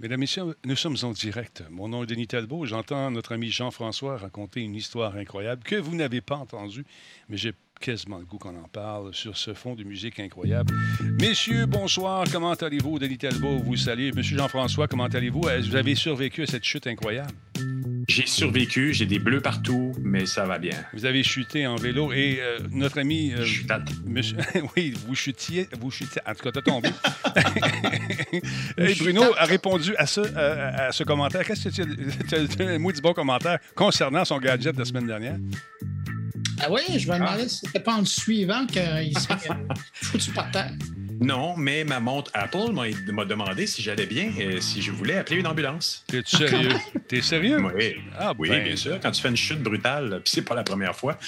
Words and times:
Mesdames, 0.00 0.20
Messieurs, 0.20 0.56
nous 0.64 0.76
sommes 0.76 0.96
en 1.02 1.10
direct. 1.10 1.62
Mon 1.70 1.88
nom 1.88 2.04
est 2.04 2.06
Denis 2.06 2.26
Talbot. 2.26 2.64
J'entends 2.64 3.10
notre 3.10 3.32
ami 3.32 3.50
Jean-François 3.50 4.16
raconter 4.16 4.62
une 4.62 4.74
histoire 4.74 5.14
incroyable 5.14 5.62
que 5.62 5.76
vous 5.76 5.94
n'avez 5.94 6.22
pas 6.22 6.36
entendue, 6.36 6.86
mais 7.28 7.36
j'ai 7.36 7.52
quasiment 7.78 8.16
le 8.16 8.24
goût 8.24 8.38
qu'on 8.38 8.58
en 8.58 8.68
parle 8.68 9.12
sur 9.12 9.36
ce 9.36 9.52
fond 9.52 9.74
de 9.74 9.84
musique 9.84 10.18
incroyable. 10.18 10.74
Messieurs, 11.20 11.66
bonsoir. 11.66 12.24
Comment 12.32 12.54
allez-vous? 12.54 12.98
Denis 12.98 13.18
Talbot? 13.18 13.58
Vous 13.58 13.76
salue. 13.76 14.12
Monsieur 14.14 14.38
Jean-François, 14.38 14.88
comment 14.88 15.04
allez-vous? 15.04 15.42
Vous 15.42 15.76
avez 15.76 15.94
survécu 15.94 16.44
à 16.44 16.46
cette 16.46 16.64
chute 16.64 16.86
incroyable? 16.86 17.34
J'ai 18.10 18.26
survécu, 18.26 18.92
j'ai 18.92 19.06
des 19.06 19.20
bleus 19.20 19.40
partout, 19.40 19.92
mais 20.02 20.26
ça 20.26 20.44
va 20.44 20.58
bien. 20.58 20.74
Vous 20.92 21.04
avez 21.04 21.22
chuté 21.22 21.68
en 21.68 21.76
vélo 21.76 22.12
et 22.12 22.38
euh, 22.40 22.58
notre 22.72 22.98
ami. 22.98 23.32
Euh, 23.32 23.46
monsieur, 24.04 24.36
oui, 24.76 24.92
vous 25.06 25.14
chutiez, 25.14 25.68
vous 25.80 25.92
chutiez. 25.92 26.20
En 26.26 26.34
tout 26.34 26.42
cas, 26.42 26.50
t'as 26.50 26.60
tombé. 26.60 26.88
et 28.78 28.94
Bruno 28.96 29.22
a 29.38 29.44
répondu 29.44 29.94
à 29.96 30.06
ce, 30.06 30.22
euh, 30.22 30.88
à 30.88 30.90
ce 30.90 31.04
commentaire. 31.04 31.44
Qu'est-ce 31.44 31.68
que 31.68 32.56
tu 32.56 32.62
as 32.62 32.68
un 32.68 32.78
mot 32.80 32.90
du 32.90 33.00
bon 33.00 33.12
commentaire 33.12 33.60
concernant 33.76 34.24
son 34.24 34.38
gadget 34.38 34.74
de 34.74 34.80
la 34.80 34.86
semaine 34.86 35.06
dernière? 35.06 35.36
Ah 36.62 36.66
oui, 36.68 36.98
je 36.98 37.08
me 37.08 37.14
demandais 37.16 37.48
si 37.48 37.60
c'était 37.64 37.78
pas 37.78 37.94
en 37.94 38.04
suivant 38.04 38.66
qu'il 38.66 39.16
s'est 39.20 39.48
foutu 39.94 40.32
par 40.32 40.50
terre. 40.50 40.72
Non, 41.20 41.54
mais 41.56 41.84
ma 41.84 42.00
montre 42.00 42.30
Apple 42.32 42.72
m'a 42.72 43.24
demandé 43.26 43.66
si 43.66 43.82
j'allais 43.82 44.06
bien 44.06 44.32
et 44.38 44.60
si 44.62 44.80
je 44.80 44.90
voulais 44.90 45.18
appeler 45.18 45.40
une 45.40 45.46
ambulance. 45.46 46.02
T'es 46.06 46.22
sérieux? 46.24 46.70
T'es 47.08 47.20
sérieux? 47.20 47.58
Oui. 47.74 47.96
Ah, 48.18 48.32
oui, 48.38 48.48
ben. 48.48 48.64
bien 48.64 48.76
sûr. 48.76 48.98
Quand 49.02 49.10
tu 49.10 49.20
fais 49.20 49.28
une 49.28 49.36
chute 49.36 49.62
brutale, 49.62 50.22
puis 50.24 50.32
c'est 50.34 50.42
pas 50.42 50.54
la 50.54 50.62
première 50.62 50.96
fois, 50.96 51.18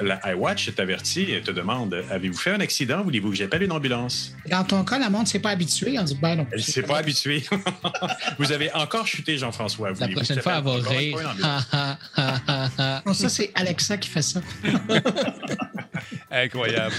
la 0.00 0.20
iWatch 0.32 0.74
t'avertit 0.74 1.30
et 1.32 1.42
te 1.42 1.50
demande 1.50 2.02
Avez-vous 2.10 2.38
fait 2.38 2.52
un 2.52 2.60
accident? 2.60 3.02
Voulez-vous 3.02 3.30
que 3.30 3.36
j'appelle 3.36 3.62
une 3.62 3.72
ambulance? 3.72 4.34
Dans 4.48 4.64
ton 4.64 4.82
cas, 4.82 4.98
la 4.98 5.10
montre 5.10 5.28
s'est 5.28 5.40
pas 5.40 5.50
habituée. 5.50 5.98
On 5.98 6.04
dit 6.04 6.18
Ben 6.20 6.36
non. 6.36 6.46
Elle 6.50 6.62
s'est 6.62 6.82
pas 6.82 6.98
habituée. 6.98 7.44
vous 8.38 8.50
avez 8.50 8.72
encore 8.72 9.06
chuté, 9.06 9.36
Jean-François. 9.36 9.92
La 10.00 10.08
prochaine 10.08 10.40
fois, 10.40 10.54
elle 10.56 10.64
va 10.64 10.88
rire. 10.88 11.36
non, 13.04 13.12
ça, 13.12 13.28
c'est 13.28 13.50
Alexa 13.54 13.98
qui 13.98 14.08
fait 14.08 14.22
ça. 14.22 14.40
Incroyable. 16.30 16.94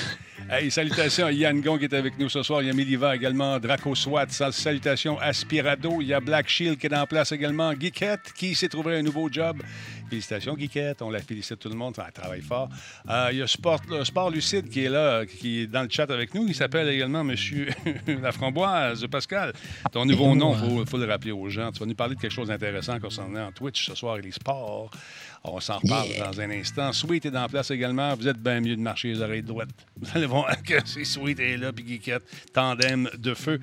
Hey, 0.47 0.69
salutations 0.69 1.25
à 1.25 1.31
Yann 1.31 1.59
Gong 1.59 1.79
qui 1.79 1.85
est 1.85 1.93
avec 1.95 2.19
nous 2.19 2.29
ce 2.29 2.43
soir. 2.43 2.61
Il 2.61 2.67
y 2.67 2.69
a 2.69 2.73
Miliva 2.73 3.15
également, 3.15 3.59
Draco 3.59 3.95
Swat. 3.95 4.27
Salutations 4.29 5.17
à 5.19 5.33
Spirado. 5.33 6.01
Il 6.01 6.07
y 6.07 6.13
a 6.13 6.19
Black 6.19 6.47
Shield 6.47 6.77
qui 6.77 6.85
est 6.85 6.95
en 6.95 7.07
place 7.07 7.31
également. 7.31 7.73
Geekette 7.73 8.31
qui 8.31 8.53
s'est 8.53 8.69
trouvé 8.69 8.95
un 8.95 9.01
nouveau 9.01 9.27
job. 9.31 9.63
Félicitations, 10.07 10.55
Geekette. 10.55 11.01
On 11.01 11.09
la 11.09 11.19
félicite 11.19 11.57
tout 11.57 11.69
le 11.69 11.75
monde. 11.75 11.95
Elle 11.97 12.13
travaille 12.13 12.43
fort. 12.43 12.69
Euh, 13.09 13.29
il 13.31 13.39
y 13.39 13.41
a 13.41 13.47
Sport, 13.47 13.81
Sport 14.03 14.29
Lucide 14.29 14.69
qui 14.69 14.85
est 14.85 14.89
là, 14.89 15.25
qui 15.25 15.61
est 15.61 15.67
dans 15.67 15.81
le 15.81 15.89
chat 15.89 16.11
avec 16.11 16.35
nous. 16.35 16.45
Il 16.47 16.53
s'appelle 16.53 16.89
également 16.89 17.23
Monsieur 17.23 17.69
La 18.07 18.31
Framboise, 18.31 19.07
Pascal. 19.07 19.51
Ton 19.91 20.05
nouveau 20.05 20.35
nom, 20.35 20.55
il 20.79 20.85
faut, 20.85 20.99
le 20.99 21.05
rappeler 21.05 21.31
aux 21.31 21.49
gens. 21.49 21.71
Tu 21.71 21.79
vas 21.79 21.87
nous 21.87 21.95
parler 21.95 22.13
de 22.13 22.21
quelque 22.21 22.31
chose 22.31 22.49
d'intéressant 22.49 22.99
concernant 22.99 23.51
Twitch 23.51 23.87
ce 23.87 23.95
soir 23.95 24.17
et 24.17 24.21
les 24.21 24.31
sports. 24.31 24.91
On 25.47 25.59
s'en 25.59 25.77
reparle 25.77 26.07
dans 26.19 26.41
un 26.41 26.49
instant. 26.51 26.91
Sweet 26.91 27.25
est 27.25 27.37
en 27.37 27.47
place 27.47 27.71
également. 27.71 28.15
Vous 28.15 28.27
êtes 28.27 28.37
bien 28.37 28.61
mieux 28.61 28.75
de 28.75 28.81
marcher 28.81 29.09
les 29.09 29.21
oreilles 29.21 29.43
droites. 29.43 29.69
Vous 30.01 30.09
allez 30.15 30.25
voir 30.25 30.61
que 30.63 30.75
c'est 30.85 31.05
Sweet 31.05 31.39
est 31.39 31.57
là, 31.57 31.71
puis 31.71 31.85
Geekette, 31.87 32.23
tandem 32.53 33.09
de 33.17 33.33
feu. 33.33 33.59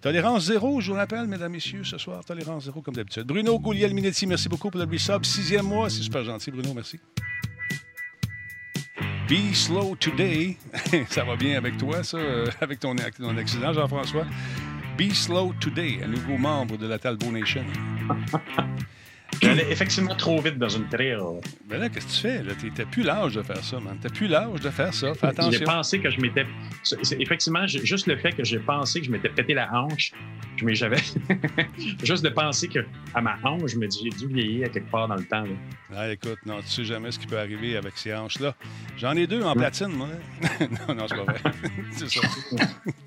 Tolérance 0.00 0.46
zéro, 0.46 0.80
je 0.80 0.90
vous 0.90 0.96
rappelle, 0.96 1.26
mesdames, 1.26 1.52
messieurs, 1.52 1.84
ce 1.84 1.98
soir. 1.98 2.24
Tolérance 2.24 2.64
zéro, 2.64 2.82
comme 2.82 2.94
d'habitude. 2.94 3.24
Bruno 3.24 3.58
Gouliel 3.58 3.94
Minetti, 3.94 4.26
merci 4.26 4.48
beaucoup 4.48 4.70
pour 4.70 4.80
le 4.80 4.90
resub. 4.90 5.24
Sixième 5.24 5.66
mois, 5.66 5.88
c'est 5.88 6.02
super 6.02 6.24
gentil, 6.24 6.50
Bruno, 6.50 6.74
merci. 6.74 6.98
Be 9.28 9.54
slow 9.54 9.94
today. 9.96 10.56
ça 11.08 11.24
va 11.24 11.36
bien 11.36 11.56
avec 11.56 11.76
toi, 11.76 12.02
ça, 12.02 12.16
euh, 12.16 12.46
avec 12.60 12.80
ton, 12.80 12.96
ton 12.96 13.36
accident, 13.36 13.72
Jean-François? 13.72 14.26
Be 14.98 15.12
slow 15.12 15.54
today, 15.60 16.00
un 16.02 16.08
nouveau 16.08 16.36
membre 16.36 16.76
de 16.76 16.86
la 16.86 16.98
Talbot 16.98 17.30
Nation. 17.30 17.64
J'allais 19.42 19.70
effectivement 19.70 20.14
trop 20.14 20.40
vite 20.40 20.58
dans 20.58 20.68
une 20.68 20.88
trail. 20.88 21.16
Mais 21.68 21.78
là, 21.78 21.88
qu'est-ce 21.88 22.06
que 22.06 22.12
tu 22.12 22.20
fais? 22.20 22.42
Tu 22.60 22.70
n'as 22.70 22.84
plus 22.90 23.02
l'âge 23.02 23.34
de 23.34 23.42
faire 23.42 23.64
ça, 23.64 23.80
man. 23.80 23.98
Tu 24.02 24.10
plus 24.10 24.28
l'âge 24.28 24.60
de 24.60 24.70
faire 24.70 24.92
ça. 24.92 25.14
Fais 25.14 25.28
attention. 25.28 25.58
J'ai 25.58 25.64
pensé 25.64 26.00
que 26.00 26.10
je 26.10 26.20
m'étais. 26.20 26.46
Effectivement, 27.18 27.66
juste 27.66 28.06
le 28.06 28.16
fait 28.16 28.32
que 28.32 28.44
j'ai 28.44 28.58
pensé 28.58 29.00
que 29.00 29.06
je 29.06 29.10
m'étais 29.10 29.28
pété 29.28 29.54
la 29.54 29.72
hanche, 29.72 30.12
mais 30.62 30.74
j'avais. 30.74 30.98
juste 32.02 32.24
de 32.24 32.28
penser 32.28 32.68
que 32.68 32.80
à 33.14 33.20
ma 33.20 33.36
hanche, 33.44 33.70
je 33.70 33.76
me 33.78 33.86
dis, 33.86 34.00
j'ai 34.04 34.26
dû 34.26 34.32
vieillir 34.32 34.66
à 34.66 34.68
quelque 34.68 34.90
part 34.90 35.08
dans 35.08 35.16
le 35.16 35.24
temps. 35.24 35.44
Ah, 35.94 36.10
écoute, 36.10 36.38
non, 36.46 36.60
tu 36.60 36.68
sais 36.68 36.84
jamais 36.84 37.10
ce 37.10 37.18
qui 37.18 37.26
peut 37.26 37.38
arriver 37.38 37.76
avec 37.76 37.96
ces 37.96 38.14
hanches-là. 38.14 38.54
J'en 38.96 39.16
ai 39.16 39.26
deux 39.26 39.42
en 39.42 39.54
platine, 39.54 39.88
moi. 39.88 40.08
non, 40.88 40.94
non, 40.94 41.06
c'est 41.08 41.16
pas 41.16 41.24
vrai. 41.24 41.40
c'est 41.92 42.10
ça. 42.10 42.20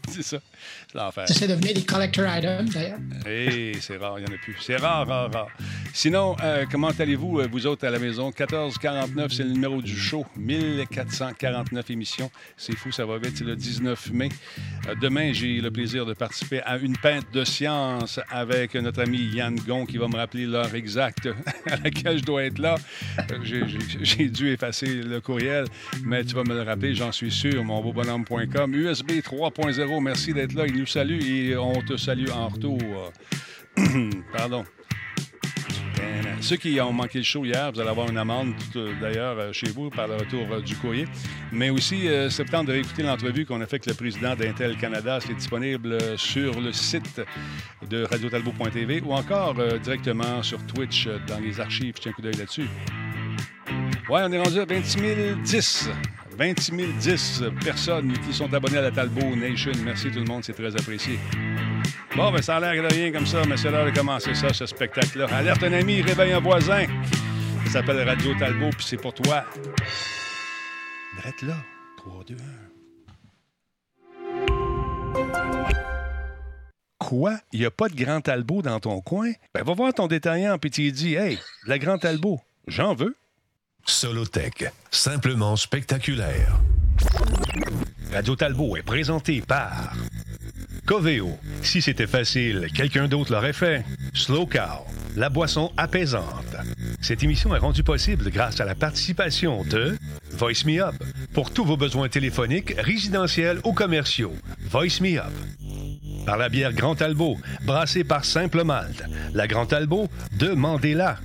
c'est 0.09 0.23
ça. 0.23 0.39
C'est 0.87 0.97
l'enfer. 0.97 1.27
Ça, 1.27 1.33
c'est 1.33 1.47
devenu 1.47 1.73
des 1.73 1.85
collector 1.85 2.25
items, 2.27 2.73
d'ailleurs. 2.73 2.99
Hé, 3.25 3.73
c'est 3.79 3.97
rare, 3.97 4.19
il 4.19 4.25
n'y 4.25 4.31
en 4.31 4.35
a 4.35 4.37
plus. 4.37 4.55
C'est 4.59 4.77
rare, 4.77 5.07
rare, 5.07 5.31
rare. 5.31 5.47
Sinon, 5.93 6.12
euh, 6.15 6.65
comment 6.71 6.91
allez-vous, 6.99 7.39
euh, 7.39 7.47
vous 7.51 7.65
autres, 7.65 7.87
à 7.87 7.89
la 7.89 7.97
maison? 7.97 8.25
1449, 8.25 9.31
c'est 9.31 9.43
le 9.43 9.51
numéro 9.51 9.81
du 9.81 9.95
show. 9.97 10.25
1449 10.37 11.89
émissions. 11.89 12.29
C'est 12.55 12.75
fou, 12.75 12.91
ça 12.91 13.05
va 13.05 13.17
vite. 13.17 13.37
C'est 13.37 13.43
le 13.43 13.55
19 13.55 14.11
mai. 14.11 14.29
Euh, 14.87 14.95
demain, 15.01 15.33
j'ai 15.33 15.59
le 15.59 15.71
plaisir 15.71 16.05
de 16.05 16.13
participer 16.13 16.61
à 16.61 16.77
une 16.77 16.95
peinte 16.97 17.25
de 17.33 17.43
science 17.43 18.19
avec 18.29 18.75
notre 18.75 19.01
ami 19.01 19.17
Yann 19.17 19.55
Gon 19.55 19.85
qui 19.85 19.97
va 19.97 20.07
me 20.07 20.15
rappeler 20.15 20.45
l'heure 20.45 20.73
exacte 20.75 21.29
à 21.65 21.77
laquelle 21.77 22.19
je 22.19 22.23
dois 22.23 22.43
être 22.43 22.59
là. 22.59 22.75
J'ai 23.41 24.29
dû 24.29 24.51
effacer 24.51 24.87
le 24.87 25.19
courriel, 25.19 25.65
mais 26.03 26.23
tu 26.23 26.35
vas 26.35 26.43
me 26.43 26.53
le 26.53 26.61
rappeler, 26.61 26.93
j'en 26.93 27.11
suis 27.11 27.31
sûr, 27.31 27.63
mon 27.63 27.81
beau 27.81 27.91
bonhomme.com. 27.91 28.73
USB 28.75 29.11
3.0, 29.11 30.01
merci 30.01 30.33
d'être 30.33 30.53
là. 30.53 30.67
Il 30.67 30.77
nous 30.77 30.85
salue 30.85 31.21
et 31.21 31.57
on 31.57 31.81
te 31.81 31.97
salue 31.97 32.29
en 32.29 32.49
retour. 32.49 33.11
Pardon. 34.37 34.63
Ceux 36.43 36.57
qui 36.57 36.79
ont 36.81 36.91
manqué 36.91 37.19
le 37.19 37.23
show 37.23 37.45
hier, 37.45 37.71
vous 37.71 37.79
allez 37.79 37.89
avoir 37.89 38.09
une 38.09 38.17
amende 38.17 38.53
euh, 38.75 38.93
d'ailleurs 38.99 39.39
euh, 39.39 39.53
chez 39.53 39.69
vous 39.69 39.89
par 39.89 40.09
le 40.09 40.15
retour 40.15 40.45
euh, 40.51 40.61
du 40.61 40.75
courrier. 40.75 41.07
Mais 41.53 41.69
aussi, 41.69 42.07
c'est 42.29 42.43
le 42.43 42.49
temps 42.49 42.63
de 42.63 42.71
réécouter 42.73 43.03
l'entrevue 43.03 43.45
qu'on 43.45 43.61
a 43.61 43.65
fait 43.65 43.75
avec 43.75 43.85
le 43.85 43.93
président 43.93 44.35
d'Intel 44.35 44.75
Canada. 44.75 45.19
C'est 45.25 45.35
disponible 45.35 45.97
sur 46.17 46.59
le 46.59 46.73
site 46.73 47.21
de 47.89 48.03
radiotalbo.tv 48.03 49.01
ou 49.05 49.13
encore 49.13 49.55
directement 49.83 50.43
sur 50.43 50.65
Twitch 50.65 51.07
dans 51.27 51.39
les 51.39 51.59
archives. 51.61 51.93
Tiens 51.99 52.11
un 52.11 52.15
coup 52.15 52.21
d'œil 52.21 52.35
là-dessus. 52.35 52.67
Ouais, 54.09 54.21
on 54.23 54.31
est 54.31 54.41
rendu 54.41 54.59
à 54.59 54.65
26 54.65 54.97
010. 55.43 55.89
26 56.37 56.71
010 56.99 57.43
personnes 57.63 58.13
qui 58.27 58.33
sont 58.33 58.51
abonnées 58.53 58.79
à 58.79 58.81
la 58.81 58.91
Talbot 58.91 59.35
Nation. 59.35 59.71
Merci 59.85 60.09
tout 60.09 60.19
le 60.19 60.25
monde, 60.25 60.43
c'est 60.43 60.53
très 60.53 60.75
apprécié. 60.75 61.19
Bon, 62.15 62.31
ben 62.31 62.41
ça 62.41 62.57
a 62.57 62.59
l'air 62.59 62.83
de 62.83 62.93
rien 62.93 63.11
comme 63.11 63.25
ça, 63.25 63.41
mais 63.47 63.57
c'est 63.57 63.71
l'heure 63.71 63.85
de 63.85 63.91
commencer 63.91 64.35
ça, 64.35 64.53
ce 64.53 64.65
spectacle-là. 64.65 65.25
Alerte 65.31 65.63
un 65.63 65.73
ami, 65.73 66.01
réveille 66.01 66.33
un 66.33 66.39
voisin. 66.39 66.85
Ça 67.65 67.73
s'appelle 67.73 68.07
Radio 68.07 68.35
Talbot, 68.37 68.69
puis 68.69 68.85
c'est 68.87 68.97
pour 68.97 69.13
toi. 69.13 69.45
Drette 71.17 71.41
là. 71.41 71.55
3, 71.97 72.23
2, 72.27 72.35
1. 72.35 72.37
Quoi? 76.99 77.37
Il 77.51 77.59
n'y 77.59 77.65
a 77.65 77.71
pas 77.71 77.89
de 77.89 77.95
Grand 77.95 78.21
Talbot 78.21 78.61
dans 78.61 78.79
ton 78.79 79.01
coin? 79.01 79.31
Ben, 79.53 79.63
va 79.63 79.73
voir 79.73 79.93
ton 79.93 80.07
détaillant, 80.07 80.57
puis 80.57 80.71
tu 80.71 80.91
dis 80.91 81.15
Hey, 81.15 81.39
la 81.65 81.77
Grand 81.79 81.97
Talbot, 81.97 82.39
j'en 82.67 82.93
veux. 82.93 83.15
Solotech, 83.85 84.65
simplement 84.91 85.55
spectaculaire. 85.55 86.59
Radio 88.13 88.35
Talbot 88.35 88.77
est 88.77 88.83
présenté 88.83 89.41
par 89.41 89.93
Coveo. 90.85 91.37
Si 91.61 91.81
c'était 91.81 92.07
facile, 92.07 92.67
quelqu'un 92.73 93.07
d'autre 93.07 93.31
l'aurait 93.31 93.53
fait. 93.53 93.83
Slow 94.13 94.45
Cow, 94.45 94.85
la 95.15 95.29
boisson 95.29 95.71
apaisante. 95.77 96.55
Cette 97.01 97.23
émission 97.23 97.55
est 97.55 97.59
rendue 97.59 97.83
possible 97.83 98.29
grâce 98.29 98.59
à 98.59 98.65
la 98.65 98.75
participation 98.75 99.63
de 99.63 99.97
Voice 100.31 100.65
Me 100.65 100.81
Up 100.81 100.95
pour 101.33 101.51
tous 101.51 101.63
vos 101.65 101.77
besoins 101.77 102.09
téléphoniques, 102.09 102.73
résidentiels 102.77 103.59
ou 103.63 103.73
commerciaux. 103.73 104.35
Voice 104.69 105.01
Me 105.01 105.17
Up. 105.17 105.31
Par 106.25 106.37
la 106.37 106.49
bière 106.49 106.73
Grand 106.73 107.01
Albo, 107.01 107.37
brassée 107.65 108.03
par 108.03 108.25
Simple 108.25 108.63
Malte. 108.63 109.03
La 109.33 109.47
Grand 109.47 109.71
Albo, 109.73 110.09
demandez-la. 110.37 111.17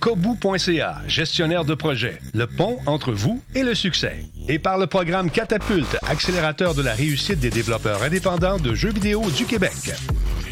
Kobu.ca, 0.00 1.02
gestionnaire 1.08 1.64
de 1.64 1.74
projet, 1.74 2.18
le 2.34 2.46
pont 2.46 2.78
entre 2.86 3.12
vous 3.12 3.42
et 3.54 3.62
le 3.62 3.74
succès. 3.74 4.16
Et 4.48 4.58
par 4.58 4.78
le 4.78 4.86
programme 4.86 5.30
Catapulte, 5.30 5.96
accélérateur 6.06 6.74
de 6.74 6.82
la 6.82 6.94
réussite 6.94 7.40
des 7.40 7.50
développeurs 7.50 8.02
indépendants 8.02 8.58
de 8.58 8.74
jeux 8.74 8.92
vidéo 8.92 9.30
du 9.30 9.44
Québec. 9.44 9.72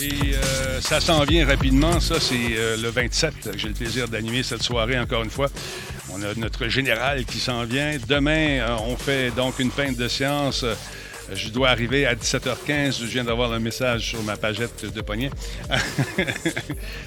Et 0.01 0.35
euh, 0.35 0.81
ça 0.81 1.01
s'en 1.01 1.23
vient 1.25 1.47
rapidement, 1.47 2.01
ça 2.01 2.19
c'est 2.19 2.57
euh, 2.57 2.77
le 2.77 2.89
27. 2.89 3.51
J'ai 3.57 3.69
le 3.69 3.75
plaisir 3.75 4.09
d'animer 4.09 4.43
cette 4.43 4.63
soirée 4.63 4.99
encore 4.99 5.23
une 5.23 5.31
fois. 5.31 5.49
On 6.13 6.23
a 6.23 6.35
notre 6.37 6.69
général 6.69 7.25
qui 7.25 7.39
s'en 7.39 7.65
vient. 7.65 7.97
Demain, 8.09 8.61
euh, 8.61 8.77
on 8.87 8.97
fait 8.97 9.31
donc 9.31 9.59
une 9.61 9.71
peinte 9.71 9.97
de 9.97 10.09
séance 10.09 10.65
Je 11.33 11.49
dois 11.49 11.71
arriver 11.71 12.07
à 12.07 12.15
17h15. 12.15 13.01
Je 13.01 13.05
viens 13.07 13.25
d'avoir 13.25 13.53
un 13.53 13.59
message 13.59 14.09
sur 14.11 14.23
ma 14.23 14.37
pagette 14.37 14.85
de 14.93 15.01
poignet. 15.01 15.31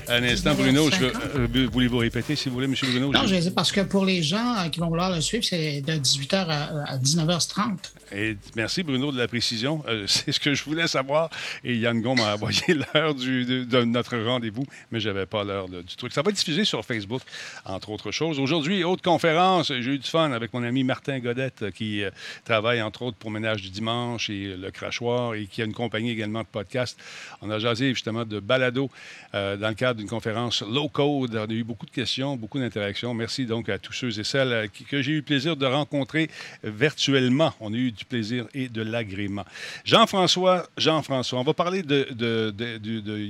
un 0.07 0.23
instant, 0.23 0.53
Bruno, 0.55 0.89
je 0.91 0.97
veux- 0.97 1.13
euh, 1.35 1.67
voulez-vous 1.71 1.97
répéter, 1.97 2.35
si 2.35 2.49
vous 2.49 2.55
voulez, 2.55 2.65
M. 2.67 2.75
Bruno? 2.81 3.11
Non, 3.11 3.25
Je- 3.27 3.49
parce 3.49 3.71
que 3.71 3.81
pour 3.81 4.05
les 4.05 4.23
gens 4.23 4.55
euh, 4.57 4.69
qui 4.69 4.79
vont 4.79 4.87
vouloir 4.87 5.13
le 5.13 5.21
suivre, 5.21 5.43
c'est 5.43 5.81
de 5.81 5.93
18h 5.93 6.45
à, 6.49 6.91
à 6.93 6.97
19h30. 6.97 7.77
Et 8.13 8.37
merci 8.55 8.83
Bruno 8.83 9.11
de 9.11 9.17
la 9.17 9.27
précision. 9.27 9.83
Euh, 9.87 10.05
c'est 10.07 10.31
ce 10.31 10.39
que 10.39 10.53
je 10.53 10.63
voulais 10.63 10.87
savoir. 10.87 11.29
Et 11.63 11.75
Yann 11.75 12.01
Gon 12.01 12.15
m'a 12.15 12.33
envoyé 12.33 12.61
l'heure 12.93 13.13
de, 13.13 13.63
de 13.65 13.83
notre 13.83 14.17
rendez-vous, 14.17 14.65
mais 14.91 14.99
je 14.99 15.09
n'avais 15.09 15.25
pas 15.25 15.43
l'heure 15.43 15.67
du 15.69 15.95
truc. 15.95 16.13
Ça 16.13 16.21
va 16.21 16.29
être 16.29 16.37
diffusé 16.37 16.63
sur 16.65 16.83
Facebook, 16.85 17.21
entre 17.65 17.89
autres 17.89 18.11
choses. 18.11 18.39
Aujourd'hui, 18.39 18.83
autre 18.83 19.03
conférence. 19.03 19.67
J'ai 19.67 19.93
eu 19.95 19.99
du 19.99 20.09
fun 20.09 20.31
avec 20.31 20.53
mon 20.53 20.63
ami 20.63 20.83
Martin 20.83 21.19
Godette, 21.19 21.63
euh, 21.63 21.71
qui 21.71 22.03
euh, 22.03 22.09
travaille 22.45 22.81
entre 22.81 23.01
autres 23.03 23.17
pour 23.17 23.29
Ménage 23.31 23.61
du 23.61 23.69
Dimanche 23.69 24.06
et 24.29 24.55
Le 24.55 24.71
Crachoir, 24.71 25.35
et 25.35 25.45
qui 25.45 25.61
a 25.61 25.65
une 25.65 25.73
compagnie 25.73 26.11
également 26.11 26.41
de 26.41 26.47
podcast. 26.47 26.99
On 27.41 27.49
a 27.49 27.59
jasé 27.59 27.89
justement 27.89 28.25
de 28.25 28.39
balado 28.39 28.89
euh, 29.35 29.57
dans 29.57 29.69
le 29.69 29.73
cadre 29.73 29.99
d'une 29.99 30.09
conférence 30.09 30.61
low 30.61 30.87
code. 30.87 31.35
On 31.35 31.49
a 31.49 31.53
eu 31.53 31.63
beaucoup 31.63 31.85
de 31.85 31.91
questions, 31.91 32.37
beaucoup 32.37 32.59
d'interactions. 32.59 33.13
Merci 33.13 33.45
donc 33.45 33.69
à 33.69 33.77
tous 33.77 33.93
ceux 33.93 34.19
et 34.19 34.23
celles 34.23 34.53
euh, 34.53 34.67
que 34.89 35.01
j'ai 35.01 35.11
eu 35.11 35.17
le 35.17 35.21
plaisir 35.21 35.55
de 35.55 35.65
rencontrer 35.65 36.29
virtuellement. 36.63 37.53
On 37.59 37.73
a 37.73 37.77
eu 37.77 37.91
du 37.91 38.05
plaisir 38.05 38.45
et 38.53 38.69
de 38.69 38.81
l'agrément. 38.81 39.45
Jean-François, 39.83 40.67
Jean-François, 40.77 41.39
on 41.39 41.43
va 41.43 41.53
parler 41.53 41.83
de 41.83 42.07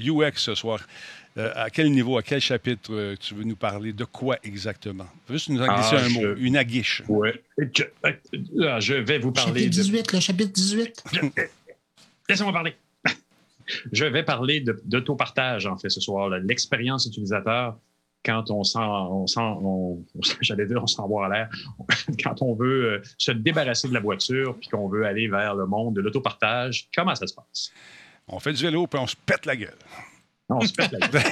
UX 0.07 0.38
ce 0.38 0.56
soir. 0.56 0.79
Euh, 1.38 1.51
à 1.56 1.69
quel 1.69 1.92
niveau, 1.92 2.18
à 2.18 2.24
quel 2.24 2.42
chapitre 2.42 2.92
euh, 2.94 3.16
tu 3.19 3.36
veux 3.36 3.44
nous 3.44 3.56
parler? 3.56 3.94
De 3.94 4.06
quoi 4.06 4.38
exactement? 4.44 5.06
Juste 5.30 5.50
nous 5.50 5.62
en 5.62 5.68
glisser 5.75 5.95
Ah, 5.98 6.04
un 6.06 6.10
mot, 6.10 6.22
je- 6.22 6.36
une 6.44 6.57
aguiche. 6.57 7.04
Ouais. 7.07 7.44
Je, 7.60 7.84
euh, 8.06 8.80
je 8.80 8.94
vais 8.95 9.19
vous 9.19 9.31
parler 9.31 9.62
Chapitre 9.62 9.78
de 9.78 9.81
18, 9.84 10.13
le 10.13 10.19
chapitre 10.19 10.51
18. 10.51 11.04
Laissez-moi 12.30 12.54
parler. 12.54 12.75
Je 13.92 14.06
vais 14.06 14.24
parler 14.24 14.62
de- 14.62 14.81
d'autopartage, 14.86 15.66
en 15.68 15.78
fait, 15.78 15.89
ce 15.89 16.00
soir, 16.01 16.30
l'expérience 16.30 17.06
utilisateur 17.06 17.78
quand 18.25 18.50
on 18.50 18.63
sent, 18.63 18.80
on 18.80 19.28
sent, 19.28 19.39
on- 19.42 20.04
j'allais 20.42 20.66
dire, 20.66 20.81
on 20.81 20.88
s'en 20.88 21.07
va 21.07 21.25
à 21.25 21.30
l'air, 21.30 21.50
quand 22.24 22.42
on 22.42 22.56
veut 22.56 23.01
se 23.18 23.31
débarrasser 23.31 23.88
de 23.89 23.94
la 23.94 24.00
voiture 24.00 24.57
puis 24.60 24.69
qu'on 24.69 24.88
veut 24.88 25.06
aller 25.06 25.28
vers 25.28 25.54
le 25.56 25.66
monde 25.66 25.95
de 25.95 26.01
l'autopartage, 26.01 26.88
comment 26.95 27.13
ça 27.16 27.28
se 27.28 27.34
passe? 27.36 27.72
On 28.28 28.39
fait 28.39 28.54
du 28.54 28.63
vélo 28.63 28.88
puis 28.88 29.00
on 29.00 29.07
se 29.07 29.16
pète 29.25 29.45
la 29.45 29.56
gueule. 29.56 29.78
On 30.49 30.61
se 30.61 30.71
pète 30.73 30.91
la 30.94 31.07
gueule. 31.07 31.23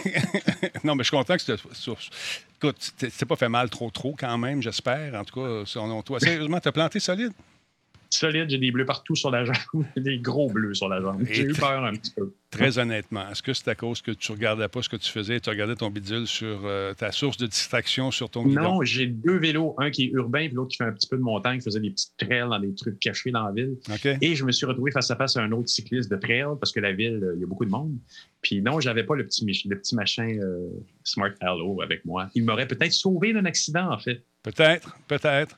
non, 0.83 0.95
mais 0.95 1.03
je 1.03 1.07
suis 1.09 1.17
content 1.17 1.35
que 1.35 1.41
c'était. 1.41 1.61
sur- 1.73 1.97
Écoute, 2.57 2.93
pas 3.25 3.35
fait 3.35 3.49
mal 3.49 3.69
trop, 3.69 3.89
trop 3.91 4.15
quand 4.17 4.37
même, 4.37 4.61
j'espère. 4.61 5.13
En 5.15 5.23
tout 5.23 5.35
cas, 5.41 5.63
selon 5.65 6.01
toi. 6.01 6.19
Sérieusement, 6.19 6.59
t'as 6.59 6.71
planté 6.71 6.99
solide? 6.99 7.31
Solide, 8.09 8.49
j'ai 8.49 8.57
des 8.57 8.71
bleus 8.71 8.85
partout 8.85 9.15
sur 9.15 9.31
la 9.31 9.45
jambe, 9.45 9.55
des 9.97 10.19
gros 10.19 10.49
bleus 10.49 10.73
sur 10.73 10.87
la 10.89 11.01
jambe. 11.01 11.23
J'ai 11.29 11.41
Et 11.43 11.45
eu 11.45 11.53
peur 11.53 11.83
un 11.83 11.93
petit 11.93 12.11
peu. 12.11 12.33
Très 12.51 12.77
honnêtement, 12.79 13.29
est-ce 13.29 13.43
que 13.43 13.51
c'est 13.53 13.67
à 13.69 13.75
cause 13.75 14.01
que 14.01 14.11
tu 14.11 14.31
regardais 14.31 14.67
pas 14.69 14.81
ce 14.81 14.87
que 14.87 14.95
tu 14.95 15.11
faisais 15.11 15.35
et 15.37 15.41
tu 15.41 15.49
regardais 15.49 15.75
ton 15.75 15.89
bidule 15.89 16.25
sur 16.25 16.61
euh, 16.63 16.93
ta 16.93 17.11
source 17.11 17.35
de 17.35 17.47
distraction 17.47 18.11
sur 18.11 18.29
ton 18.29 18.45
guidon? 18.45 18.61
Non, 18.61 18.83
j'ai 18.83 19.07
deux 19.07 19.37
vélos, 19.37 19.75
un 19.77 19.91
qui 19.91 20.05
est 20.05 20.09
urbain 20.11 20.45
puis 20.45 20.55
l'autre 20.55 20.69
qui 20.69 20.77
fait 20.77 20.85
un 20.85 20.93
petit 20.93 21.07
peu 21.07 21.17
de 21.17 21.21
montagne, 21.21 21.57
qui 21.59 21.65
faisait 21.65 21.81
des 21.81 21.89
petites 21.89 22.13
trails 22.17 22.47
dans 22.49 22.59
des 22.59 22.73
trucs 22.73 22.97
cachés 22.99 23.31
dans 23.31 23.43
la 23.45 23.51
ville. 23.51 23.75
Et 24.21 24.35
je 24.35 24.45
me 24.45 24.53
suis 24.53 24.65
retrouvé 24.65 24.91
face 24.91 25.11
à 25.11 25.17
face 25.17 25.35
à 25.35 25.41
un 25.41 25.51
autre 25.51 25.67
cycliste 25.67 26.09
de 26.09 26.15
trail 26.15 26.45
parce 26.59 26.71
que 26.71 26.79
la 26.79 26.93
ville, 26.93 27.19
euh, 27.21 27.33
il 27.35 27.41
y 27.41 27.43
a 27.43 27.47
beaucoup 27.47 27.65
de 27.65 27.71
monde. 27.71 27.97
Puis 28.41 28.61
non, 28.61 28.79
j'avais 28.79 29.03
pas 29.03 29.15
le 29.15 29.25
petit, 29.25 29.43
mich- 29.43 29.67
le 29.67 29.77
petit 29.77 29.95
machin 29.95 30.37
euh, 30.41 30.69
Smart 31.03 31.31
Halo 31.41 31.81
avec 31.81 32.05
moi. 32.05 32.29
Il 32.35 32.45
m'aurait 32.45 32.67
peut-être 32.67 32.93
sauvé 32.93 33.33
d'un 33.33 33.43
accident, 33.45 33.91
en 33.91 33.99
fait. 33.99 34.23
Peut-être, 34.45 34.95
peut-être. 35.07 35.57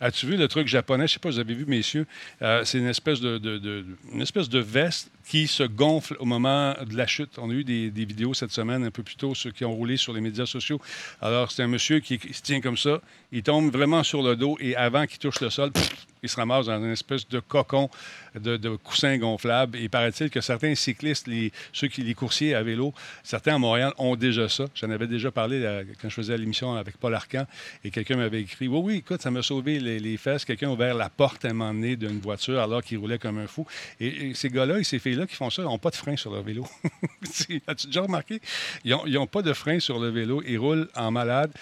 As-tu 0.00 0.24
vu 0.26 0.38
le 0.38 0.48
truc 0.48 0.66
japonais? 0.66 1.06
Je 1.06 1.12
sais 1.12 1.18
pas, 1.18 1.28
vous 1.28 1.38
avez 1.38 1.52
vu, 1.52 1.66
messieurs. 1.66 2.06
Euh, 2.40 2.64
c'est 2.64 2.78
une 2.78 2.86
espèce 2.86 3.20
de, 3.20 3.36
de- 3.36 3.58
de- 3.58 3.84
une 4.10 4.22
espèce 4.22 4.48
de 4.48 4.58
veste 4.58 5.10
qui 5.28 5.46
se 5.46 5.62
gonfle 5.64 6.16
au 6.18 6.24
moment 6.24 6.74
de 6.82 6.96
la 6.96 7.06
chute. 7.06 7.38
On 7.38 7.50
a 7.50 7.52
eu 7.52 7.62
des, 7.62 7.90
des 7.90 8.06
vidéos 8.06 8.32
cette 8.32 8.50
semaine, 8.50 8.84
un 8.84 8.90
peu 8.90 9.02
plus 9.02 9.16
tôt, 9.16 9.34
ceux 9.34 9.50
qui 9.50 9.66
ont 9.66 9.74
roulé 9.74 9.98
sur 9.98 10.14
les 10.14 10.22
médias 10.22 10.46
sociaux. 10.46 10.80
Alors, 11.20 11.52
c'est 11.52 11.62
un 11.62 11.68
monsieur 11.68 12.00
qui, 12.00 12.18
qui 12.18 12.32
se 12.32 12.40
tient 12.40 12.62
comme 12.62 12.78
ça. 12.78 13.02
Il 13.32 13.42
tombe 13.42 13.70
vraiment 13.70 14.02
sur 14.02 14.22
le 14.22 14.34
dos 14.34 14.56
et 14.60 14.76
avant 14.76 15.06
qu'il 15.06 15.18
touche 15.18 15.40
le 15.42 15.50
sol, 15.50 15.70
pff, 15.70 15.90
il 16.22 16.28
se 16.28 16.36
ramasse 16.36 16.66
dans 16.66 16.78
une 16.78 16.92
espèce 16.92 17.28
de 17.28 17.40
cocon 17.40 17.90
de, 18.38 18.76
coussin 18.76 19.18
gonflable. 19.18 19.76
Et 19.78 19.88
paraît-il 19.88 20.30
que 20.30 20.40
certains 20.40 20.74
cyclistes, 20.74 21.26
les, 21.26 21.52
ceux 21.72 21.88
qui, 21.88 22.02
les 22.02 22.14
coursiers 22.14 22.54
à 22.54 22.62
vélo, 22.62 22.94
certains 23.24 23.56
à 23.56 23.58
Montréal 23.58 23.92
ont 23.98 24.14
déjà 24.14 24.48
ça. 24.48 24.66
J'en 24.74 24.90
avais 24.90 25.06
déjà 25.08 25.30
parlé 25.30 25.84
quand 26.00 26.08
je 26.08 26.14
faisais 26.14 26.36
l'émission 26.38 26.74
avec 26.74 26.96
Paul 26.96 27.14
Arcan 27.14 27.46
et 27.84 27.90
quelqu'un 27.90 28.16
m'avait 28.16 28.42
écrit 28.42 28.68
Oui, 28.68 28.80
oui, 28.82 28.94
écoute, 28.98 29.20
ça 29.20 29.30
m'a 29.30 29.42
sauvé 29.42 29.80
les, 29.80 30.16
fesses. 30.16 30.44
Quelqu'un 30.44 30.68
a 30.68 30.72
ouvert 30.72 30.94
la 30.94 31.08
porte 31.08 31.44
à 31.44 31.48
un 31.48 31.52
moment 31.52 31.74
donné 31.74 31.96
d'une 31.96 32.20
voiture 32.20 32.60
alors 32.60 32.82
qu'il 32.82 32.98
roulait 32.98 33.18
comme 33.18 33.38
un 33.38 33.46
fou. 33.46 33.66
Et, 33.98 34.28
et 34.28 34.34
ces 34.34 34.48
gars-là 34.48 34.78
et 34.78 34.84
ces 34.84 34.98
filles-là 34.98 35.26
qui 35.26 35.34
font 35.34 35.50
ça 35.50 35.62
n'ont 35.62 35.78
pas 35.78 35.90
de 35.90 35.96
frein 35.96 36.16
sur 36.16 36.32
leur 36.32 36.42
vélo. 36.42 36.66
As-tu 37.66 37.86
déjà 37.86 38.02
remarqué? 38.02 38.40
Ils 38.84 38.96
n'ont 39.06 39.26
pas 39.26 39.42
de 39.42 39.52
frein 39.52 39.80
sur 39.80 39.98
le 39.98 40.10
vélo. 40.10 40.42
Ils 40.46 40.58
roulent 40.58 40.88
en 40.94 41.10
malade 41.10 41.52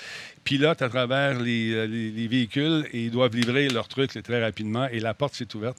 pilotent 0.45 0.83
à 0.83 0.89
travers 0.89 1.39
les, 1.41 1.73
euh, 1.73 1.87
les- 1.87 2.11
les 2.11 2.29
véhicules 2.29 2.87
et 2.93 3.05
ils 3.05 3.11
doivent 3.11 3.35
livrer 3.37 3.69
leur 3.69 3.89
truc 3.89 4.15
là, 4.15 4.23
très 4.23 4.43
rapidement 4.43 4.87
et 4.89 5.01
la 5.01 5.15
porte 5.15 5.35
s'est 5.35 5.55
ouverte. 5.55 5.77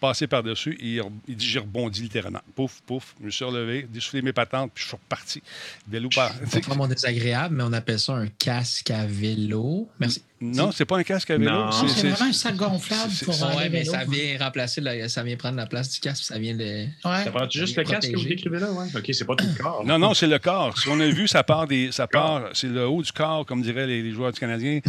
Passé 0.00 0.26
par-dessus 0.26 0.76
il, 0.80 1.00
dit 1.28 1.46
j'ai 1.48 1.60
rebondi 1.60 2.02
littéralement. 2.02 2.40
Pouf, 2.54 2.80
pouf, 2.84 3.14
je 3.20 3.26
me 3.26 3.30
suis 3.30 3.44
relevé, 3.44 3.86
dessoufflé 3.90 4.20
mes 4.22 4.32
patentes, 4.34 4.70
puis 4.74 4.82
je 4.82 4.88
suis 4.88 4.96
reparti. 4.96 5.42
Vélo 5.88 6.08
par. 6.14 6.30
C'est 6.48 6.62
vraiment 6.64 6.86
désagréable, 6.86 7.54
mais 7.56 7.62
on 7.62 7.72
appelle 7.72 7.98
ça 7.98 8.12
un 8.14 8.26
casque 8.26 8.90
à 8.90 9.06
vélo. 9.06 9.88
Merci. 9.98 10.22
Non, 10.40 10.72
c'est 10.72 10.84
pas 10.84 10.98
un 10.98 11.02
casque 11.04 11.30
à 11.30 11.38
vélo. 11.38 11.50
Non. 11.50 11.64
Non, 11.66 11.70
c'est- 11.72 11.88
c'est 11.88 12.00
c'est- 12.00 12.08
vraiment 12.08 12.30
un 12.30 12.32
sac 12.32 12.56
gonflable 12.56 13.12
pour 13.24 13.34
euh, 13.44 13.56
ouais, 13.56 13.64
les 13.64 13.68
mais 13.70 13.84
ça 13.84 14.04
vient 14.04 14.36
remplacer, 14.38 14.80
la- 14.80 15.08
ça 15.08 15.22
vient 15.22 15.36
prendre 15.36 15.56
la 15.56 15.66
place 15.66 15.90
du 15.90 16.00
casque, 16.00 16.24
ça 16.24 16.38
vient 16.38 16.54
de. 16.54 16.64
Ouais. 16.64 17.24
Ça 17.24 17.30
prend-tu 17.30 17.58
juste 17.60 17.76
le 17.76 17.84
casque 17.84 18.10
que 18.10 18.16
vous 18.18 18.24
décrivez 18.24 18.58
là? 18.58 18.70
Ouais. 18.72 18.86
OK, 18.94 19.10
c'est 19.12 19.24
pas 19.24 19.36
tout 19.36 19.46
le 19.46 19.62
corps. 19.62 19.84
Non, 19.86 19.98
non, 19.98 20.12
c'est 20.12 20.26
le 20.26 20.38
corps. 20.38 20.76
Ce 20.76 20.84
qu'on 20.86 20.98
a 21.00 21.06
vu, 21.06 21.28
ça 21.28 21.42
part 21.44 21.66
des. 21.66 21.92
Ça 21.92 22.06
part, 22.06 22.50
c'est 22.52 22.66
le 22.68 22.86
haut 22.86 23.00
du 23.02 23.12
corps, 23.12 23.46
comme 23.46 23.62
diraient 23.62 23.86
les, 23.86 24.02
les 24.02 24.10
joueurs 24.10 24.32
du 24.32 24.40
Canadien. 24.40 24.80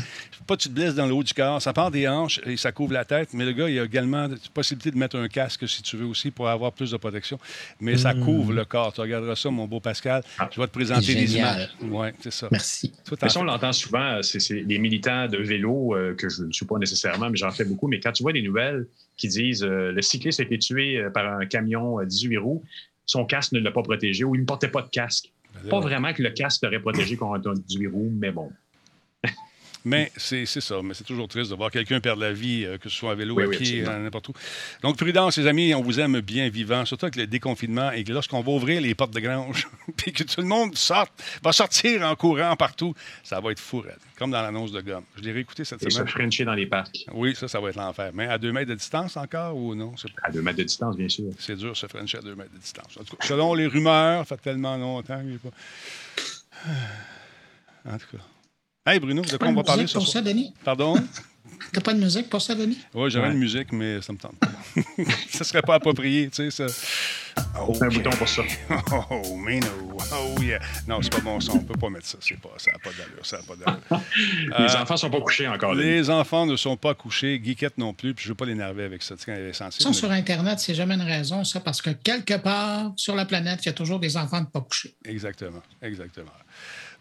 Pas 0.48 0.58
tu 0.58 0.68
te 0.68 0.74
blesses 0.74 0.96
dans 0.96 1.06
le 1.06 1.14
haut 1.14 1.24
du 1.24 1.34
corps. 1.34 1.62
Ça 1.62 1.74
part 1.74 1.92
des 1.92 2.08
hanches 2.08 2.42
et 2.46 2.58
ça 2.58 2.72
couvre 2.72 2.94
la 2.94 3.06
tête. 3.06 3.30
Mais 3.34 3.46
le 3.46 3.54
gars, 3.54 3.70
il 3.70 3.76
y 3.76 3.80
a 3.80 3.84
également 3.84 4.28
la 4.28 4.36
possibilité 4.54 4.92
de 4.92 4.98
mettre 4.98 5.16
un 5.18 5.28
casque 5.28 5.68
si 5.70 5.82
tu 5.84 5.96
veux 5.96 6.06
aussi 6.06 6.32
pour 6.32 6.50
avoir 6.50 6.72
plus 6.74 6.92
de 6.92 6.98
protection. 6.98 7.40
Mais 7.80 7.98
ça 7.98 8.14
couvre 8.14 8.52
le 8.52 8.66
corps. 8.66 8.92
Tu 8.94 9.02
regarderas 9.02 9.36
ça, 9.36 9.50
mon 9.52 9.66
beau 9.68 9.80
Pascal. 9.80 10.24
Ah. 10.40 10.50
Je 10.54 10.60
vais 10.60 10.68
te 10.68 10.74
présenter 10.74 11.14
des 11.16 11.38
images. 11.38 11.70
Oui, 11.82 12.08
c'est 12.22 12.34
ça. 12.34 12.48
Merci. 12.52 12.92
Toi, 13.06 13.16
t'en 13.18 13.26
Mais 13.28 13.32
ça, 13.32 13.40
on 13.40 13.44
l'entend 13.44 13.72
souvent, 13.74 14.20
c'est 14.22 14.40
c'est 14.40 14.62
les 14.68 14.78
militants 14.80 15.28
de 15.28 15.35
vélo, 15.44 15.96
euh, 15.96 16.14
que 16.16 16.30
je 16.30 16.44
ne 16.44 16.52
suis 16.52 16.66
pas 16.66 16.78
nécessairement, 16.78 17.30
mais 17.30 17.38
j'en 17.38 17.52
fais 17.52 17.66
beaucoup. 17.66 17.88
Mais 17.88 18.00
quand 18.00 18.12
tu 18.12 18.24
vois 18.24 18.34
des 18.34 18.42
nouvelles 18.42 18.88
qui 19.18 19.28
disent 19.28 19.64
euh, 19.64 19.92
le 19.92 20.02
cycliste 20.02 20.40
a 20.40 20.44
été 20.44 20.58
tué 20.60 20.98
euh, 20.98 21.10
par 21.10 21.26
un 21.40 21.46
camion 21.46 21.98
à 21.98 22.06
18 22.06 22.38
roues, 22.38 22.64
son 23.06 23.26
casque 23.26 23.52
ne 23.54 23.60
l'a 23.60 23.72
pas 23.72 23.84
protégé 23.84 24.24
ou 24.24 24.36
il 24.36 24.42
ne 24.42 24.46
portait 24.46 24.68
pas 24.70 24.82
de 24.82 24.90
casque. 24.90 25.32
fais- 25.64 25.70
Pas 25.70 25.80
vraiment 25.80 26.14
que 26.14 26.22
le 26.24 26.32
casque 26.32 26.64
l'aurait 26.64 26.80
protégé 26.80 27.16
contre 27.18 27.50
un 27.50 27.54
18 27.54 27.88
roues, 27.88 28.12
mais 28.18 28.32
bon. 28.32 28.52
Mais 29.86 30.12
c'est 30.18 30.46
ça. 30.48 30.82
Mais 30.84 30.94
c'est 30.96 31.04
toujours 31.04 31.28
triste 31.28 31.52
de 31.52 31.56
voir 31.56 31.70
quelqu'un 31.70 32.00
perdre 32.02 32.22
la 32.22 32.34
vie, 32.34 32.66
euh, 32.66 32.78
que 32.80 32.90
ce 32.90 32.96
soit 32.98 33.12
à 33.12 33.16
vélo, 33.16 33.36
Oui, 33.36 33.44
à 33.44 33.48
oui, 33.48 33.58
pied, 33.58 33.88
euh, 33.88 34.00
n'importe 34.00 34.30
où. 34.30 34.34
Donc, 34.82 34.98
prudence, 34.98 35.38
les 35.38 35.46
amis, 35.48 35.74
on 35.76 35.82
vous 35.82 36.00
aime 36.00 36.20
bien 36.22 36.50
vivant, 36.50 36.86
surtout 36.86 37.06
avec 37.06 37.16
le 37.16 37.28
déconfinement 37.28 37.92
et 37.92 38.04
que 38.04 38.12
lorsqu'on 38.12 38.42
va 38.42 38.52
ouvrir 38.52 38.82
les 38.82 38.96
portes 38.96 39.14
de 39.14 39.20
grange, 39.20 39.68
puis 39.98 40.12
que 40.12 40.24
tout 40.24 40.42
le 40.42 40.48
monde 40.48 40.76
sorte, 40.76 41.12
va 41.44 41.52
sortir 41.52 42.02
en 42.02 42.16
courant 42.16 42.56
partout, 42.56 42.96
ça 43.24 43.40
va 43.40 43.52
être 43.52 43.60
fou, 43.60 43.82
raide, 43.82 44.00
comme 44.18 44.32
dans 44.32 44.42
l'annonce 44.42 44.72
de 44.72 44.82
gomme. 44.82 45.04
Je 45.18 45.22
l'ai 45.22 45.32
réécouté 45.32 45.64
cette 45.64 45.84
Et 45.84 45.90
se 45.92 45.98
semaine. 45.98 46.08
frencher 46.08 46.46
dans 46.46 46.56
les 46.56 46.66
parcs. 46.66 47.06
Oui, 47.14 47.36
ça, 47.36 47.48
ça 47.48 47.60
va 47.60 47.70
être 47.70 47.76
l'enfer. 47.78 48.10
Mais 48.14 48.26
à 48.28 48.38
deux 48.40 48.52
mètres 48.52 48.70
de 48.70 48.76
distance 48.76 49.16
encore 49.18 49.56
ou 49.56 49.76
non? 49.76 49.94
À 50.24 50.32
deux 50.32 50.42
mètres 50.42 50.58
de 50.58 50.64
distance, 50.64 50.98
bien 50.98 51.10
sûr. 51.10 51.26
C'est 51.38 51.56
dur, 51.58 51.78
se 51.78 51.86
frencher 51.86 52.18
à 52.18 52.22
deux 52.22 52.34
mètres 52.36 52.54
de 52.54 52.58
distance. 52.60 52.98
En 53.00 53.04
tout 53.04 53.16
cas, 53.18 53.28
selon 53.28 53.54
les 53.54 53.68
rumeurs, 53.68 54.26
ça 54.28 54.36
fait 54.36 54.42
tellement 54.50 54.78
longtemps 54.78 55.20
qu'il 55.20 55.28
n'y 55.30 55.36
a 55.36 55.40
pas. 55.40 56.72
En 57.94 57.98
tout 58.00 58.18
cas. 58.18 58.24
Hey 58.86 59.00
Bruno, 59.00 59.22
de 59.24 59.38
quoi 59.38 59.48
on 59.48 59.54
va 59.54 59.64
parler 59.64 59.88
ce 59.88 59.94
pour 59.94 60.04
soir? 60.08 60.14
ça, 60.24 60.30
Denis? 60.30 60.54
Pardon? 60.64 60.96
T'as 61.74 61.82
pas 61.82 61.94
de 61.94 62.00
musique 62.00 62.30
pour 62.30 62.42
ça, 62.42 62.54
Denis? 62.54 62.78
Oui, 62.94 63.10
j'aurais 63.10 63.28
Ouais. 63.28 63.34
une 63.34 63.40
musique, 63.40 63.72
mais 63.72 64.00
ça 64.02 64.14
me 64.14 64.18
tente 64.20 64.38
pas. 64.38 64.48
ça 65.30 65.44
serait 65.44 65.64
pas 65.64 65.76
approprié, 65.76 66.30
tu 66.30 66.50
sais, 66.52 66.68
ça. 66.70 66.74
Oh, 67.60 67.74
Un 67.82 67.88
bouton 67.88 68.12
pour 68.12 68.28
ça. 68.30 68.44
Oh, 69.10 69.36
mais 69.38 69.60
no. 69.60 69.98
Oh, 70.14 70.40
yeah. 70.42 70.60
Non, 70.88 71.02
c'est 71.02 71.12
pas 71.12 71.20
bon 71.22 71.40
son. 71.40 71.54
On 71.54 71.60
peut 71.64 71.78
pas 71.78 71.90
mettre 71.90 72.06
ça. 72.06 72.18
C'est 72.22 72.40
pas, 72.40 72.50
ça 72.58 72.72
n'a 72.72 72.78
pas 72.78 72.92
d'allure. 72.92 73.26
Ça 73.26 73.38
a 73.38 73.42
pas 73.42 73.56
d'allure. 73.56 74.04
Les 74.60 74.76
Euh, 74.76 74.82
enfants 74.82 74.98
sont 74.98 75.10
pas 75.10 75.20
couchés 75.22 75.48
encore. 75.48 75.74
là. 75.74 75.84
Les 75.84 76.10
enfants 76.10 76.46
ne 76.46 76.56
sont 76.56 76.78
pas 76.78 76.94
couchés. 76.94 77.40
Guiquette 77.40 77.78
non 77.80 77.94
plus. 77.94 78.14
Puis 78.14 78.24
je 78.26 78.30
veux 78.30 78.36
pas 78.36 78.46
l'énerver 78.46 78.84
avec 78.84 79.02
ça. 79.02 79.16
Tu 79.16 79.24
sais, 79.24 79.52
quand. 79.58 79.72
Ça, 79.72 79.90
mais- 79.90 79.94
sur 79.94 80.12
Internet, 80.12 80.60
c'est 80.60 80.76
jamais 80.76 80.94
une 80.96 81.02
raison, 81.02 81.44
ça, 81.44 81.60
parce 81.60 81.82
que 81.82 81.90
quelque 81.90 82.36
part 82.36 82.94
sur 82.96 83.16
la 83.16 83.26
planète, 83.26 83.62
il 83.64 83.68
y 83.68 83.70
a 83.70 83.74
toujours 83.74 84.00
des 84.00 84.16
enfants 84.16 84.42
de 84.42 84.48
pas 84.48 84.62
couchés. 84.62 84.96
Exactement. 85.04 85.64
Exactement. 85.82 86.32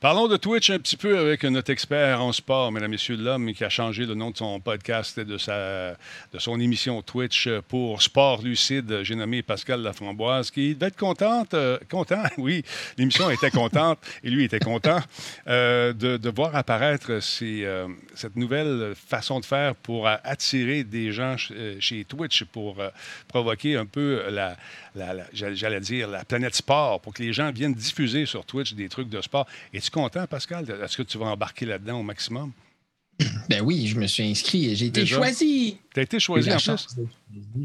Parlons 0.05 0.29
de 0.29 0.37
Twitch 0.37 0.69
un 0.69 0.79
petit 0.79 0.99
peu 0.99 1.19
avec 1.19 1.45
notre 1.45 1.73
expert 1.73 2.21
en 2.21 2.31
sport, 2.31 2.71
mesdames, 2.71 2.91
messieurs, 2.91 3.17
l'homme 3.17 3.55
qui 3.55 3.65
a 3.65 3.71
changé 3.71 4.05
le 4.05 4.15
nom 4.15 4.33
de 4.33 4.37
son 4.37 4.61
podcast 4.61 5.17
et 5.17 5.25
de, 5.25 5.39
sa, 5.39 5.93
de 6.31 6.39
son 6.39 6.61
émission 6.61 7.01
Twitch 7.01 7.49
pour 7.69 8.03
Sport 8.03 8.43
Lucide. 8.43 9.01
J'ai 9.03 9.15
nommé 9.15 9.41
Pascal 9.41 9.81
Laframboise, 9.81 10.51
qui 10.51 10.75
devait 10.75 10.89
être 10.89 10.99
contente, 10.99 11.55
euh, 11.55 11.79
content, 11.91 12.23
oui, 12.37 12.63
l'émission 12.99 13.31
était 13.31 13.51
contente 13.51 13.99
et 14.23 14.29
lui 14.29 14.45
était 14.45 14.59
content 14.59 15.01
euh, 15.49 15.95
de, 15.95 16.19
de, 16.19 16.29
voir 16.29 16.55
apparaître 16.55 17.11
euh, 17.11 17.89
cette 18.15 18.37
nouvelle 18.37 18.93
façon 18.95 19.41
de 19.41 19.47
faire 19.47 19.75
pour 19.75 20.07
attirer 20.07 20.85
des 20.85 21.13
gens 21.13 21.37
chez 21.39 22.05
Twitch, 22.05 22.45
pour 22.45 22.77
provoquer 23.27 23.79
un 23.79 23.87
peu 23.87 24.23
la, 24.29 24.59
la, 24.95 25.15
la 25.15 25.25
j'allais 25.33 25.81
dire, 25.81 26.09
la 26.09 26.27
planète 26.27 26.57
sport, 26.57 27.01
pour 27.01 27.15
que 27.15 27.23
les 27.23 27.33
gens 27.33 27.51
viennent 27.51 27.73
diffuser 27.73 28.27
sur 28.27 28.45
Twitch 28.45 28.75
des 28.75 28.91
trucs 28.91 29.09
de 29.09 29.23
sport. 29.23 29.47
Content, 29.95 30.27
Pascal? 30.27 30.69
Est-ce 30.83 30.97
que 30.97 31.05
tu 31.05 31.19
vas 31.19 31.27
embarquer 31.27 31.67
là-dedans 31.67 32.01
au 32.01 32.03
maximum? 32.03 32.53
Ben 33.49 33.61
oui, 33.63 33.87
je 33.87 33.97
me 33.97 34.07
suis 34.07 34.25
inscrit. 34.25 34.75
J'ai 34.75 34.87
été 34.87 35.07
choisi. 35.07 35.79
Tu 35.93 36.01
as 36.01 36.03
été 36.03 36.19
choisi 36.19 36.51
en 36.51 36.57
plus? 36.57 36.87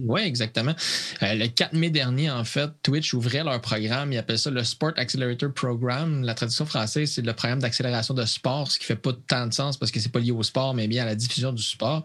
Oui, 0.06 0.22
exactement. 0.22 0.76
Euh, 1.24 1.34
le 1.34 1.48
4 1.48 1.74
mai 1.74 1.90
dernier, 1.90 2.30
en 2.30 2.44
fait, 2.44 2.70
Twitch 2.84 3.14
ouvrait 3.14 3.44
leur 3.44 3.60
programme. 3.62 4.12
Ils 4.12 4.18
appellent 4.18 4.38
ça 4.38 4.52
le 4.52 4.64
Sport 4.64 4.94
Accelerator 4.98 5.52
Program. 5.52 6.22
La 6.24 6.36
traduction 6.36 6.66
française, 6.66 7.12
c'est 7.12 7.22
le 7.24 7.34
programme 7.34 7.60
d'accélération 7.60 8.14
de 8.14 8.26
sport, 8.26 8.70
ce 8.70 8.78
qui 8.78 8.86
fait 8.86 8.96
pas 8.96 9.14
tant 9.28 9.48
de 9.48 9.54
sens 9.54 9.78
parce 9.78 9.92
que 9.92 10.00
c'est 10.00 10.12
pas 10.12 10.20
lié 10.20 10.32
au 10.32 10.44
sport, 10.44 10.76
mais 10.76 10.88
bien 10.88 11.04
à 11.04 11.08
la 11.08 11.16
diffusion 11.16 11.52
du 11.52 11.64
sport. 11.64 12.04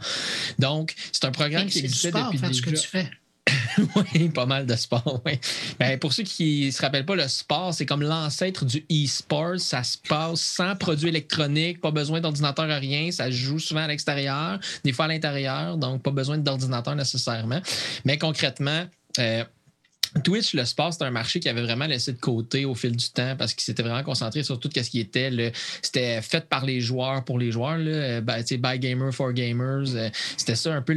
Donc, 0.59 0.95
c'est 1.12 1.25
un 1.26 1.33
programme 1.33 1.66
qui 1.66 1.81
existait 1.81 2.12
depuis 2.12 2.38
déjà... 2.38 2.52
ce 2.52 2.62
que 2.62 2.71
tu 2.71 2.88
fais. 2.88 3.11
oui, 3.97 4.28
pas 4.28 4.47
mal 4.47 4.66
de 4.66 4.75
sport, 4.76 5.21
oui. 5.25 5.38
Ben, 5.78 5.99
pour 5.99 6.12
ceux 6.12 6.23
qui 6.23 6.66
ne 6.66 6.71
se 6.71 6.80
rappellent 6.80 7.06
pas, 7.06 7.16
le 7.16 7.28
sport, 7.28 7.73
c'est 7.75 7.87
comme 7.87 8.02
l'ancêtre 8.02 8.64
du 8.64 8.85
e-sport. 8.90 9.59
Ça 9.59 9.83
se 9.83 9.99
passe 9.99 10.40
sans 10.40 10.76
produits 10.76 11.09
électroniques, 11.09 11.80
pas 11.80 11.90
besoin 11.90 12.21
d'ordinateur 12.21 12.71
à 12.71 12.76
rien. 12.76 13.11
Ça 13.11 13.30
joue 13.30 13.59
souvent 13.59 13.83
à 13.83 13.88
l'extérieur, 13.88 14.59
des 14.85 14.92
fois 14.92 15.06
à 15.06 15.09
l'intérieur, 15.09 15.76
donc 15.76 16.02
pas 16.02 16.11
besoin 16.11 16.38
d'ordinateur 16.38 16.94
nécessairement. 16.94 17.61
Mais 18.04 18.18
concrètement, 18.18 18.85
euh, 19.18 19.44
Twitch, 20.23 20.54
le 20.54 20.64
sport, 20.64 20.92
c'est 20.92 21.02
un 21.02 21.11
marché 21.11 21.40
qui 21.40 21.49
avait 21.49 21.62
vraiment 21.62 21.87
laissé 21.87 22.12
de 22.12 22.18
côté 22.18 22.64
au 22.64 22.75
fil 22.75 22.94
du 22.94 23.11
temps 23.11 23.35
parce 23.37 23.52
qu'il 23.52 23.64
s'était 23.64 23.83
vraiment 23.83 24.04
concentré 24.04 24.44
sur 24.44 24.61
tout 24.61 24.71
ce 24.75 24.88
qui 24.88 25.00
était 25.00 25.30
le. 25.30 25.50
C'était 25.83 26.23
fait 26.23 26.49
par 26.49 26.64
les 26.64 26.80
joueurs 26.80 27.25
pour 27.25 27.38
les 27.38 27.50
joueurs, 27.50 27.78
là, 27.78 28.21
by, 28.21 28.44
by 28.59 28.78
gamer 28.78 29.12
for 29.12 29.33
gamers. 29.33 29.94
Euh, 29.94 30.09
c'était 30.37 30.54
ça 30.54 30.73
un 30.73 30.83
peu 30.83 30.92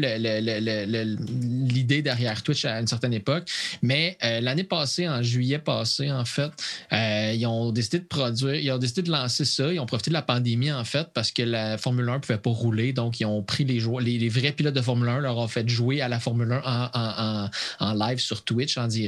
l'idée 1.65 2.01
derrière 2.03 2.43
Twitch 2.43 2.65
à 2.65 2.79
une 2.79 2.85
certaine 2.87 3.13
époque. 3.13 3.49
Mais 3.81 4.17
euh, 4.23 4.39
l'année 4.39 4.63
passée, 4.63 5.09
en 5.09 5.23
juillet 5.23 5.57
passé, 5.59 6.11
en 6.11 6.25
fait, 6.25 6.51
euh, 6.93 7.33
ils 7.35 7.47
ont 7.47 7.71
décidé 7.71 7.99
de 7.99 8.05
produire, 8.05 8.55
ils 8.55 8.71
ont 8.71 8.77
décidé 8.77 9.01
de 9.01 9.11
lancer 9.11 9.45
ça. 9.45 9.73
Ils 9.73 9.79
ont 9.79 9.87
profité 9.87 10.11
de 10.11 10.15
la 10.15 10.21
pandémie, 10.21 10.71
en 10.71 10.83
fait, 10.83 11.07
parce 11.13 11.31
que 11.31 11.41
la 11.41 11.79
Formule 11.79 12.07
1 12.07 12.13
ne 12.13 12.19
pouvait 12.19 12.37
pas 12.37 12.51
rouler. 12.51 12.93
Donc, 12.93 13.19
ils 13.19 13.25
ont 13.25 13.41
pris 13.41 13.65
les 13.65 13.79
joueurs, 13.79 14.01
les, 14.01 14.29
vrais 14.29 14.51
pilotes 14.51 14.75
de 14.75 14.81
Formule 14.81 15.09
1, 15.09 15.21
leur 15.21 15.37
ont 15.37 15.47
fait 15.47 15.67
jouer 15.67 16.01
à 16.01 16.07
la 16.07 16.19
Formule 16.19 16.51
1 16.51 16.61
en, 16.63 16.89
en, 16.93 17.49
en 17.79 17.93
live 17.93 18.19
sur 18.19 18.43
Twitch 18.43 18.77
en 18.77 18.85
direct 18.87 19.06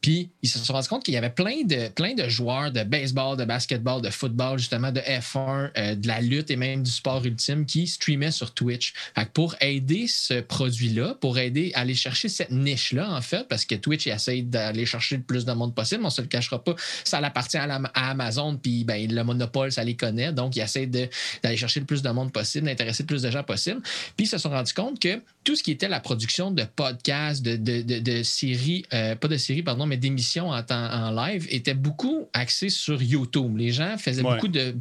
puis 0.00 0.30
ils 0.42 0.48
se 0.48 0.58
sont 0.58 0.72
rendus 0.72 0.88
compte 0.88 1.04
qu'il 1.04 1.14
y 1.14 1.16
avait 1.16 1.30
plein 1.30 1.62
de, 1.64 1.88
plein 1.88 2.14
de 2.14 2.28
joueurs 2.28 2.70
de 2.70 2.82
baseball, 2.82 3.36
de 3.36 3.44
basketball, 3.44 4.00
de 4.00 4.10
football, 4.10 4.58
justement, 4.58 4.92
de 4.92 5.00
F1, 5.00 5.70
euh, 5.76 5.94
de 5.94 6.06
la 6.06 6.20
lutte 6.20 6.50
et 6.50 6.56
même 6.56 6.82
du 6.82 6.90
sport 6.90 7.24
ultime 7.24 7.66
qui 7.66 7.86
streamaient 7.86 8.30
sur 8.30 8.54
Twitch. 8.54 8.94
pour 9.34 9.56
aider 9.60 10.06
ce 10.06 10.40
produit-là, 10.40 11.16
pour 11.20 11.38
aider 11.38 11.72
à 11.74 11.80
aller 11.80 11.94
chercher 11.94 12.28
cette 12.28 12.50
niche-là, 12.50 13.10
en 13.10 13.20
fait, 13.20 13.46
parce 13.48 13.64
que 13.64 13.74
Twitch 13.74 14.06
essaie 14.06 14.42
d'aller 14.42 14.86
chercher 14.86 15.16
le 15.16 15.22
plus 15.22 15.44
de 15.44 15.52
monde 15.52 15.74
possible, 15.74 16.02
on 16.02 16.06
ne 16.06 16.12
se 16.12 16.20
le 16.20 16.28
cachera 16.28 16.62
pas, 16.62 16.74
ça 17.04 17.18
appartient 17.18 17.56
à, 17.56 17.80
Amazon, 17.94 18.56
puis 18.56 18.84
ben, 18.84 19.10
le 19.10 19.24
monopole, 19.24 19.72
ça 19.72 19.84
les 19.84 19.96
connaît, 19.96 20.32
donc 20.32 20.56
ils 20.56 20.60
essaient 20.60 20.86
d'aller 20.86 21.56
chercher 21.56 21.80
le 21.80 21.86
plus 21.86 22.02
de 22.02 22.10
monde 22.10 22.32
possible, 22.32 22.66
d'intéresser 22.66 23.02
le 23.02 23.08
plus 23.08 23.22
de 23.22 23.30
gens 23.30 23.42
possible. 23.42 23.80
Puis 24.16 24.26
ils 24.26 24.28
se 24.28 24.38
sont 24.38 24.50
rendus 24.50 24.74
compte 24.74 25.00
que 25.00 25.20
tout 25.44 25.56
ce 25.56 25.62
qui 25.62 25.70
était 25.70 25.88
la 25.88 26.00
production 26.00 26.50
de 26.50 26.64
podcasts, 26.64 27.42
de, 27.42 27.56
de, 27.56 28.22
séries, 28.22 28.84
euh, 28.92 29.07
pas 29.16 29.28
de 29.28 29.36
séries, 29.36 29.62
pardon, 29.62 29.86
mais 29.86 29.96
d'émissions 29.96 30.50
en, 30.50 30.62
en 30.70 31.10
live, 31.10 31.46
était 31.50 31.74
beaucoup 31.74 32.28
axé 32.32 32.68
sur 32.68 33.00
YouTube. 33.02 33.56
Les 33.56 33.70
gens 33.70 33.96
faisaient 33.98 34.22
beaucoup 34.22 34.48
de 34.48 34.74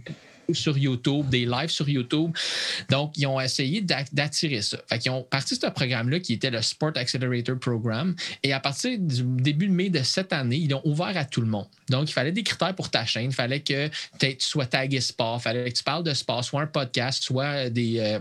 sur 0.53 0.77
YouTube, 0.77 1.29
des 1.29 1.45
lives 1.45 1.69
sur 1.69 1.87
YouTube. 1.89 2.31
Donc, 2.89 3.17
ils 3.17 3.25
ont 3.27 3.39
essayé 3.39 3.81
d'attirer 3.81 4.61
ça. 4.61 4.77
Fait 4.87 4.99
qu'ils 4.99 5.11
ont 5.11 5.23
parti 5.23 5.55
de 5.55 5.59
ce 5.59 5.67
programme-là 5.67 6.19
qui 6.19 6.33
était 6.33 6.49
le 6.49 6.61
Sport 6.61 6.93
Accelerator 6.95 7.59
Program. 7.59 8.15
Et 8.43 8.53
à 8.53 8.59
partir 8.59 8.97
du 8.97 9.23
début 9.23 9.67
de 9.67 9.73
mai 9.73 9.89
de 9.89 10.01
cette 10.03 10.33
année, 10.33 10.57
ils 10.57 10.69
l'ont 10.69 10.81
ouvert 10.85 11.15
à 11.17 11.25
tout 11.25 11.41
le 11.41 11.47
monde. 11.47 11.67
Donc, 11.89 12.09
il 12.09 12.13
fallait 12.13 12.31
des 12.31 12.43
critères 12.43 12.75
pour 12.75 12.89
ta 12.89 13.05
chaîne. 13.05 13.25
Il 13.25 13.33
fallait 13.33 13.61
que 13.61 13.89
tu 14.19 14.35
sois 14.39 14.65
tagué 14.65 15.01
sport. 15.01 15.37
Il 15.39 15.43
fallait 15.43 15.71
que 15.71 15.77
tu 15.77 15.83
parles 15.83 16.03
de 16.03 16.13
sport, 16.13 16.43
soit 16.43 16.61
un 16.61 16.67
podcast, 16.67 17.23
soit 17.23 17.69
des. 17.69 17.99
Euh, 17.99 18.19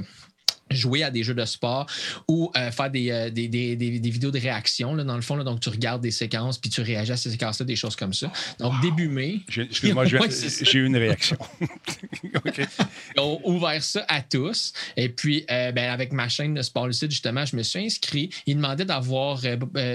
jouer 0.70 1.04
à 1.04 1.10
des 1.10 1.22
jeux 1.22 1.34
de 1.34 1.44
sport 1.44 1.86
ou 2.28 2.50
euh, 2.56 2.70
faire 2.70 2.86
euh, 2.86 3.30
des, 3.30 3.48
des, 3.48 3.76
des, 3.76 3.98
des, 4.00 4.10
vidéos 4.10 4.30
de 4.30 4.38
réaction, 4.38 4.94
là, 4.94 5.04
dans 5.04 5.14
le 5.14 5.22
fond. 5.22 5.36
Là, 5.36 5.44
donc, 5.44 5.60
tu 5.60 5.68
regardes 5.68 6.02
des 6.02 6.10
séquences 6.10 6.58
puis 6.58 6.70
tu 6.70 6.80
réagis 6.80 7.12
à 7.12 7.16
ces 7.16 7.30
séquences-là, 7.30 7.64
des 7.64 7.76
choses 7.76 7.94
comme 7.94 8.12
ça. 8.12 8.32
Donc, 8.58 8.80
début 8.82 9.08
mai. 9.08 9.40
Excuse-moi, 9.56 10.04
j'ai 10.62 10.78
eu 10.78 10.86
une 10.86 10.96
réaction. 10.96 11.36
Ils 12.24 13.20
ont 13.20 13.40
ouvert 13.44 13.82
ça 13.82 14.04
à 14.08 14.22
tous. 14.22 14.72
Et 14.96 15.08
puis, 15.08 15.44
euh, 15.50 15.70
ben, 15.72 15.90
avec 15.90 16.12
ma 16.12 16.28
chaîne 16.28 16.54
de 16.54 16.62
Sport 16.62 16.88
Lucide, 16.88 17.10
justement, 17.10 17.44
je 17.44 17.54
me 17.54 17.62
suis 17.62 17.84
inscrit. 17.84 18.30
Ils 18.46 18.56
demandaient 18.56 18.84
d'avoir 18.84 19.40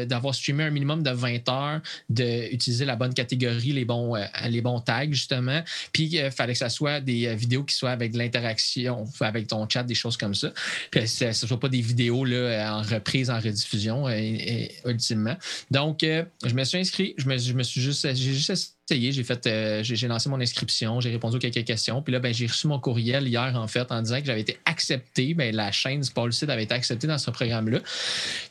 d'avoir 0.06 0.34
streamé 0.34 0.64
un 0.64 0.70
minimum 0.70 1.04
de 1.04 1.12
20 1.12 1.50
heures, 1.50 1.82
d'utiliser 2.10 2.86
la 2.86 2.96
bonne 2.96 3.14
catégorie, 3.14 3.74
les 3.74 3.86
bons, 3.86 4.16
les 4.48 4.62
bons 4.62 4.80
tags, 4.80 5.12
justement. 5.12 5.62
Puis, 5.92 6.04
il 6.04 6.32
fallait 6.32 6.54
que 6.54 6.60
ça 6.60 6.70
soit 6.70 7.02
des 7.02 7.36
vidéos 7.36 7.64
qui 7.64 7.76
soient 7.76 7.92
avec 7.92 8.14
de 8.14 8.18
l'interaction, 8.18 9.06
avec 9.20 9.48
ton 9.48 9.68
chat, 9.68 9.84
des 9.84 9.96
choses 9.96 10.18
comme 10.18 10.36
ça 10.36 10.52
que 10.92 11.06
ce 11.06 11.26
ne 11.26 11.32
soit 11.32 11.60
pas 11.60 11.70
des 11.70 11.82
vidéos 11.82 12.26
là, 12.26 12.78
en 12.78 12.82
reprise, 12.82 13.30
en 13.30 13.40
rediffusion, 13.40 14.10
et, 14.10 14.72
ultimement. 14.86 15.38
Donc, 15.70 16.04
euh, 16.04 16.24
je 16.46 16.54
me 16.54 16.64
suis 16.64 16.78
inscrit, 16.78 17.14
je 17.18 17.28
me, 17.28 17.38
je 17.38 17.54
me 17.54 17.64
suis 17.64 17.82
juste, 17.82 18.08
j'ai 18.14 18.34
juste 18.34 18.76
j'ai 18.92 19.24
fait, 19.24 19.48
euh, 19.48 19.84
j'ai 19.84 20.08
lancé 20.08 20.30
mon 20.30 20.40
inscription, 20.40 21.00
j'ai 21.02 21.10
répondu 21.10 21.38
à 21.38 21.40
quelques 21.40 21.66
questions. 21.66 22.02
Puis 22.02 22.14
là, 22.14 22.20
ben, 22.20 22.34
j'ai 22.34 22.48
reçu 22.48 22.68
mon 22.68 22.80
courriel 22.80 23.28
hier, 23.28 23.54
en 23.56 23.68
fait, 23.68 23.92
en 23.92 24.02
disant 24.02 24.20
que 24.20 24.26
j'avais 24.26 24.42
été 24.42 24.58
accepté. 24.66 25.34
Ben, 25.34 25.56
la 25.56 25.72
chaîne 25.72 26.02
Lucide 26.26 26.50
avait 26.50 26.64
été 26.64 26.74
acceptée 26.74 27.08
dans 27.08 27.18
ce 27.18 27.32
programme-là. 27.32 27.80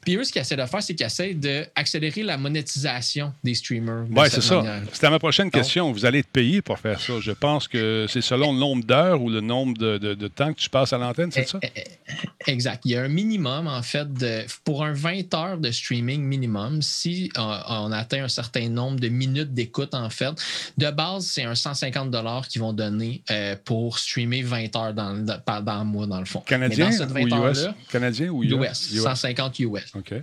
Puis 0.02 0.16
eux, 0.16 0.24
ce 0.24 0.32
qu'ils 0.32 0.40
essaient 0.40 0.56
de 0.56 0.66
faire, 0.66 0.82
c'est 0.82 0.94
qu'ils 0.94 1.06
essaient 1.06 1.34
d'accélérer 1.34 2.22
la 2.22 2.36
monétisation 2.36 3.32
des 3.44 3.54
streamers. 3.54 4.06
Oui, 4.10 4.26
c'est 4.30 4.42
ça. 4.42 4.62
C'était 4.92 5.10
ma 5.10 5.18
prochaine 5.18 5.50
question. 5.50 5.92
Vous 5.92 6.04
allez 6.04 6.20
être 6.20 6.28
payé 6.28 6.62
pour 6.62 6.78
faire 6.78 7.00
ça. 7.00 7.14
Je 7.20 7.32
pense 7.32 7.68
que 7.68 8.06
c'est 8.08 8.20
selon 8.20 8.52
le 8.52 8.58
nombre 8.58 8.84
d'heures 8.84 9.22
ou 9.22 9.30
le 9.30 9.40
nombre 9.40 9.76
de, 9.76 9.98
de, 9.98 10.28
temps 10.28 10.52
que 10.52 10.60
tu 10.60 10.70
passes 10.70 10.92
à 10.92 10.98
l'antenne, 10.98 11.30
c'est 11.32 11.42
eh, 11.42 11.46
ça? 11.46 11.58
Eh, 11.62 11.68
eh, 11.76 12.50
exact. 12.50 12.82
Il 12.84 12.92
y 12.92 12.96
a 12.96 13.02
un 13.02 13.08
minimum, 13.08 13.66
en 13.66 13.82
fait, 13.82 14.12
de, 14.12 14.44
pour 14.64 14.84
un 14.84 14.92
20 14.92 15.34
heures 15.34 15.58
de 15.58 15.70
streaming 15.70 16.22
minimum, 16.22 16.82
si 16.82 17.30
on, 17.36 17.60
on 17.68 17.92
atteint 17.92 18.24
un 18.24 18.28
certain 18.28 18.68
nombre 18.68 19.00
de 19.00 19.08
minutes 19.08 19.54
d'écoute, 19.54 19.94
en 19.94 20.10
fait, 20.10 20.29
de 20.78 20.90
base, 20.90 21.26
c'est 21.26 21.44
un 21.44 21.54
150 21.54 22.10
qu'ils 22.48 22.60
vont 22.60 22.72
donner 22.72 23.22
euh, 23.30 23.56
pour 23.64 23.98
streamer 23.98 24.42
20 24.42 24.76
heures 24.76 24.94
dans, 24.94 25.24
dans, 25.24 25.40
le 25.44 25.84
mois, 25.84 26.06
dans 26.06 26.18
le 26.18 26.24
fond. 26.24 26.40
Canadien 26.40 26.90
ou 26.90 27.48
US? 27.48 27.68
Canadien 27.90 28.28
ou 28.30 28.44
US? 28.44 28.92
US, 28.92 29.02
150 29.02 29.58
US. 29.60 29.92
OK. 29.96 30.14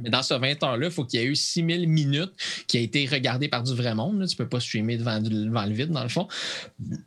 Mais 0.00 0.10
dans 0.10 0.22
ce 0.22 0.34
20 0.34 0.62
heures-là, 0.62 0.86
il 0.86 0.92
faut 0.92 1.04
qu'il 1.04 1.20
y 1.20 1.22
ait 1.22 1.26
eu 1.26 1.36
6000 1.36 1.88
minutes 1.88 2.32
qui 2.66 2.78
a 2.78 2.80
été 2.80 3.06
regardé 3.06 3.48
par 3.48 3.62
du 3.62 3.74
vrai 3.74 3.94
monde. 3.94 4.26
Tu 4.26 4.34
ne 4.34 4.38
peux 4.38 4.48
pas 4.48 4.60
streamer 4.60 4.96
devant, 4.96 5.20
devant, 5.20 5.64
le 5.64 5.72
vide, 5.72 5.90
dans 5.90 6.02
le 6.02 6.08
fond. 6.08 6.26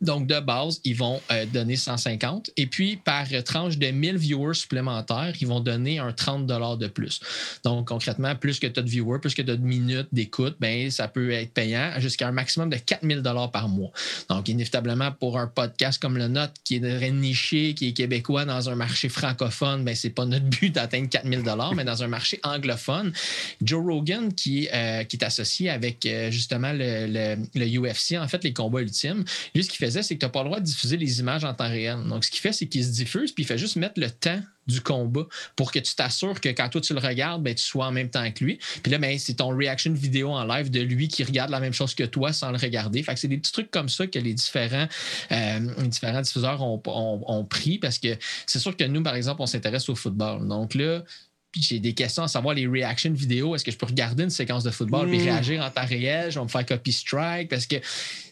Donc, 0.02 0.28
de 0.28 0.40
base, 0.40 0.80
ils 0.86 0.96
vont 0.96 1.22
euh, 1.32 1.46
donner 1.46 1.76
150. 1.76 2.52
Et 2.56 2.68
puis, 2.68 2.98
par 2.98 3.28
tranche 3.44 3.78
de 3.78 3.88
1000 3.88 4.18
viewers 4.18 4.54
supplémentaires, 4.54 5.34
ils 5.40 5.48
vont 5.48 5.60
donner 5.60 6.00
un 6.00 6.14
30 6.14 6.48
de 6.48 6.88
plus. 6.88 7.20
Donc, 7.64 7.88
concrètement, 7.88 8.36
plus 8.36 8.60
que 8.60 8.68
tu 8.68 8.80
as 8.80 8.84
de 8.84 8.90
viewers, 8.90 9.20
plus 9.20 9.34
que 9.34 9.42
tu 9.42 9.52
as 9.52 9.56
de 9.56 9.64
minutes 9.64 10.08
d'écoute, 10.12 10.56
ben, 10.60 10.90
ça 10.90 11.08
peut 11.08 11.32
être 11.32 11.54
payant 11.54 11.92
jusqu'à 11.98 12.28
un 12.28 12.32
maximum 12.32 12.70
de 12.70 12.78
4000 12.78 13.22
par 13.52 13.68
mois. 13.68 13.92
Donc, 14.30 14.48
inévitablement, 14.48 15.12
pour 15.12 15.38
un 15.38 15.48
podcast 15.48 16.02
comme 16.02 16.18
le 16.18 16.28
nôtre, 16.28 16.54
qui 16.64 16.76
est 16.76 17.12
niché, 17.12 17.74
qui 17.74 17.90
est 17.90 17.94
québécois 17.94 18.46
dans 18.46 18.70
un 18.70 18.76
marché 18.76 19.10
francophone, 19.10 19.84
ben, 19.84 19.96
ce 19.96 20.08
n'est 20.08 20.14
pas 20.14 20.26
notre 20.26 20.46
but 20.46 20.74
d'atteindre 20.74 21.10
4000 21.10 21.44
mais 21.76 21.86
dans 21.86 22.04
un 22.04 22.08
marché 22.08 22.40
anglophone, 22.44 22.77
Joe 23.62 23.84
Rogan, 23.84 24.34
qui, 24.34 24.68
euh, 24.74 25.04
qui 25.04 25.18
est 25.18 25.24
associé 25.24 25.70
avec 25.70 26.06
euh, 26.06 26.32
justement 26.32 26.72
le, 26.74 27.36
UFC, 27.56 28.18
en 28.18 28.28
fait, 28.28 28.44
les 28.44 28.54
combats 28.54 28.82
ultimes, 28.82 29.24
lui, 29.56 29.64
ce 29.64 29.70
qu'il 29.70 29.86
faisait, 29.86 30.04
c'est 30.04 30.16
que 30.16 30.20
tu 30.20 30.26
n'as 30.26 30.32
pas 30.32 30.44
le 30.44 30.50
droit 30.50 30.60
de 30.60 30.66
diffuser 30.66 30.98
les 30.98 31.20
images 31.20 31.44
en 31.44 31.54
temps 31.54 31.70
réel. 31.70 31.98
Donc, 32.08 32.26
ce 32.26 32.32
qu'il 32.32 32.42
fait, 32.42 32.54
c'est 32.54 32.68
qu'il 32.68 32.84
se 32.84 32.92
diffuse, 32.92 33.32
puis 33.32 33.44
il 33.44 33.48
fait 33.48 33.58
juste 33.58 33.76
mettre 33.76 34.00
le 34.00 34.10
temps 34.10 34.42
du 34.68 34.82
combat 34.82 35.26
pour 35.56 35.72
que 35.72 35.80
tu 35.80 35.96
t'assures 35.96 36.40
que 36.40 36.50
quand 36.50 36.70
toi 36.70 36.82
tu 36.82 36.94
le 36.94 37.00
regardes, 37.00 37.42
ben, 37.42 37.56
tu 37.56 37.64
sois 37.64 37.86
en 37.86 37.92
même 37.92 38.10
temps 38.10 38.30
que 38.32 38.44
lui. 38.44 38.60
Puis 38.84 38.92
là, 38.92 38.98
ben, 38.98 39.18
c'est 39.18 39.36
ton 39.36 39.56
reaction 39.56 39.94
vidéo 39.94 40.32
en 40.32 40.44
live 40.44 40.70
de 40.70 40.82
lui 40.82 41.08
qui 41.08 41.24
regarde 41.24 41.50
la 41.50 41.60
même 41.60 41.74
chose 41.74 41.96
que 41.96 42.04
toi 42.04 42.34
sans 42.34 42.52
le 42.52 42.58
regarder. 42.58 43.02
Fait 43.02 43.14
que 43.14 43.20
c'est 43.20 43.28
des 43.28 43.38
petits 43.38 43.54
trucs 43.54 43.72
comme 43.72 43.90
ça 43.90 44.08
que 44.08 44.20
les 44.20 44.34
différents, 44.34 44.88
euh, 45.32 46.22
diffuseurs 46.22 46.62
ont, 46.62 46.82
ont 46.86 47.46
pris 47.46 47.78
parce 47.80 47.98
que 47.98 48.10
c'est 48.46 48.60
sûr 48.60 48.76
que 48.76 48.84
nous, 48.84 49.02
par 49.02 49.16
exemple, 49.16 49.42
on 49.42 49.46
s'intéresse 49.46 49.88
au 49.90 49.96
football. 49.96 50.48
Donc 50.48 50.76
là, 50.76 51.04
j'ai 51.56 51.80
des 51.80 51.94
questions 51.94 52.24
à 52.24 52.28
savoir 52.28 52.56
les 52.56 52.68
reactions 52.68 53.12
vidéo. 53.12 53.56
Est-ce 53.56 53.64
que 53.64 53.72
je 53.72 53.78
peux 53.78 53.86
regarder 53.86 54.24
une 54.24 54.30
séquence 54.30 54.64
de 54.64 54.72
football 54.72 55.14
et 55.14 55.18
hmm. 55.18 55.24
réagir 55.24 55.64
en 55.64 55.70
temps 55.70 55.86
réel? 55.86 56.32
Je 56.32 56.40
vais 56.40 56.44
me 56.44 56.50
faire 56.50 56.66
copy 56.66 56.92
strike 56.92 57.50
parce 57.50 57.66
que 57.66 57.78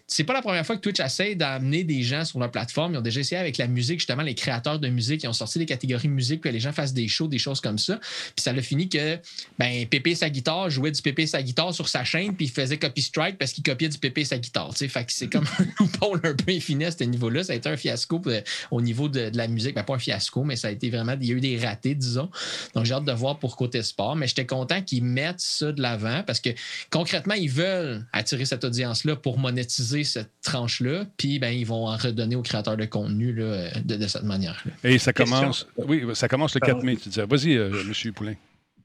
c'est 0.08 0.24
pas 0.24 0.34
la 0.34 0.42
première 0.42 0.66
fois 0.66 0.76
que 0.76 0.82
Twitch 0.82 1.00
essaie 1.00 1.34
d'amener 1.34 1.84
des 1.84 2.04
gens 2.04 2.26
sur 2.26 2.40
leur 2.40 2.52
plateforme. 2.52 2.94
Ils 2.94 2.98
ont 2.98 3.02
déjà 3.02 3.22
essayé 3.22 3.40
avec 3.40 3.58
la 3.58 3.68
musique, 3.68 4.00
justement, 4.00 4.22
les 4.22 4.36
créateurs 4.36 4.80
de 4.80 4.88
musique, 4.88 5.24
ils 5.24 5.28
ont 5.28 5.34
sorti 5.34 5.58
des 5.58 5.66
catégories 5.66 6.08
musique, 6.08 6.42
que 6.42 6.50
les 6.50 6.60
gens 6.60 6.72
fassent 6.74 6.94
des 6.94 7.08
shows, 7.08 7.28
des 7.28 7.40
choses 7.40 7.60
comme 7.60 7.80
ça. 7.80 7.98
Puis 7.98 8.44
ça 8.44 8.52
a 8.52 8.62
fini 8.62 8.88
que, 8.88 9.20
ben, 9.58 9.88
Pépé 9.88 10.14
sa 10.14 10.30
guitare 10.30 10.70
jouait 10.70 10.92
du 10.92 11.02
Pépé 11.02 11.26
sa 11.26 11.42
guitare 11.42 11.74
sur 11.74 11.90
sa 11.90 12.04
chaîne, 12.04 12.36
puis 12.36 12.46
il 12.46 12.52
faisait 12.52 12.78
copy 12.78 13.02
strike 13.02 13.38
parce 13.40 13.52
qu'il 13.52 13.64
copiait 13.64 13.90
du 13.90 13.98
Pépé 13.98 14.24
sa 14.26 14.38
guitare. 14.38 14.72
Fait 14.76 14.88
que 14.88 15.12
c'est 15.12 15.28
comme 15.28 15.48
un 15.60 15.66
loophole 15.80 16.22
un 16.24 16.36
peu 16.36 16.52
infini 16.52 16.86
à 16.86 16.92
ce 16.92 17.04
niveau-là. 17.04 17.44
Ça 17.44 17.54
a 17.54 17.56
été 17.56 17.70
un 17.70 17.78
fiasco 17.78 18.22
euh, 18.28 18.42
au 18.70 18.82
niveau 18.82 19.10
de, 19.10 19.32
la 19.34 19.48
musique. 19.48 19.74
Ben, 19.74 19.84
pas 19.84 19.96
un 19.96 20.00
fiasco, 20.00 20.44
mais 20.44 20.56
ça 20.56 20.68
a 20.68 20.72
été 20.72 20.92
vraiment, 20.92 21.16
il 21.20 21.28
y 21.28 21.32
a 21.32 21.36
eu 21.36 21.42
des 21.42 21.58
ratés, 21.58 21.96
disons. 21.96 22.30
Donc 22.76 22.86
j'ai 22.86 22.94
hâte 22.94 23.06
de 23.06 23.12
voir 23.12 23.40
pour 23.40 23.56
côté 23.58 23.82
sport, 23.82 24.16
mais 24.16 24.28
j'étais 24.28 24.46
content 24.46 24.82
qu'ils 24.84 25.04
mettent 25.04 25.40
ça 25.40 25.72
de 25.72 25.82
l'avant 25.82 26.22
parce 26.28 26.40
que 26.40 26.50
concrètement, 26.92 27.34
ils 27.34 27.50
veulent 27.50 28.06
attirer 28.14 28.46
cette 28.46 28.64
audience-là 28.64 29.16
pour 29.16 29.40
monétiser 29.40 29.95
cette 30.04 30.32
tranche-là, 30.42 31.06
puis 31.18 31.40
ben, 31.40 31.50
ils 31.50 31.66
vont 31.66 31.88
en 31.88 31.96
redonner 31.96 32.36
aux 32.36 32.42
créateurs 32.42 32.78
de 32.78 32.86
contenu 32.86 33.34
là, 33.34 33.70
de, 33.80 34.08
cette 34.08 34.24
manière-là. 34.24 34.72
Et 34.84 34.98
ça 34.98 35.14
commence, 35.14 35.68
oui, 35.78 36.04
ça 36.14 36.28
commence 36.28 36.54
le 36.56 36.60
4 36.60 36.84
mai, 36.84 36.96
tu 36.96 37.10
disais. 37.10 37.26
Vas-y, 37.26 37.58
euh, 37.58 37.72
M. 37.72 38.14
Poulain. 38.14 38.36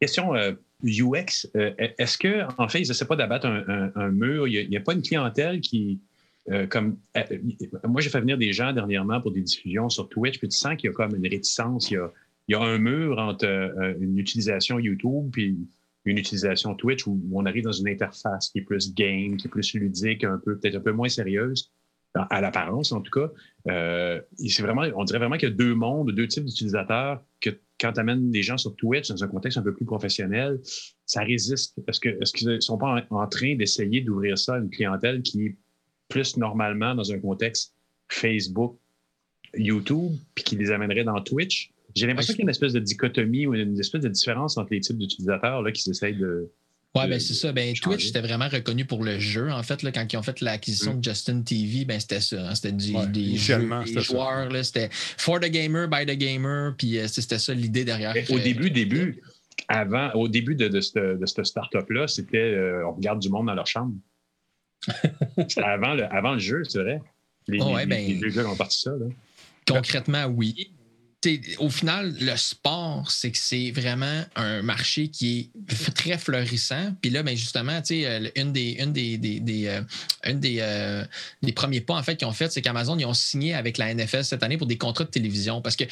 Question 0.00 0.34
euh, 0.34 0.52
UX. 0.84 1.48
Euh, 1.56 1.72
est-ce 1.98 2.16
que, 2.16 2.42
en 2.58 2.68
fait, 2.68 2.80
ils 2.80 2.90
essaient 2.90 3.06
pas 3.06 3.16
d'abattre 3.16 3.46
un, 3.46 4.08
mur? 4.10 4.48
Il 4.48 4.68
n'y 4.68 4.76
a, 4.76 4.80
pas 4.80 4.92
une 4.92 5.02
clientèle 5.02 5.60
qui. 5.60 6.00
comme 6.68 6.96
moi, 7.84 8.00
j'ai 8.00 8.10
fait 8.10 8.20
venir 8.20 8.38
des 8.38 8.52
gens 8.52 8.72
dernièrement 8.72 9.20
pour 9.20 9.32
des 9.32 9.42
diffusions 9.42 9.88
sur 9.88 10.08
Twitch, 10.08 10.38
puis 10.38 10.48
tu 10.48 10.56
sens 10.56 10.76
qu'il 10.76 10.88
y 10.88 10.92
a 10.92 10.94
comme 10.94 11.14
une 11.14 11.28
réticence. 11.28 11.90
Il 11.90 11.94
y 11.94 11.96
a, 11.98 12.10
il 12.48 12.52
y 12.52 12.54
a 12.54 12.60
un 12.60 12.78
mur 12.78 13.18
entre 13.18 13.46
une 14.00 14.18
utilisation 14.18 14.78
YouTube 14.78 15.30
puis 15.32 15.56
une 16.04 16.18
utilisation 16.18 16.74
Twitch 16.74 17.06
où, 17.06 17.20
on 17.32 17.46
arrive 17.46 17.64
dans 17.64 17.72
une 17.72 17.88
interface 17.88 18.50
qui 18.50 18.58
est 18.58 18.62
plus 18.62 18.94
game, 18.94 19.36
qui 19.36 19.46
est 19.46 19.50
plus 19.50 19.74
ludique, 19.74 20.24
un 20.24 20.40
peu 20.44 20.58
peut-être 20.58 20.76
un 20.76 20.80
peu 20.80 20.92
moins 20.92 21.08
sérieuse, 21.08 21.72
à 22.14 22.40
l'apparence 22.40 22.92
en 22.92 23.00
tout 23.00 23.10
cas. 23.10 23.30
Euh, 23.68 24.20
c'est 24.36 24.62
vraiment, 24.62 24.82
on 24.96 25.04
dirait 25.04 25.18
vraiment 25.18 25.36
qu'il 25.36 25.48
y 25.48 25.52
a 25.52 25.54
deux 25.54 25.74
mondes, 25.74 26.10
deux 26.12 26.26
types 26.26 26.44
d'utilisateurs 26.44 27.22
que 27.40 27.50
quand 27.80 27.92
tu 27.92 28.00
amènes 28.00 28.30
des 28.30 28.42
gens 28.42 28.58
sur 28.58 28.76
Twitch 28.76 29.08
dans 29.08 29.24
un 29.24 29.28
contexte 29.28 29.58
un 29.58 29.62
peu 29.62 29.74
plus 29.74 29.86
professionnel, 29.86 30.60
ça 31.06 31.22
résiste. 31.22 31.78
Est-ce 31.88 32.00
qu'ils 32.00 32.48
est 32.48 32.54
ne 32.54 32.60
sont 32.60 32.78
pas 32.78 33.06
en, 33.10 33.26
train 33.26 33.56
d'essayer 33.56 34.00
d'ouvrir 34.02 34.38
ça 34.38 34.54
à 34.54 34.58
une 34.58 34.70
clientèle 34.70 35.22
qui 35.22 35.46
est 35.46 35.56
plus 36.08 36.36
normalement 36.36 36.94
dans 36.94 37.10
un 37.12 37.18
contexte 37.18 37.74
Facebook, 38.08 38.76
YouTube, 39.54 40.12
puis 40.34 40.44
qui 40.44 40.56
les 40.56 40.70
amènerait 40.70 41.04
dans 41.04 41.20
Twitch? 41.22 41.72
J'ai 41.94 42.06
l'impression 42.06 42.34
qu'il 42.34 42.40
y 42.40 42.42
a 42.42 42.46
une 42.46 42.50
espèce 42.50 42.72
de 42.72 42.80
dichotomie 42.80 43.46
ou 43.46 43.54
une 43.54 43.78
espèce 43.78 44.02
de 44.02 44.08
différence 44.08 44.56
entre 44.56 44.72
les 44.72 44.80
types 44.80 44.98
d'utilisateurs 44.98 45.64
qui 45.72 45.82
s'essayent 45.82 46.16
de. 46.16 46.50
Oui, 46.96 47.08
ben 47.08 47.20
c'est 47.20 47.34
ça. 47.34 47.52
Ben, 47.52 47.72
Twitch, 47.74 48.06
c'était 48.06 48.20
vraiment 48.20 48.48
reconnu 48.48 48.84
pour 48.84 49.04
le 49.04 49.20
jeu. 49.20 49.48
En 49.52 49.62
fait, 49.62 49.84
là, 49.84 49.92
quand 49.92 50.12
ils 50.12 50.16
ont 50.16 50.24
fait 50.24 50.40
l'acquisition 50.40 50.94
de 50.94 51.04
Justin 51.04 51.42
TV, 51.42 51.84
ben, 51.84 52.00
c'était 52.00 52.20
ça. 52.20 52.48
Hein. 52.48 52.54
C'était 52.56 52.72
du, 52.72 52.92
des, 53.12 53.36
jeux, 53.36 53.68
des 53.84 54.00
joueurs. 54.00 54.48
C'était 54.64 54.88
for 54.90 55.38
the 55.38 55.46
gamer, 55.46 55.86
by 55.86 56.04
the 56.04 56.18
gamer. 56.18 56.74
Puis 56.76 56.98
euh, 56.98 57.06
c'était 57.06 57.38
ça 57.38 57.54
l'idée 57.54 57.84
derrière. 57.84 58.12
au 58.30 58.38
euh, 58.38 58.42
début, 58.42 58.70
début, 58.70 59.22
avant, 59.68 60.10
au 60.14 60.26
début 60.26 60.56
de, 60.56 60.66
de, 60.66 60.80
cette, 60.80 61.46
start-up-là, 61.46 62.08
c'était 62.08 62.38
euh, 62.38 62.84
on 62.88 62.94
regarde 62.94 63.20
du 63.20 63.28
monde 63.28 63.46
dans 63.46 63.54
leur 63.54 63.68
chambre. 63.68 63.94
c'était 65.36 65.62
avant 65.62 65.94
le, 65.94 66.12
avant 66.12 66.32
le 66.32 66.40
jeu, 66.40 66.64
c'est 66.68 66.82
vrai. 66.82 67.00
Les, 67.46 67.58
oh, 67.60 67.74
ouais, 67.74 67.86
ben, 67.86 68.04
les, 68.04 68.14
les, 68.14 68.30
jeux 68.30 68.46
ont 68.46 68.56
parti 68.56 68.80
ça. 68.80 68.90
Là. 68.90 69.06
Concrètement, 69.64 70.24
oui 70.26 70.72
au 71.58 71.68
final, 71.68 72.14
le 72.18 72.34
sport, 72.36 73.10
c'est 73.10 73.30
que 73.30 73.36
c'est 73.36 73.70
vraiment 73.72 74.24
un 74.36 74.62
marché 74.62 75.08
qui 75.08 75.50
est 75.68 75.94
très 75.94 76.16
florissant. 76.16 76.94
Puis 77.02 77.10
là, 77.10 77.22
ben 77.22 77.36
justement, 77.36 77.80
euh, 77.90 78.30
une 78.36 78.52
des, 78.52 78.76
une 78.80 78.92
des, 78.92 79.18
des, 79.18 79.66
euh, 79.66 79.82
des, 80.32 80.56
euh, 80.60 81.04
des, 81.42 81.52
premiers 81.52 81.82
pas 81.82 81.94
en 81.94 82.02
fait 82.02 82.16
qu'ils 82.16 82.26
ont 82.26 82.32
fait, 82.32 82.50
c'est 82.50 82.62
qu'Amazon 82.62 82.96
ils 82.98 83.04
ont 83.04 83.12
signé 83.12 83.52
avec 83.54 83.76
la 83.76 83.92
NFL 83.94 84.24
cette 84.24 84.42
année 84.42 84.56
pour 84.56 84.66
des 84.66 84.78
contrats 84.78 85.04
de 85.04 85.10
télévision. 85.10 85.60
Parce 85.60 85.76
que 85.76 85.84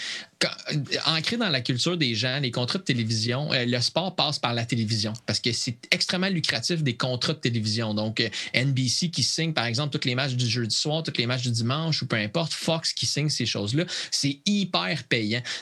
ancré 1.04 1.36
dans 1.36 1.50
la 1.50 1.60
culture 1.60 1.98
des 1.98 2.14
gens, 2.14 2.40
les 2.40 2.50
contrats 2.50 2.78
de 2.78 2.84
télévision, 2.84 3.50
le 3.52 3.80
sport 3.80 4.16
passe 4.16 4.38
par 4.38 4.54
la 4.54 4.64
télévision 4.64 5.12
parce 5.26 5.40
que 5.40 5.52
c'est 5.52 5.76
extrêmement 5.90 6.28
lucratif 6.28 6.82
des 6.82 6.96
contrats 6.96 7.34
de 7.34 7.38
télévision. 7.38 7.92
Donc 7.92 8.22
NBC 8.54 9.10
qui 9.10 9.22
signe 9.22 9.52
par 9.52 9.66
exemple 9.66 9.90
toutes 9.90 10.06
les 10.06 10.14
matchs 10.14 10.34
du 10.34 10.48
jeudi 10.48 10.74
soir, 10.74 11.02
toutes 11.02 11.18
les 11.18 11.26
matchs 11.26 11.42
du 11.42 11.50
dimanche 11.50 12.02
ou 12.02 12.06
peu 12.06 12.16
importe, 12.16 12.54
Fox 12.54 12.94
qui 12.94 13.04
signe 13.04 13.28
ces 13.28 13.46
choses-là, 13.46 13.84
c'est 14.10 14.40
hyper 14.46 15.04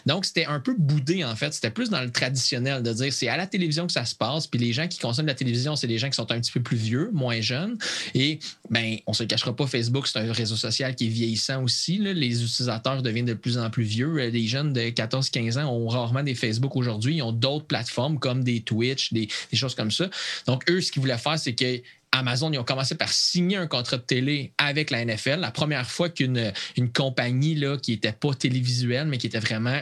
donc, 0.06 0.24
c'était 0.24 0.46
un 0.46 0.60
peu 0.60 0.74
boudé, 0.76 1.24
en 1.24 1.34
fait. 1.36 1.52
C'était 1.52 1.70
plus 1.70 1.90
dans 1.90 2.00
le 2.00 2.10
traditionnel 2.10 2.82
de 2.82 2.92
dire 2.92 3.12
c'est 3.12 3.28
à 3.28 3.36
la 3.36 3.46
télévision 3.46 3.86
que 3.86 3.92
ça 3.92 4.04
se 4.04 4.14
passe, 4.14 4.46
puis 4.46 4.58
les 4.58 4.72
gens 4.72 4.88
qui 4.88 4.98
consomment 4.98 5.26
la 5.26 5.34
télévision, 5.34 5.76
c'est 5.76 5.86
des 5.86 5.98
gens 5.98 6.08
qui 6.08 6.16
sont 6.16 6.30
un 6.30 6.40
petit 6.40 6.52
peu 6.52 6.62
plus 6.62 6.76
vieux, 6.76 7.10
moins 7.12 7.40
jeunes. 7.40 7.78
Et, 8.14 8.38
ben, 8.70 8.96
on 9.06 9.12
se 9.12 9.24
cachera 9.24 9.54
pas, 9.54 9.66
Facebook, 9.66 10.06
c'est 10.06 10.18
un 10.18 10.32
réseau 10.32 10.56
social 10.56 10.94
qui 10.94 11.06
est 11.06 11.10
vieillissant 11.10 11.62
aussi. 11.62 11.98
Les 11.98 12.42
utilisateurs 12.42 13.02
deviennent 13.02 13.26
de 13.26 13.34
plus 13.34 13.58
en 13.58 13.70
plus 13.70 13.84
vieux. 13.84 14.16
Les 14.28 14.46
jeunes 14.46 14.72
de 14.72 14.80
14-15 14.80 15.58
ans 15.58 15.72
ont 15.72 15.88
rarement 15.88 16.22
des 16.22 16.34
Facebook 16.34 16.76
aujourd'hui. 16.76 17.16
Ils 17.16 17.22
ont 17.22 17.32
d'autres 17.32 17.66
plateformes 17.66 18.18
comme 18.18 18.44
des 18.44 18.60
Twitch, 18.60 19.12
des, 19.12 19.28
des 19.50 19.56
choses 19.56 19.74
comme 19.74 19.90
ça. 19.90 20.08
Donc, 20.46 20.68
eux, 20.70 20.80
ce 20.80 20.92
qu'ils 20.92 21.02
voulaient 21.02 21.18
faire, 21.18 21.38
c'est 21.38 21.54
que 21.54 21.80
Amazon, 22.18 22.52
ils 22.52 22.58
ont 22.58 22.64
commencé 22.64 22.94
par 22.94 23.12
signer 23.12 23.56
un 23.56 23.66
contrat 23.66 23.96
de 23.96 24.02
télé 24.02 24.52
avec 24.58 24.90
la 24.90 25.04
NFL. 25.04 25.40
La 25.40 25.50
première 25.50 25.90
fois 25.90 26.08
qu'une 26.08 26.52
une 26.76 26.92
compagnie 26.92 27.54
là, 27.54 27.76
qui 27.78 27.92
n'était 27.92 28.12
pas 28.12 28.34
télévisuelle, 28.34 29.06
mais 29.06 29.18
qui 29.18 29.26
était 29.26 29.40
vraiment 29.40 29.80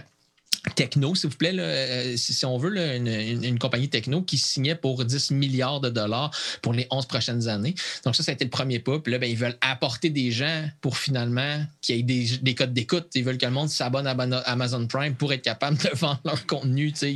techno, 0.75 1.14
s'il 1.14 1.31
vous 1.31 1.37
plaît, 1.37 1.55
euh, 1.59 2.16
si, 2.16 2.44
on 2.47 2.57
veut, 2.57 2.75
une, 2.77 3.59
compagnie 3.59 3.88
techno 3.88 4.23
qui 4.23 4.38
signait 4.38 4.75
pour 4.75 5.05
10 5.05 5.31
milliards 5.33 5.81
de 5.81 5.90
dollars 5.90 6.31
pour 6.62 6.73
les 6.73 6.87
11 6.90 7.07
prochaines 7.07 7.49
années. 7.49 7.75
Donc, 8.05 8.16
ça, 8.16 8.23
ça 8.23 8.33
a 8.33 8.35
été 8.35 8.44
le 8.44 8.51
premier 8.51 8.79
pas. 8.79 8.99
Puis 8.99 9.12
là, 9.12 9.18
ben, 9.18 9.31
ils 9.31 9.37
veulent 9.37 9.59
apporter 9.61 10.11
des 10.11 10.31
gens 10.31 10.64
pour 10.81 10.97
finalement 10.97 11.64
qu'il 11.83 11.97
y 11.97 12.01
ait 12.01 12.38
des, 12.42 12.55
codes 12.55 12.73
d'écoute. 12.73 13.09
Ils 13.14 13.25
veulent 13.25 13.38
que 13.38 13.47
le 13.47 13.53
monde 13.53 13.68
s'abonne 13.68 14.07
à 14.07 14.12
Amazon 14.47 14.87
Prime 14.87 15.14
pour 15.14 15.33
être 15.33 15.42
capable 15.42 15.77
de 15.79 15.90
vendre 15.94 16.20
leur 16.25 16.47
contenu. 16.47 16.92
c'est 16.94 17.14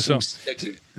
ça. 0.00 0.18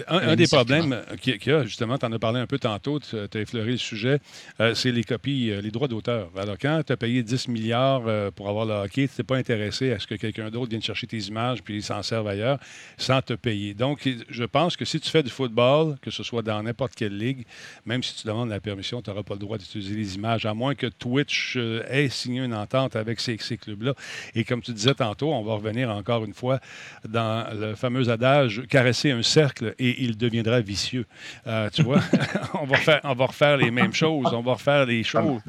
Un, 0.08 0.36
des 0.36 0.48
problèmes 0.48 1.02
qu'il 1.22 1.38
y 1.46 1.52
a, 1.52 1.64
justement, 1.64 1.98
tu 1.98 2.06
en 2.06 2.12
as 2.12 2.20
parlé 2.20 2.40
un 2.40 2.48
peu 2.48 2.60
tantôt, 2.60 3.00
tu 3.00 3.16
as 3.16 3.40
effleuré 3.40 3.72
le 3.72 3.78
sujet, 3.78 4.20
euh, 4.60 4.76
c'est 4.76 4.92
les 4.92 5.04
copies, 5.04 5.52
euh, 5.52 5.62
les 5.62 5.72
droits 5.72 5.88
d'auteur. 5.88 6.30
Alors, 6.38 6.58
quand 6.60 6.82
tu 6.86 6.94
as 6.94 6.98
payé 6.98 7.24
10 7.24 7.48
milliards 7.48 8.04
pour 8.34 8.50
avoir 8.50 8.66
le 8.66 8.74
hockey, 8.74 9.08
tu 9.08 9.22
n'es 9.22 9.26
pas 9.26 9.38
intéressé 9.38 9.92
à 9.92 10.00
ce 10.00 10.08
que 10.08 10.16
quelqu'un 10.16 10.50
d'autre 10.50 10.70
vienne 10.70 10.82
chercher 10.82 11.08
tes 11.08 11.20
images 11.20 11.64
puis 11.64 11.82
s'en 11.82 12.04
servent 12.04 12.28
ailleurs 12.28 12.60
sans 12.98 13.22
te 13.22 13.34
payer. 13.34 13.74
Donc, 13.74 14.08
je 14.30 14.44
pense 14.44 14.76
que 14.76 14.86
si 14.86 15.00
tu 15.00 15.10
fais 15.10 15.24
du 15.24 15.30
football, 15.30 15.98
que 16.02 16.12
ce 16.12 16.24
soit 16.24 16.42
dans 16.42 16.62
n'importe 16.62 16.96
quelle 16.96 17.18
ligue, 17.18 17.46
même 17.86 18.04
si 18.04 18.16
tu 18.16 18.28
demandes 18.28 18.50
la 18.50 18.60
permission, 18.60 19.02
tu 19.02 19.10
n'auras 19.10 19.24
pas 19.24 19.36
le 19.36 19.40
droit 19.40 19.58
d'utiliser 19.58 19.96
les 19.96 20.16
images, 20.16 20.46
à 20.46 20.54
moins 20.54 20.76
que 20.76 20.88
Twitch 20.88 21.56
euh, 21.58 21.84
ait 21.90 22.10
signé 22.10 22.42
une 22.42 22.54
entente 22.54 22.96
avec 22.96 23.20
ces, 23.20 23.38
clubs-là. 23.38 23.94
Et 24.34 24.44
comme 24.44 24.62
tu 24.62 24.74
disais 24.74 24.94
tantôt, 24.94 25.34
on 25.34 25.44
va 25.44 25.54
revenir 25.54 25.90
encore 25.90 26.26
une 26.26 26.34
fois 26.34 26.60
dans 27.08 27.48
le 27.58 27.76
fameux 27.76 28.10
adage 28.10 28.64
caresser 28.70 29.12
un 29.12 29.24
cercle 29.24 29.76
et 29.80 29.85
il 29.90 30.18
deviendra 30.18 30.62
vicieux. 30.62 31.06
Euh, 31.48 31.70
tu 31.70 31.84
vois, 31.84 32.02
on, 32.54 32.66
va 32.66 32.78
faire, 32.78 33.02
refaire 33.04 33.58
les 33.58 33.72
mêmes 33.72 33.94
choses, 33.94 34.34
on 34.34 34.42
va 34.42 34.54
refaire 34.54 34.86
les 34.86 35.04
choses, 35.04 35.42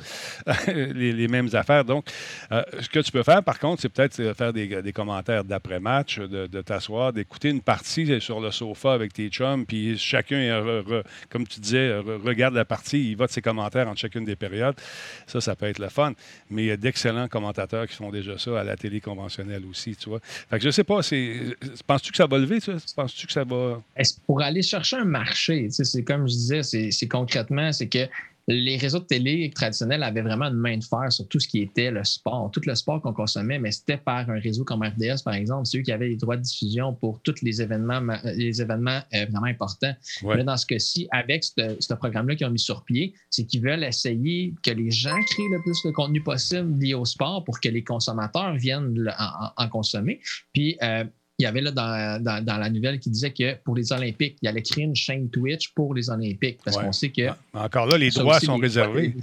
les, 0.67 1.29
mêmes 1.29 1.49
affaires. 1.53 1.85
Donc, 1.85 2.07
euh, 2.53 2.63
ce 2.81 2.89
que 2.89 3.01
tu 3.01 3.13
peux 3.13 3.23
faire, 3.23 3.43
par 3.43 3.59
contre, 3.59 3.83
c'est 3.83 3.89
peut-être 3.89 4.35
faire 4.35 4.53
des, 4.53 4.83
des 4.83 4.93
commentaires 4.93 5.45
d'après-match, 5.45 6.19
de, 6.19 6.63
t'asseoir, 6.63 7.13
d'écouter 7.13 7.51
une 7.51 7.63
partie 7.63 8.21
sur 8.21 8.41
le 8.41 8.51
sofa 8.51 8.93
avec 8.93 9.13
tes 9.13 9.29
chums, 9.29 9.67
puis 9.67 9.99
chacun, 9.99 10.63
comme 11.31 11.47
tu 11.47 11.61
disais, 11.61 11.97
regarde 11.99 12.55
la 12.55 12.65
partie, 12.65 13.11
il 13.11 13.17
vote 13.17 13.31
ses 13.31 13.43
commentaires 13.43 13.89
entre 13.89 14.01
chacune 14.01 14.25
des 14.25 14.37
périodes. 14.37 14.77
Ça, 15.27 15.41
ça 15.41 15.57
peut 15.57 15.67
être 15.67 15.79
le 15.79 15.89
fun. 15.89 16.13
Mais 16.51 16.65
il 16.65 16.67
y 16.67 16.71
a 16.71 16.77
d'excellents 16.77 17.29
commentateurs 17.29 17.87
qui 17.87 17.95
font 17.95 18.11
déjà 18.11 18.39
ça 18.39 18.61
à 18.61 18.65
la 18.65 18.77
télé 18.77 19.01
conventionnelle 19.01 19.65
aussi, 19.69 19.97
tu 19.97 20.09
vois. 20.09 20.21
Fait 20.23 20.59
que 20.59 20.65
je 20.65 20.71
sais 20.71 20.85
pas, 20.85 21.01
penses-tu 21.87 22.11
que 22.11 22.17
ça 22.17 22.27
va 22.27 22.39
lever, 22.39 22.59
Penses-tu 22.95 23.27
que 23.27 23.33
ça 23.33 23.45
va... 23.45 23.83
Pour 24.27 24.43
aller 24.43 24.63
chercher 24.63 24.97
un 24.97 25.05
marché, 25.05 25.69
c'est 25.71 26.05
comme 26.05 26.27
je 26.27 26.33
disais, 26.33 26.63
c'est 26.63 27.09
concrètement, 27.09 27.73
c'est 27.73 27.89
que 27.89 28.09
les 28.49 28.77
réseaux 28.77 29.01
de 29.01 29.05
télé 29.05 29.51
traditionnels 29.55 30.03
avaient 30.03 30.23
vraiment 30.23 30.47
une 30.47 30.55
main 30.55 30.77
de 30.77 30.85
fer 30.85 31.11
sur 31.11 31.27
tout 31.27 31.41
ce 31.41 31.49
qui 31.49 31.63
était 31.63 31.91
le 31.91 32.05
sport, 32.05 32.51
tout 32.53 32.61
le 32.65 32.75
sport 32.77 33.01
qu'on 33.01 33.13
consommait, 33.13 33.59
mais 33.59 33.73
c'était 33.73 33.97
par 33.97 34.31
un 34.31 34.39
réseau 34.39 34.63
comme 34.63 34.83
RDS, 34.83 35.23
par 35.25 35.35
exemple. 35.35 35.67
C'est 35.67 35.79
eux 35.79 35.83
qui 35.83 35.91
avaient 35.91 36.09
les 36.09 36.17
droits 36.17 36.37
de 36.37 36.43
diffusion 36.43 36.95
pour 36.95 37.21
tous 37.23 37.43
les 37.43 37.61
événements, 37.61 38.01
les 38.25 38.63
événements 38.63 39.01
euh, 39.15 39.27
vraiment 39.31 39.47
importants. 39.47 39.95
dans 40.23 40.57
ce 40.57 40.67
cas-ci, 40.67 41.09
avec 41.11 41.43
ce, 41.43 41.95
programme-là 41.95 42.37
qu'ils 42.37 42.47
ont 42.47 42.51
mis 42.51 42.59
sur 42.59 42.85
pied, 42.85 43.15
c'est 43.31 43.45
qu'ils 43.45 43.63
veulent 43.63 43.83
essayer 43.83 44.55
que 44.63 44.71
les 44.71 44.91
gens 44.91 45.17
créent 45.29 45.51
le 45.51 45.61
plus 45.63 45.83
de 45.85 45.91
contenu 45.91 46.23
possible 46.23 46.79
lié 46.79 46.95
au 46.95 47.05
sport 47.05 47.43
pour 47.43 47.59
que 47.61 47.69
les 47.69 47.83
consommateurs 47.83 48.55
viennent 48.55 49.13
en, 49.57 49.69
consommer. 49.69 50.21
Puis, 50.53 50.77
euh, 50.83 51.05
il 51.39 51.43
y 51.43 51.47
avait 51.47 51.61
là 51.61 51.71
dans, 51.71 52.43
dans, 52.43 52.57
la 52.57 52.71
nouvelle 52.71 52.99
qui 52.99 53.11
disait 53.11 53.33
que 53.33 53.57
pour 53.63 53.77
les 53.77 53.93
Olympiques, 53.93 54.39
il 54.41 54.49
allait 54.49 54.63
créer 54.63 54.85
une 54.85 54.97
chaîne 54.97 55.29
Twitch 55.29 55.75
pour 55.75 55.95
les 55.95 56.09
Olympiques 56.09 56.59
parce 56.65 56.79
qu'on 56.79 56.93
sait 56.93 57.11
que. 57.11 57.29
Encore 57.53 57.87
là, 57.87 57.99
les 57.99 58.11
droits 58.11 58.41
sont 58.41 58.57
réservés. 58.57 59.15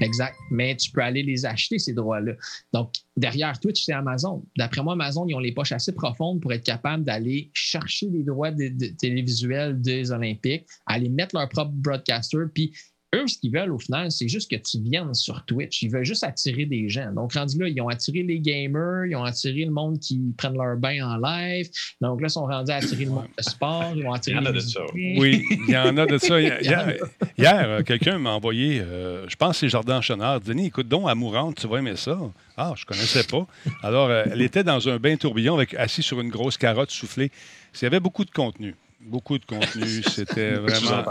Exact. 0.00 0.34
Mais 0.50 0.76
tu 0.76 0.90
peux 0.90 1.00
aller 1.00 1.22
les 1.22 1.46
acheter, 1.46 1.78
ces 1.78 1.94
droits-là. 1.94 2.32
Donc, 2.74 2.92
derrière 3.16 3.58
Twitch, 3.58 3.82
c'est 3.84 3.94
Amazon. 3.94 4.44
D'après 4.58 4.82
moi, 4.82 4.92
Amazon, 4.92 5.26
ils 5.26 5.34
ont 5.34 5.38
les 5.38 5.52
poches 5.52 5.72
assez 5.72 5.94
profondes 5.94 6.40
pour 6.40 6.52
être 6.52 6.64
capables 6.64 7.04
d'aller 7.04 7.50
chercher 7.54 8.08
les 8.10 8.22
droits 8.22 8.50
de, 8.50 8.68
télévisuels 8.98 9.80
des 9.80 10.12
Olympiques, 10.12 10.66
aller 10.84 11.08
mettre 11.08 11.34
leur 11.34 11.48
propre 11.48 11.72
broadcaster, 11.72 12.44
puis 12.52 12.74
eux, 13.14 13.26
ce 13.26 13.38
qu'ils 13.38 13.52
veulent 13.52 13.72
au 13.72 13.78
final, 13.78 14.10
c'est 14.10 14.28
juste 14.28 14.50
que 14.50 14.56
tu 14.56 14.80
viennes 14.80 15.14
sur 15.14 15.44
Twitch. 15.44 15.82
Ils 15.82 15.90
veulent 15.90 16.04
juste 16.04 16.24
attirer 16.24 16.64
des 16.64 16.88
gens. 16.88 17.12
Donc, 17.12 17.34
rendu 17.34 17.58
là, 17.58 17.68
ils 17.68 17.80
ont 17.80 17.88
attiré 17.88 18.22
les 18.22 18.40
gamers, 18.40 19.06
ils 19.06 19.16
ont 19.16 19.24
attiré 19.24 19.64
le 19.64 19.70
monde 19.70 19.98
qui 19.98 20.20
prennent 20.36 20.56
leur 20.56 20.76
bain 20.76 21.06
en 21.06 21.16
live. 21.18 21.68
Donc 22.00 22.20
là, 22.20 22.28
ils 22.28 22.30
sont 22.30 22.46
rendus 22.46 22.70
à 22.70 22.76
attirer 22.76 23.04
le 23.04 23.10
monde 23.10 23.28
de 23.36 23.42
sport, 23.42 23.92
ils 23.94 24.06
ont 24.06 24.12
attiré 24.12 24.36
Il 24.36 24.42
y 24.42 24.46
en 24.46 24.50
a 24.50 24.52
de 24.52 24.60
ça. 24.60 24.80
Oui, 24.94 25.44
il 25.68 25.74
y 25.74 25.76
en 25.76 25.96
a 25.96 26.06
de 26.06 26.18
ça. 26.18 26.40
Hier, 27.38 27.70
euh, 27.70 27.82
quelqu'un 27.82 28.18
m'a 28.18 28.30
envoyé, 28.30 28.80
euh, 28.80 29.28
je 29.28 29.36
pense 29.36 29.52
que 29.52 29.60
c'est 29.60 29.68
Jardin 29.68 30.00
Chenard. 30.00 30.40
Denis, 30.40 30.66
écoute 30.66 30.88
donc, 30.88 31.08
Amourante, 31.08 31.56
tu 31.56 31.68
vas 31.68 31.78
aimer 31.78 31.96
ça. 31.96 32.18
Ah, 32.56 32.72
je 32.76 32.84
connaissais 32.84 33.24
pas. 33.24 33.46
Alors, 33.82 34.08
euh, 34.08 34.24
elle 34.30 34.42
était 34.42 34.64
dans 34.64 34.88
un 34.88 34.98
bain 34.98 35.16
tourbillon 35.16 35.54
avec, 35.54 35.74
assis 35.74 36.02
sur 36.02 36.20
une 36.20 36.30
grosse 36.30 36.56
carotte 36.56 36.90
soufflée. 36.90 37.30
Il 37.74 37.84
y 37.84 37.86
avait 37.86 38.00
beaucoup 38.00 38.24
de 38.24 38.30
contenu. 38.30 38.74
Beaucoup 39.04 39.38
de 39.38 39.44
contenu. 39.44 40.02
C'était 40.08 40.52
vraiment. 40.52 41.02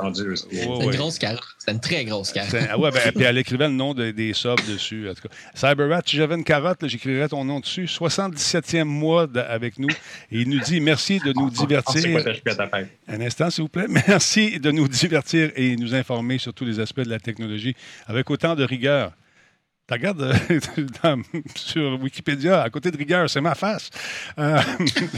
Ouais, 0.51 0.65
ouais. 0.77 0.86
une 0.86 0.91
grosse 0.91 1.19
carotte. 1.19 1.43
C'est 1.60 1.71
une 1.71 1.80
très 1.80 2.04
grosse 2.06 2.32
carotte. 2.32 2.49
C'est- 2.51 2.67
Ah 2.69 2.77
ouais, 2.80 2.89
ben, 2.91 3.12
puis 3.13 3.23
elle 3.23 3.38
écrivait 3.38 3.67
le 3.67 3.73
nom 3.73 3.93
de- 3.93 4.12
des 4.12 4.34
subs 4.34 4.56
dessus. 4.67 5.10
En 5.10 5.13
tout 5.13 5.27
cas. 5.27 5.34
CyberRat, 5.54 6.01
si 6.06 6.15
j'avais 6.17 6.36
une 6.36 6.43
carotte, 6.43 6.88
j'écrirais 6.88 7.27
ton 7.27 7.43
nom 7.45 7.60
dessus. 7.60 7.88
77e 7.88 8.88
mois 8.88 9.27
de- 9.27 9.39
avec 9.39 9.77
nous. 9.77 9.89
Et 10.32 10.41
il 10.41 10.49
nous 10.49 10.60
dit 10.62 10.80
merci 10.82 11.19
de 11.19 11.34
nous 11.34 11.49
divertir. 11.49 12.01
Un 13.08 13.21
instant, 13.21 13.49
s'il 13.49 13.63
vous 13.63 13.69
plaît. 13.69 13.88
Merci 14.08 14.60
de 14.60 14.71
nous 14.71 14.88
divertir 14.88 15.51
et 15.56 15.75
nous 15.75 15.93
informer 15.93 16.38
sur 16.38 16.54
tous 16.54 16.65
les 16.65 16.80
aspects 16.80 17.01
de 17.01 17.10
la 17.10 17.19
technologie 17.19 17.75
avec 18.08 18.30
autant 18.30 18.56
de 18.56 18.63
rigueur. 18.63 19.12
Tu 19.91 19.95
regardes 19.95 20.21
euh, 20.21 21.17
sur 21.56 22.01
Wikipédia, 22.01 22.62
à 22.62 22.69
côté 22.69 22.91
de 22.91 22.97
rigueur, 22.97 23.30
c'est 23.30 23.41
ma 23.41 23.56
face. 23.56 23.89
Euh, 24.39 24.58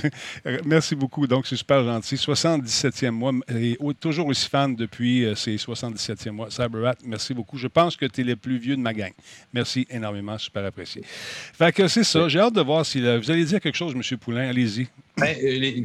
merci 0.66 0.96
beaucoup. 0.96 1.28
Donc, 1.28 1.46
c'est 1.46 1.56
super 1.56 1.84
gentil. 1.84 2.16
77e 2.16 3.12
mois 3.12 3.34
et 3.56 3.78
toujours 4.00 4.26
aussi 4.26 4.50
fan 4.50 4.76
depuis 4.76 5.26
euh, 5.26 5.36
ces 5.36 5.58
77e 5.58 6.32
mois. 6.32 6.50
CyberRat, 6.50 6.96
merci 7.06 7.36
beaucoup. 7.36 7.60
Je 7.60 7.68
pense 7.68 7.96
que 7.96 8.08
tu 8.08 8.22
es 8.22 8.24
le 8.24 8.36
plus 8.36 8.58
vieux 8.58 8.76
de 8.76 8.82
ma 8.82 8.96
gang. 8.96 9.12
Merci 9.54 9.86
énormément, 9.92 10.40
super 10.40 10.66
apprécié. 10.66 11.04
Fait 11.06 11.72
que 11.72 11.88
c'est 11.88 12.04
ça. 12.04 12.28
J'ai 12.28 12.40
hâte 12.40 12.56
de 12.56 12.62
voir 12.62 12.84
si 12.84 13.00
vous 13.00 13.30
allez 13.30 13.46
dire 13.46 13.62
quelque 13.62 13.78
chose, 13.78 13.94
M. 13.94 14.18
Poulain. 14.18 14.50
Allez-y. 14.50 14.88
Ben, 15.18 15.36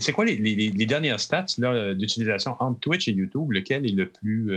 c'est 0.01 0.13
quoi 0.13 0.25
les, 0.25 0.37
les- 0.37 0.87
dernières 0.87 1.21
stats 1.21 1.45
d'utilisation 1.95 2.57
entre 2.59 2.81
Twitch 2.81 3.09
et 3.09 3.13
YouTube? 3.13 3.53
Lequel 3.53 3.85
est 3.85 3.95
le 3.95 4.09
plus, 4.09 4.51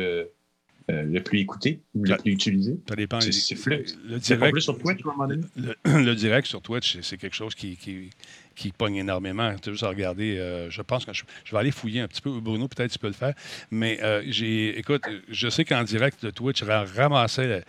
euh, 0.91 1.03
le 1.03 1.23
plus 1.23 1.39
écouté 1.39 1.79
ou 1.95 2.03
le 2.03 2.09
Ça- 2.09 2.17
plus 2.17 2.31
utilisé? 2.33 2.77
Ça 2.87 2.95
dépend. 2.95 3.21
C'est- 3.21 3.31
c'est 3.31 3.55
flou. 3.55 3.75
Le 4.07 4.19
direct, 4.19 4.59
sur 4.59 4.77
Twitch 4.77 4.99
à 5.05 5.23
un 5.23 5.27
donné? 5.27 5.43
le, 5.55 5.75
le 6.03 6.13
direct 6.15 6.47
sur 6.47 6.61
Twitch, 6.61 6.93
c'est- 6.93 7.01
c'est 7.03 7.17
quelque 7.17 7.35
chose 7.35 7.55
qui, 7.55 7.77
qui, 7.77 8.09
qui 8.55 8.71
pogne 8.71 8.95
énormément. 8.97 9.55
Tu 9.61 9.69
as 9.69 9.71
juste 9.71 9.83
à 9.83 9.89
regarder. 9.89 10.37
euh, 10.37 10.69
je 10.69 10.81
pense 10.81 11.05
que 11.05 11.13
je, 11.13 11.23
je 11.45 11.51
vais 11.51 11.57
aller 11.57 11.71
fouiller 11.71 12.01
un 12.01 12.07
petit 12.07 12.21
peu. 12.21 12.31
Bruno, 12.39 12.67
peut-être 12.67 12.91
tu 12.91 12.99
peux 12.99 13.07
le 13.07 13.13
faire. 13.13 13.33
Mais 13.71 13.99
euh, 14.03 14.21
j'ai, 14.27 14.77
écoute, 14.77 15.03
je 15.29 15.49
sais 15.49 15.63
qu'en 15.65 15.83
direct, 15.83 16.21
le 16.23 16.31
Twitch 16.31 16.61
ra- 16.63 16.83
ramassait 16.85 17.63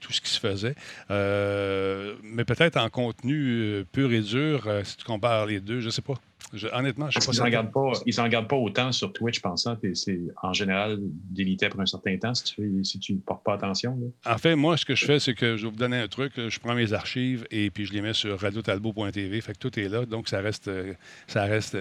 tout 0.00 0.12
ce 0.12 0.20
qui 0.20 0.30
se 0.30 0.38
faisait. 0.40 0.74
Mais 2.22 2.44
peut-être 2.44 2.76
en 2.76 2.88
contenu 2.90 3.84
pur 3.92 4.12
et 4.12 4.20
dur, 4.20 4.68
si 4.84 4.96
tu 4.96 5.04
compares 5.04 5.46
les 5.46 5.60
deux, 5.60 5.80
je 5.80 5.90
sais 5.90 6.02
pas. 6.02 6.14
Je- 6.52 6.68
honnêtement, 6.72 7.08
je 7.10 7.18
sais 7.20 7.26
pas. 7.26 7.32
Ils 7.32 7.38
n'en 7.40 7.48
gardent 7.48 7.72
pas, 7.72 7.92
ils 8.06 8.12
s'en 8.14 8.28
gardent 8.28 8.48
pas 8.48 8.56
autant 8.56 8.90
sur 8.92 9.12
Twitch, 9.12 9.40
pensant 9.40 9.76
que 9.76 9.94
c'est 9.94 10.20
en 10.42 10.52
général 10.52 10.98
délité 11.00 11.68
pour 11.68 11.80
un 11.80 11.86
certain 11.86 12.16
temps 12.18 12.34
si 12.34 12.44
tu 12.44 12.60
ne 12.62 12.82
si 12.82 12.98
tu 12.98 13.14
portes 13.16 13.44
pas 13.44 13.54
attention. 13.54 13.96
là. 14.24 14.34
En 14.34 14.38
fait, 14.38 14.54
moi, 14.56 14.76
ce 14.76 14.84
que 14.84 14.94
je 14.94 15.04
fais, 15.04 15.20
c'est 15.20 15.34
que 15.34 15.56
je 15.56 15.64
vais 15.66 15.70
vous 15.70 15.76
donner 15.78 15.98
un 15.98 16.08
truc. 16.08 16.32
Je 16.36 16.58
prends 16.58 16.74
mes 16.74 16.92
archives 16.92 17.46
et 17.50 17.70
puis 17.70 17.84
je 17.86 17.92
les 17.92 18.00
mets 18.00 18.12
sur 18.14 18.38
radiotalbo.tv. 18.40 19.40
Fait 19.40 19.52
que 19.52 19.58
tout 19.58 19.78
est 19.78 19.88
là. 19.88 20.06
Donc, 20.06 20.28
ça 20.28 20.40
reste, 20.40 20.68
euh, 20.68 20.94
ça 21.26 21.44
reste 21.44 21.74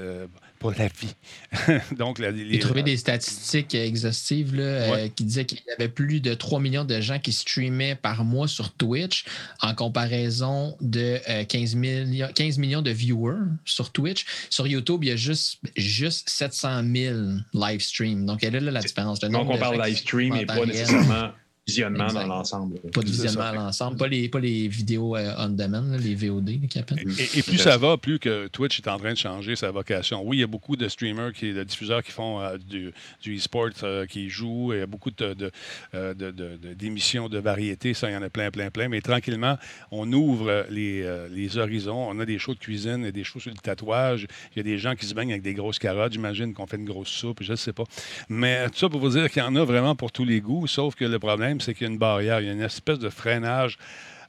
euh, 0.59 0.69
pour 0.69 0.71
la 0.71 0.87
vie. 0.87 1.81
donc, 1.97 2.19
la, 2.19 2.31
les- 2.31 2.53
J'ai 2.53 2.59
trouvé 2.59 2.83
des 2.83 2.97
statistiques 2.97 3.73
exhaustives 3.75 4.55
là, 4.55 4.63
euh, 4.63 5.07
qui 5.09 5.23
disaient 5.23 5.45
qu'il 5.45 5.59
y 5.67 5.71
avait 5.71 5.89
plus 5.89 6.21
de 6.21 6.33
3 6.33 6.59
millions 6.59 6.85
de 6.85 6.99
gens 7.01 7.19
qui 7.19 7.31
streamaient 7.33 7.95
par 7.95 8.23
mois 8.23 8.47
sur 8.47 8.71
Twitch 8.73 9.25
en 9.61 9.73
comparaison 9.75 10.75
de 10.81 11.19
euh, 11.29 11.43
15, 11.45 11.75
millions, 11.75 12.27
15 12.33 12.57
millions 12.57 12.81
de 12.81 12.91
viewers 12.91 13.39
sur 13.65 13.91
Twitch. 13.91 14.25
Sur 14.49 14.67
YouTube, 14.67 15.03
il 15.03 15.09
y 15.09 15.11
a 15.11 15.15
juste, 15.15 15.59
juste 15.75 16.29
700 16.29 16.81
000 16.93 17.15
live 17.53 17.81
streams. 17.81 18.25
Donc, 18.25 18.43
elle 18.43 18.55
est 18.55 18.59
là 18.59 18.71
la 18.71 18.81
différence. 18.81 19.21
Le 19.23 19.29
Donc, 19.29 19.49
on 19.49 19.57
parle 19.57 19.81
live 19.81 19.97
stream 19.97 20.35
et 20.35 20.45
pas 20.45 20.53
réel. 20.53 20.67
nécessairement 20.67 21.29
visionnement 21.69 22.05
Exact. 22.05 22.21
dans 22.21 22.27
l'ensemble. 22.35 22.79
Pas 22.93 23.01
de 23.01 23.05
visionnement 23.07 23.43
à 23.43 23.53
l'ensemble, 23.53 23.97
pas 23.97 24.07
les, 24.07 24.27
pas 24.29 24.39
les 24.39 24.67
vidéos 24.67 25.15
euh, 25.15 25.33
on 25.37 25.49
demand, 25.49 25.81
là, 25.81 25.97
les 25.97 26.15
VOD 26.15 26.67
qui 26.69 26.79
appellent. 26.79 26.99
Et, 27.19 27.39
et 27.39 27.43
plus 27.43 27.57
ça 27.57 27.77
va, 27.77 27.97
plus 27.97 28.19
que 28.19 28.47
Twitch 28.47 28.79
est 28.79 28.87
en 28.87 28.97
train 28.97 29.13
de 29.13 29.17
changer 29.17 29.55
sa 29.55 29.71
vocation. 29.71 30.21
Oui, 30.25 30.37
il 30.37 30.39
y 30.41 30.43
a 30.43 30.47
beaucoup 30.47 30.75
de 30.75 30.87
streamers, 30.87 31.33
qui, 31.33 31.53
de 31.53 31.63
diffuseurs 31.63 32.03
qui 32.03 32.11
font 32.11 32.39
euh, 32.41 32.57
du, 32.57 32.91
du 33.21 33.37
e-sport, 33.37 33.69
euh, 33.83 34.05
qui 34.05 34.29
jouent. 34.29 34.73
Il 34.73 34.79
y 34.79 34.81
a 34.81 34.87
beaucoup 34.87 35.11
de, 35.11 35.33
de, 35.33 35.51
de- 35.93 36.13
de- 36.13 36.31
de- 36.31 36.73
d'émissions 36.73 37.29
de 37.29 37.37
variété. 37.39 37.93
Ça, 37.93 38.09
il 38.09 38.13
y 38.13 38.17
en 38.17 38.21
a 38.23 38.29
plein, 38.29 38.51
plein, 38.51 38.69
plein. 38.71 38.87
Mais 38.89 39.01
tranquillement, 39.01 39.57
on 39.91 40.11
ouvre 40.11 40.65
les, 40.69 41.01
euh, 41.03 41.27
les 41.31 41.57
horizons. 41.57 42.07
On 42.09 42.19
a 42.19 42.25
des 42.25 42.39
shows 42.39 42.53
de 42.53 42.59
cuisine 42.59 43.05
et 43.05 43.11
des 43.11 43.23
shows 43.23 43.39
sur 43.39 43.51
le 43.51 43.57
tatouage. 43.57 44.27
Il 44.55 44.57
y 44.57 44.59
a 44.59 44.63
des 44.63 44.77
gens 44.77 44.95
qui 44.95 45.05
se 45.05 45.13
baignent 45.13 45.31
avec 45.31 45.43
des 45.43 45.53
grosses 45.53 45.79
carottes. 45.79 46.13
J'imagine 46.13 46.53
qu'on 46.53 46.65
fait 46.67 46.77
une 46.77 46.85
grosse 46.85 47.09
soupe. 47.09 47.43
Je 47.43 47.51
ne 47.51 47.55
sais 47.57 47.73
pas. 47.73 47.83
Mais 48.29 48.67
tout 48.69 48.77
ça 48.77 48.89
pour 48.89 48.99
vous 48.99 49.09
dire 49.09 49.29
qu'il 49.29 49.41
y 49.41 49.45
en 49.45 49.55
a 49.55 49.63
vraiment 49.63 49.95
pour 49.95 50.11
tous 50.11 50.25
les 50.25 50.41
goûts. 50.41 50.67
Sauf 50.67 50.95
que 50.95 51.05
le 51.05 51.19
problème, 51.19 51.58
c'est 51.61 51.73
qu'il 51.73 51.87
y 51.87 51.89
a 51.89 51.93
une 51.93 51.99
barrière. 51.99 52.39
Il 52.41 52.47
y 52.47 52.49
a 52.49 52.53
une 52.53 52.61
espèce 52.61 52.99
de 52.99 53.09
freinage. 53.09 53.77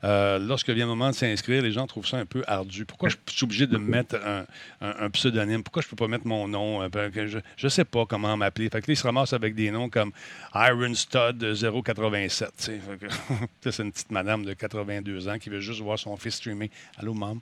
Euh, 0.03 0.38
lorsque 0.38 0.71
vient 0.71 0.87
le 0.87 0.90
moment 0.93 1.11
de 1.11 1.14
s'inscrire, 1.14 1.61
les 1.62 1.73
gens 1.73 1.87
trouvent 1.87 2.07
ça 2.07 2.16
un 2.16 2.25
peu 2.25 2.43
ardu. 2.47 2.87
Pourquoi 2.87 3.11
je 3.11 3.16
suis 3.31 3.45
obligé 3.45 3.66
de 3.66 3.77
mettre 3.77 4.16
un, 4.25 4.47
un- 4.81 4.95
un 5.05 5.11
pseudonyme? 5.11 5.62
Pourquoi 5.62 5.83
je 5.83 5.88
ne 5.88 5.90
peux 5.90 5.97
pas 5.97 6.09
mettre 6.09 6.27
mon 6.27 6.49
nom? 6.49 6.83
Euh, 6.83 6.88
ben, 6.88 7.12
Je 7.14 7.38
ne 7.62 7.69
sais 7.69 7.85
pas 7.85 8.07
comment 8.07 8.35
m'appeler. 8.35 8.71
Fait 8.71 8.81
que 8.81 8.87
là, 8.90 8.95
ils 8.95 8.97
se 8.97 9.03
ramassent 9.03 9.35
avec 9.35 9.55
des 9.55 9.71
noms 9.71 9.90
comme 9.90 10.12
Iron 10.55 10.95
Stud 10.95 11.45
087. 11.55 12.49
tu 12.57 12.64
sais. 12.64 12.79
Fait 12.81 12.97
que- 13.07 13.12
Ça, 13.62 13.73
c'est 13.73 13.83
une 13.83 13.93
petite 13.93 14.11
madame 14.11 14.43
de 14.47 14.55
82 14.55 15.29
ans 15.29 15.38
qui 15.38 15.51
veut 15.51 15.61
juste 15.61 15.83
voir 15.83 15.99
son 15.99 16.16
fils 16.16 16.37
streamer. 16.37 16.71
Allô, 16.97 17.12
maman? 17.12 17.37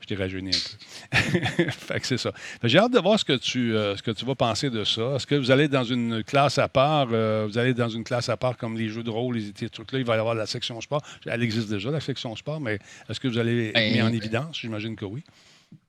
Je 0.00 0.06
t'ai 0.06 0.14
rajeuni 0.14 0.50
un 0.50 0.52
peu. 0.52 1.70
fait 1.70 2.00
que 2.00 2.06
c'est 2.06 2.18
ça. 2.18 2.32
J'ai 2.64 2.78
hâte 2.78 2.92
de 2.92 2.98
voir 2.98 3.18
ce 3.18 3.24
que, 3.24 3.36
tu, 3.36 3.74
euh, 3.74 3.96
ce 3.96 4.02
que 4.02 4.10
tu 4.10 4.24
vas 4.24 4.34
penser 4.34 4.70
de 4.70 4.84
ça. 4.84 5.14
Est-ce 5.16 5.26
que 5.26 5.34
vous 5.34 5.50
allez 5.50 5.68
dans 5.68 5.84
une 5.84 6.24
classe 6.24 6.58
à 6.58 6.68
part? 6.68 7.08
euh, 7.12 7.46
vous 7.48 7.58
allez 7.58 7.74
dans 7.74 7.88
une 7.88 8.04
classe 8.04 8.28
à 8.28 8.36
part 8.36 8.56
comme 8.56 8.76
les 8.76 8.88
jeux 8.88 9.02
de 9.02 9.10
rôle, 9.10 9.36
les, 9.36 9.68
trucs-là? 9.68 9.98
Il 9.98 10.04
va 10.04 10.16
y 10.16 10.18
avoir 10.18 10.34
la 10.34 10.46
section 10.46 10.80
sport. 10.80 11.02
Elle 11.26 11.42
existe 11.42 11.68
déjà, 11.68 11.90
la 11.90 12.00
section 12.00 12.34
sport, 12.34 12.60
mais 12.60 12.78
est-ce 13.08 13.20
que 13.20 13.28
vous 13.28 13.38
allez 13.38 13.72
Ben, 13.72 13.92
mis 13.92 14.02
en 14.02 14.12
évidence? 14.12 14.58
J'imagine 14.58 14.96
que 14.96 15.04
oui. 15.04 15.22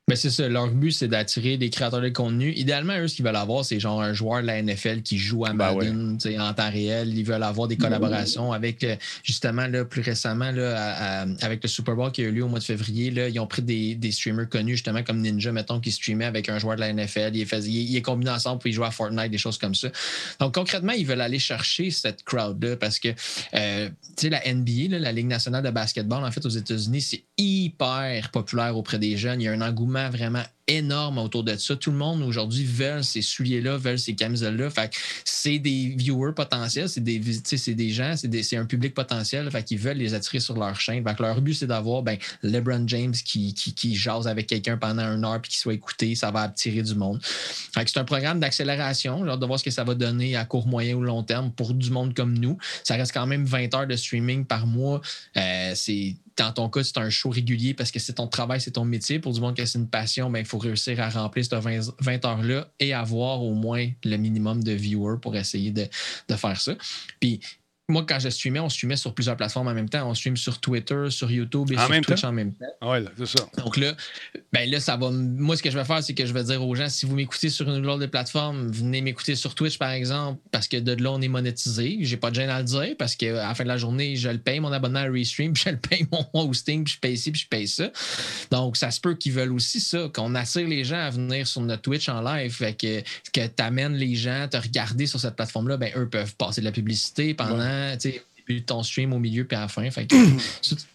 Mais 0.09 0.15
c'est 0.17 0.31
ça, 0.31 0.49
leur 0.49 0.67
but, 0.67 0.91
c'est 0.91 1.07
d'attirer 1.07 1.57
des 1.57 1.69
créateurs 1.69 2.01
de 2.01 2.09
contenu. 2.09 2.51
Idéalement, 2.53 2.97
eux, 2.97 3.07
ce 3.07 3.15
qu'ils 3.15 3.23
veulent 3.23 3.35
avoir, 3.35 3.63
c'est 3.63 3.79
genre 3.79 4.01
un 4.01 4.13
joueur 4.13 4.41
de 4.41 4.47
la 4.47 4.61
NFL 4.61 5.03
qui 5.03 5.17
joue 5.17 5.45
à 5.45 5.53
Ben 5.53 5.73
Madden 5.75 6.17
tu 6.17 6.29
sais, 6.31 6.39
en 6.39 6.53
temps 6.53 6.69
réel. 6.69 7.17
Ils 7.17 7.23
veulent 7.23 7.43
avoir 7.43 7.67
des 7.67 7.77
collaborations 7.77 8.51
avec, 8.51 8.83
euh, 8.83 8.95
justement, 9.23 9.67
là, 9.67 9.85
plus 9.85 10.01
récemment, 10.01 10.51
là, 10.51 10.75
à- 10.75 11.21
à- 11.21 11.25
avec 11.45 11.63
le 11.63 11.69
Super 11.69 11.95
Bowl 11.95 12.11
qui 12.11 12.23
a 12.23 12.25
eu 12.25 12.31
lieu 12.31 12.43
au 12.43 12.49
mois 12.49 12.59
de 12.59 12.63
février, 12.63 13.09
là, 13.11 13.29
ils 13.29 13.39
ont 13.39 13.47
pris 13.47 13.61
des, 13.61 13.95
des 13.95 14.11
streamers 14.11 14.49
connus, 14.49 14.73
justement, 14.73 15.01
comme 15.03 15.21
Ninja, 15.21 15.51
mettons, 15.53 15.79
qui 15.79 15.91
streamait 15.91 16.25
avec 16.25 16.49
un 16.49 16.57
joueur 16.59 16.75
de 16.75 16.81
la 16.81 16.89
NFL. 16.89 17.31
Il 17.35 17.41
est, 17.41 17.45
fait- 17.45 17.59
il 17.59 17.77
est- 17.79 17.83
il 17.91 17.95
est 17.95 18.01
combiné 18.01 18.31
ensemble 18.31 18.59
pour 18.59 18.67
y 18.67 18.73
jouer 18.73 18.87
à 18.87 18.91
Fortnite, 18.91 19.31
des 19.31 19.37
choses 19.37 19.59
comme 19.59 19.75
ça. 19.75 19.89
Donc, 20.41 20.55
concrètement, 20.55 20.93
ils 20.93 21.05
veulent 21.05 21.21
aller 21.21 21.39
chercher 21.39 21.89
cette 21.91 22.23
crowd-là 22.23 22.75
parce 22.75 22.99
que, 22.99 23.09
euh, 23.53 23.87
tu 24.17 24.23
sais, 24.23 24.29
la 24.29 24.45
NBA, 24.45 24.89
là, 24.89 24.99
la 24.99 25.11
Ligue 25.11 25.27
nationale 25.27 25.63
de 25.63 25.69
basketball, 25.69 26.23
en 26.25 26.31
fait, 26.31 26.45
aux 26.45 26.49
États-Unis, 26.49 27.01
c'est 27.01 27.23
hyper 27.37 28.29
populaire 28.31 28.75
auprès 28.75 28.99
des 28.99 29.15
jeunes. 29.15 29.39
Il 29.39 29.45
y 29.45 29.47
a 29.47 29.51
un 29.53 29.61
engouement 29.61 30.00
vraiment 30.09 30.43
énorme 30.67 31.17
autour 31.17 31.43
de 31.43 31.55
ça. 31.55 31.75
Tout 31.75 31.91
le 31.91 31.97
monde 31.97 32.21
aujourd'hui 32.21 32.65
veut 32.65 33.01
ces 33.01 33.21
souliers-là, 33.21 33.77
veulent 33.77 33.99
ces 33.99 34.15
camisoles-là. 34.15 34.69
Fait 34.69 34.91
c'est 35.25 35.59
des 35.59 35.93
viewers 35.97 36.33
potentiels, 36.33 36.89
c'est 36.89 37.03
des, 37.03 37.19
des 37.19 37.89
gens, 37.89 38.15
c'est, 38.15 38.57
un 38.57 38.65
public 38.65 38.93
potentiel. 38.93 39.49
Fait 39.51 39.63
qu'ils 39.63 39.79
veulent 39.79 39.97
les 39.97 40.13
attirer 40.13 40.39
sur 40.39 40.57
leur 40.57 40.79
chaîne. 40.79 41.03
Fait 41.03 41.15
que 41.15 41.23
leur 41.23 41.41
but, 41.41 41.53
c'est 41.53 41.67
d'avoir 41.67 42.03
ben, 42.03 42.17
LeBron 42.43 42.87
James 42.87 43.13
qui, 43.13 43.53
qui, 43.53 43.95
jase 43.95 44.27
avec 44.27 44.47
quelqu'un 44.47 44.77
pendant 44.77 45.03
une 45.03 45.25
heure 45.25 45.41
puis 45.41 45.51
qui 45.51 45.57
soit 45.57 45.73
écouté. 45.73 46.15
Ça 46.15 46.31
va 46.31 46.41
attirer 46.41 46.81
du 46.81 46.95
monde. 46.95 47.19
Fait 47.23 47.83
que 47.83 47.91
c'est 47.91 47.99
un 47.99 48.05
programme 48.05 48.39
d'accélération. 48.39 49.25
De 49.25 49.45
voir 49.45 49.59
ce 49.59 49.63
que 49.63 49.71
ça 49.71 49.83
va 49.83 49.95
donner 49.95 50.35
à 50.35 50.45
court, 50.45 50.67
moyen 50.67 50.95
ou 50.95 51.01
long 51.01 51.23
terme 51.23 51.51
pour 51.51 51.73
du 51.73 51.89
monde 51.89 52.13
comme 52.13 52.37
nous. 52.37 52.57
Ça 52.83 52.95
reste 52.95 53.13
quand 53.13 53.27
même 53.27 53.45
20 53.45 53.73
heures 53.75 53.87
de 53.87 53.95
streaming 53.95 54.45
par 54.45 54.67
mois. 54.67 55.01
Euh, 55.37 55.71
c'est 55.75 56.15
dans 56.37 56.51
ton 56.51 56.69
cas, 56.69 56.83
c'est 56.83 56.97
un 56.97 57.09
show 57.09 57.29
régulier 57.29 57.73
parce 57.73 57.91
que 57.91 57.99
c'est 57.99 58.13
ton 58.13 58.27
travail, 58.27 58.61
c'est 58.61 58.71
ton 58.71 58.85
métier. 58.85 59.19
Pour 59.19 59.33
du 59.33 59.41
monde 59.41 59.55
que 59.55 59.65
c'est 59.65 59.77
une 59.77 59.87
passion, 59.87 60.29
ben, 60.29 60.45
faut 60.51 60.57
réussir 60.57 60.99
à 60.99 61.09
remplir 61.09 61.45
20, 61.49 61.93
20 61.99 62.25
heures-là 62.25 62.67
et 62.79 62.93
avoir 62.93 63.41
au 63.41 63.53
moins 63.53 63.87
le 64.03 64.17
minimum 64.17 64.63
de 64.63 64.73
viewers 64.73 65.17
pour 65.21 65.35
essayer 65.35 65.71
de, 65.71 65.87
de 66.27 66.35
faire 66.35 66.59
ça. 66.59 66.75
Puis 67.19 67.39
moi, 67.91 68.05
quand 68.07 68.19
je 68.19 68.29
streamais, 68.29 68.59
on 68.59 68.69
streamait 68.69 68.95
sur 68.95 69.13
plusieurs 69.13 69.35
plateformes 69.37 69.67
en 69.67 69.73
même 69.73 69.89
temps. 69.89 70.09
On 70.09 70.13
stream 70.13 70.37
sur 70.37 70.59
Twitter, 70.59 71.05
sur 71.09 71.29
YouTube 71.31 71.71
et 71.71 71.77
En 71.77 71.81
sur 71.81 71.89
même 71.89 72.03
Twitch 72.03 72.21
temps? 72.21 72.29
en 72.29 72.31
même 72.31 72.53
temps. 72.53 72.89
Ouais, 72.89 73.03
c'est 73.17 73.37
ça. 73.37 73.45
Donc 73.57 73.77
là, 73.77 73.93
Ben 74.53 74.69
là, 74.69 74.79
ça 74.79 74.97
va. 74.97 75.11
Moi, 75.11 75.55
ce 75.55 75.63
que 75.63 75.69
je 75.69 75.77
vais 75.77 75.85
faire, 75.85 76.03
c'est 76.03 76.13
que 76.13 76.25
je 76.25 76.33
vais 76.33 76.43
dire 76.43 76.65
aux 76.65 76.75
gens 76.75 76.89
si 76.89 77.05
vous 77.05 77.15
m'écoutez 77.15 77.49
sur 77.49 77.69
une 77.73 77.85
autre 77.87 78.05
plateforme, 78.07 78.71
venez 78.71 79.01
m'écouter 79.01 79.35
sur 79.35 79.55
Twitch, 79.55 79.77
par 79.77 79.91
exemple, 79.91 80.39
parce 80.51 80.67
que 80.67 80.77
de 80.77 80.93
là, 81.01 81.11
on 81.11 81.21
est 81.21 81.27
monétisé. 81.27 81.97
J'ai 82.01 82.17
pas 82.17 82.29
de 82.29 82.35
gêne 82.35 82.49
à 82.49 82.59
le 82.59 82.65
dire 82.65 82.95
parce 82.97 83.15
qu'à 83.15 83.33
la 83.33 83.55
fin 83.55 83.63
de 83.63 83.69
la 83.69 83.77
journée, 83.77 84.15
je 84.15 84.29
le 84.29 84.37
paye 84.37 84.59
mon 84.59 84.71
abonnement 84.71 84.99
à 84.99 85.11
Restream, 85.11 85.53
puis 85.53 85.63
je 85.65 85.71
le 85.71 85.77
paye 85.77 86.05
mon 86.11 86.25
hosting, 86.33 86.83
puis 86.83 86.93
je 86.95 86.99
paye 86.99 87.17
ci, 87.17 87.31
puis 87.31 87.41
je 87.41 87.47
paye 87.47 87.67
ça. 87.67 87.91
Donc, 88.51 88.77
ça 88.77 88.91
se 88.91 88.99
peut 88.99 89.15
qu'ils 89.15 89.33
veulent 89.33 89.51
aussi 89.51 89.79
ça, 89.79 90.09
qu'on 90.13 90.35
attire 90.35 90.67
les 90.67 90.83
gens 90.83 90.99
à 90.99 91.09
venir 91.09 91.47
sur 91.47 91.61
notre 91.61 91.81
Twitch 91.81 92.09
en 92.09 92.21
live. 92.21 92.51
Fait 92.53 92.73
que, 92.73 93.01
que 93.33 93.47
tu 93.47 93.63
amènes 93.63 93.95
les 93.95 94.15
gens 94.15 94.43
à 94.43 94.47
te 94.47 94.57
regarder 94.57 95.05
sur 95.05 95.19
cette 95.19 95.35
plateforme-là, 95.35 95.77
ben 95.77 95.91
eux 95.95 96.07
peuvent 96.09 96.35
passer 96.35 96.61
de 96.61 96.65
la 96.65 96.71
publicité 96.71 97.33
pendant, 97.33 97.57
tu 97.97 98.11
sais, 98.11 98.23
début 98.37 98.61
de 98.61 98.65
ton 98.65 98.83
stream, 98.83 99.13
au 99.13 99.19
milieu, 99.19 99.45
puis 99.45 99.57
à 99.57 99.61
la 99.61 99.67
fin. 99.67 99.89
Fait 99.91 100.05
que, 100.05 100.15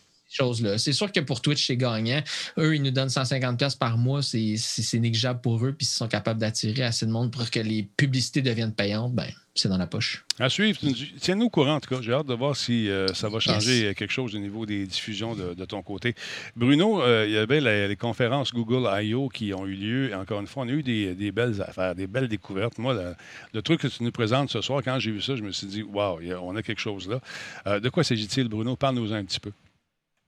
C'est 0.78 0.92
sûr 0.92 1.12
que 1.12 1.20
pour 1.20 1.40
Twitch, 1.40 1.66
c'est 1.66 1.76
gagnant. 1.76 2.22
Eux, 2.58 2.76
ils 2.76 2.82
nous 2.82 2.90
donnent 2.90 3.08
150$ 3.08 3.78
par 3.78 3.98
mois. 3.98 4.22
C'est 4.22 4.98
négligeable 4.98 5.40
pour 5.40 5.64
eux. 5.64 5.72
Puis 5.72 5.86
s'ils 5.86 5.96
sont 5.96 6.08
capables 6.08 6.40
d'attirer 6.40 6.84
assez 6.84 7.06
de 7.06 7.10
monde 7.10 7.30
pour 7.30 7.50
que 7.50 7.60
les 7.60 7.88
publicités 7.96 8.42
deviennent 8.42 8.74
payantes, 8.74 9.14
ben, 9.14 9.28
c'est 9.56 9.68
dans 9.68 9.78
la 9.78 9.86
poche. 9.86 10.24
À 10.38 10.48
suivre. 10.48 10.78
Tiens-nous 11.20 11.46
au 11.46 11.50
courant, 11.50 11.76
en 11.76 11.80
tout 11.80 11.94
cas. 11.94 12.02
J'ai 12.02 12.12
hâte 12.12 12.26
de 12.26 12.34
voir 12.34 12.54
si 12.54 12.88
euh, 12.90 13.08
ça 13.14 13.28
va 13.28 13.40
changer 13.40 13.94
quelque 13.96 14.12
chose 14.12 14.34
au 14.34 14.38
niveau 14.38 14.66
des 14.66 14.86
diffusions 14.86 15.34
de, 15.34 15.64
ton 15.64 15.82
côté. 15.82 16.14
Bruno, 16.54 17.02
euh, 17.02 17.24
il 17.26 17.32
y 17.32 17.38
avait 17.38 17.60
les, 17.88 17.96
conférences 17.96 18.52
Google 18.52 18.88
I.O. 19.02 19.28
qui 19.28 19.54
ont 19.54 19.66
eu 19.66 19.74
lieu. 19.74 20.14
Encore 20.14 20.40
une 20.40 20.46
fois, 20.46 20.64
on 20.64 20.68
a 20.68 20.72
eu 20.72 20.82
des, 20.82 21.32
belles 21.32 21.62
affaires, 21.62 21.94
des 21.94 22.06
belles 22.06 22.28
découvertes. 22.28 22.78
Moi, 22.78 22.94
le, 23.52 23.62
truc 23.62 23.80
que 23.80 23.88
tu 23.88 24.04
nous 24.04 24.12
présentes 24.12 24.50
ce 24.50 24.60
soir, 24.60 24.82
quand 24.84 24.98
j'ai 24.98 25.10
vu 25.10 25.22
ça, 25.22 25.34
je 25.36 25.42
me 25.42 25.50
suis 25.50 25.66
dit, 25.66 25.82
waouh, 25.82 26.20
on 26.42 26.54
a 26.54 26.62
quelque 26.62 26.80
chose 26.80 27.08
là. 27.08 27.20
Euh, 27.66 27.80
de 27.80 27.88
quoi 27.88 28.04
s'agit-il, 28.04 28.48
Bruno? 28.48 28.76
Parle-nous 28.76 29.12
un 29.12 29.24
petit 29.24 29.40
peu. 29.40 29.52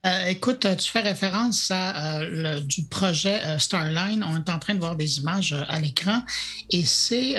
Euh, 0.06 0.26
écoute, 0.26 0.64
tu 0.76 0.90
fais 0.90 1.00
référence 1.00 1.72
à 1.72 2.20
euh, 2.20 2.60
du 2.60 2.84
projet 2.84 3.42
euh, 3.44 3.58
Starline. 3.58 4.22
On 4.22 4.36
est 4.36 4.48
en 4.48 4.60
train 4.60 4.74
de 4.74 4.78
voir 4.78 4.94
des 4.94 5.18
images 5.18 5.52
à 5.68 5.80
l'écran. 5.80 6.22
Et 6.70 6.84
c'est, 6.84 7.34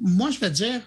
moi, 0.00 0.30
je 0.30 0.38
veux 0.40 0.50
dire, 0.50 0.80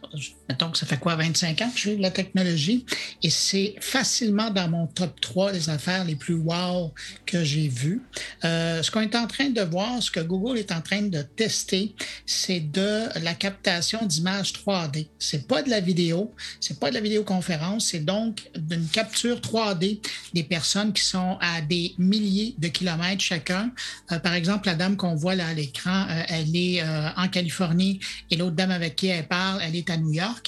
mettons 0.52 0.72
que 0.72 0.78
ça 0.78 0.86
fait 0.86 0.98
quoi, 0.98 1.16
25 1.16 1.62
ans 1.62 1.70
que 1.70 1.78
je 1.78 1.84
fais 1.90 1.96
de 1.96 2.02
la 2.02 2.12
technologie. 2.12 2.86
Et 3.24 3.30
c'est 3.30 3.76
facilement 3.80 4.50
dans 4.50 4.70
mon 4.70 4.88
top 4.88 5.20
3 5.22 5.54
des 5.54 5.70
affaires 5.70 6.06
les 6.06 6.16
plus 6.16 6.36
wow 6.36 6.94
que 7.26 7.44
j'ai 7.44 7.68
vues. 7.68 8.02
ce 8.44 8.90
qu'on 8.92 9.02
est 9.02 9.16
en 9.16 9.28
train 9.28 9.50
de 9.50 9.62
voir, 9.62 10.02
ce 10.02 10.12
que 10.12 10.20
Google 10.20 10.58
est 10.58 10.72
en 10.72 10.82
train 10.82 11.04
de 11.04 11.22
tester, 11.22 11.96
c'est 12.26 12.60
de 12.60 13.08
la 13.22 13.34
captation 13.34 14.06
d'images 14.06 14.54
3D. 14.54 15.08
C'est 15.20 15.48
pas 15.48 15.62
de 15.62 15.70
la 15.70 15.80
vidéo, 15.80 16.34
c'est 16.60 16.80
pas 16.80 16.90
de 16.90 16.96
la 16.96 17.02
vidéoconférence, 17.02 17.88
c'est 17.92 18.06
donc 18.06 18.50
d'une 18.56 18.88
capture 18.88 19.40
3D 19.40 20.00
des 20.34 20.44
personnes 20.44 20.94
qui 20.94 21.04
sont 21.04 21.38
à 21.40 21.62
des 21.62 21.94
milliers 21.98 22.56
de 22.58 22.68
kilomètres 22.68 23.22
chacun. 23.22 23.72
Euh, 24.12 24.20
par 24.20 24.34
exemple, 24.34 24.68
la 24.68 24.76
dame 24.76 24.98
qu'on 24.98 25.16
voit 25.16 25.36
là 25.36 25.48
à 25.48 25.54
l'écran, 25.54 26.06
euh, 26.10 26.24
elle 26.28 26.56
est 26.56 26.82
euh, 26.82 27.10
en 27.18 27.28
Californie 27.28 28.00
et 28.30 28.36
l'autre 28.36 28.56
dame 28.56 28.72
avec 28.72 28.96
qui 28.96 29.08
elle 29.08 29.28
parle, 29.28 29.60
elle 29.62 29.76
est 29.76 29.90
à 29.90 29.98
New 29.98 30.14
York. 30.14 30.41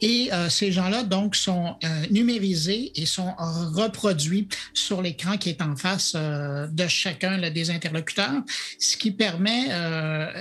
Et 0.00 0.30
ces 0.48 0.72
gens-là, 0.72 1.02
donc, 1.02 1.36
sont 1.36 1.76
numérisés 2.10 2.92
et 2.94 3.06
sont 3.06 3.34
reproduits 3.38 4.48
sur 4.74 5.02
l'écran 5.02 5.36
qui 5.36 5.50
est 5.50 5.62
en 5.62 5.76
face 5.76 6.14
de 6.14 6.86
chacun 6.88 7.38
des 7.50 7.70
interlocuteurs, 7.70 8.42
ce 8.78 8.96
qui 8.96 9.10
permet 9.10 9.68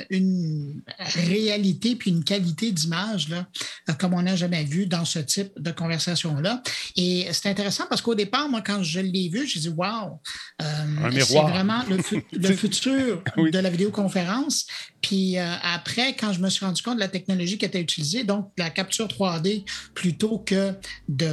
une 0.10 0.82
réalité 1.15 1.96
puis 1.96 2.12
une 2.12 2.24
qualité 2.24 2.72
d'image 2.72 3.30
comme 4.00 4.13
on 4.13 4.22
n'a 4.22 4.36
jamais 4.36 4.63
vu 4.63 4.88
dans 4.88 5.06
ce 5.06 5.20
type 5.20 5.52
de 5.58 5.72
conversation-là. 5.72 6.62
Et 6.96 7.28
c'est 7.32 7.50
intéressant 7.50 7.86
parce 7.89 8.02
qu'au 8.02 8.15
départ, 8.15 8.50
moi, 8.50 8.62
quand 8.62 8.84
je 8.84 9.00
l'ai 9.00 9.30
vu, 9.30 9.48
j'ai 9.48 9.60
dit, 9.60 9.70
wow, 9.70 10.20
euh, 10.62 10.65
c'est 11.12 11.34
vraiment 11.34 11.84
le, 11.89 12.02
futur 12.56 13.24
de 13.38 13.60
la 13.60 13.70
vidéoconférence. 13.70 14.67
Puis 15.01 15.38
euh, 15.38 15.53
après, 15.62 16.15
quand 16.15 16.33
je 16.33 16.39
me 16.39 16.49
suis 16.49 16.65
rendu 16.65 16.81
compte 16.81 16.95
de 16.95 16.99
la 16.99 17.07
technologie 17.07 17.57
qui 17.57 17.65
était 17.65 17.81
utilisée, 17.81 18.23
donc 18.23 18.51
la 18.57 18.69
capture 18.69 19.07
3D 19.07 19.63
plutôt 19.93 20.39
que 20.39 20.73
de, 21.07 21.31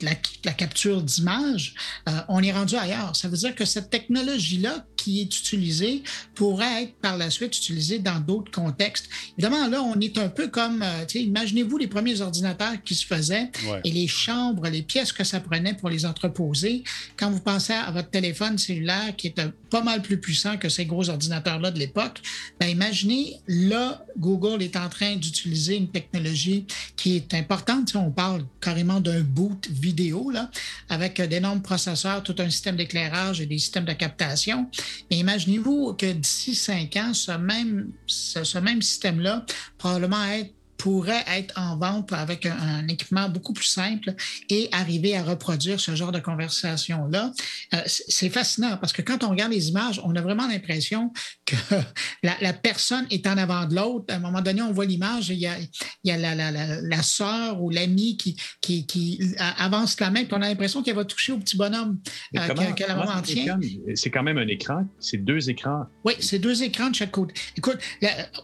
la, 0.00 0.52
capture 0.52 1.02
d'image, 1.02 1.74
euh, 2.08 2.12
on 2.28 2.42
est 2.42 2.52
rendu 2.52 2.76
ailleurs. 2.76 3.16
Ça 3.16 3.28
veut 3.28 3.36
dire 3.36 3.54
que 3.54 3.64
cette 3.64 3.90
technologie-là 3.90 4.86
qui 5.04 5.20
est 5.20 5.38
utilisée 5.38 6.02
pourrait 6.34 6.84
être 6.84 6.94
par 6.94 7.18
la 7.18 7.28
suite 7.28 7.54
utilisée 7.54 7.98
dans 7.98 8.20
d'autres 8.20 8.50
contextes. 8.50 9.10
Évidemment, 9.36 9.68
là, 9.68 9.82
on 9.82 10.00
est 10.00 10.16
un 10.16 10.30
peu 10.30 10.48
comme, 10.48 10.82
imaginez-vous 11.14 11.76
les 11.76 11.88
premiers 11.88 12.22
ordinateurs 12.22 12.82
qui 12.82 12.94
se 12.94 13.04
faisaient 13.04 13.50
et 13.84 13.90
les 13.90 14.08
chambres, 14.08 14.66
les 14.68 14.80
pièces 14.80 15.12
que 15.12 15.22
ça 15.22 15.40
prenait 15.40 15.74
pour 15.74 15.90
les 15.90 16.06
entreposer. 16.06 16.84
Quand 17.18 17.30
vous 17.30 17.40
pensez 17.40 17.74
à 17.74 17.90
votre 17.90 18.08
téléphone 18.08 18.56
cellulaire 18.56 19.14
qui 19.14 19.26
est 19.26 19.40
pas 19.68 19.82
mal 19.82 20.00
plus 20.00 20.18
puissant 20.18 20.56
que 20.56 20.70
ces 20.70 20.86
gros 20.86 21.10
ordinateurs-là 21.10 21.70
de 21.70 21.78
l'époque, 21.78 22.22
ben 22.58 22.68
imaginez, 22.68 23.36
là, 23.46 24.06
Google 24.16 24.62
est 24.62 24.76
en 24.76 24.88
train 24.88 25.16
d'utiliser 25.16 25.76
une 25.76 25.88
technologie 25.88 26.66
qui 26.96 27.16
est 27.16 27.34
importante. 27.34 27.94
on 27.94 28.10
parle 28.10 28.46
carrément 28.62 29.00
d'un 29.00 29.20
boot 29.20 29.68
vidéo, 29.70 30.30
là, 30.30 30.50
avec 30.88 31.20
d'énormes 31.20 31.60
processeurs, 31.60 32.22
tout 32.22 32.36
un 32.38 32.48
système 32.48 32.76
d'éclairage 32.76 33.42
et 33.42 33.46
des 33.46 33.58
systèmes 33.58 33.84
de 33.84 33.92
captation. 33.92 34.70
Mais 35.10 35.18
imaginez-vous 35.18 35.94
que 35.94 36.12
d'ici 36.12 36.54
cinq 36.54 36.96
ans, 36.96 37.14
ce 37.14 37.32
même, 37.32 37.92
ce 38.06 38.58
même 38.58 38.82
système-là 38.82 39.44
probablement 39.78 40.24
être 40.24 40.52
pourrait 40.76 41.24
être 41.28 41.58
en 41.58 41.76
vente 41.76 42.12
avec 42.12 42.46
un, 42.46 42.86
équipement 42.88 43.28
beaucoup 43.28 43.52
plus 43.52 43.66
simple 43.66 44.14
et 44.50 44.68
arriver 44.72 45.16
à 45.16 45.22
reproduire 45.22 45.80
ce 45.80 45.94
genre 45.94 46.12
de 46.12 46.18
conversation-là. 46.18 47.32
Euh, 47.74 47.78
c'est 47.86 48.28
fascinant 48.28 48.76
parce 48.76 48.92
que 48.92 49.02
quand 49.02 49.24
on 49.24 49.30
regarde 49.30 49.52
les 49.52 49.68
images, 49.68 50.00
on 50.04 50.14
a 50.14 50.20
vraiment 50.20 50.46
l'impression 50.46 51.12
que 51.46 51.56
la, 52.22 52.52
personne 52.52 53.06
est 53.10 53.26
en 53.26 53.36
avant 53.36 53.66
de 53.66 53.74
l'autre. 53.74 54.06
À 54.08 54.16
un 54.16 54.20
moment 54.20 54.40
donné, 54.40 54.62
on 54.62 54.72
voit 54.72 54.84
l'image 54.84 55.30
et 55.30 55.34
il 55.34 55.40
y 55.40 55.46
a, 55.46 55.58
il 55.58 55.68
y 56.04 56.10
a 56.10 56.16
la, 56.16 56.34
la, 56.34 56.50
la, 56.80 57.02
soeur 57.02 57.62
ou 57.62 57.70
l'ami 57.70 58.16
qui, 58.16 58.36
qui, 58.60 58.86
qui, 58.86 59.20
avance 59.58 59.98
la 60.00 60.10
main, 60.10 60.24
puis 60.24 60.34
on 60.34 60.42
a 60.42 60.48
l'impression 60.48 60.82
qu'elle 60.82 60.96
va 60.96 61.04
toucher 61.04 61.32
au 61.32 61.38
petit 61.38 61.56
bonhomme 61.56 61.98
euh, 62.36 62.72
que, 62.72 62.86
la 62.86 62.96
maman 62.96 63.22
tient. 63.22 63.58
C'est 63.94 64.10
quand 64.10 64.22
même 64.22 64.38
un 64.38 64.48
écran, 64.48 64.86
c'est 64.98 65.18
deux 65.18 65.50
écrans. 65.50 65.84
Oui, 66.04 66.14
c'est 66.20 66.38
deux 66.38 66.62
écrans 66.62 66.90
de 66.90 66.94
chaque 66.94 67.10
côté. 67.10 67.34
Écoute, 67.56 67.78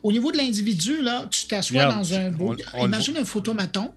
au 0.03 0.13
niveau 0.13 0.33
de 0.33 0.37
l'individu, 0.37 1.03
là, 1.03 1.27
tu 1.31 1.47
t'assois 1.47 1.87
dans 1.87 2.15
un 2.15 2.20
imagine 2.79 3.17
un 3.17 3.25
photomaton. 3.25 3.93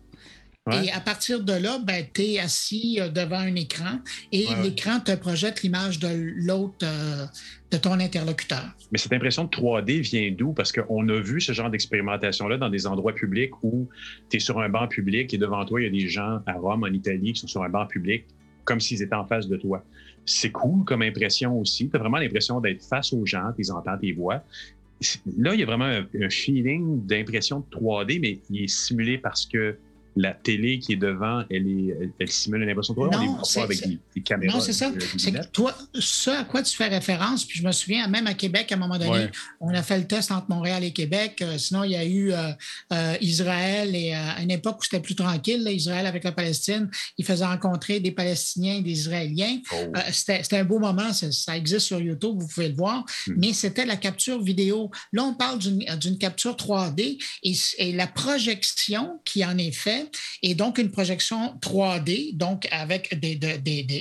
Et 0.71 0.91
à 0.91 1.01
partir 1.01 1.43
de 1.43 1.51
là, 1.51 1.77
ben, 1.85 2.05
tu 2.13 2.21
es 2.21 2.39
assis 2.39 2.97
euh, 3.01 3.09
devant 3.09 3.39
un 3.39 3.53
écran 3.55 3.99
et 4.31 4.47
l'écran 4.63 5.01
te 5.01 5.13
projette 5.13 5.61
l'image 5.61 5.99
de 5.99 6.07
l'autre, 6.37 6.77
euh, 6.83 7.25
de 7.69 7.75
ton 7.75 7.99
interlocuteur. 7.99 8.63
Mais 8.89 8.97
cette 8.97 9.11
impression 9.11 9.43
de 9.43 9.49
3D 9.49 9.99
vient 9.99 10.31
d'où? 10.31 10.53
Parce 10.53 10.71
qu'on 10.71 11.09
a 11.09 11.19
vu 11.19 11.41
ce 11.41 11.51
genre 11.51 11.69
d'expérimentation-là 11.69 12.55
dans 12.57 12.69
des 12.69 12.87
endroits 12.87 13.13
publics 13.13 13.51
où 13.61 13.89
tu 14.29 14.37
es 14.37 14.39
sur 14.39 14.57
un 14.61 14.69
banc 14.69 14.87
public 14.87 15.33
et 15.33 15.37
devant 15.37 15.65
toi, 15.65 15.81
il 15.81 15.83
y 15.83 15.87
a 15.87 15.91
des 15.91 16.07
gens 16.07 16.39
à 16.45 16.53
Rome, 16.53 16.83
en 16.83 16.93
Italie, 16.93 17.33
qui 17.33 17.41
sont 17.41 17.47
sur 17.47 17.63
un 17.63 17.69
banc 17.69 17.85
public 17.85 18.23
comme 18.63 18.79
s'ils 18.79 19.01
étaient 19.01 19.15
en 19.15 19.25
face 19.25 19.49
de 19.49 19.57
toi. 19.57 19.83
C'est 20.25 20.51
cool 20.51 20.85
comme 20.85 21.01
impression 21.01 21.59
aussi. 21.59 21.89
Tu 21.89 21.95
as 21.97 21.99
vraiment 21.99 22.19
l'impression 22.19 22.61
d'être 22.61 22.81
face 22.81 23.11
aux 23.11 23.25
gens, 23.25 23.51
tu 23.53 23.63
les 23.63 23.71
entends, 23.71 23.97
tes 23.97 24.13
voix 24.13 24.41
là, 25.37 25.53
il 25.53 25.59
y 25.59 25.63
a 25.63 25.65
vraiment 25.65 25.85
un, 25.85 26.29
feeling 26.29 27.05
d'impression 27.05 27.59
de 27.59 27.77
3D, 27.77 28.19
mais 28.19 28.39
il 28.49 28.63
est 28.63 28.67
simulé 28.67 29.17
parce 29.17 29.45
que 29.45 29.77
la 30.15 30.33
télé 30.33 30.79
qui 30.79 30.93
est 30.93 30.97
devant, 30.97 31.43
elle, 31.49 31.67
est, 31.67 32.11
elle, 32.19 32.31
simule 32.31 32.61
une 32.61 32.69
impression 32.69 32.93
de 32.93 32.99
3D. 32.99 33.25
Non, 33.25 33.37
on 33.41 33.53
pas 33.53 33.63
avec 33.63 33.87
des, 33.87 34.21
caméras. 34.21 34.57
Non, 34.57 34.61
c'est 34.61 34.73
ça. 34.73 34.91
C'est 35.17 35.31
que 35.31 35.45
toi, 35.47 35.75
ce 35.93 36.29
à 36.29 36.43
quoi 36.43 36.61
tu 36.61 36.75
fais 36.75 36.87
référence, 36.87 37.45
puis 37.45 37.59
je 37.59 37.65
me 37.65 37.71
souviens, 37.71 38.07
même 38.07 38.27
à 38.27 38.33
Québec, 38.33 38.71
à 38.71 38.75
un 38.75 38.77
moment 38.77 38.97
donné, 38.97 39.29
on 39.59 39.69
a 39.69 39.81
fait 39.81 39.97
le 39.97 40.07
test 40.07 40.31
entre 40.31 40.49
Montréal 40.49 40.83
et 40.83 40.91
Québec. 40.91 41.41
Euh, 41.41 41.57
sinon, 41.57 41.83
il 41.83 41.91
y 41.91 41.95
a 41.95 42.05
eu 42.05 42.31
euh, 42.31 42.51
euh, 42.91 43.15
Israël 43.21 43.95
et 43.95 44.13
à 44.13 44.41
une 44.41 44.51
époque 44.51 44.79
où 44.79 44.83
c'était 44.83 44.99
plus 44.99 45.15
tranquille, 45.15 45.67
Israël 45.71 46.05
avec 46.05 46.23
la 46.23 46.31
Palestine, 46.31 46.89
il 47.17 47.25
faisait 47.25 47.45
rencontrer 47.45 47.99
des 47.99 48.11
Palestiniens 48.11 48.75
et 48.75 48.81
des 48.81 48.91
Israéliens. 48.91 49.59
Oh. 49.73 49.75
c'était 50.11 50.57
un 50.57 50.63
beau 50.63 50.79
moment, 50.79 51.11
ça, 51.13 51.57
existe 51.57 51.87
sur 51.87 51.99
YouTube, 51.99 52.35
vous 52.39 52.47
pouvez 52.47 52.69
le 52.69 52.75
voir, 52.75 53.03
hmm. 53.27 53.33
mais 53.37 53.53
c'était 53.53 53.85
la 53.85 53.95
capture 53.95 54.41
vidéo. 54.41 54.91
Là, 55.11 55.23
on 55.23 55.33
parle 55.33 55.59
d'une 55.59 56.17
capture 56.17 56.55
3D 56.55 57.21
et, 57.43 57.53
et 57.77 57.91
la 57.93 58.07
projection 58.07 59.19
qui 59.25 59.43
en 59.45 59.57
est 59.57 59.71
faite 59.71 60.02
et 60.41 60.55
donc 60.55 60.77
une 60.77 60.91
projection 60.91 61.57
3D, 61.61 62.35
donc 62.35 62.67
avec 62.71 63.19
des, 63.19 63.35
des, 63.35 63.57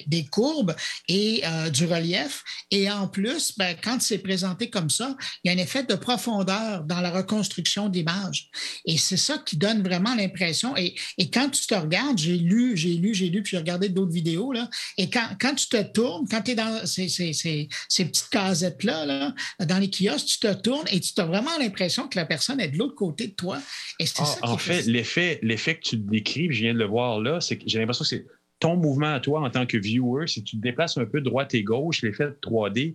des, 0.07 0.25
courbes 0.27 0.75
et 1.09 1.43
euh, 1.45 1.71
du 1.71 1.87
relief. 1.87 2.43
Et 2.71 2.91
en 2.91 3.09
plus, 3.09 3.57
ben, 3.57 3.77
quand 3.83 4.01
c'est 4.01 4.19
présenté 4.19 4.71
comme 4.71 4.91
ça, 4.91 5.17
il 5.43 5.51
y 5.51 5.55
a 5.55 5.59
un 5.59 5.63
effet 5.63 5.83
de 5.83 5.95
profondeur 5.95 6.85
dans 6.85 7.01
la 7.01 7.11
reconstruction 7.11 7.89
d'image. 7.89 8.49
Et 8.85 8.99
c'est 8.99 9.17
ça 9.17 9.39
qui 9.39 9.57
donne 9.57 9.83
vraiment 9.83 10.15
l'impression. 10.15 10.77
Et, 10.77 10.95
et, 11.19 11.31
quand 11.31 11.49
tu 11.51 11.67
te 11.67 11.75
regardes, 11.75 12.19
j'ai 12.19 12.37
lu, 12.37 12.77
j'ai 12.77 12.95
lu, 12.95 13.15
j'ai 13.15 13.29
lu, 13.29 13.43
puis 13.43 13.53
j'ai 13.53 13.59
regardé 13.59 13.89
d'autres 13.89 14.13
vidéos, 14.13 14.53
là, 14.53 14.69
et 14.99 15.09
quand, 15.11 15.29
quand 15.41 15.55
tu 15.55 15.69
te 15.69 15.83
tournes, 15.83 16.27
quand 16.31 16.43
tu 16.43 16.53
es 16.53 16.55
dans 16.55 16.87
ces, 16.87 17.09
ces, 17.09 17.33
ces, 17.33 17.69
ces 17.89 18.05
petites 18.05 18.29
casettes-là, 18.29 19.07
là, 19.07 19.35
dans 19.61 19.79
les 19.79 19.91
kiosques, 19.91 20.27
tu 20.27 20.39
te 20.39 20.53
tournes 20.53 20.87
et 20.91 21.01
tu 21.01 21.13
as 21.21 21.25
vraiment 21.25 21.57
l'impression 21.59 22.09
que 22.09 22.19
la 22.19 22.27
personne 22.27 22.61
est 22.61 22.69
de 22.69 22.79
l'autre 22.79 22.95
côté 22.95 23.29
de 23.29 23.35
toi. 23.35 23.59
Et 23.99 24.07
c'est 24.07 24.21
ah, 24.21 24.25
ça 24.25 24.39
en 24.43 24.59
fait, 24.59 24.83
l'effet, 24.87 25.39
l'effet 25.43 25.77
que 25.77 25.83
tu 25.83 25.92
décris, 25.97 26.51
je 26.51 26.63
viens 26.63 26.75
de 26.75 26.79
le 26.79 26.87
voir 26.87 27.21
là, 27.21 27.41
c'est 27.41 27.59
que 27.59 27.65
j'ai 27.67 27.79
l'impression 27.79 28.03
que 28.05 28.09
c'est 28.09 28.27
ton 28.59 28.77
mouvement 28.77 29.15
à 29.15 29.21
toi 29.21 29.41
en 29.41 29.51
tant 29.51 29.67
que 29.67 29.77
viewer, 29.77 30.27
si 30.27 30.45
tu 30.45 30.57
te 30.57 30.63
déplaces 30.63 30.97
un 30.97 31.05
peu 31.05 31.21
droite 31.21 31.55
et 31.55 31.63
gauche, 31.63 32.03
l'effet 32.03 32.29
3D, 32.43 32.95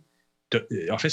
euh, 0.56 0.62
en 0.92 0.98
fait, 0.98 1.10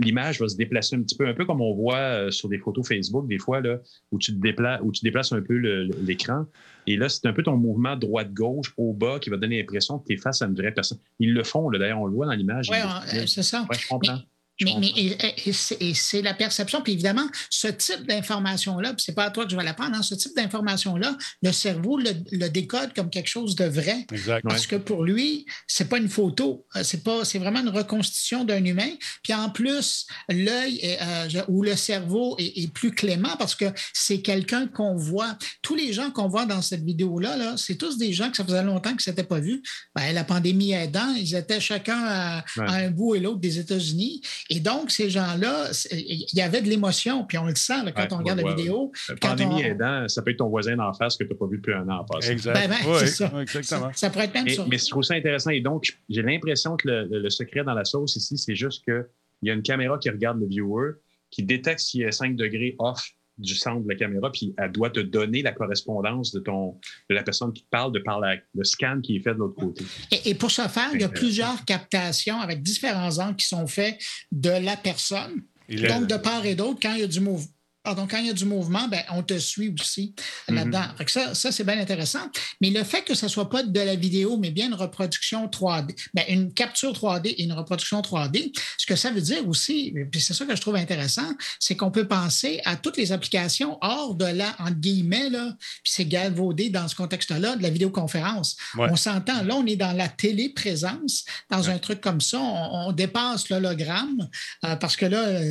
l'image 0.00 0.40
va 0.40 0.48
se 0.48 0.56
déplacer 0.56 0.96
un 0.96 1.02
petit 1.02 1.16
peu, 1.16 1.28
un 1.28 1.34
peu 1.34 1.44
comme 1.44 1.60
on 1.60 1.72
voit 1.74 1.96
euh, 1.96 2.30
sur 2.30 2.48
des 2.48 2.58
photos 2.58 2.86
Facebook, 2.86 3.28
des 3.28 3.38
fois, 3.38 3.60
là, 3.60 3.78
où, 4.10 4.18
tu 4.18 4.32
te 4.34 4.40
déplaces, 4.40 4.80
où 4.82 4.90
tu 4.90 5.04
déplaces 5.04 5.32
un 5.32 5.42
peu 5.42 5.56
l'écran. 5.56 6.46
Et 6.86 6.96
là, 6.96 7.08
c'est 7.08 7.26
un 7.26 7.32
peu 7.32 7.42
ton 7.42 7.56
mouvement 7.56 7.96
droite-gauche 7.96 8.74
au 8.76 8.92
bas 8.92 9.20
qui 9.20 9.30
va 9.30 9.36
donner 9.36 9.58
l'impression 9.58 9.98
que 9.98 10.06
tu 10.06 10.14
es 10.14 10.16
face 10.16 10.42
à 10.42 10.46
une 10.46 10.54
vraie 10.54 10.72
personne. 10.72 10.98
Ils 11.20 11.32
le 11.32 11.44
font, 11.44 11.70
d'ailleurs, 11.70 12.00
on 12.00 12.06
le 12.06 12.14
voit 12.14 12.26
dans 12.26 12.32
l'image. 12.32 12.68
Oui, 12.70 12.78
c'est 13.26 13.42
ça. 13.42 13.66
je 13.70 13.86
comprends. 13.86 14.16
Mais, 14.16 14.22
et, 14.60 15.52
c'est 15.94 16.22
la 16.22 16.34
perception. 16.34 16.80
Puis 16.82 16.92
évidemment, 16.92 17.26
ce 17.50 17.68
type 17.68 18.06
d'information-là, 18.06 18.94
c'est 18.98 19.14
pas 19.14 19.24
à 19.24 19.30
toi 19.30 19.44
que 19.44 19.50
je 19.50 19.56
vais 19.56 19.64
l'apprendre, 19.64 19.96
hein, 19.96 20.02
ce 20.02 20.14
type 20.14 20.34
d'information-là, 20.36 21.16
le 21.42 21.52
cerveau 21.52 21.98
le, 21.98 22.48
décode 22.48 22.94
comme 22.94 23.10
quelque 23.10 23.28
chose 23.28 23.56
de 23.56 23.64
vrai. 23.64 24.06
Exact. 24.12 24.44
Parce 24.46 24.66
que 24.66 24.76
pour 24.76 25.02
lui, 25.02 25.46
c'est 25.66 25.88
pas 25.88 25.98
une 25.98 26.08
photo, 26.08 26.66
euh, 26.76 26.84
c'est 26.84 27.02
pas, 27.02 27.24
c'est 27.24 27.38
vraiment 27.38 27.60
une 27.60 27.70
reconstitution 27.70 28.44
d'un 28.44 28.64
humain. 28.64 28.90
Puis 29.22 29.34
en 29.34 29.50
plus, 29.50 30.06
l'œil 30.28 30.80
euh, 31.00 31.42
ou 31.48 31.62
le 31.62 31.74
cerveau 31.74 32.36
est, 32.38 32.72
plus 32.72 32.92
clément 32.92 33.36
parce 33.38 33.54
que 33.54 33.66
c'est 33.92 34.20
quelqu'un 34.20 34.66
qu'on 34.66 34.96
voit. 34.96 35.36
Tous 35.62 35.74
les 35.74 35.92
gens 35.92 36.10
qu'on 36.10 36.28
voit 36.28 36.46
dans 36.46 36.62
cette 36.62 36.84
vidéo-là, 36.84 37.36
-là, 37.36 37.56
c'est 37.56 37.76
tous 37.76 37.98
des 37.98 38.12
gens 38.12 38.30
que 38.30 38.36
ça 38.36 38.44
faisait 38.44 38.62
longtemps 38.62 38.90
qu'ils 38.90 38.96
ne 38.96 39.02
s'étaient 39.02 39.22
pas 39.22 39.40
vus. 39.40 39.62
Ben, 39.94 40.12
la 40.12 40.24
pandémie 40.24 40.72
aidant, 40.72 41.12
ils 41.14 41.34
étaient 41.34 41.60
chacun 41.60 42.04
à 42.04 42.44
un 42.56 42.90
bout 42.90 43.14
et 43.14 43.20
l'autre 43.20 43.40
des 43.40 43.58
États-Unis. 43.58 44.22
Et 44.50 44.60
donc, 44.60 44.90
ces 44.90 45.08
gens-là, 45.08 45.70
il 45.90 46.26
y 46.34 46.42
avait 46.42 46.60
de 46.60 46.68
l'émotion, 46.68 47.24
puis 47.24 47.38
on 47.38 47.46
le 47.46 47.54
sent 47.54 47.92
quand 47.96 48.12
on 48.12 48.18
regarde 48.18 48.40
la 48.40 48.54
vidéo. 48.54 48.92
La 49.08 49.16
pandémie 49.16 49.62
aidant, 49.62 50.06
ça 50.08 50.20
peut 50.22 50.32
être 50.32 50.38
ton 50.38 50.48
voisin 50.48 50.76
d'en 50.76 50.92
face 50.92 51.16
que 51.16 51.24
tu 51.24 51.30
n'as 51.30 51.38
pas 51.38 51.46
vu 51.46 51.56
depuis 51.56 51.72
un 51.72 51.88
an 51.88 52.00
en 52.00 52.04
passant. 52.04 52.30
Exact. 52.30 52.52
Ben, 52.52 52.68
ben, 52.68 52.98
c'est 52.98 53.06
ça. 53.06 53.32
exactement. 53.40 53.90
Ça, 53.94 54.10
pourrait 54.10 54.26
être 54.26 54.34
même 54.34 54.44
mais, 54.44 54.54
ça. 54.54 54.66
Mais 54.68 54.78
je 54.78 54.86
trouve 54.88 55.02
ça 55.02 55.14
intéressant. 55.14 55.50
Et 55.50 55.60
donc, 55.60 55.96
j'ai 56.10 56.22
l'impression 56.22 56.76
que 56.76 56.88
le, 56.88 57.30
secret 57.30 57.64
dans 57.64 57.74
la 57.74 57.84
sauce 57.84 58.16
ici, 58.16 58.36
c'est 58.36 58.54
juste 58.54 58.84
qu'il 58.84 59.06
y 59.42 59.50
a 59.50 59.54
une 59.54 59.62
caméra 59.62 59.98
qui 59.98 60.10
regarde 60.10 60.38
le 60.38 60.46
viewer, 60.46 60.92
qui 61.30 61.42
détecte 61.42 61.80
s'il 61.80 62.02
y 62.02 62.04
a 62.04 62.12
5 62.12 62.36
degrés 62.36 62.76
off 62.78 63.14
du 63.38 63.54
centre 63.54 63.82
de 63.82 63.88
la 63.88 63.96
caméra, 63.96 64.30
puis 64.30 64.54
elle 64.58 64.72
doit 64.72 64.90
te 64.90 65.00
donner 65.00 65.42
la 65.42 65.52
correspondance 65.52 66.32
de, 66.32 66.40
ton, 66.40 66.78
de 67.10 67.14
la 67.14 67.22
personne 67.22 67.52
qui 67.52 67.62
te 67.62 67.68
parle 67.68 67.92
de 67.92 67.98
par 67.98 68.20
le 68.20 68.64
scan 68.64 69.00
qui 69.02 69.16
est 69.16 69.20
fait 69.20 69.34
de 69.34 69.38
l'autre 69.38 69.56
côté. 69.56 69.84
Et, 70.24 70.34
pour 70.34 70.50
ce 70.50 70.62
faire, 70.62 70.90
il 70.94 71.00
y 71.00 71.04
a 71.04 71.08
plusieurs 71.08 71.64
captations 71.64 72.40
avec 72.40 72.62
différents 72.62 73.18
angles 73.18 73.36
qui 73.36 73.46
sont 73.46 73.66
faits 73.66 73.98
de 74.30 74.50
la 74.50 74.76
personne. 74.76 75.42
Donc, 75.68 76.06
de 76.06 76.16
part 76.16 76.44
et 76.44 76.54
d'autre, 76.54 76.78
quand 76.80 76.94
il 76.94 77.00
y 77.00 77.04
a 77.04 77.08
du 77.08 77.20
mouvement 77.20 77.53
donc, 77.92 78.12
quand 78.12 78.18
il 78.18 78.26
y 78.26 78.30
a 78.30 78.34
du 78.34 78.46
mouvement, 78.46 78.88
ben, 78.88 79.02
on 79.12 79.22
te 79.22 79.38
suit 79.38 79.74
aussi 79.78 80.14
mm-hmm. 80.48 80.54
là-dedans. 80.54 80.84
Ça, 81.06 81.34
ça 81.34 81.52
c'est 81.52 81.64
bien 81.64 81.78
intéressant. 81.78 82.30
Mais 82.60 82.70
le 82.70 82.82
fait 82.82 83.02
que 83.02 83.14
ce 83.14 83.26
ne 83.26 83.30
soit 83.30 83.50
pas 83.50 83.62
de 83.62 83.80
la 83.80 83.94
vidéo, 83.94 84.38
mais 84.38 84.50
bien 84.50 84.68
une 84.68 84.74
reproduction 84.74 85.46
3D, 85.46 85.94
ben, 86.14 86.24
une 86.28 86.52
capture 86.52 86.92
3D 86.92 87.34
et 87.36 87.42
une 87.42 87.52
reproduction 87.52 88.00
3D, 88.00 88.52
ce 88.78 88.86
que 88.86 88.96
ça 88.96 89.10
veut 89.10 89.20
dire 89.20 89.46
aussi, 89.46 89.94
puis 90.10 90.20
c'est 90.20 90.32
ça 90.32 90.46
que 90.46 90.56
je 90.56 90.60
trouve 90.60 90.76
intéressant, 90.76 91.30
c'est 91.60 91.76
qu'on 91.76 91.90
peut 91.90 92.08
penser 92.08 92.60
à 92.64 92.76
toutes 92.76 92.96
les 92.96 93.12
applications 93.12 93.78
hors 93.82 94.14
de 94.14 94.26
la, 94.26 94.54
entre 94.58 94.80
guillemets, 94.80 95.28
là, 95.28 95.54
puis 95.58 95.92
c'est 95.92 96.06
galvaudé 96.06 96.70
dans 96.70 96.88
ce 96.88 96.94
contexte-là, 96.94 97.56
de 97.56 97.62
la 97.62 97.70
vidéoconférence. 97.70 98.56
On 98.78 98.96
s'entend, 98.96 99.42
là, 99.42 99.54
on 99.56 99.66
est 99.66 99.76
dans 99.76 99.96
la 99.96 100.08
téléprésence, 100.08 101.24
dans 101.50 101.68
un 101.68 101.78
truc 101.78 102.00
comme 102.00 102.20
ça, 102.20 102.38
on, 102.40 102.92
dépasse 102.94 103.48
l'hologramme, 103.48 104.28
euh, 104.64 104.76
parce 104.76 104.96
que 104.96 105.06
là, 105.06 105.42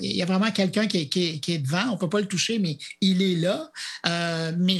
il 0.00 0.16
y 0.16 0.22
a 0.22 0.24
vraiment 0.24 0.50
quelqu'un 0.50 0.86
qui, 0.86 1.08
qui 1.08 1.51
devant. 1.58 1.88
On 1.88 1.92
ne 1.92 1.98
peut 1.98 2.08
pas 2.08 2.20
le 2.20 2.26
toucher, 2.26 2.58
mais 2.58 2.78
il 3.00 3.22
est 3.22 3.36
là. 3.36 3.70
Euh, 4.06 4.52
mais 4.58 4.78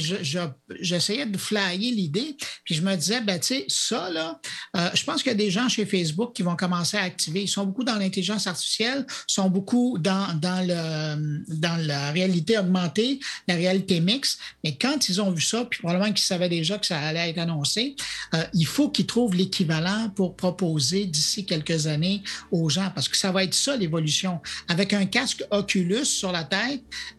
j'essayais 0.79 1.25
de 1.25 1.37
flyer 1.37 1.77
l'idée. 1.77 2.35
Puis 2.65 2.75
je 2.75 2.81
me 2.81 2.95
disais, 2.95 3.21
ben, 3.21 3.39
tu 3.39 3.47
sais, 3.47 3.65
ça, 3.67 4.09
là, 4.09 4.39
euh, 4.75 4.89
je 4.93 5.03
pense 5.03 5.23
qu'il 5.23 5.31
y 5.31 5.35
a 5.35 5.37
des 5.37 5.51
gens 5.51 5.69
chez 5.69 5.85
Facebook 5.85 6.33
qui 6.33 6.43
vont 6.43 6.55
commencer 6.55 6.97
à 6.97 7.03
activer. 7.03 7.43
Ils 7.43 7.47
sont 7.47 7.65
beaucoup 7.65 7.83
dans 7.83 7.95
l'intelligence 7.95 8.47
artificielle, 8.47 9.05
sont 9.27 9.49
beaucoup 9.49 9.97
dans, 9.99 10.33
dans, 10.39 10.65
le, 10.65 11.43
dans 11.59 11.75
la 11.85 12.11
réalité 12.11 12.57
augmentée, 12.57 13.19
la 13.47 13.55
réalité 13.55 13.99
mixte. 13.99 14.39
Mais 14.63 14.75
quand 14.75 15.09
ils 15.09 15.21
ont 15.21 15.31
vu 15.31 15.41
ça, 15.41 15.65
puis 15.65 15.79
probablement 15.79 16.11
qu'ils 16.11 16.25
savaient 16.25 16.49
déjà 16.49 16.77
que 16.77 16.85
ça 16.85 16.99
allait 16.99 17.29
être 17.29 17.39
annoncé, 17.39 17.95
euh, 18.33 18.43
il 18.53 18.65
faut 18.65 18.89
qu'ils 18.89 19.07
trouvent 19.07 19.35
l'équivalent 19.35 20.09
pour 20.15 20.35
proposer 20.35 21.05
d'ici 21.05 21.45
quelques 21.45 21.87
années 21.87 22.23
aux 22.51 22.69
gens, 22.69 22.91
parce 22.93 23.07
que 23.07 23.17
ça 23.17 23.31
va 23.31 23.43
être 23.43 23.53
ça 23.53 23.75
l'évolution. 23.75 24.41
Avec 24.67 24.93
un 24.93 25.05
casque 25.05 25.43
Oculus 25.51 26.05
sur 26.05 26.31
la 26.31 26.43
tête, 26.43 26.62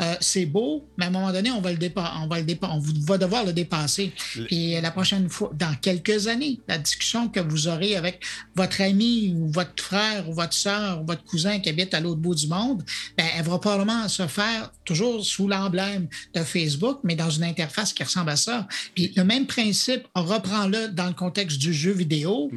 euh, 0.03 0.15
c'est 0.21 0.47
beau, 0.47 0.89
mais 0.97 1.07
à 1.07 1.09
un 1.09 1.11
moment 1.11 1.33
donné, 1.33 1.51
on 1.51 1.61
va 1.61 1.73
le 1.73 1.79
on 2.23 2.27
va 2.27 2.41
le 2.41 2.47
on 2.63 2.79
va 2.79 3.19
devoir 3.19 3.45
le 3.45 3.53
dépasser. 3.53 4.13
Et 4.51 4.81
la 4.81 4.91
prochaine 4.91 5.29
fois, 5.29 5.51
dans 5.55 5.75
quelques 5.75 6.29
années, 6.29 6.61
la 6.69 6.79
discussion 6.79 7.29
que 7.29 7.41
vous 7.41 7.69
aurez 7.69 7.97
avec 7.97 8.25
votre 8.55 8.81
ami 8.81 9.35
ou 9.37 9.51
votre 9.51 9.83
frère 9.83 10.29
ou 10.29 10.35
votre 10.35 10.53
soeur 10.55 11.03
ou 11.03 11.07
votre 11.07 11.25
cousin 11.25 11.59
qui 11.61 11.69
habite 11.69 11.95
à 11.95 12.01
l'autre 12.01 12.21
bout 12.21 12.35
du 12.35 12.47
monde, 12.47 12.83
ben, 13.17 13.27
elle 13.37 13.45
va 13.45 13.59
probablement 13.59 14.09
se 14.09 14.27
faire 14.27 14.71
toujours 14.85 15.25
sous 15.25 15.49
l'emblème 15.49 16.09
de 16.35 16.41
Facebook, 16.41 17.01
mais 17.05 17.15
dans 17.15 17.31
une 17.31 17.45
interface 17.45 17.93
qui 17.93 18.03
ressemble 18.03 18.31
à 18.31 18.37
ça. 18.37 18.67
Puis 18.95 19.13
le 19.17 19.25
même 19.25 19.47
principe, 19.47 20.07
on 20.15 20.23
reprend-le 20.23 20.89
dans 20.89 21.07
le 21.07 21.15
contexte 21.15 21.59
du 21.59 21.73
jeu 21.73 21.93
vidéo 21.93 22.51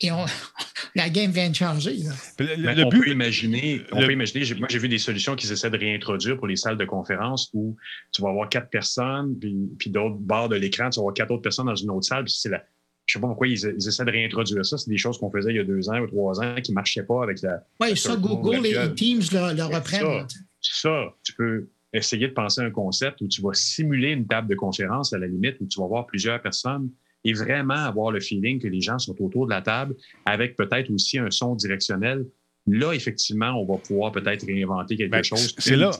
et 0.00 0.10
on, 0.10 0.24
la 0.94 1.08
game 1.08 1.30
vient 1.30 1.50
de 1.50 1.54
changer. 1.54 1.98
on, 2.40 2.88
peut 2.88 3.08
imaginer, 3.08 3.82
on 3.92 4.00
peut 4.00 4.12
imaginer, 4.12 4.54
moi 4.58 4.68
j'ai 4.70 4.78
vu 4.78 4.88
des 4.88 4.98
solutions 4.98 5.36
qui 5.36 5.50
essaient 5.50 5.70
de 5.70 5.78
réintroduire 5.78 6.33
pour 6.36 6.46
les 6.46 6.56
salles 6.56 6.76
de 6.76 6.84
conférence 6.84 7.50
où 7.54 7.76
tu 8.12 8.22
vas 8.22 8.30
avoir 8.30 8.48
quatre 8.48 8.70
personnes, 8.70 9.38
puis, 9.38 9.90
d'autres 9.90 10.16
barres 10.16 10.48
de 10.48 10.56
l'écran, 10.56 10.90
tu 10.90 10.98
vas 10.98 11.02
avoir 11.02 11.14
quatre 11.14 11.30
autres 11.30 11.42
personnes 11.42 11.66
dans 11.66 11.74
une 11.74 11.90
autre 11.90 12.06
salle, 12.06 12.24
puis 12.24 12.34
c'est 12.36 12.48
la, 12.48 12.62
je 13.06 13.18
ne 13.18 13.20
sais 13.20 13.22
pas 13.22 13.28
pourquoi 13.28 13.48
ils, 13.48 13.54
essaient 13.54 14.04
de 14.04 14.10
réintroduire 14.10 14.64
ça. 14.64 14.78
C'est 14.78 14.88
des 14.88 14.96
choses 14.96 15.18
qu'on 15.18 15.30
faisait 15.30 15.50
il 15.50 15.56
y 15.56 15.60
a 15.60 15.64
deux 15.64 15.88
ans 15.90 16.00
ou 16.00 16.06
trois 16.06 16.40
ans 16.40 16.54
qui 16.62 16.72
ne 16.72 16.74
marchaient 16.74 17.02
pas 17.02 17.22
avec 17.22 17.42
la. 17.42 17.62
Oui, 17.80 17.96
ça, 17.96 18.16
Google 18.16 18.66
et 18.66 18.94
Teams 18.94 19.22
le, 19.32 19.62
reprennent. 19.62 20.26
Ça, 20.60 21.14
tu 21.22 21.34
peux 21.34 21.68
essayer 21.92 22.26
de 22.28 22.32
penser 22.32 22.62
à 22.62 22.64
un 22.64 22.70
concept 22.70 23.20
où 23.20 23.28
tu 23.28 23.42
vas 23.42 23.52
simuler 23.52 24.10
une 24.10 24.26
table 24.26 24.48
de 24.48 24.54
conférence 24.54 25.12
à 25.12 25.18
la 25.18 25.26
limite, 25.26 25.56
où 25.60 25.66
tu 25.66 25.78
vas 25.80 25.86
voir 25.86 26.06
plusieurs 26.06 26.40
personnes 26.40 26.90
et 27.24 27.32
vraiment 27.32 27.74
avoir 27.74 28.10
le 28.10 28.20
feeling 28.20 28.60
que 28.60 28.68
les 28.68 28.80
gens 28.80 28.98
sont 28.98 29.20
autour 29.22 29.46
de 29.46 29.50
la 29.50 29.62
table 29.62 29.94
avec 30.26 30.56
peut-être 30.56 30.90
aussi 30.90 31.18
un 31.18 31.30
son 31.30 31.54
directionnel 31.54 32.26
Là, 32.66 32.92
effectivement, 32.92 33.60
on 33.60 33.70
va 33.70 33.78
pouvoir 33.78 34.10
peut-être 34.10 34.46
réinventer 34.46 34.96
quelque 34.96 35.10
ben, 35.10 35.22
chose. 35.22 35.54
C'est 35.58 35.76
là, 35.76 35.90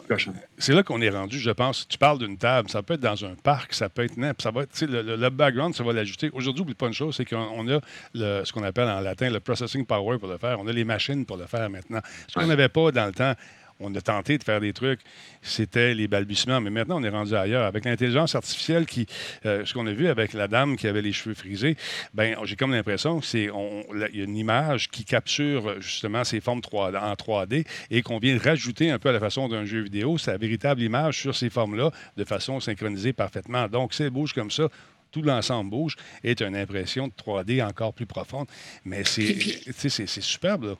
c'est 0.57 0.73
là 0.73 0.83
qu'on 0.83 1.03
est 1.03 1.11
rendu, 1.11 1.39
je 1.39 1.51
pense. 1.51 1.87
Tu 1.87 1.99
parles 1.99 2.19
d'une 2.19 2.39
table, 2.39 2.71
ça 2.71 2.83
peut 2.83 2.95
être 2.95 3.01
dans 3.01 3.23
un 3.27 3.35
parc, 3.35 3.75
ça 3.75 3.91
peut 3.91 4.03
être 4.03 4.15
ça 4.41 4.51
va 4.51 4.63
être, 4.63 4.81
le, 4.87 5.17
le, 5.17 5.31
background, 5.31 5.75
ça 5.75 5.85
va 5.85 5.93
l'ajouter. 5.93 6.31
Aujourd'hui, 6.33 6.63
n'oublie 6.63 6.75
pas 6.75 6.87
une 6.87 6.95
chose, 6.95 7.17
c'est 7.17 7.27
qu'on 7.27 7.69
a 7.69 7.81
le, 8.15 8.45
ce 8.45 8.53
qu'on 8.53 8.63
appelle 8.63 8.89
en 8.89 9.01
latin 9.01 9.29
le 9.29 9.41
processing 9.41 9.85
power 9.85 10.19
pour 10.19 10.29
le 10.29 10.39
faire. 10.39 10.59
On 10.59 10.67
a 10.67 10.73
les 10.73 10.85
machines 10.85 11.27
pour 11.27 11.37
le 11.37 11.47
faire 11.47 11.69
maintenant. 11.69 12.01
Ce 12.29 12.39
qu'on 12.39 12.47
n'avait 12.47 12.71
pas 12.71 12.91
dans 12.93 13.07
le 13.07 13.13
temps 13.13 13.35
on 13.81 13.95
a 13.95 14.01
tenté 14.01 14.39
de 14.39 14.45
faire 14.45 14.61
des 14.61 14.73
trucs, 14.73 15.01
c'était 15.43 15.95
les 15.95 16.09
balbutiements. 16.09 16.61
Mais 16.61 16.71
maintenant, 16.71 17.01
on 17.01 17.05
est 17.05 17.09
rendu 17.09 17.35
ailleurs. 17.35 17.65
Avec 17.65 17.85
l'intelligence 17.85 18.35
artificielle, 18.35 18.87
qui, 18.87 19.07
euh, 19.47 19.65
ce 19.65 19.75
qu'on 19.75 19.87
a 19.87 19.93
vu 19.93 20.09
avec 20.09 20.33
la 20.33 20.49
dame 20.49 20.77
qui 20.77 20.87
avait 20.87 21.03
les 21.03 21.13
cheveux 21.13 21.35
frisés, 21.35 21.77
ben, 22.15 22.37
j'ai 22.45 22.57
comme 22.57 22.73
l'impression 22.73 23.21
qu'il 23.21 23.51
y 23.51 24.21
a 24.21 24.25
une 24.25 24.37
image 24.37 24.89
qui 24.89 25.05
capture 25.05 25.81
justement 25.81 26.25
ces 26.25 26.41
formes 26.41 26.61
3, 26.61 26.93
en 26.95 27.15
3D 27.15 27.67
et 27.91 28.03
qu'on 28.03 28.19
vient 28.19 28.39
rajouter 28.39 28.91
un 28.91 28.99
peu 28.99 29.09
à 29.09 29.13
la 29.13 29.21
façon 29.21 29.49
d'un 29.49 29.65
jeu 29.65 29.83
vidéo, 29.83 30.19
sa 30.19 30.37
véritable 30.37 30.83
image 30.83 31.21
sur 31.21 31.35
ces 31.35 31.51
formes-là 31.51 31.91
de 32.17 32.25
façon 32.25 32.61
synchronisée 32.61 33.13
parfaitement. 33.13 33.69
Donc, 33.69 33.95
c'est 33.95 34.11
bouge 34.11 34.33
comme 34.33 34.51
ça, 34.51 34.69
tout 35.11 35.23
l'ensemble 35.23 35.71
bouge, 35.71 35.97
est 36.23 36.43
une 36.43 36.57
impression 36.57 37.09
de 37.09 37.13
3D 37.13 37.65
encore 37.65 37.95
plus 37.95 38.07
profonde. 38.07 38.47
Mais 38.85 39.05
c'est 39.05 40.07
superbe, 40.07 40.65
là. 40.65 40.75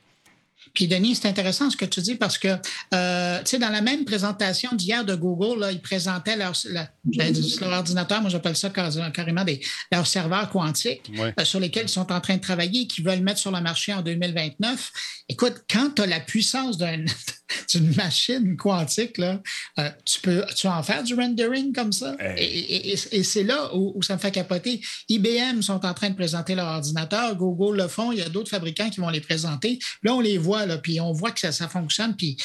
Puis, 0.73 0.87
Denis, 0.87 1.15
c'est 1.15 1.27
intéressant 1.27 1.69
ce 1.69 1.77
que 1.77 1.85
tu 1.85 2.01
dis 2.01 2.15
parce 2.15 2.37
que, 2.37 2.47
euh, 2.93 3.39
tu 3.39 3.51
sais, 3.51 3.59
dans 3.59 3.69
la 3.69 3.81
même 3.81 4.05
présentation 4.05 4.73
d'hier 4.73 5.05
de 5.05 5.15
Google, 5.15 5.59
là, 5.59 5.71
ils 5.71 5.81
présentaient 5.81 6.35
leur, 6.35 6.53
leur 6.65 7.71
ordinateur, 7.71 8.21
moi 8.21 8.29
j'appelle 8.29 8.55
ça 8.55 8.69
carrément 8.69 9.43
des, 9.43 9.61
leurs 9.91 10.07
serveurs 10.07 10.49
quantiques 10.49 11.11
euh, 11.19 11.45
sur 11.45 11.59
lesquels 11.59 11.85
ils 11.85 11.89
sont 11.89 12.11
en 12.11 12.21
train 12.21 12.35
de 12.35 12.41
travailler, 12.41 12.87
qu'ils 12.87 13.05
veulent 13.05 13.21
mettre 13.21 13.39
sur 13.39 13.51
le 13.51 13.61
marché 13.61 13.93
en 13.93 14.01
2029. 14.01 14.91
Écoute, 15.29 15.55
quand 15.69 15.95
tu 15.95 16.01
as 16.01 16.07
la 16.07 16.19
puissance 16.19 16.77
d'une 17.69 17.95
machine 17.95 18.55
quantique, 18.57 19.17
là, 19.17 19.41
euh, 19.79 19.89
tu 20.05 20.21
peux 20.21 20.43
tu 20.55 20.67
en 20.67 20.81
faire 20.83 21.03
du 21.03 21.13
rendering 21.13 21.73
comme 21.73 21.91
ça? 21.91 22.15
Et, 22.37 22.95
c'est 22.95 23.43
là 23.43 23.75
où, 23.75 24.01
ça 24.01 24.15
me 24.15 24.19
fait 24.19 24.31
capoter. 24.31 24.81
IBM 25.09 25.61
sont 25.61 25.85
en 25.85 25.93
train 25.93 26.09
de 26.09 26.15
présenter 26.15 26.55
leur 26.55 26.67
ordinateur, 26.67 27.35
Google 27.35 27.77
le 27.77 27.87
font, 27.87 28.11
il 28.11 28.19
y 28.19 28.21
a 28.21 28.29
d'autres 28.29 28.49
fabricants 28.49 28.89
qui 28.89 28.99
vont 28.99 29.09
les 29.09 29.21
présenter. 29.21 29.79
Là, 30.03 30.13
on 30.13 30.21
les 30.21 30.37
voit, 30.37 30.65
là, 30.65 30.77
puis 30.77 30.99
on 30.99 31.11
voit 31.11 31.31
que 31.31 31.39
ça, 31.39 31.51
ça 31.51 31.67
fonctionne, 31.67 32.15
puis 32.15 32.37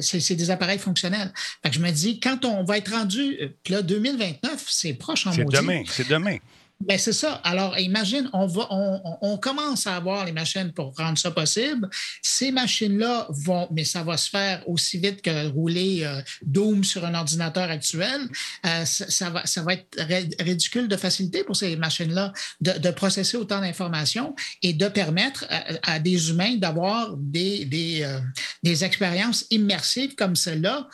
c'est 0.00 0.34
des 0.34 0.50
appareils 0.50 0.78
fonctionnels. 0.78 1.32
Fait 1.62 1.72
je 1.72 1.80
me 1.80 1.90
dis, 1.90 2.20
quand 2.20 2.44
on 2.44 2.64
va 2.64 2.78
être 2.78 2.92
rendu, 2.92 3.38
euh, 3.40 3.48
puis 3.62 3.74
là, 3.74 3.82
2029, 3.82 4.64
c'est 4.68 4.94
proche 4.94 5.26
en 5.26 5.32
C'est 5.32 5.44
demain, 5.44 5.82
c'est 5.88 6.08
demain. 6.08 6.36
Ben 6.84 6.98
c'est 6.98 7.12
ça. 7.12 7.34
Alors, 7.44 7.78
imagine, 7.78 8.28
on, 8.32 8.46
va, 8.46 8.66
on, 8.70 9.38
commence 9.38 9.86
à 9.86 9.94
avoir 9.94 10.24
les 10.24 10.32
machines 10.32 10.72
pour 10.72 10.96
rendre 10.96 11.16
ça 11.16 11.30
possible. 11.30 11.88
Ces 12.22 12.50
machines-là 12.50 13.28
vont, 13.30 13.68
mais 13.70 13.84
ça 13.84 14.02
va 14.02 14.16
se 14.16 14.28
faire 14.28 14.68
aussi 14.68 14.98
vite 14.98 15.22
que 15.22 15.46
rouler 15.48 16.00
euh, 16.02 16.20
Doom 16.42 16.82
sur 16.82 17.04
un 17.04 17.14
ordinateur 17.14 17.70
actuel. 17.70 18.22
Euh, 18.66 18.84
ça, 18.84 19.30
va, 19.30 19.46
ça 19.46 19.62
va 19.62 19.74
être 19.74 19.96
ridicule 20.40 20.88
de 20.88 20.96
facilité 20.96 21.44
pour 21.44 21.54
ces 21.54 21.76
machines-là 21.76 22.32
de, 22.60 22.72
de, 22.72 22.90
processer 22.90 23.36
autant 23.36 23.60
d'informations 23.60 24.34
et 24.62 24.72
de 24.72 24.88
permettre 24.88 25.46
à, 25.84 26.00
des 26.00 26.30
humains 26.30 26.56
d'avoir 26.56 27.16
des, 27.16 27.64
des, 27.64 28.02
euh, 28.02 28.18
des, 28.64 28.84
expériences 28.84 29.46
immersives 29.50 30.16
comme 30.16 30.34
celle-là. 30.34 30.88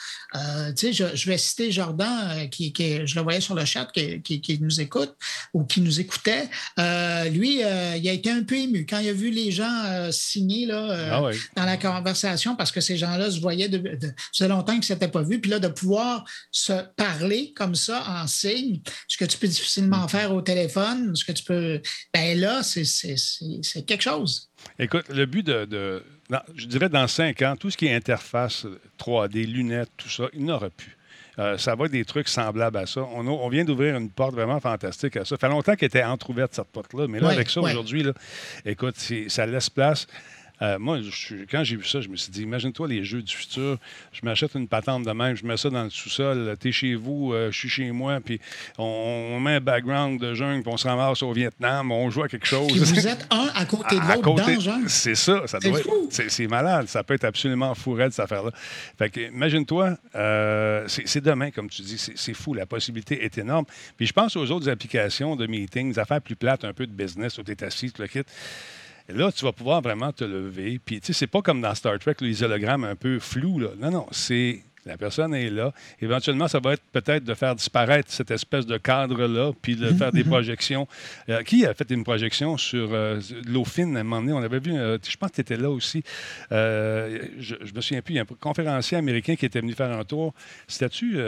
tu 0.76 0.92
sais, 0.92 0.92
je, 0.92 1.30
vais 1.30 1.38
citer 1.38 1.72
Jordan, 1.72 2.48
qui, 2.50 2.74
je 2.76 3.14
le 3.14 3.22
voyais 3.22 3.40
sur 3.40 3.54
le 3.54 3.64
chat, 3.64 3.86
qui, 3.92 4.20
qui, 4.20 4.40
qui 4.42 4.60
nous 4.60 4.80
écoute 4.80 5.14
ou 5.54 5.64
qui 5.64 5.77
nous 5.80 6.00
écoutait, 6.00 6.48
euh, 6.78 7.28
lui, 7.28 7.62
euh, 7.62 7.96
il 7.96 8.08
a 8.08 8.12
été 8.12 8.30
un 8.30 8.42
peu 8.42 8.56
ému 8.56 8.86
quand 8.86 8.98
il 8.98 9.08
a 9.08 9.12
vu 9.12 9.30
les 9.30 9.50
gens 9.50 9.84
euh, 9.86 10.10
signer 10.10 10.66
là, 10.66 11.12
ah 11.12 11.30
dans 11.56 11.64
la 11.64 11.76
conversation 11.76 12.56
parce 12.56 12.72
que 12.72 12.80
ces 12.80 12.96
gens-là 12.96 13.30
se 13.30 13.40
voyaient 13.40 13.68
de, 13.68 13.78
de, 13.78 14.12
ça 14.32 14.48
longtemps 14.48 14.72
qu'ils 14.72 14.80
ne 14.80 14.84
s'étaient 14.84 15.08
pas 15.08 15.22
vus. 15.22 15.40
Puis 15.40 15.50
là, 15.50 15.58
de 15.58 15.68
pouvoir 15.68 16.24
se 16.50 16.72
parler 16.96 17.52
comme 17.54 17.74
ça 17.74 18.04
en 18.08 18.26
signe, 18.26 18.80
ce 19.06 19.16
que 19.16 19.24
tu 19.24 19.38
peux 19.38 19.48
difficilement 19.48 20.04
mm. 20.04 20.08
faire 20.08 20.34
au 20.34 20.42
téléphone, 20.42 21.14
ce 21.16 21.24
que 21.24 21.32
tu 21.32 21.44
peux. 21.44 21.80
Ben 22.12 22.38
là, 22.38 22.62
c'est 22.62 23.86
quelque 23.86 24.02
chose. 24.02 24.50
Écoute, 24.78 25.08
le 25.08 25.26
but 25.26 25.46
de, 25.46 26.02
je 26.54 26.66
dirais 26.66 26.88
dans 26.88 27.06
cinq 27.08 27.42
ans, 27.42 27.56
tout 27.58 27.70
ce 27.70 27.76
qui 27.76 27.86
est 27.86 27.94
interface 27.94 28.66
3D, 28.98 29.46
lunettes, 29.46 29.90
tout 29.96 30.10
ça, 30.10 30.24
il 30.34 30.44
n'aura 30.44 30.70
plus. 30.70 30.97
Euh, 31.38 31.56
ça 31.56 31.74
va 31.74 31.84
être 31.84 31.92
des 31.92 32.04
trucs 32.04 32.28
semblables 32.28 32.76
à 32.76 32.86
ça. 32.86 33.02
On, 33.02 33.48
vient 33.48 33.64
d'ouvrir 33.64 33.96
une 33.96 34.10
porte 34.10 34.34
vraiment 34.34 34.58
fantastique 34.58 35.16
à 35.16 35.20
ça. 35.20 35.30
Ça 35.30 35.36
fait 35.36 35.48
longtemps 35.48 35.76
qu'elle 35.76 35.86
était 35.86 36.02
entrouverte, 36.02 36.54
cette 36.54 36.68
porte-là. 36.68 37.06
Mais 37.08 37.20
là, 37.20 37.28
avec 37.28 37.48
ça, 37.48 37.60
aujourd'hui, 37.60 38.04
écoute, 38.64 38.96
ça 39.28 39.46
laisse 39.46 39.70
place 39.70 40.06
euh, 40.62 40.78
moi, 40.78 40.98
quand 41.50 41.64
j'ai 41.64 41.76
vu 41.76 41.84
ça, 41.84 42.00
je 42.00 42.08
me 42.08 42.16
suis 42.16 42.32
dit, 42.32 42.42
imagine-toi 42.42 42.88
les 42.88 43.04
jeux 43.04 43.22
du 43.22 43.34
futur. 43.34 43.78
Je 44.12 44.20
m'achète 44.24 44.54
une 44.54 44.68
patente 44.68 45.04
de 45.04 45.12
même, 45.12 45.36
je 45.36 45.46
mets 45.46 45.56
ça 45.56 45.70
dans 45.70 45.84
le 45.84 45.90
sous-sol. 45.90 46.56
T'es 46.58 46.72
chez 46.72 46.94
vous, 46.94 47.32
euh, 47.32 47.50
je 47.50 47.58
suis 47.58 47.68
chez 47.68 47.90
moi, 47.92 48.20
puis 48.20 48.40
on, 48.76 49.38
met 49.40 49.56
un 49.56 49.60
background 49.60 50.20
de 50.20 50.34
jungle, 50.34 50.62
puis 50.62 50.72
on 50.72 50.76
se 50.76 50.88
ramasse 50.88 51.22
au 51.22 51.32
Vietnam, 51.32 51.92
on 51.92 52.10
joue 52.10 52.24
à 52.24 52.28
quelque 52.28 52.46
chose. 52.46 52.72
vous 52.72 53.06
êtes 53.06 53.26
un 53.30 53.50
à 53.54 53.64
côté 53.64 53.96
de 53.96 54.00
l'autre 54.00 54.34
dans 54.34 54.60
jungle. 54.60 54.88
C'est 54.88 55.14
ça, 55.14 55.46
ça 55.46 55.58
doit 55.58 55.78
C'est 56.10 56.46
malade, 56.48 56.88
ça 56.88 57.04
peut 57.04 57.14
être 57.14 57.24
absolument 57.24 57.74
fou 57.74 57.96
cette 57.98 58.20
affaire-là. 58.20 58.50
Fait 58.98 59.10
que, 59.10 59.20
imagine-toi, 59.20 59.96
euh, 60.14 60.84
c'est 60.88 61.22
demain, 61.22 61.50
comme 61.50 61.70
tu 61.70 61.82
dis, 61.82 61.98
c'est 62.14 62.34
fou, 62.34 62.54
la 62.54 62.66
possibilité 62.66 63.24
est 63.24 63.38
énorme. 63.38 63.64
Puis 63.96 64.06
je 64.06 64.12
pense 64.12 64.36
aux 64.36 64.50
autres 64.50 64.68
applications 64.68 65.36
de 65.36 65.46
meetings, 65.46 65.98
affaires 65.98 66.20
plus 66.20 66.36
plates, 66.36 66.64
un 66.64 66.72
peu 66.72 66.86
de 66.86 66.92
business, 66.92 67.38
où 67.38 67.42
tu 67.42 67.56
assis, 67.64 67.92
le 67.98 68.06
quittes 68.06 68.28
là, 69.08 69.32
tu 69.32 69.44
vas 69.44 69.52
pouvoir 69.52 69.80
vraiment 69.80 70.12
te 70.12 70.24
lever. 70.24 70.78
Puis, 70.84 71.00
tu 71.00 71.08
sais, 71.08 71.12
c'est 71.12 71.26
pas 71.26 71.42
comme 71.42 71.60
dans 71.60 71.74
Star 71.74 71.98
Trek, 71.98 72.16
les 72.20 72.42
hologrammes 72.42 72.84
un 72.84 72.96
peu 72.96 73.18
flous. 73.18 73.58
Là. 73.58 73.68
Non, 73.78 73.90
non, 73.90 74.06
c'est 74.10 74.60
la 74.88 74.96
personne 74.96 75.34
est 75.34 75.50
là. 75.50 75.72
Éventuellement, 76.00 76.48
ça 76.48 76.60
va 76.60 76.72
être 76.72 76.82
peut-être 76.92 77.22
de 77.22 77.34
faire 77.34 77.54
disparaître 77.54 78.10
cette 78.10 78.30
espèce 78.30 78.64
de 78.64 78.78
cadre-là, 78.78 79.52
puis 79.60 79.76
de 79.76 79.88
faire 79.90 80.12
des 80.12 80.24
projections. 80.34 80.88
Euh, 81.28 81.42
qui 81.42 81.66
a 81.66 81.74
fait 81.74 81.90
une 81.90 82.04
projection 82.04 82.56
sur 82.56 82.94
euh, 82.94 83.20
l'eau 83.46 83.64
fine 83.64 83.96
à 83.96 84.00
un 84.00 84.02
moment 84.02 84.20
donné? 84.20 84.32
On 84.32 84.42
avait 84.42 84.60
vu, 84.60 84.72
euh, 84.72 84.96
je 85.06 85.16
pense 85.16 85.30
que 85.30 85.36
tu 85.36 85.40
étais 85.42 85.56
là 85.56 85.70
aussi. 85.70 86.02
je, 86.50 87.28
je 87.38 87.74
me 87.74 87.80
souviens 87.80 88.00
plus, 88.00 88.14
il 88.14 88.16
y 88.16 88.20
a 88.20 88.22
un 88.22 88.34
conférencier 88.40 88.96
américain 88.96 89.36
qui 89.36 89.44
était 89.44 89.60
venu 89.60 89.74
faire 89.74 89.92
un 89.92 90.04
tour. 90.04 90.32
C'était-tu 90.66 91.18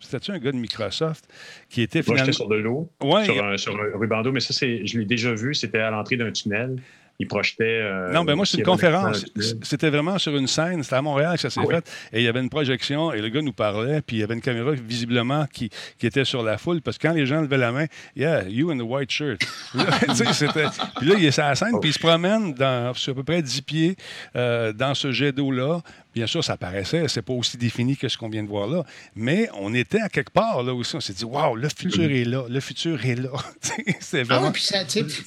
c'était-tu 0.00 0.32
un 0.32 0.38
gars 0.38 0.52
de 0.52 0.56
Microsoft 0.56 1.26
qui 1.68 1.82
était 1.82 2.02
finalement. 2.02 2.24
Moi, 2.24 2.32
j'étais 2.32 2.36
sur 2.36 2.48
de 2.48 2.56
l'eau, 2.56 2.90
ouais, 3.02 3.24
sur, 3.24 3.44
un, 3.44 3.56
sur 3.56 3.74
un 3.74 3.98
rubando, 3.98 4.32
mais 4.32 4.40
ça, 4.40 4.54
je 4.54 4.98
l'ai 4.98 5.04
déjà 5.04 5.34
vu. 5.34 5.54
C'était 5.54 5.78
à 5.78 5.90
l'entrée 5.90 6.16
d'un 6.16 6.32
tunnel 6.32 6.76
il 7.18 7.28
projetait. 7.28 7.64
Euh, 7.64 8.12
non, 8.12 8.24
ben 8.24 8.34
moi, 8.34 8.44
c'est 8.44 8.58
une 8.58 8.64
conférence. 8.64 9.24
C'était 9.62 9.90
vraiment 9.90 10.18
sur 10.18 10.36
une 10.36 10.46
scène. 10.46 10.82
C'était 10.82 10.96
à 10.96 11.02
Montréal 11.02 11.34
que 11.34 11.40
ça 11.40 11.50
s'est 11.50 11.60
ah 11.62 11.74
fait. 11.74 12.08
Et 12.12 12.20
il 12.20 12.24
y 12.24 12.28
avait 12.28 12.40
une 12.40 12.50
projection 12.50 13.12
et 13.12 13.20
le 13.20 13.28
gars 13.28 13.40
nous 13.40 13.52
parlait. 13.52 14.02
Puis 14.02 14.16
il 14.16 14.20
y 14.20 14.22
avait 14.22 14.34
une 14.34 14.40
caméra 14.40 14.72
visiblement 14.72 15.46
qui, 15.52 15.70
qui 15.98 16.06
était 16.06 16.24
sur 16.24 16.42
la 16.42 16.58
foule. 16.58 16.82
Parce 16.82 16.98
que 16.98 17.06
quand 17.06 17.14
les 17.14 17.26
gens 17.26 17.40
levaient 17.40 17.58
la 17.58 17.72
main, 17.72 17.86
Yeah, 18.16 18.44
you 18.48 18.70
in 18.70 18.78
the 18.78 18.82
white 18.82 19.10
shirt. 19.10 19.40
puis 19.72 21.08
là, 21.08 21.14
il 21.18 21.24
est 21.24 21.30
sur 21.30 21.44
la 21.44 21.54
scène. 21.54 21.78
Puis 21.80 21.90
il 21.90 21.92
se 21.92 21.98
promène 21.98 22.52
dans, 22.54 22.92
sur 22.94 23.12
à 23.12 23.16
peu 23.16 23.24
près 23.24 23.42
10 23.42 23.62
pieds 23.62 23.96
euh, 24.34 24.72
dans 24.72 24.94
ce 24.94 25.12
jet 25.12 25.32
d'eau-là. 25.32 25.82
Bien 26.14 26.26
sûr, 26.26 26.44
ça 26.44 26.56
paraissait, 26.56 27.06
c'est 27.08 27.22
pas 27.22 27.32
aussi 27.32 27.56
défini 27.56 27.96
que 27.96 28.08
ce 28.08 28.16
qu'on 28.16 28.28
vient 28.28 28.42
de 28.42 28.48
voir 28.48 28.68
là, 28.68 28.84
mais 29.14 29.48
on 29.54 29.74
était 29.74 30.00
à 30.00 30.08
quelque 30.08 30.30
part 30.30 30.62
là 30.62 30.74
aussi. 30.74 30.96
On 30.96 31.00
s'est 31.00 31.12
dit, 31.12 31.24
waouh, 31.24 31.56
le 31.56 31.68
futur 31.68 32.10
est 32.10 32.24
là, 32.24 32.44
le 32.48 32.60
futur 32.60 33.04
est 33.04 33.16
là. 33.16 33.30
c'est 34.00 34.20
ah 34.20 34.24
vraiment. 34.24 34.52
puis, 34.52 34.62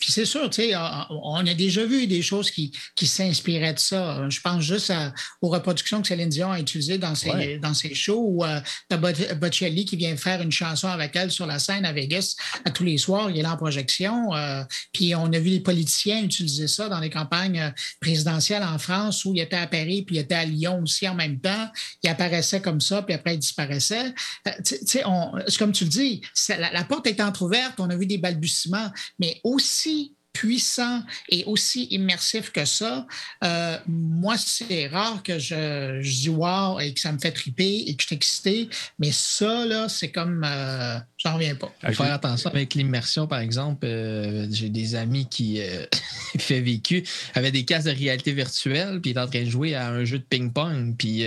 c'est 0.08 0.26
sûr, 0.26 0.50
on 1.10 1.46
a 1.46 1.54
déjà 1.54 1.86
vu 1.86 2.08
des 2.08 2.22
choses 2.22 2.52
qui, 2.52 2.72
qui 2.96 3.08
s'inspiraient 3.08 3.74
de 3.74 3.80
ça. 3.80 4.30
Je 4.30 4.40
pense 4.40 4.64
juste 4.64 4.94
aux 5.42 5.50
reproductions 5.50 6.02
que 6.02 6.08
Céline 6.08 6.30
Dion 6.30 6.52
a 6.52 6.60
utilisées 6.60 6.98
dans 6.98 7.16
ses, 7.16 7.58
dans 7.58 7.74
ses 7.74 7.94
shows 7.94 8.24
où 8.28 8.46
euh, 8.46 8.60
Bocelli 9.36 9.86
qui 9.86 9.96
vient 9.96 10.16
faire 10.16 10.42
une 10.42 10.52
chanson 10.52 10.88
avec 10.88 11.16
elle 11.16 11.32
sur 11.32 11.46
la 11.46 11.60
scène 11.60 11.86
à 11.86 11.94
Vegas 11.94 12.36
à 12.66 12.72
tous 12.72 12.84
les 12.84 12.98
soirs. 12.98 13.30
Il 13.30 13.38
est 13.38 13.42
là 13.42 13.54
en 13.54 13.58
projection. 13.58 14.34
Euh, 14.34 14.64
puis 14.94 15.16
on 15.16 15.32
a 15.34 15.40
vu 15.40 15.50
les 15.50 15.60
politiciens 15.60 16.24
utiliser 16.24 16.68
ça 16.68 16.90
dans 16.90 17.00
les 17.00 17.10
campagnes 17.10 17.60
euh, 17.60 17.70
présidentielles 18.00 18.64
en 18.64 18.78
France 18.78 19.26
où 19.26 19.34
il 19.34 19.42
était 19.42 19.56
à 19.56 19.68
Paris 19.68 20.04
puis 20.04 20.16
il 20.16 20.20
était 20.20 20.36
à 20.36 20.46
Lyon 20.46 20.77
aussi 20.84 21.08
en 21.08 21.16
même 21.16 21.40
temps. 21.40 21.72
Il 22.04 22.10
apparaissait 22.10 22.62
comme 22.62 22.82
ça, 22.82 23.02
puis 23.02 23.14
après, 23.14 23.36
il 23.36 23.40
disparaissait. 23.40 24.14
Euh, 24.48 25.42
comme 25.60 25.72
tu 25.72 25.84
le 25.84 25.90
dis, 25.90 26.22
la, 26.50 26.72
la 26.72 26.84
porte 26.84 27.08
est 27.08 27.22
entrouverte, 27.22 27.80
on 27.80 27.90
a 27.90 27.96
vu 27.96 28.06
des 28.06 28.18
balbutiements, 28.18 28.92
mais 29.20 29.40
aussi 29.44 30.18
puissant 30.38 31.02
et 31.30 31.44
aussi 31.46 31.86
immersif 31.86 32.52
que 32.52 32.64
ça, 32.64 33.08
euh, 33.44 33.78
moi, 33.88 34.38
c'est 34.38 34.86
rare 34.88 35.24
que 35.24 35.40
je, 35.40 36.00
je, 36.00 36.12
dis 36.12 36.30
wow 36.30 36.80
et 36.80 36.94
que 36.94 37.00
ça 37.00 37.12
me 37.12 37.18
fait 37.18 37.32
triper 37.32 37.86
et 37.88 37.96
que 37.96 38.04
je 38.04 38.08
suis 38.08 38.16
excité, 38.16 38.70
mais 39.00 39.12
ça, 39.12 39.66
là, 39.66 39.90
c'est 39.90 40.12
comme. 40.12 40.44
Euh, 40.46 41.00
j'en 41.18 41.34
reviens 41.36 41.56
pas. 41.56 41.74
Il 41.84 41.94
faut 41.94 42.04
faire 42.04 42.14
attention 42.14 42.50
avec 42.50 42.74
l'immersion, 42.74 43.28
par 43.28 43.40
exemple. 43.40 43.86
Euh, 43.86 44.48
j'ai 44.52 44.70
des 44.70 44.96
amis 44.96 45.28
qui 45.28 45.60
fait 46.38 46.62
vécu 46.62 47.04
avaient 47.36 47.52
des 47.52 47.66
casques 47.66 47.88
de 47.88 47.92
réalité 47.92 48.32
virtuelle, 48.32 49.00
puis 49.02 49.12
il 49.12 49.18
est 49.18 49.20
en 49.20 49.28
train 49.28 49.44
de 49.44 49.50
jouer 49.50 49.76
à 49.76 49.90
un 49.90 50.06
jeu 50.06 50.20
de 50.20 50.24
ping-pong, 50.24 50.96
puis 50.98 51.26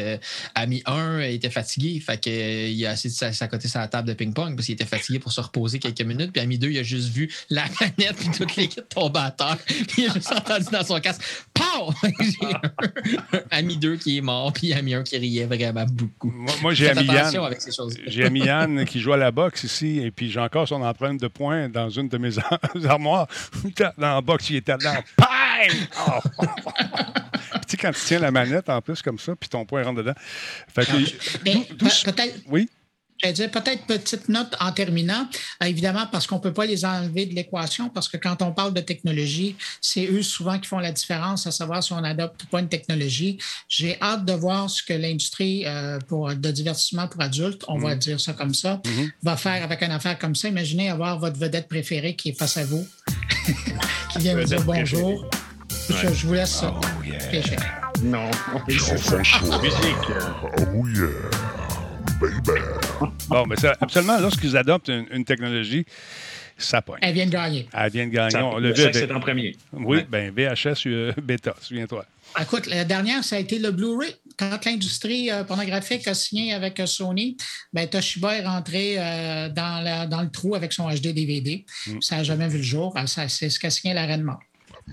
ami 0.55 0.83
1 0.87 1.21
était 1.21 1.51
fatigué, 1.51 2.01
fait 2.01 2.19
qu'il 2.19 2.87
a 2.87 2.91
assis 2.91 3.09
de 3.09 3.43
à 3.43 3.49
côté 3.49 3.69
sur 3.69 3.81
la 3.81 3.89
table 3.89 4.09
de 4.09 4.15
ping-pong 4.15 4.55
parce 4.57 4.67
qu'il 4.67 4.75
était 4.75 4.85
fatigué 4.85 5.19
pour 5.19 5.33
se 5.33 5.41
reposer 5.41 5.79
quelques 5.79 6.03
minutes, 6.03 6.33
puis 6.33 6.43
ami 6.43 6.59
2, 6.59 6.71
il 6.71 6.79
a 6.79 6.83
juste 6.83 7.09
vu 7.09 7.31
la 7.49 7.65
manette 7.81 8.17
puis 8.17 8.31
toute 8.31 8.57
l'équipe 8.57 8.85
batteur. 9.13 9.57
Puis 9.67 10.03
il 10.03 10.11
a 10.11 10.15
juste 10.15 10.33
entendu 10.33 10.67
dans 10.73 10.85
son 10.85 11.01
casque 11.01 11.23
Pow! 11.55 11.93
J'ai 12.21 12.47
un, 13.33 13.41
ami 13.51 13.77
2 13.77 13.97
qui 13.97 14.19
est 14.19 14.21
mort, 14.21 14.53
puis 14.53 14.73
ami 14.73 14.95
1 14.95 15.03
qui 15.03 15.17
riait 15.19 15.47
vraiment 15.47 15.85
beaucoup. 15.87 16.33
Moi, 16.63 16.75
j'ai 16.75 16.91
ami 16.91 17.05
Yann. 17.07 17.35
J'ai 18.07 18.25
ami 18.25 18.41
Yann 18.41 18.85
qui 18.85 19.01
joue 19.01 19.13
à 19.13 19.17
la 19.17 19.31
boxe 19.31 19.65
ici, 19.65 19.80
et 19.83 20.11
puis 20.11 20.31
j'ai 20.31 20.41
encore 20.41 20.67
son 20.69 20.83
empreinte 20.83 21.21
de 21.21 21.29
poing 21.29 21.69
dans 21.69 21.89
une 21.89 22.09
de 22.09 22.19
mes 22.19 22.33
armoires. 22.89 23.27
Dans 23.77 23.93
la 23.97 24.21
boxe, 24.21 24.51
il 24.51 24.57
était 24.57 24.77
dedans. 24.77 24.95
Pam! 25.17 25.29
Oh. 26.09 26.21
tu 26.41 27.61
sais, 27.69 27.77
quand 27.77 27.93
tu 27.93 28.01
tiens 28.05 28.19
la 28.19 28.31
manette 28.31 28.69
en 28.69 28.81
plus 28.81 29.03
comme 29.03 29.19
ça, 29.19 29.35
puis 29.37 29.49
ton 29.49 29.65
poing 29.65 29.83
rentre 29.83 29.99
dedans. 29.99 30.15
Fait 30.75 30.87
que, 30.87 30.93
ah, 30.93 32.05
peut-être. 32.05 32.41
Oui? 32.49 32.69
Je 33.23 33.31
dire, 33.33 33.51
peut-être 33.51 33.85
petite 33.87 34.29
note 34.29 34.55
en 34.61 34.73
terminant, 34.73 35.29
euh, 35.63 35.67
évidemment, 35.67 36.07
parce 36.11 36.27
qu'on 36.27 36.37
ne 36.37 36.41
peut 36.41 36.53
pas 36.53 36.65
les 36.65 36.85
enlever 36.85 37.27
de 37.27 37.35
l'équation, 37.35 37.91
parce 37.91 38.09
que 38.09 38.17
quand 38.17 38.41
on 38.41 38.53
parle 38.53 38.73
de 38.73 38.81
technologie, 38.81 39.57
c'est 39.81 40.07
eux 40.07 40.23
souvent 40.23 40.59
qui 40.59 40.69
font 40.69 40.79
la 40.79 40.93
différence, 40.93 41.47
à 41.47 41.51
savoir 41.51 41.83
si 41.83 41.93
on 41.93 42.03
adopte 42.03 42.45
ou 42.45 42.47
pas 42.47 42.61
une 42.61 42.69
technologie. 42.69 43.39
J'ai 43.69 44.01
hâte 44.01 44.25
de 44.25 44.33
voir 44.33 44.71
ce 44.71 44.83
que 44.83 44.95
l'industrie 44.95 45.65
euh, 45.67 45.99
pour, 46.09 46.35
de 46.35 46.51
divertissement 46.51 47.09
pour 47.09 47.21
adultes, 47.21 47.65
on 47.69 47.79
va 47.79 47.95
mm-hmm. 47.95 47.99
dire 47.99 48.21
ça 48.21 48.33
comme 48.33 48.55
ça, 48.55 48.81
mm-hmm. 48.85 49.11
va 49.23 49.37
faire 49.37 49.63
avec 49.63 49.83
une 49.83 49.93
affaire 49.93 50.19
comme 50.19 50.35
ça. 50.35 50.49
Imaginez 50.49 50.91
avoir 50.91 51.19
votre 51.19 51.39
vedette 51.39 51.69
préférée 51.69 52.17
qui 52.17 52.31
est 52.31 52.39
face 52.39 52.57
à 52.57 52.65
vous, 52.65 52.87
qui 54.13 54.19
vient 54.19 54.35
vous 54.35 54.45
dire 54.45 54.63
bonjour. 54.65 55.29
Je, 55.91 56.27
vous 56.27 56.35
laisse 56.35 56.51
ça. 56.51 56.75
Oh, 56.75 57.05
yeah. 57.05 57.19
Non, 58.03 58.31
Musique. 58.67 58.91
Oh 60.75 60.87
yeah. 60.89 61.60
Bon, 63.29 63.47
mais 63.47 63.57
ça, 63.57 63.75
absolument, 63.81 64.19
lorsqu'ils 64.21 64.57
adoptent 64.57 64.89
une, 64.89 65.25
technologie, 65.25 65.85
ça 66.59 66.83
pointe. 66.83 66.99
Elle 67.03 67.15
vient 67.15 67.27
de 67.27 67.31
gagner. 67.31 67.69
Elle 67.73 67.91
vient 67.91 68.07
de 68.07 68.13
gagner. 68.13 68.31
Ça, 68.31 68.59
le 68.59 68.75
c'est 68.75 69.11
en 69.11 69.21
premier. 69.21 69.57
Oui, 69.73 70.05
bien, 70.11 70.31
VHS 70.31 70.87
euh, 70.87 71.13
bêta, 71.23 71.55
souviens-toi. 71.61 72.05
Écoute, 72.41 72.67
la 72.67 72.85
dernière, 72.85 73.25
ça 73.25 73.37
a 73.37 73.39
été 73.39 73.59
le 73.59 73.71
Blu-ray. 73.71 74.15
Quand 74.37 74.65
l'industrie 74.65 75.31
euh, 75.31 75.45
pornographique 75.45 76.07
a 76.07 76.15
signé 76.15 76.53
avec 76.53 76.79
euh, 76.79 76.87
Sony, 76.87 77.37
ben, 77.73 77.89
Toshiba 77.89 78.37
est 78.37 78.47
rentré 78.47 78.97
dans, 78.97 80.09
dans, 80.09 80.23
le 80.23 80.31
trou 80.31 80.55
avec 80.55 80.73
son 80.73 80.89
HD 80.89 81.09
DVD. 81.09 81.65
Mm. 81.87 82.01
Ça 82.01 82.17
n'a 82.17 82.23
jamais 82.23 82.49
vu 82.49 82.59
le 82.59 82.63
jour. 82.63 82.95
C'est 83.07 83.49
ce 83.49 83.59
qu'a 83.59 83.71
signé 83.71 83.95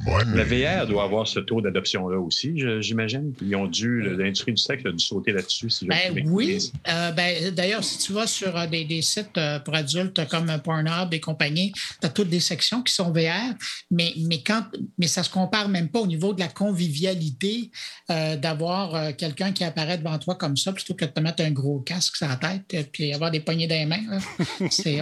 l'arrêtement. 0.06 0.36
La 0.36 0.44
VR 0.44 0.88
doit 0.88 1.04
avoir 1.04 1.28
ce 1.28 1.40
taux 1.40 1.62
d'adoption-là 1.62 2.20
aussi, 2.20 2.54
j'imagine. 2.82 3.34
Ils 3.42 3.56
ont 3.56 3.68
dû, 3.68 4.02
l'industrie 4.02 4.54
du 4.54 4.62
sexe 4.62 4.86
a 4.86 4.92
dû 4.92 5.04
sauter 5.04 5.32
là-dessus. 5.32 5.70
Si 5.70 5.86
ben, 5.86 6.28
oui. 6.28 6.72
Euh, 6.88 7.12
ben, 7.12 7.54
D'ailleurs, 7.54 7.84
si 7.84 7.98
tu 7.98 8.14
vas 8.14 8.28
sur 8.28 8.56
euh, 8.56 8.68
des, 8.68 9.02
sites 9.02 9.38
euh, 9.38 9.60
pour 9.60 9.76
adultes 9.76 10.28
comme 10.28 10.52
Pornhub 10.64 11.14
et 11.14 11.20
compagnie, 11.20 11.72
tu 11.72 12.08
as 12.08 12.10
toutes 12.10 12.30
des 12.30 12.40
sections 12.40 12.82
qui 12.82 12.94
sont 12.94 13.12
VR, 13.12 13.54
mais, 13.92 14.14
mais, 14.18 14.42
quand, 14.42 14.64
mais 14.98 15.08
ça 15.08 15.22
ne 15.22 15.26
se 15.26 15.30
compare 15.30 15.70
même 15.70 15.90
pas 15.90 16.00
au 16.00 16.08
niveau 16.08 16.34
de 16.34 16.40
la 16.40 16.48
convivialité 16.48 17.72
d'avoir 18.08 19.16
quelqu'un 19.18 19.52
qui 19.52 19.64
apparaît 19.64 19.98
devant 19.98 20.18
toi 20.18 20.36
comme 20.36 20.56
ça, 20.56 20.72
plutôt 20.72 20.94
que 20.94 21.06
de 21.06 21.10
te 21.10 21.20
mettre 21.20 21.44
un 21.44 21.52
gros 21.52 21.80
casque 21.80 22.16
sur 22.16 22.28
la 22.28 22.36
tête 22.36 22.90
puis 22.92 23.14
avoir 23.14 23.32
des 23.32 23.40
poignées 23.40 23.68
dans 23.68 23.76
les 23.76 23.86
mains. 23.86 24.20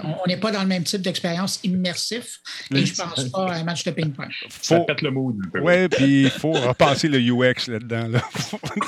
on 0.04 0.28
n'est 0.28 0.38
pas 0.38 0.52
dans 0.52 0.62
le 0.62 0.68
même 0.68 0.84
type 0.84 1.02
d'expérience 1.02 1.60
immersif 1.64 2.40
et 2.74 2.86
je 2.86 2.92
ne 2.92 2.98
pense 2.98 3.24
pas 3.26 3.52
à 3.52 3.56
un 3.56 3.64
match 3.64 3.84
de 3.84 3.92
ping-pong. 3.92 4.30
Ça 4.80 4.86
pète 4.86 5.02
le 5.02 5.12
mood. 5.12 5.36
Oui, 5.62 5.88
puis 5.90 6.24
il 6.24 6.30
faut 6.30 6.52
repenser 6.52 7.08
le 7.08 7.20
UX 7.20 7.68
là-dedans. 7.68 8.08
Là. 8.08 8.22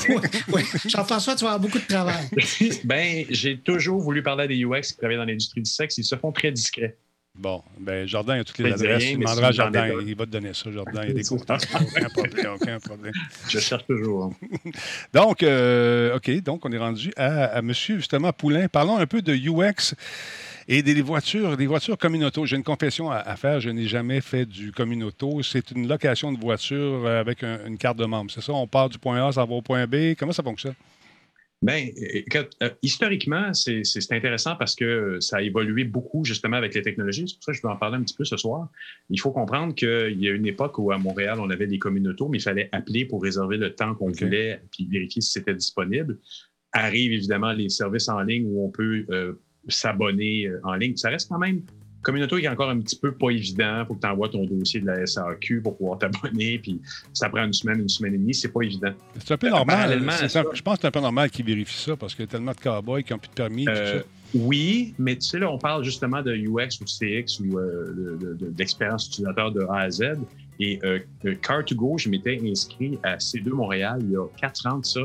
oui, 0.53 0.61
Jean-François, 0.87 1.35
tu 1.35 1.45
vas 1.45 1.53
avoir 1.53 1.59
beaucoup 1.59 1.79
de 1.79 1.87
travail. 1.87 2.25
ben, 2.83 3.25
j'ai 3.29 3.57
toujours 3.57 4.01
voulu 4.01 4.23
parler 4.23 4.47
des 4.47 4.63
UX 4.63 4.81
qui 4.81 4.97
travaillent 4.97 5.17
dans 5.17 5.25
l'industrie 5.25 5.61
du 5.61 5.69
sexe. 5.69 5.97
Ils 5.97 6.03
se 6.03 6.15
font 6.15 6.31
très 6.31 6.51
discrets. 6.51 6.97
Bon, 7.37 7.61
ben 7.79 8.07
Jordan 8.07 8.39
a 8.39 8.43
toutes 8.43 8.57
les 8.57 8.73
adresses. 8.73 9.11
il 9.11 9.19
demandera 9.19 9.47
à 9.47 9.51
Jordan, 9.51 9.91
il 10.05 10.15
va 10.15 10.25
te 10.25 10.31
donner 10.31 10.53
ça, 10.53 10.71
Jordan. 10.71 11.03
Il 11.03 11.09
y 11.09 11.11
a 11.11 11.13
des 11.13 11.23
contacts. 11.23 11.67
aucun 11.75 12.09
problème, 12.09 12.53
aucun 12.55 12.79
problème. 12.79 13.13
Je 13.47 13.59
cherche 13.59 13.85
toujours. 13.85 14.33
donc, 15.13 15.43
euh, 15.43 16.15
OK, 16.15 16.31
donc 16.41 16.65
on 16.65 16.71
est 16.71 16.79
rendu 16.79 17.13
à, 17.15 17.45
à 17.45 17.59
M. 17.59 17.71
justement 17.73 18.33
Poulain. 18.33 18.67
Parlons 18.67 18.97
un 18.97 19.05
peu 19.05 19.21
de 19.21 19.33
UX. 19.33 19.93
Et 20.69 20.83
des 20.83 21.01
voitures, 21.01 21.55
des 21.55 21.65
voitures 21.65 21.97
communauto. 21.97 22.45
J'ai 22.45 22.57
une 22.57 22.63
confession 22.63 23.09
à, 23.09 23.35
faire. 23.37 23.61
Je 23.61 23.69
n'ai 23.69 23.87
jamais 23.87 24.19
fait 24.19 24.45
du 24.45 24.73
communauto. 24.73 25.41
C'est 25.41 25.71
une 25.71 25.87
location 25.87 26.33
de 26.33 26.39
voiture 26.39 27.07
avec 27.07 27.41
une 27.43 27.77
carte 27.77 27.97
de 27.97 28.05
membre. 28.05 28.31
C'est 28.31 28.41
ça? 28.41 28.51
On 28.51 28.67
part 28.67 28.89
du 28.89 28.97
point 28.97 29.25
A, 29.25 29.31
ça 29.31 29.45
va 29.45 29.53
au 29.53 29.61
point 29.61 29.87
B. 29.87 30.13
Comment 30.17 30.33
ça 30.33 30.43
fonctionne? 30.43 30.75
Bien, 31.61 31.87
euh, 32.61 32.69
historiquement, 32.83 33.51
c'est 33.53 33.81
intéressant 34.11 34.55
parce 34.57 34.75
que 34.75 35.19
ça 35.21 35.37
a 35.37 35.41
évolué 35.41 35.85
beaucoup 35.85 36.23
justement 36.23 36.57
avec 36.57 36.75
les 36.75 36.83
technologies. 36.83 37.27
C'est 37.27 37.35
pour 37.35 37.45
ça 37.45 37.51
que 37.53 37.57
je 37.57 37.61
vais 37.63 37.73
en 37.73 37.77
parler 37.77 37.97
un 37.97 38.03
petit 38.03 38.13
peu 38.13 38.25
ce 38.25 38.37
soir. 38.37 38.69
Il 39.09 39.19
faut 39.19 39.31
comprendre 39.31 39.73
qu'il 39.73 40.21
y 40.21 40.27
a 40.27 40.31
une 40.33 40.45
époque 40.45 40.77
où 40.77 40.91
à 40.91 40.99
Montréal, 40.99 41.39
on 41.39 41.49
avait 41.49 41.65
des 41.65 41.79
communautos, 41.79 42.27
mais 42.27 42.37
il 42.37 42.43
fallait 42.43 42.69
appeler 42.73 43.05
pour 43.05 43.23
réserver 43.23 43.57
le 43.57 43.73
temps 43.73 43.95
qu'on 43.95 44.11
voulait 44.11 44.61
puis 44.71 44.85
vérifier 44.85 45.21
si 45.21 45.31
c'était 45.31 45.55
disponible. 45.55 46.19
Arrivent 46.73 47.13
évidemment 47.13 47.53
les 47.53 47.69
services 47.69 48.09
en 48.09 48.21
ligne 48.21 48.45
où 48.45 48.63
on 48.63 48.69
peut 48.69 49.05
euh, 49.09 49.33
s'abonner 49.67 50.47
euh, 50.47 50.59
en 50.63 50.75
ligne. 50.75 50.95
Ça 50.95 51.09
reste 51.09 51.29
quand 51.29 51.39
même 51.39 51.61
communauté 52.01 52.39
qui 52.39 52.45
est 52.45 52.49
encore 52.49 52.69
un 52.69 52.79
petit 52.79 52.95
peu 52.95 53.11
pas 53.11 53.31
évident. 53.31 53.81
Il 53.81 53.85
faut 53.87 53.95
que 53.95 54.01
tu 54.01 54.07
envoies 54.07 54.29
ton 54.29 54.45
dossier 54.45 54.79
de 54.79 54.85
la 54.85 55.05
SAQ 55.05 55.61
pour 55.61 55.77
pouvoir 55.77 55.99
t'abonner. 55.99 56.59
Puis 56.59 56.79
ça 57.13 57.29
prend 57.29 57.43
une 57.43 57.53
semaine, 57.53 57.81
une 57.81 57.89
semaine 57.89 58.13
et 58.13 58.17
demie. 58.17 58.33
C'est 58.33 58.51
pas 58.51 58.61
évident. 58.61 58.93
C'est 59.19 59.33
un 59.33 59.37
peu 59.37 59.49
normal. 59.49 59.99
je 59.99 60.61
pense 60.61 60.75
que 60.75 60.81
c'est 60.81 60.87
un 60.87 60.91
peu 60.91 61.01
normal 61.01 61.29
qu'ils 61.29 61.45
vérifient 61.45 61.83
ça 61.83 61.95
parce 61.95 62.15
qu'il 62.15 62.23
y 62.23 62.27
a 62.27 62.31
tellement 62.31 62.53
de 62.53 62.59
cowboys 62.59 63.03
qui 63.03 63.13
n'ont 63.13 63.19
plus 63.19 63.29
de 63.29 63.33
permis. 63.33 63.65
Euh, 63.67 64.01
oui, 64.33 64.93
mais 64.97 65.15
tu 65.15 65.27
sais, 65.27 65.39
là, 65.39 65.51
on 65.51 65.57
parle 65.57 65.83
justement 65.83 66.21
de 66.21 66.33
UX 66.33 66.79
ou 66.81 66.85
CX 66.85 67.39
ou 67.41 67.59
euh, 67.59 68.37
d'expérience 68.51 69.07
utilisateur 69.07 69.51
de 69.51 69.61
A 69.69 69.81
à 69.81 69.89
Z. 69.89 70.03
Et 70.59 70.79
Car2Go, 71.23 71.99
je 71.99 72.09
m'étais 72.09 72.39
inscrit 72.43 72.97
à 73.03 73.17
C2 73.17 73.49
Montréal 73.49 73.99
il 74.01 74.11
y 74.11 74.15
a 74.15 74.25
quatre 74.39 74.65
ans 74.65 74.79
de 74.79 74.85
ça 74.85 75.01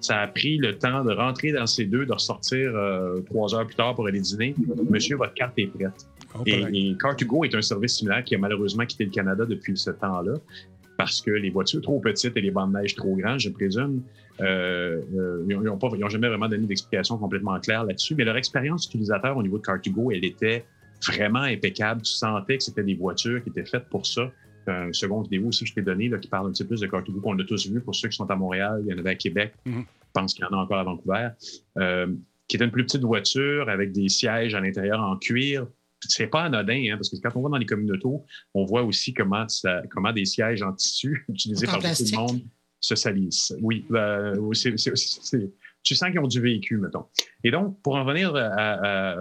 ça 0.00 0.20
a 0.20 0.26
pris 0.26 0.58
le 0.58 0.76
temps 0.78 1.04
de 1.04 1.12
rentrer 1.12 1.52
dans 1.52 1.66
ces 1.66 1.84
deux, 1.84 2.06
de 2.06 2.12
ressortir 2.12 2.72
euh, 2.74 3.20
trois 3.22 3.54
heures 3.54 3.66
plus 3.66 3.76
tard 3.76 3.94
pour 3.94 4.06
aller 4.06 4.20
dîner. 4.20 4.54
Monsieur, 4.90 5.16
votre 5.16 5.34
carte 5.34 5.54
est 5.58 5.66
prête. 5.66 6.06
Oh, 6.34 6.42
et, 6.46 6.60
et 6.60 6.94
Car2Go 6.94 7.46
est 7.46 7.54
un 7.54 7.62
service 7.62 7.96
similaire 7.96 8.22
qui 8.22 8.34
a 8.34 8.38
malheureusement 8.38 8.84
quitté 8.84 9.04
le 9.04 9.10
Canada 9.10 9.44
depuis 9.46 9.76
ce 9.76 9.90
temps-là 9.90 10.34
parce 10.96 11.20
que 11.20 11.30
les 11.30 11.50
voitures 11.50 11.82
trop 11.82 12.00
petites 12.00 12.36
et 12.36 12.40
les 12.40 12.50
bandes 12.50 12.72
de 12.72 12.78
neige 12.78 12.94
trop 12.94 13.14
grandes, 13.14 13.40
je 13.40 13.50
présume, 13.50 14.02
euh, 14.40 15.00
euh, 15.16 15.44
ils 15.48 15.56
n'ont 15.56 16.08
jamais 16.08 16.28
vraiment 16.28 16.48
donné 16.48 16.66
d'explication 16.66 17.18
complètement 17.18 17.58
claire 17.60 17.84
là-dessus. 17.84 18.14
Mais 18.14 18.24
leur 18.24 18.36
expérience 18.36 18.86
utilisateur 18.86 19.36
au 19.36 19.42
niveau 19.42 19.58
de 19.58 19.62
Car2Go, 19.62 20.14
elle 20.14 20.24
était 20.24 20.64
vraiment 21.06 21.40
impeccable. 21.40 22.02
Tu 22.02 22.12
sentais 22.12 22.58
que 22.58 22.64
c'était 22.64 22.82
des 22.82 22.94
voitures 22.94 23.42
qui 23.42 23.50
étaient 23.50 23.66
faites 23.66 23.88
pour 23.88 24.06
ça 24.06 24.30
un 24.68 24.92
second 24.92 25.22
vidéo 25.22 25.48
aussi 25.48 25.64
que 25.64 25.70
je 25.70 25.74
t'ai 25.74 25.82
donné 25.82 26.08
là, 26.08 26.18
qui 26.18 26.28
parle 26.28 26.48
un 26.48 26.52
petit 26.52 26.64
peu 26.64 26.70
plus 26.70 26.80
de 26.80 26.86
Cartougo 26.86 27.20
qu'on 27.20 27.38
a 27.38 27.44
tous 27.44 27.68
vu 27.68 27.80
pour 27.80 27.94
ceux 27.94 28.08
qui 28.08 28.16
sont 28.16 28.30
à 28.30 28.36
Montréal. 28.36 28.82
Il 28.84 28.90
y 28.90 28.94
en 28.94 28.98
avait 28.98 29.10
à 29.10 29.14
Québec. 29.14 29.54
Mhm. 29.64 29.84
Je 29.84 30.20
pense 30.20 30.34
qu'il 30.34 30.44
y 30.44 30.48
en 30.48 30.56
a 30.56 30.62
encore 30.62 30.78
à 30.78 30.84
Vancouver. 30.84 31.28
Euh, 31.78 32.14
qui 32.48 32.56
est 32.56 32.62
une 32.62 32.70
plus 32.70 32.84
petite 32.84 33.02
voiture 33.02 33.68
avec 33.68 33.92
des 33.92 34.08
sièges 34.08 34.54
à 34.54 34.60
l'intérieur 34.60 35.00
en 35.00 35.16
cuir. 35.16 35.66
C'est 36.00 36.28
pas 36.28 36.44
anodin, 36.44 36.92
hein, 36.92 36.96
parce 36.96 37.10
que 37.10 37.16
quand 37.16 37.30
on 37.34 37.42
va 37.42 37.48
dans 37.48 37.56
les 37.56 37.66
communautés, 37.66 38.08
on 38.54 38.64
voit 38.64 38.84
aussi 38.84 39.12
comment, 39.12 39.46
comment 39.90 40.12
des 40.12 40.24
sièges 40.24 40.62
en 40.62 40.72
tissu 40.72 41.24
utilisés 41.28 41.66
par 41.66 41.78
tout 41.78 41.86
le 41.86 42.16
monde 42.16 42.40
se 42.78 42.94
salissent. 42.94 43.52
Oui, 43.62 43.84
ben, 43.90 44.34
tu 45.82 45.94
sens 45.94 46.10
qu'ils 46.10 46.20
ont 46.20 46.28
du 46.28 46.40
véhicule, 46.40 46.78
mettons. 46.78 47.06
Et 47.42 47.50
donc, 47.50 47.80
pour 47.82 47.96
en 47.96 48.04
venir 48.04 48.32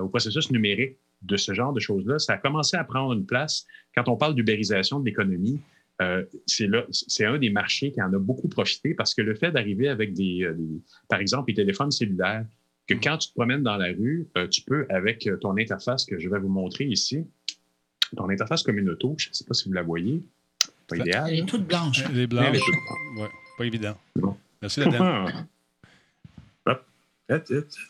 au 0.02 0.10
processus 0.10 0.52
numérique, 0.52 1.00
de 1.22 1.38
ce 1.38 1.53
genre 1.53 1.74
de 1.74 1.80
choses-là, 1.80 2.20
ça 2.20 2.34
a 2.34 2.38
commencé 2.38 2.78
à 2.78 2.84
prendre 2.84 3.13
une 3.13 3.26
place. 3.26 3.66
Quand 3.95 4.07
on 4.09 4.16
parle 4.16 4.36
d'ubérisation 4.36 4.99
de 4.99 5.05
l'économie, 5.05 5.59
euh, 6.01 6.24
c'est 6.45 7.26
un 7.26 7.38
des 7.38 7.49
marchés 7.49 7.91
qui 7.91 8.01
en 8.01 8.13
a 8.13 8.18
beaucoup 8.18 8.49
profité 8.49 8.93
parce 8.93 9.16
que 9.16 9.22
le 9.22 9.34
fait 9.34 9.51
d'arriver 9.51 9.88
avec 9.88 10.13
des, 10.13 10.43
euh, 10.43 10.55
par 11.07 11.20
exemple, 11.20 11.49
les 11.49 11.55
téléphones 11.55 11.91
cellulaires, 11.91 12.45
que 12.88 12.93
mm. 12.93 12.99
quand 12.99 13.18
tu 13.18 13.30
te 13.30 13.34
promènes 13.34 13.63
dans 13.63 13.78
la 13.78 13.88
rue, 13.88 14.28
euh, 14.38 14.47
tu 14.47 14.61
peux, 14.61 14.86
avec 14.89 15.28
ton 15.41 15.57
interface 15.57 16.05
que 16.05 16.20
je 16.20 16.30
vais 16.30 16.39
vous 16.39 16.49
montrer 16.49 16.86
ici, 16.86 17.26
ton 18.16 18.30
interface 18.30 18.63
comme 18.63 18.78
une 18.78 18.89
auto, 18.89 19.16
je 19.18 19.30
ne 19.30 19.34
sais 19.34 19.45
pas 19.45 19.53
si 19.53 19.68
vous 19.70 19.74
la 19.74 19.84
voyez, 19.84 20.22
pas 20.88 20.97
idéal. 20.97 21.30
Elle 21.30 21.39
est 21.39 21.45
toute 21.45 21.66
blanche. 21.66 22.03
Elle 22.09 22.20
est 22.20 22.28
blanche. 22.28 22.59
Ouais, 23.18 23.30
pas 23.57 23.66
évident. 23.66 23.97
Merci, 24.61 24.82
Dame. 24.82 25.47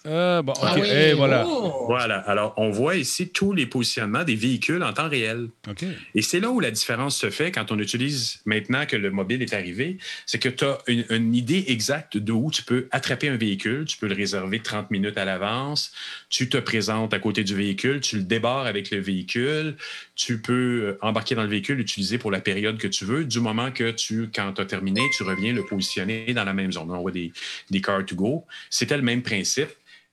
Euh, 0.05 0.41
bon, 0.41 0.53
ah 0.61 0.77
Et 0.79 1.13
voilà. 1.13 1.45
Oh! 1.45 1.86
Voilà. 1.88 2.19
Alors, 2.19 2.53
on 2.55 2.69
voit 2.69 2.95
ici 2.95 3.29
tous 3.29 3.51
les 3.51 3.65
positionnements 3.65 4.23
des 4.23 4.36
véhicules 4.36 4.81
en 4.81 4.93
temps 4.93 5.09
réel. 5.09 5.49
Et 6.13 6.21
c'est 6.21 6.39
là 6.39 6.51
où 6.51 6.61
la 6.61 6.71
différence 6.71 7.17
se 7.17 7.29
fait 7.29 7.51
quand 7.51 7.71
on 7.71 7.79
utilise 7.79 8.39
maintenant 8.45 8.86
que 8.86 8.95
le 8.95 9.11
mobile 9.11 9.41
est 9.41 9.53
arrivé, 9.53 9.97
c'est 10.25 10.39
que 10.39 10.47
tu 10.47 10.63
as 10.63 10.77
une, 10.88 11.36
idée 11.36 11.65
exacte 11.67 12.17
de 12.17 12.31
où 12.31 12.49
tu 12.49 12.63
peux 12.63 12.88
attraper 12.91 13.27
un 13.27 13.36
véhicule. 13.36 13.83
Tu 13.86 13.97
peux 13.97 14.07
le 14.07 14.15
réserver 14.15 14.59
30 14.59 14.89
minutes 14.89 15.17
à 15.17 15.25
l'avance. 15.25 15.91
Tu 16.29 16.47
te 16.47 16.57
présentes 16.57 17.13
à 17.13 17.19
côté 17.19 17.43
du 17.43 17.55
véhicule. 17.55 17.99
Tu 17.99 18.17
le 18.17 18.23
débarres 18.23 18.67
avec 18.67 18.89
le 18.89 18.99
véhicule. 18.99 19.75
Tu 20.16 20.41
peux 20.41 20.84
euh, 20.84 20.97
embarquer 21.01 21.36
dans 21.36 21.43
le 21.43 21.49
véhicule, 21.49 21.78
l'utiliser 21.78 22.18
pour 22.18 22.32
la 22.32 22.41
période 22.41 22.78
que 22.78 22.88
tu 22.88 23.05
veux. 23.05 23.26
Du 23.26 23.39
moment 23.39 23.72
que 23.72 23.91
tu, 23.91 24.30
quand 24.34 24.53
tu 24.53 24.61
as 24.61 24.66
terminé, 24.66 25.01
tu 25.16 25.24
reviens 25.24 25.53
le 25.53 25.66
positionner 25.66 26.34
dans 26.34 26.43
la 26.43 26.53
même 26.53 26.72
zone. 26.72 26.89
On 26.91 27.01
voit 27.01 27.11
des, 27.11 27.34
des 27.70 27.82
cars 27.82 28.05
to 28.05 28.16
go. 28.16 28.45
C'était 28.70 28.97
le 28.97 29.03
même 29.03 29.22
principe. 29.22 29.70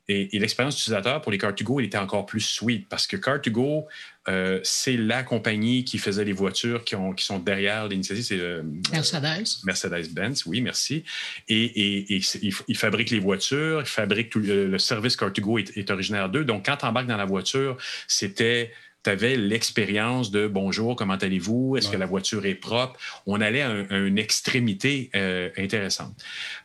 Et, 0.09 0.39
l'expérience 0.39 0.75
utilisateur 0.81 1.23
pour 1.23 1.31
les 1.31 1.39
Car2Go, 1.39 1.83
était 1.83 1.99
encore 1.99 2.27
plus 2.27 2.41
sweet 2.41 2.89
parce 2.89 3.07
que 3.07 3.17
Car2Go, 3.17 3.87
euh, 4.29 4.59
c'est 4.65 4.97
la 4.97 5.23
compagnie 5.23 5.85
qui 5.85 5.99
faisait 5.99 6.25
les 6.25 6.33
voitures 6.33 6.85
qui, 6.85 6.97
ont, 6.97 7.13
qui 7.13 7.25
sont 7.25 7.39
derrière 7.39 7.87
l'initiative. 7.87 8.25
C'est 8.25 8.41
euh, 8.41 8.63
Mercedes. 8.91 9.45
Mercedes-Benz, 9.65 10.45
oui, 10.47 10.61
merci. 10.61 11.05
Et, 11.49 12.11
et, 12.15 12.21
ils, 12.43 12.77
fabriquent 12.77 13.11
les 13.11 13.21
voitures, 13.21 13.81
ils 13.81 13.87
fabriquent 13.87 14.31
tout 14.31 14.41
le, 14.41 14.77
service 14.79 15.17
Car2Go 15.17 15.61
est, 15.61 15.77
est 15.77 15.91
originaire 15.91 16.29
d'eux. 16.29 16.45
Donc, 16.45 16.67
quand 16.67 16.79
tu 16.79 16.85
embarques 16.85 17.07
dans 17.07 17.17
la 17.17 17.25
voiture, 17.25 17.77
c'était 18.09 18.73
tu 19.05 19.11
avais 19.11 19.37
l'expérience 19.37 20.31
de 20.31 20.47
bonjour, 20.47 20.97
comment 20.97 21.15
allez-vous? 21.15 21.77
Est-ce 21.77 21.89
que 21.91 21.97
la 21.97 22.07
voiture 22.07 22.47
est 22.47 22.55
propre? 22.55 22.99
On 23.27 23.41
allait 23.41 23.63
à, 23.63 23.71
une 23.91 24.19
extrémité 24.19 25.11
euh, 25.15 25.51
intéressante. 25.57 26.15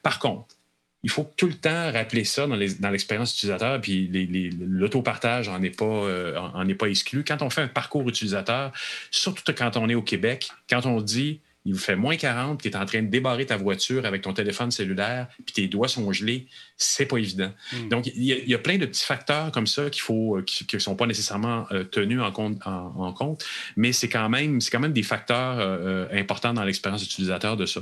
Par 0.04 0.20
contre, 0.20 0.56
il 1.04 1.10
faut 1.10 1.30
tout 1.38 1.48
le 1.48 1.54
temps 1.54 1.92
rappeler 1.92 2.24
ça 2.24 2.48
dans, 2.48 2.56
l'expérience 2.56 3.34
utilisateur, 3.34 3.80
puis 3.80 4.10
l'autopartage 4.60 5.48
n'en 5.48 5.62
est, 5.62 5.78
pas, 5.78 5.86
euh, 5.86 6.68
est 6.68 6.76
pas 6.76 6.88
exclu. 6.88 7.24
Quand 7.24 7.42
on 7.42 7.50
fait 7.50 7.62
un 7.62 7.68
parcours 7.68 8.08
utilisateur, 8.10 8.72
surtout 9.12 9.54
quand 9.54 9.78
on 9.78 9.90
est 9.90 9.96
au 9.96 10.02
Québec, 10.02 10.50
quand 10.70 10.86
on 10.86 11.02
dit 11.02 11.40
il 11.68 11.74
vous 11.74 11.80
fait 11.80 11.98
moins 11.98 12.16
40, 12.16 12.62
tu 12.62 12.70
es 12.70 12.76
en 12.78 12.86
train 12.86 13.02
de 13.02 13.08
débarrer 13.08 13.46
ta 13.46 13.58
voiture 13.58 14.06
avec 14.06 14.22
ton 14.22 14.32
téléphone 14.32 14.72
cellulaire, 14.72 15.28
puis 15.46 15.54
tes 15.54 15.68
doigts 15.68 15.90
sont 15.90 16.12
gelés, 16.14 16.48
c'est 16.78 17.06
pas 17.06 17.18
évident. 17.18 17.52
Hmm. 17.74 17.90
Donc, 17.90 18.08
il 18.08 18.24
y, 18.24 18.54
a 18.54 18.58
plein 18.58 18.78
de 18.78 18.86
petits 18.86 19.04
facteurs 19.04 19.52
comme 19.52 19.68
ça 19.68 19.90
qu'il 19.90 20.02
faut, 20.02 20.38
euh, 20.38 20.44
qui 20.44 20.66
ne 20.72 20.80
sont 20.80 20.96
pas 20.96 21.06
nécessairement 21.06 21.68
euh, 21.72 21.84
tenus 21.84 22.22
en 22.22 22.32
compte, 22.32 22.58
en, 22.66 23.12
compte 23.12 23.46
mais 23.76 23.92
c'est 23.92 24.08
quand, 24.08 24.30
même, 24.30 24.60
quand 24.72 24.80
même 24.80 24.94
des 24.94 25.04
facteurs 25.04 26.08
importants 26.14 26.54
dans 26.54 26.64
l'expérience 26.64 27.04
utilisateur 27.04 27.58
de 27.58 27.66
ça. 27.66 27.82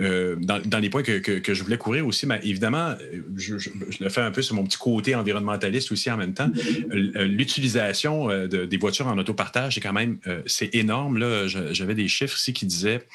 Euh, 0.00 0.36
dans, 0.38 0.78
les 0.78 0.90
points 0.90 1.02
que, 1.02 1.54
je 1.54 1.62
voulais 1.62 1.78
couvrir 1.78 2.06
aussi, 2.06 2.26
mais 2.26 2.38
évidemment, 2.44 2.94
je, 3.36 3.56
le 4.00 4.08
fais 4.08 4.20
un 4.20 4.30
peu 4.30 4.42
sur 4.42 4.54
mon 4.54 4.64
petit 4.64 4.78
côté 4.78 5.14
environnementaliste 5.14 5.90
aussi 5.90 6.10
en 6.10 6.16
même 6.16 6.34
temps. 6.34 6.50
Euh, 6.92 7.24
l'utilisation 7.24 8.30
euh, 8.30 8.46
des 8.46 8.76
voitures 8.76 9.08
en 9.08 9.18
autopartage, 9.18 9.74
c'est 9.74 9.80
quand 9.80 9.92
même 9.92 10.18
c'est 10.46 10.74
énorme. 10.74 11.18
Là, 11.18 11.46
j'avais 11.46 11.94
des 11.94 12.08
chiffres 12.08 12.36
ici 12.36 12.52
qui 12.52 12.66
disaient 12.66 13.06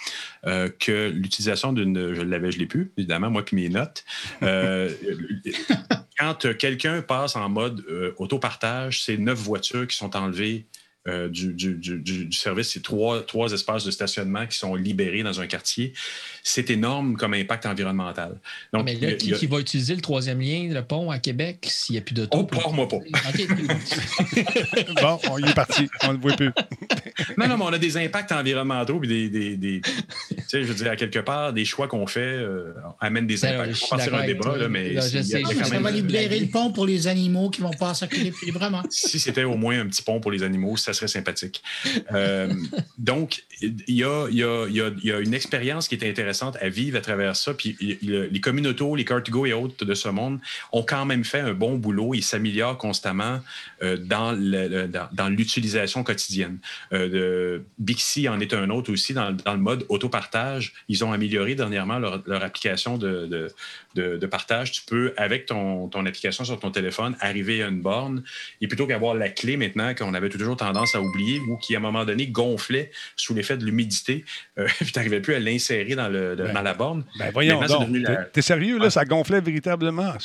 que 0.44 1.10
l'utilisation 1.10 1.74
d'une, 1.74 2.14
je 2.14 2.22
l'avais, 2.22 2.52
je 2.52 2.60
l'ai 2.60 2.66
plus, 2.66 2.92
évidemment, 2.98 3.30
moi 3.30 3.46
puis 3.46 3.56
mes 3.56 3.70
notes. 3.70 4.04
quand 6.20 6.58
quelqu'un 6.58 7.02
passe 7.02 7.36
en 7.36 7.50
mode 7.50 7.86
autopartage, 8.18 9.04
c'est 9.04 9.18
neuf 9.18 9.40
voitures 9.40 9.88
qui 9.88 9.96
sont 9.96 10.16
enlevées 10.16 10.66
euh, 11.08 11.28
du, 11.28 11.54
du, 11.54 11.76
du, 11.76 12.00
du, 12.00 12.32
service. 12.32 12.70
C'est 12.70 12.82
trois, 12.82 13.22
trois 13.26 13.52
espaces 13.52 13.84
de 13.84 13.92
stationnement 13.92 14.48
qui 14.48 14.58
sont 14.58 14.74
libérés 14.76 15.22
dans 15.22 15.42
un 15.42 15.48
quartier. 15.48 15.92
C'est 16.44 16.70
énorme 16.70 17.18
comme 17.18 17.34
impact 17.34 17.66
environnemental. 17.66 18.38
Donc, 18.72 18.86
Mais 18.86 18.96
là, 18.96 19.12
qui, 19.14 19.34
qui, 19.34 19.48
va 19.48 19.60
utiliser 19.60 19.96
le 19.96 20.02
troisième 20.02 20.40
lien, 20.40 20.70
le 20.72 20.82
pont 20.82 21.12
à 21.12 21.20
Québec, 21.20 21.68
s'il 21.70 21.96
n'y 21.96 22.00
a 22.00 22.04
plus 22.04 22.14
de 22.14 22.26
Oh, 22.32 22.44
pars-moi 22.44 22.88
pas. 22.88 22.98
bon, 25.02 25.20
on 25.30 25.38
y 25.40 25.50
est 25.50 25.54
parti. 25.54 25.90
On 26.04 26.14
ne 26.14 26.18
voit 26.20 26.36
plus. 26.38 26.52
non, 27.38 27.48
non, 27.48 27.58
mais 27.58 27.64
on 27.66 27.74
a 27.74 27.78
des 27.78 27.98
impacts 27.98 28.32
environnementaux 28.32 29.00
puis 29.00 29.10
des, 29.10 29.30
des, 29.30 29.58
des 29.58 29.82
tu 29.82 29.92
sais, 30.48 30.64
je 30.64 30.68
veux 30.68 30.76
dire, 30.76 30.92
à 30.92 30.96
quelque 30.96 31.20
part, 31.20 31.54
des 31.54 31.66
choix 31.66 31.88
qu'on 31.88 32.08
fait 32.08 32.20
euh, 32.22 32.74
amènent 33.00 33.28
des 33.28 33.38
Ben, 33.38 33.60
impacts. 33.60 33.84
on 33.84 33.96
va 33.96 34.04
partir 34.04 34.16
un 34.16 34.26
débat, 34.26 34.58
là, 34.58 34.70
mais 34.70 34.94
Là, 34.94 35.02
je 35.02 35.22
sais, 35.22 35.42
quand 35.42 35.64
Ça 35.66 35.70
même- 35.70 35.84
va 35.84 35.92
libérer 35.92 36.40
le 36.40 36.48
pont 36.48 36.72
pour 36.72 36.86
les 36.86 37.08
animaux 37.08 37.50
qui 37.50 37.62
vont 37.62 37.72
pouvoir 37.72 37.96
circuler 37.96 38.32
plus 38.32 38.46
librement. 38.46 38.84
si 38.90 39.20
c'était 39.20 39.44
au 39.44 39.56
moins 39.58 39.80
un 39.80 39.88
petit 39.88 40.02
pont 40.02 40.20
pour 40.20 40.32
les 40.32 40.44
animaux, 40.44 40.78
ça 40.78 40.93
serait 40.94 41.08
sympathique. 41.08 41.64
Donc, 42.98 43.44
il 43.62 43.96
y 43.96 44.04
a, 44.04 45.20
une 45.20 45.34
expérience 45.34 45.88
qui 45.88 45.96
est 45.96 46.10
intéressante 46.10 46.58
à 46.62 46.70
vivre 46.70 46.98
à 46.98 47.02
travers 47.02 47.36
ça. 47.36 47.54
Puis 47.54 47.78
les 48.02 48.42
communautés, 48.42 48.74
les 48.96 49.04
Car2Go 49.04 49.48
et 49.48 49.54
autres 49.54 49.86
de 49.86 49.94
ce 49.94 50.10
monde 50.10 50.40
ont 50.72 50.84
quand 50.84 51.06
même 51.06 51.24
fait 51.24 51.40
un 51.40 51.54
bon 51.54 51.78
boulot. 51.78 52.14
Ils 52.14 52.24
s'améliorent 52.24 52.78
constamment 52.78 53.40
euh, 53.82 53.98
dans 53.98 55.30
l'utilisation 55.30 56.04
quotidienne. 56.04 56.58
Euh, 56.92 57.60
Bixi 57.80 58.28
en 58.28 58.40
est 58.40 58.54
un 58.54 58.70
autre 58.70 58.92
aussi 58.92 59.14
dans, 59.14 59.30
le 59.30 59.58
mode 59.58 59.86
autopartage. 59.90 60.74
Ils 60.90 61.04
ont 61.04 61.12
amélioré 61.12 61.56
dernièrement 61.56 62.00
leur, 62.00 62.44
application 62.44 62.98
de 62.98 64.26
partage. 64.30 64.72
Tu 64.72 64.82
peux, 64.86 65.14
avec 65.18 65.46
ton, 65.46 65.88
ton 65.88 66.06
application 66.06 66.44
sur 66.44 66.60
ton 66.60 66.72
téléphone, 66.72 67.16
arriver 67.20 67.64
à 67.64 67.68
une 67.68 67.82
borne 67.82 68.24
et 68.62 68.68
plutôt 68.68 68.88
qu'avoir 68.88 69.16
la 69.16 69.30
clé 69.30 69.58
maintenant 69.58 69.94
qu'on 69.94 70.14
avait 70.14 70.30
toujours 70.30 70.58
tendance 70.58 70.83
à 70.96 71.02
oublier 71.02 71.40
ou 71.40 71.58
qui, 71.58 71.76
à 71.76 71.80
un 71.80 71.82
moment 71.82 72.06
donné, 72.06 72.28
gonflait 72.28 72.92
sous 73.16 73.34
l'effet 73.34 73.58
de 73.58 73.66
l'humidité, 73.66 74.26
euh, 74.58 74.68
puis 74.80 74.92
tu 74.92 75.00
n'arrivais 75.00 75.22
plus 75.22 75.34
à 75.36 75.40
l'insérer 75.40 75.96
dans, 75.96 76.10
le, 76.10 76.36
Ben, 76.36 76.54
dans 76.54 76.62
la 76.62 76.74
borne. 76.74 77.06
Ben 77.18 77.32
voyons 77.32 77.60
donc. 77.62 77.88
la- 77.92 78.26
T'es- 78.26 78.42
sérieux, 78.42 78.78
là? 78.78 78.90
Ça 78.90 79.06
gonflait 79.06 79.42
véritablement. 79.42 80.14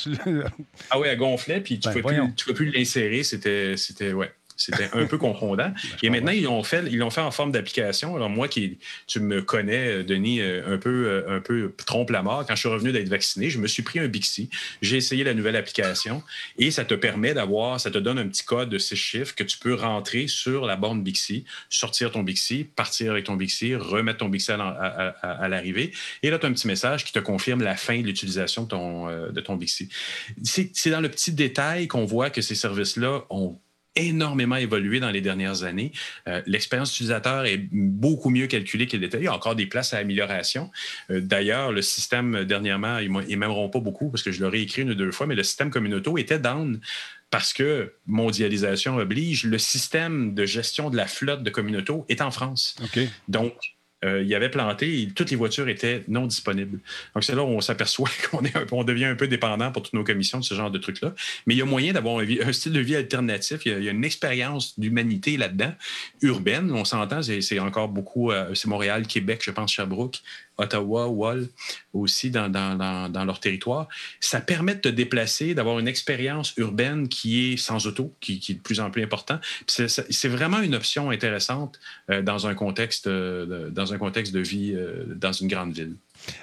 Ah 0.91 0.99
oui, 0.99 1.07
elle 1.09 1.17
gonflait, 1.17 1.61
puis 1.61 1.79
tu 1.79 1.87
Ben, 1.89 1.95
ne 1.95 2.01
pouvais, 2.01 2.15
tu 2.35 2.45
pouvais 2.45 2.55
plus 2.55 2.71
l'insérer. 2.71 3.23
C'était, 3.23 3.75
c'était, 3.77 4.13
ouais, 4.13 4.31
c'était 4.59 4.89
un 4.93 5.05
peu 5.05 5.17
confondant. 5.17 5.73
Et 6.03 6.09
maintenant, 6.09 6.31
ils 6.33 6.43
l'ont 6.43 6.63
fait, 6.63 6.83
ils 6.91 6.99
fait 7.09 7.21
en 7.21 7.31
forme 7.31 7.51
d'application. 7.51 8.15
Alors, 8.15 8.29
moi, 8.29 8.47
qui, 8.47 8.77
tu 9.07 9.19
me 9.21 9.41
connais, 9.41 10.03
Denis, 10.03 10.41
euh, 10.41 10.61
un 10.75 10.77
peu, 10.77 11.07
euh, 11.07 11.37
un 11.37 11.39
peu 11.39 11.73
trompe 11.85 12.09
la 12.11 12.21
mort. 12.21 12.45
Quand 12.45 12.55
je 12.55 12.59
suis 12.59 12.69
revenu 12.69 12.91
d'être 12.91 13.07
vacciné, 13.09 13.49
je 13.49 13.57
me 13.57 13.67
suis 13.67 13.83
pris 13.83 13.99
un 13.99 14.07
Bixi. 14.07 14.49
J'ai 14.81 14.97
essayé 14.97 15.23
la 15.23 15.33
nouvelle 15.33 15.55
application 15.55 16.21
et 16.57 16.71
ça 16.71 16.83
te 16.85 16.93
permet 16.93 17.33
d'avoir, 17.33 17.79
ça 17.79 17.89
te 17.89 17.97
donne 17.97 18.19
un 18.19 18.27
petit 18.27 18.43
code 18.43 18.69
de 18.69 18.77
six 18.77 18.95
chiffres 18.97 19.33
que 19.33 19.43
tu 19.43 19.57
peux 19.57 19.73
rentrer 19.73 20.27
sur 20.27 20.65
la 20.65 20.75
borne 20.75 21.01
Bixi, 21.03 21.45
sortir 21.69 22.11
ton 22.11 22.23
Bixi, 22.23 22.65
partir 22.65 23.11
avec 23.13 23.25
ton 23.25 23.35
Bixi, 23.35 23.75
remettre 23.75 24.19
ton 24.19 24.29
Bixi 24.29 24.51
à, 24.51 24.57
l'en- 24.57 24.65
à- 24.67 25.13
à- 25.21 25.31
à 25.43 25.47
l'arrivée. 25.47 25.91
Et 26.21 26.29
là, 26.29 26.37
tu 26.37 26.45
as 26.45 26.49
un 26.49 26.53
petit 26.53 26.67
message 26.67 27.05
qui 27.05 27.13
te 27.13 27.19
confirme 27.19 27.61
la 27.63 27.75
fin 27.77 27.99
de 28.01 28.05
l'utilisation 28.05 28.63
de 28.63 28.67
ton, 28.67 29.07
euh, 29.09 29.29
de 29.31 29.39
ton 29.41 29.55
Bixi. 29.55 29.87
C'est 30.43 30.89
dans 30.89 31.01
le 31.01 31.09
petit 31.09 31.31
détail 31.31 31.87
qu'on 31.87 32.05
voit 32.05 32.29
que 32.29 32.41
ces 32.41 32.55
services-là 32.55 33.21
ont 33.29 33.57
énormément 33.99 34.55
évolué 34.55 34.99
dans 34.99 35.11
les 35.11 35.21
dernières 35.21 35.63
années. 35.63 35.91
Euh, 36.27 36.41
L'expérience 36.45 36.93
utilisateur 36.93 37.45
est 37.45 37.67
beaucoup 37.71 38.29
mieux 38.29 38.47
calculée 38.47 38.87
qu'il 38.87 39.03
était. 39.03 39.17
Il 39.17 39.25
y 39.25 39.27
a 39.27 39.33
encore 39.33 39.55
des 39.55 39.65
places 39.65 39.93
à 39.93 39.97
amélioration. 39.97 40.71
Euh, 41.09 41.21
D'ailleurs, 41.21 41.71
le 41.71 41.81
système, 41.81 42.43
dernièrement, 42.45 42.99
ils 42.99 43.11
ne 43.11 43.35
m'aimeront 43.35 43.69
pas 43.69 43.79
beaucoup 43.79 44.09
parce 44.09 44.23
que 44.23 44.31
je 44.31 44.41
l'aurais 44.41 44.61
écrit 44.61 44.81
une 44.81 44.91
ou 44.91 44.95
deux 44.95 45.11
fois, 45.11 45.27
mais 45.27 45.35
le 45.35 45.43
système 45.43 45.69
communauto 45.69 46.17
était 46.17 46.39
down 46.39 46.79
parce 47.29 47.53
que 47.53 47.93
mondialisation 48.07 48.97
oblige. 48.97 49.43
Le 49.43 49.57
système 49.57 50.33
de 50.33 50.45
gestion 50.45 50.89
de 50.89 50.97
la 50.97 51.07
flotte 51.07 51.43
de 51.43 51.49
communauto 51.49 52.05
est 52.09 52.21
en 52.21 52.31
France. 52.31 52.75
OK. 52.83 52.99
Donc, 53.27 53.53
euh, 54.05 54.23
il 54.23 54.33
avait 54.33 54.49
planté 54.49 55.09
toutes 55.13 55.29
les 55.29 55.35
voitures 55.35 55.67
étaient 55.67 56.03
non 56.07 56.25
disponibles. 56.25 56.79
Donc, 57.13 57.23
c'est 57.23 57.35
là 57.35 57.43
où 57.43 57.47
on 57.47 57.61
s'aperçoit 57.61 58.09
qu'on 58.31 58.43
est 58.45 58.55
un 58.55 58.65
devient 58.83 59.05
un 59.05 59.15
peu 59.15 59.27
dépendant 59.27 59.71
pour 59.71 59.83
toutes 59.83 59.93
nos 59.93 60.03
commissions 60.03 60.39
de 60.39 60.43
ce 60.43 60.53
genre 60.53 60.71
de 60.71 60.77
trucs-là. 60.77 61.13
Mais 61.45 61.55
il 61.55 61.57
y 61.57 61.61
a 61.61 61.65
moyen 61.65 61.93
d'avoir 61.93 62.19
un, 62.19 62.53
style 62.53 62.71
de 62.71 62.79
vie 62.79 62.95
alternatif. 62.95 63.61
Il 63.65 63.83
y 63.83 63.87
a, 63.89 63.91
une 63.91 64.05
expérience 64.05 64.79
d'humanité 64.79 65.37
là-dedans, 65.37 65.73
urbaine. 66.21 66.71
On 66.71 66.85
s'entend, 66.85 67.21
c'est 67.21 67.59
encore 67.59 67.89
beaucoup, 67.89 68.31
euh, 68.31 68.53
c'est 68.55 68.67
Montréal, 68.67 69.05
Québec, 69.05 69.41
je 69.43 69.51
pense, 69.51 69.73
Sherbrooke, 69.73 70.21
Ottawa, 70.57 71.07
Wall 71.07 71.47
aussi 71.93 72.29
dans, 72.31 72.49
dans- 72.49 72.75
dans- 72.75 73.09
dans 73.09 73.25
leur 73.25 73.39
territoire. 73.39 73.87
Ça 74.19 74.41
permet 74.41 74.75
de 74.75 74.81
te 74.81 74.89
déplacer, 74.89 75.53
d'avoir 75.53 75.79
une 75.79 75.87
expérience 75.87 76.53
urbaine 76.57 77.07
qui 77.07 77.53
est 77.53 77.57
sans 77.57 77.87
auto, 77.87 78.13
qui, 78.19 78.41
est 78.49 78.53
de 78.53 78.59
plus 78.59 78.79
en 78.79 78.91
plus 78.91 79.01
important. 79.03 79.39
C'est 79.67 80.27
vraiment 80.27 80.61
une 80.61 80.75
option 80.75 81.09
intéressante 81.09 81.79
euh, 82.09 82.21
dans, 82.21 82.47
un 82.47 82.53
contexte, 82.53 83.07
euh, 83.07 83.69
de, 83.69 83.88
dans 83.89 83.95
un 83.95 83.97
contexte 83.97 84.33
de 84.33 84.39
vie 84.39 84.73
euh, 84.75 85.03
dans 85.15 85.31
une 85.31 85.47
grande 85.47 85.73
ville. 85.73 85.93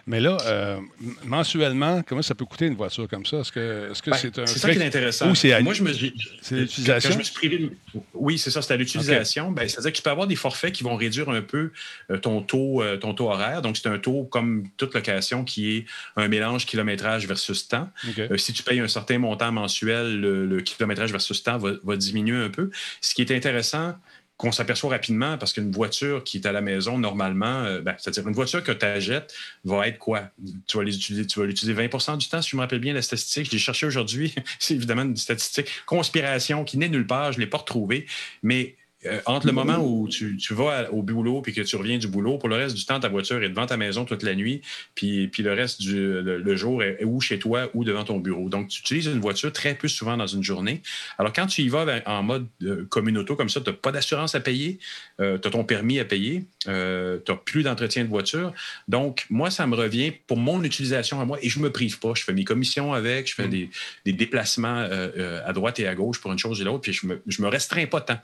Mais 0.07 0.21
là, 0.21 0.39
euh, 0.47 0.79
mensuellement, 1.25 2.03
comment 2.03 2.23
ça 2.23 2.35
peut 2.35 2.47
coûter 2.47 2.67
une 2.67 2.75
voiture 2.77 3.07
comme 3.09 3.27
ça? 3.27 3.41
Est-ce 3.41 3.53
que 3.53 3.89
Ben, 4.11 4.17
c'est 4.17 4.39
un 4.39 4.47
c'est 4.47 4.59
ça 4.59 4.71
qui 4.73 4.79
est 4.79 4.87
intéressant. 4.87 5.35
C'est 5.35 5.61
Moi, 5.63 5.75
je 5.75 5.83
me 5.83 5.93
c'est 6.41 6.57
l'utilisation? 6.57 7.11
quand 7.11 7.15
je 7.15 7.19
me 7.19 7.23
suis 7.23 7.35
privé 7.35 7.59
de- 7.59 7.73
Oui, 8.15 8.39
c'est 8.39 8.51
ça, 8.51 8.63
c'est 8.63 8.73
à 8.73 8.77
l'utilisation. 8.79 9.51
Ben, 9.53 9.69
C'est-à-dire 9.69 9.93
que 9.93 9.97
tu 9.97 10.03
peux 10.03 10.09
avoir 10.11 10.27
des 10.27 10.35
forfaits 10.37 10.73
qui 10.73 10.83
vont 10.83 10.97
réduire 10.97 11.29
un 11.29 11.43
peu 11.43 11.73
euh, 12.11 12.17
ton 12.17 12.41
taux, 12.41 12.83
ton 13.01 13.13
taux 13.13 13.29
horaire. 13.31 13.61
Donc, 13.61 13.77
c'est 13.77 13.89
un 13.89 13.99
taux 13.99 14.25
comme 14.25 14.65
toute 14.79 14.95
location 14.95 15.45
qui 15.45 15.77
est 15.77 15.87
un 16.17 16.27
mélange 16.29 16.65
kilométrage 16.65 17.27
versus 17.29 17.69
temps. 17.69 17.91
Euh, 18.19 18.37
si 18.39 18.55
tu 18.55 18.63
payes 18.63 18.81
un 18.81 18.89
certain 18.89 19.19
montant 19.19 19.53
mensuel, 19.53 20.19
le, 20.21 20.47
le 20.47 20.61
kilométrage 20.63 21.13
versus 21.13 21.43
temps 21.43 21.59
va, 21.59 21.73
va 21.85 21.97
diminuer 21.97 22.43
un 22.43 22.49
peu. 22.51 22.71
Ce 23.03 23.15
qui 23.15 23.21
est 23.21 23.31
intéressant, 23.31 23.95
qu'on 24.37 24.53
s'aperçoit 24.53 24.91
rapidement, 24.91 25.39
parce 25.39 25.53
qu'une 25.53 25.71
voiture 25.71 26.23
qui 26.23 26.37
est 26.37 26.47
à 26.47 26.53
la 26.53 26.61
maison, 26.61 26.99
normalement, 26.99 27.65
euh, 27.65 27.81
ben, 27.81 27.95
c'est-à-dire 27.99 28.29
une 28.29 28.35
voiture 28.35 28.63
que 28.63 28.73
tu 28.73 28.85
achètes 28.85 29.35
va 29.65 29.89
être 29.89 29.99
quoi? 29.99 30.31
Tu 30.67 30.77
vas 30.77 30.85
les 30.85 30.95
utiliser, 30.95 31.27
tu 31.27 31.41
vas 31.41 31.47
l'utiliser 31.47 31.75
20% 31.75 32.19
du 32.19 32.29
temps, 32.29 32.43
si 32.43 32.51
je 32.51 32.57
me 32.57 32.61
rappelle 32.61 32.81
bien 32.81 32.93
la 32.93 33.03
statistique. 33.03 33.47
Je 33.47 33.53
l'ai 33.53 33.59
cherché 33.59 33.87
aujourd'hui. 33.87 34.35
C'est 34.59 34.75
évidemment 34.75 35.03
une 35.03 35.17
statistique. 35.17 35.69
Conspiration 35.87 36.65
qui 36.65 36.77
n'est 36.77 36.89
nulle 36.89 37.07
part, 37.07 37.33
je 37.33 37.39
ne 37.39 37.45
l'ai 37.45 37.51
pas 37.51 37.59
retrouvée. 37.59 38.07
Mais 38.43 38.77
euh, 39.07 39.21
entre 39.27 39.47
le 39.47 39.53
moment 39.53 39.79
où 39.79 40.09
tu, 40.09 40.37
tu 40.37 40.53
vas 40.55 40.93
au 40.93 41.03
boulot 41.03 41.41
puis 41.41 41.53
que 41.55 41.63
tu 41.63 41.77
reviens 41.77 41.99
du 41.99 42.09
boulot, 42.09 42.37
pour 42.37 42.49
le 42.49 42.57
reste 42.57 42.77
du 42.77 42.85
temps, 42.85 43.01
ta 43.01 43.09
voiture 43.09 43.43
est 43.43 43.49
devant 43.49 43.67
ta 43.67 43.79
maison 43.79 44.05
toute 44.05 44.23
la 44.23 44.35
nuit, 44.35 44.61
puis, 44.95 45.29
puis 45.29 45.43
le 45.43 45.55
reste 45.55 45.81
du 45.81 45.97
le, 45.97 46.39
le 46.39 46.57
jour 46.57 46.83
est 46.83 47.03
ou 47.05 47.21
chez 47.21 47.39
toi 47.39 47.71
ou 47.75 47.85
devant 47.85 48.05
ton 48.05 48.19
bureau. 48.19 48.49
Donc, 48.49 48.69
tu 48.69 48.81
utilises 48.81 49.07
une 49.07 49.21
voiture 49.21 49.53
très 49.53 49.75
peu 49.75 49.89
souvent 49.89 50.19
dans 50.19 50.27
une 50.27 50.43
journée. 50.43 50.83
Alors, 51.19 51.33
quand 51.33 51.47
tu 51.47 51.63
y 51.63 51.69
vas 51.69 51.87
ben, 51.87 52.03
en 52.05 52.23
mode 52.23 52.47
euh, 52.63 52.85
communauto 52.91 53.37
comme 53.37 53.49
ça, 53.49 53.61
tu 53.61 53.71
n'as 53.71 53.77
pas 53.77 53.93
d'assurance 53.93 54.35
à 54.35 54.41
payer, 54.41 54.79
tu 55.19 55.25
as 55.25 55.39
ton 55.39 55.65
permis 55.65 55.99
à 55.99 56.05
payer, 56.05 56.45
euh, 56.69 57.19
tu 57.25 57.33
n'as 57.33 57.39
plus 57.39 57.63
d'entretien 57.63 58.05
de 58.05 58.09
voiture. 58.09 58.53
Donc, 58.87 59.27
moi, 59.31 59.51
ça 59.51 59.67
me 59.67 59.75
revient 59.75 60.13
pour 60.27 60.37
mon 60.37 60.63
utilisation 60.63 61.21
à 61.21 61.25
moi 61.25 61.39
et 61.41 61.49
je 61.49 61.59
ne 61.59 61.65
me 61.65 61.73
prive 61.73 61.99
pas. 61.99 62.13
Je 62.15 62.23
fais 62.23 62.35
mes 62.35 62.45
commissions 62.45 62.93
avec, 62.93 63.29
je 63.29 63.35
fais 63.35 63.47
Mm. 63.47 63.51
des, 63.51 63.71
des 64.05 64.13
déplacements 64.13 64.81
euh, 64.81 65.09
euh, 65.17 65.41
à 65.47 65.53
droite 65.53 65.79
et 65.81 65.87
à 65.87 65.95
gauche 65.95 66.21
pour 66.21 66.33
une 66.33 66.39
chose 66.39 66.61
et 66.61 66.65
l'autre, 66.65 66.81
puis 66.81 66.93
je 66.93 67.07
ne 67.07 67.15
me, 67.15 67.23
je 67.27 67.43
me 67.43 67.49
restreins 67.49 67.87
pas 67.87 68.01
tant. 68.01 68.19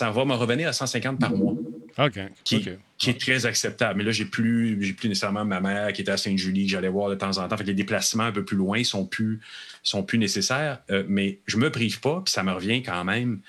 Ça 0.00 0.10
va 0.10 0.24
me 0.24 0.32
revenir 0.32 0.66
à 0.66 0.72
150 0.72 1.20
par 1.20 1.36
mois 1.36 1.52
OK. 1.98 2.18
qui, 2.42 2.56
OK. 2.56 2.70
qui 2.96 3.10
est 3.10 3.20
très 3.20 3.44
acceptable. 3.44 3.98
Mais 3.98 4.04
là, 4.04 4.12
j'ai 4.12 4.24
plus, 4.24 4.82
j'ai 4.82 4.94
plus 4.94 5.10
nécessairement 5.10 5.44
ma 5.44 5.60
mère 5.60 5.92
qui 5.92 6.00
était 6.00 6.10
à 6.10 6.16
Sainte-Julie, 6.16 6.64
que 6.64 6.72
j'allais 6.72 6.88
voir 6.88 7.10
de 7.10 7.16
temps 7.16 7.36
en 7.36 7.46
temps. 7.46 7.54
Fait 7.58 7.64
que 7.64 7.68
les 7.68 7.74
déplacements 7.74 8.22
un 8.22 8.32
peu 8.32 8.42
plus 8.42 8.56
loin 8.56 8.82
sont 8.82 9.04
plus, 9.04 9.40
sont 9.82 10.02
plus 10.02 10.16
nécessaires. 10.16 10.78
Euh, 10.90 11.04
mais 11.06 11.40
je 11.44 11.58
me 11.58 11.70
prive 11.70 12.00
pas, 12.00 12.22
puis 12.24 12.32
ça 12.32 12.42
me 12.42 12.50
revient 12.50 12.82
quand 12.82 13.04
même. 13.04 13.40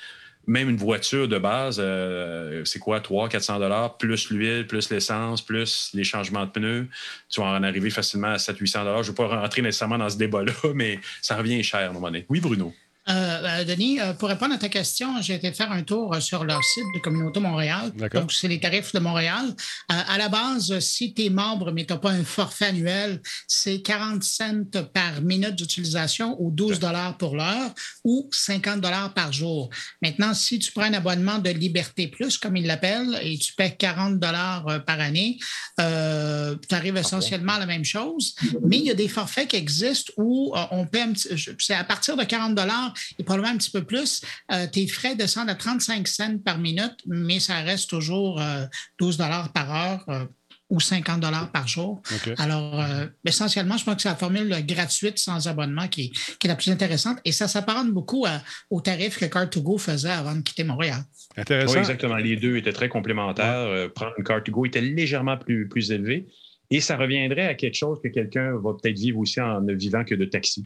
Même 0.45 0.69
une 0.69 0.75
voiture 0.75 1.29
de 1.29 1.37
base, 1.37 1.77
euh, 1.79 2.65
c'est 2.65 2.79
quoi, 2.79 2.99
300-400 2.99 3.59
dollars 3.59 3.97
plus 3.97 4.29
l'huile, 4.29 4.67
plus 4.67 4.89
l'essence, 4.89 5.41
plus 5.41 5.91
les 5.93 6.03
changements 6.03 6.45
de 6.45 6.51
pneus. 6.51 6.89
Tu 7.29 7.39
vas 7.39 7.47
en 7.47 7.63
arriver 7.63 7.91
facilement 7.91 8.33
à 8.33 8.35
700-800 8.35 8.79
dollars. 8.79 9.03
Je 9.03 9.11
ne 9.11 9.15
vais 9.15 9.23
pas 9.23 9.39
rentrer 9.39 9.61
nécessairement 9.61 9.99
dans 9.99 10.09
ce 10.09 10.17
débat-là, 10.17 10.51
mais 10.75 10.99
ça 11.21 11.37
revient 11.37 11.63
cher 11.63 11.79
à 11.79 11.85
un 11.85 11.93
moment 11.93 12.07
donné. 12.07 12.25
Oui, 12.27 12.41
Bruno. 12.41 12.73
Euh, 13.12 13.14
euh, 13.62 13.64
Denis, 13.66 13.99
euh, 13.99 14.14
pour 14.14 14.30
répondre 14.30 14.53
à 14.53 14.57
ta 14.57 14.70
question, 14.70 15.22
j'ai 15.22 15.36
été 15.36 15.51
faire 15.51 15.72
un 15.72 15.84
tour 15.84 16.16
sur 16.22 16.43
leur 16.45 16.64
site 16.64 16.84
de 16.95 16.99
Communauté 16.99 17.39
Montréal. 17.41 17.91
Donc, 18.22 18.32
c'est 18.32 18.47
les 18.47 18.59
tarifs 18.59 18.93
de 18.93 18.99
Montréal. 18.99 19.45
Euh, 19.91 19.95
à 20.07 20.18
la 20.18 20.30
base, 20.30 20.80
si 20.80 21.14
tu 21.14 21.26
es 21.26 21.30
membre, 21.30 21.72
mais 21.72 21.86
tu 21.86 21.91
n'as 21.93 21.99
pas 21.99 22.12
un 22.12 22.24
forfait 22.24 22.66
annuel, 22.68 23.22
c'est 23.47 23.82
40 23.82 24.24
cents 24.24 24.64
par 24.93 25.22
minute 25.22 25.55
d'utilisation 25.55 26.38
ou 26.39 26.51
12 26.51 26.80
dollars 26.80 27.18
pour 27.18 27.36
l'heure 27.36 27.72
ou 28.05 28.30
50 28.32 28.80
dollars 28.80 29.14
par 29.14 29.34
jour. 29.34 29.70
Maintenant, 30.01 30.34
si 30.34 30.59
tu 30.59 30.72
prends 30.72 30.84
un 30.84 30.93
abonnement 30.93 31.39
de 31.39 31.49
Liberté 31.49 32.07
Plus, 32.07 32.38
comme 32.38 32.55
ils 32.55 32.66
l'appellent, 32.68 33.20
et 33.24 33.38
tu 33.38 33.53
paies 33.53 33.76
40 33.78 34.20
dollars 34.20 34.84
par 34.86 34.99
année, 34.99 35.38
euh, 35.80 36.55
tu 36.70 36.74
arrives 36.76 36.97
essentiellement 36.97 37.53
à 37.53 37.59
la 37.59 37.66
même 37.66 37.86
chose. 37.86 38.36
Mais 38.66 38.78
il 38.78 38.86
y 38.86 38.91
a 38.91 38.95
des 38.95 39.07
forfaits 39.09 39.49
qui 39.49 39.55
existent 39.57 40.14
où 40.18 40.53
on 40.72 40.86
paie 40.86 41.01
un 41.01 41.12
petit, 41.14 41.28
je- 41.36 41.51
c'est 41.59 41.74
à 41.76 41.84
partir 41.84 42.16
de 42.16 42.24
40 42.24 42.55
dollars 42.55 42.93
et 43.19 43.23
probablement 43.23 43.53
un 43.53 43.57
petit 43.57 43.71
peu 43.71 43.83
plus, 43.83 44.21
euh, 44.51 44.67
tes 44.67 44.87
frais 44.87 45.15
descendent 45.15 45.49
à 45.49 45.55
35 45.55 46.07
cents 46.07 46.37
par 46.43 46.57
minute, 46.57 46.95
mais 47.07 47.39
ça 47.39 47.59
reste 47.61 47.89
toujours 47.89 48.39
euh, 48.41 48.65
12 48.99 49.17
dollars 49.17 49.51
par 49.53 49.73
heure. 49.75 50.05
euh, 50.09 50.25
ou 50.73 50.79
50 50.79 51.19
dollars 51.19 51.51
par 51.51 51.67
jour. 51.67 52.01
Alors, 52.37 52.79
euh, 52.79 53.05
essentiellement, 53.25 53.75
je 53.75 53.83
pense 53.83 53.95
que 53.95 54.01
c'est 54.03 54.07
la 54.07 54.15
formule 54.15 54.55
gratuite 54.65 55.19
sans 55.19 55.49
abonnement 55.49 55.89
qui 55.89 56.03
est, 56.05 56.37
qui 56.37 56.47
est 56.47 56.47
la 56.47 56.55
plus 56.55 56.69
intéressante 56.71 57.17
et 57.25 57.33
ça 57.33 57.49
s'apparente 57.49 57.91
beaucoup 57.91 58.25
à- 58.25 58.41
au 58.69 58.79
tarif 58.79 59.17
que 59.19 59.25
Car2Go 59.25 59.77
faisait 59.77 60.09
avant 60.11 60.33
de 60.33 60.39
quitter 60.39 60.63
Montréal. 60.63 61.01
Intéressant. 61.35 61.73
Oui, 61.73 61.79
exactement. 61.79 62.15
Les 62.15 62.37
deux 62.37 62.55
étaient 62.55 62.71
très 62.71 62.87
complémentaires. 62.87 63.67
Euh, 63.67 63.89
prendre 63.89 64.13
une 64.17 64.23
carte 64.23 64.45
to 64.45 64.53
go 64.53 64.65
était 64.65 64.79
légèrement 64.79 65.35
plus, 65.37 65.67
plus 65.67 65.91
élevé. 65.91 66.27
Et 66.69 66.79
ça 66.79 66.95
reviendrait 66.95 67.47
à 67.47 67.55
quelque 67.55 67.75
chose 67.75 67.99
que 68.01 68.07
quelqu'un 68.07 68.53
va 68.63 68.71
peut-être 68.81 68.97
vivre 68.97 69.19
aussi 69.19 69.41
en 69.41 69.59
ne 69.59 69.73
vivant 69.73 70.05
que 70.05 70.15
de 70.15 70.23
taxi. 70.23 70.65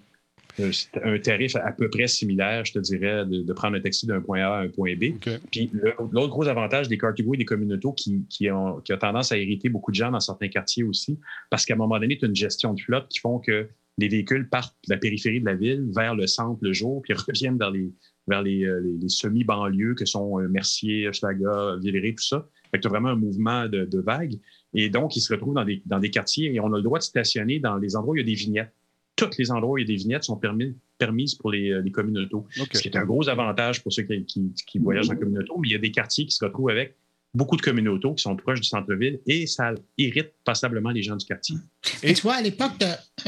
Un 1.03 1.19
tarif 1.19 1.55
à 1.55 1.71
peu 1.71 1.89
près 1.89 2.07
similaire, 2.07 2.63
je 2.65 2.73
te 2.73 2.79
dirais, 2.79 3.25
de, 3.25 3.41
de 3.43 3.53
prendre 3.53 3.75
un 3.77 3.81
taxi 3.81 4.05
d'un 4.07 4.21
point 4.21 4.39
A 4.41 4.57
à 4.57 4.61
un 4.61 4.69
point 4.69 4.95
B. 4.95 5.15
OK. 5.15 5.29
Puis 5.51 5.69
l'autre 6.11 6.29
gros 6.29 6.47
avantage 6.47 6.87
des 6.87 6.97
car 6.97 7.13
to 7.13 7.23
go 7.23 7.33
et 7.33 7.37
des 7.37 7.45
communautés 7.45 7.87
qui, 7.95 8.25
qui, 8.29 8.49
ont, 8.51 8.79
qui 8.81 8.93
a 8.93 8.97
tendance 8.97 9.31
à 9.31 9.37
hériter 9.37 9.69
beaucoup 9.69 9.91
de 9.91 9.95
gens 9.95 10.11
dans 10.11 10.19
certains 10.19 10.47
quartiers 10.47 10.83
aussi, 10.83 11.19
parce 11.49 11.65
qu'à 11.65 11.73
un 11.73 11.77
moment 11.77 11.99
donné, 11.99 12.17
tu 12.17 12.25
as 12.25 12.27
une 12.27 12.35
gestion 12.35 12.73
de 12.73 12.79
flotte 12.81 13.07
qui 13.09 13.19
font 13.19 13.39
que 13.39 13.67
les 13.97 14.07
véhicules 14.09 14.49
partent 14.49 14.75
de 14.87 14.93
la 14.93 14.97
périphérie 14.99 15.39
de 15.39 15.45
la 15.45 15.55
ville 15.55 15.87
vers 15.95 16.15
le 16.15 16.27
centre 16.27 16.59
le 16.61 16.73
jour, 16.73 17.01
puis 17.01 17.13
reviennent 17.13 17.57
vers 17.57 17.71
les, 17.71 17.91
vers 18.27 18.41
les, 18.41 18.65
euh, 18.65 18.81
les- 18.81 18.97
les 18.97 19.09
semi-banlieues 19.09 19.95
que 19.95 20.05
sont 20.05 20.39
euh, 20.39 20.47
Mercier, 20.49 21.07
Hochelaga, 21.07 21.77
Villeray, 21.81 22.13
tout 22.15 22.23
ça. 22.23 22.47
Fait 22.71 22.77
que 22.77 22.81
tu 22.81 22.87
as 22.87 22.89
vraiment 22.89 23.09
un 23.09 23.15
mouvement 23.15 23.67
de, 23.69 23.85
de 23.85 23.99
vagues. 23.99 24.35
Et 24.73 24.89
donc, 24.89 25.15
ils 25.15 25.21
se 25.21 25.31
retrouvent 25.33 25.53
dans 25.53 25.63
des, 25.63 25.81
dans 25.85 25.99
des 25.99 26.09
quartiers 26.09 26.53
et 26.53 26.59
on 26.59 26.73
a 26.73 26.77
le 26.77 26.83
droit 26.83 26.99
de 26.99 27.03
stationner 27.03 27.59
dans 27.59 27.77
les 27.77 27.95
endroits 27.95 28.13
où 28.13 28.15
il 28.17 28.19
y 28.19 28.23
a 28.23 28.25
des 28.25 28.33
vignettes. 28.33 28.73
Tous 29.15 29.29
les 29.37 29.49
endroits 29.51 29.73
où 29.73 29.77
il 29.77 29.81
y 29.81 29.83
a 29.85 29.87
des 29.87 29.95
vignettes 29.95 30.23
sont 30.25 30.35
permis, 30.37 30.75
permises 30.97 31.35
pour 31.35 31.51
les, 31.51 31.71
euh, 31.71 31.81
les 31.81 31.91
communautés. 31.91 32.35
OK. 32.35 32.47
Ce 32.73 32.81
qui 32.81 32.87
est 32.89 32.97
un 32.97 33.05
gros 33.05 33.27
avantage 33.29 33.81
pour 33.81 33.93
ceux 33.93 34.03
qui, 34.03 34.25
qui- 34.25 34.51
qui 34.67 34.79
voyagent 34.79 35.09
en 35.09 35.15
communauté, 35.15 35.49
mais 35.59 35.69
il 35.69 35.71
y 35.71 35.75
a 35.75 35.79
des 35.79 35.91
quartiers 35.91 36.25
qui 36.25 36.35
se 36.35 36.43
retrouvent 36.43 36.69
avec 36.69 36.95
beaucoup 37.33 37.57
de 37.57 37.61
communautés 37.61 38.07
qui 38.15 38.21
sont 38.23 38.35
proches 38.37 38.61
du 38.61 38.67
centre-ville 38.67 39.19
et 39.27 39.45
ça 39.45 39.73
irrite 39.97 40.31
passablement 40.45 40.89
les 40.91 41.03
gens 41.03 41.17
du 41.17 41.25
quartier. 41.25 41.57
Et, 42.01 42.13
tu 42.13 42.21
vois, 42.21 42.35
à 42.35 42.41
l'époque 42.41 42.77
de, 42.79 42.85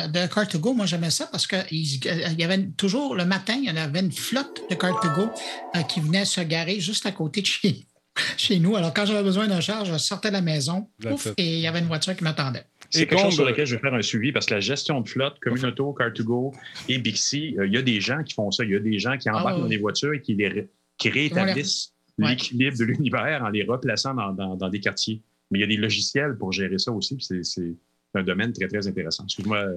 de 0.07 0.19
Car2Go, 0.27 0.73
moi 0.73 0.85
j'aimais 0.85 1.09
ça 1.09 1.27
parce 1.27 1.45
qu'il 1.45 1.65
y 2.39 2.43
avait 2.43 2.67
toujours 2.77 3.15
le 3.15 3.25
matin, 3.25 3.55
il 3.57 3.65
y 3.65 3.69
avait 3.69 3.99
une 3.99 4.11
flotte 4.11 4.61
de 4.69 4.75
Car2Go 4.75 5.29
euh, 5.75 5.81
qui 5.83 5.99
venait 5.99 6.23
se 6.25 6.39
garer 6.41 6.79
juste 6.79 7.05
à 7.05 7.11
côté 7.11 7.41
de 7.41 7.47
chez, 7.47 7.85
chez 8.37 8.59
nous. 8.59 8.75
Alors 8.77 8.93
quand 8.93 9.05
j'avais 9.05 9.23
besoin 9.23 9.47
d'un 9.47 9.59
charge, 9.61 9.91
je 9.91 9.97
sortais 9.97 10.29
de 10.29 10.33
la 10.33 10.41
maison 10.41 10.87
ouf, 11.11 11.27
et 11.37 11.55
il 11.55 11.59
y 11.59 11.67
avait 11.67 11.79
une 11.79 11.87
voiture 11.87 12.15
qui 12.15 12.23
m'attendait. 12.23 12.63
C'est 12.89 13.05
quelque 13.05 13.19
chose 13.21 13.33
sur 13.35 13.45
lequel 13.45 13.65
je 13.65 13.75
vais 13.75 13.81
faire 13.81 13.93
un 13.93 14.01
suivi 14.01 14.31
parce 14.31 14.45
que 14.45 14.53
la 14.53 14.59
gestion 14.59 15.01
de 15.01 15.07
flotte, 15.09 15.39
Communauto, 15.39 15.95
Car2Go 15.99 16.53
et 16.89 16.97
Bixi, 16.97 17.55
euh, 17.59 17.67
il 17.67 17.73
y 17.73 17.77
a 17.77 17.81
des 17.81 17.99
gens 18.01 18.23
qui 18.23 18.33
font 18.33 18.49
ça. 18.51 18.63
Il 18.63 18.71
y 18.71 18.75
a 18.75 18.79
des 18.79 18.97
gens 18.99 19.17
qui 19.17 19.29
embarquent 19.29 19.55
ouais. 19.57 19.61
dans 19.61 19.67
des 19.67 19.77
voitures 19.77 20.13
et 20.13 20.21
qui, 20.21 20.35
les 20.35 20.67
qui 20.97 21.09
réétablissent 21.09 21.93
Ouais. 22.19 22.29
l'équilibre 22.29 22.75
de 22.79 22.83
l'univers 22.85 23.43
en 23.43 23.49
les 23.49 23.63
replaçant 23.63 24.15
dans, 24.15 24.31
dans- 24.33 24.55
dans 24.55 24.69
des 24.69 24.79
quartiers. 24.79 25.21
Mais 25.51 25.59
il 25.59 25.61
y 25.61 25.63
a 25.65 25.67
des 25.67 25.77
logiciels 25.77 26.35
pour 26.35 26.51
gérer 26.51 26.79
ça 26.79 26.91
aussi. 26.91 27.15
c'est 27.19 27.75
un 28.15 28.23
domaine 28.23 28.51
très, 28.53 28.67
très 28.67 28.87
intéressant. 28.87 29.23
Excuse-moi, 29.25 29.57
euh, 29.57 29.73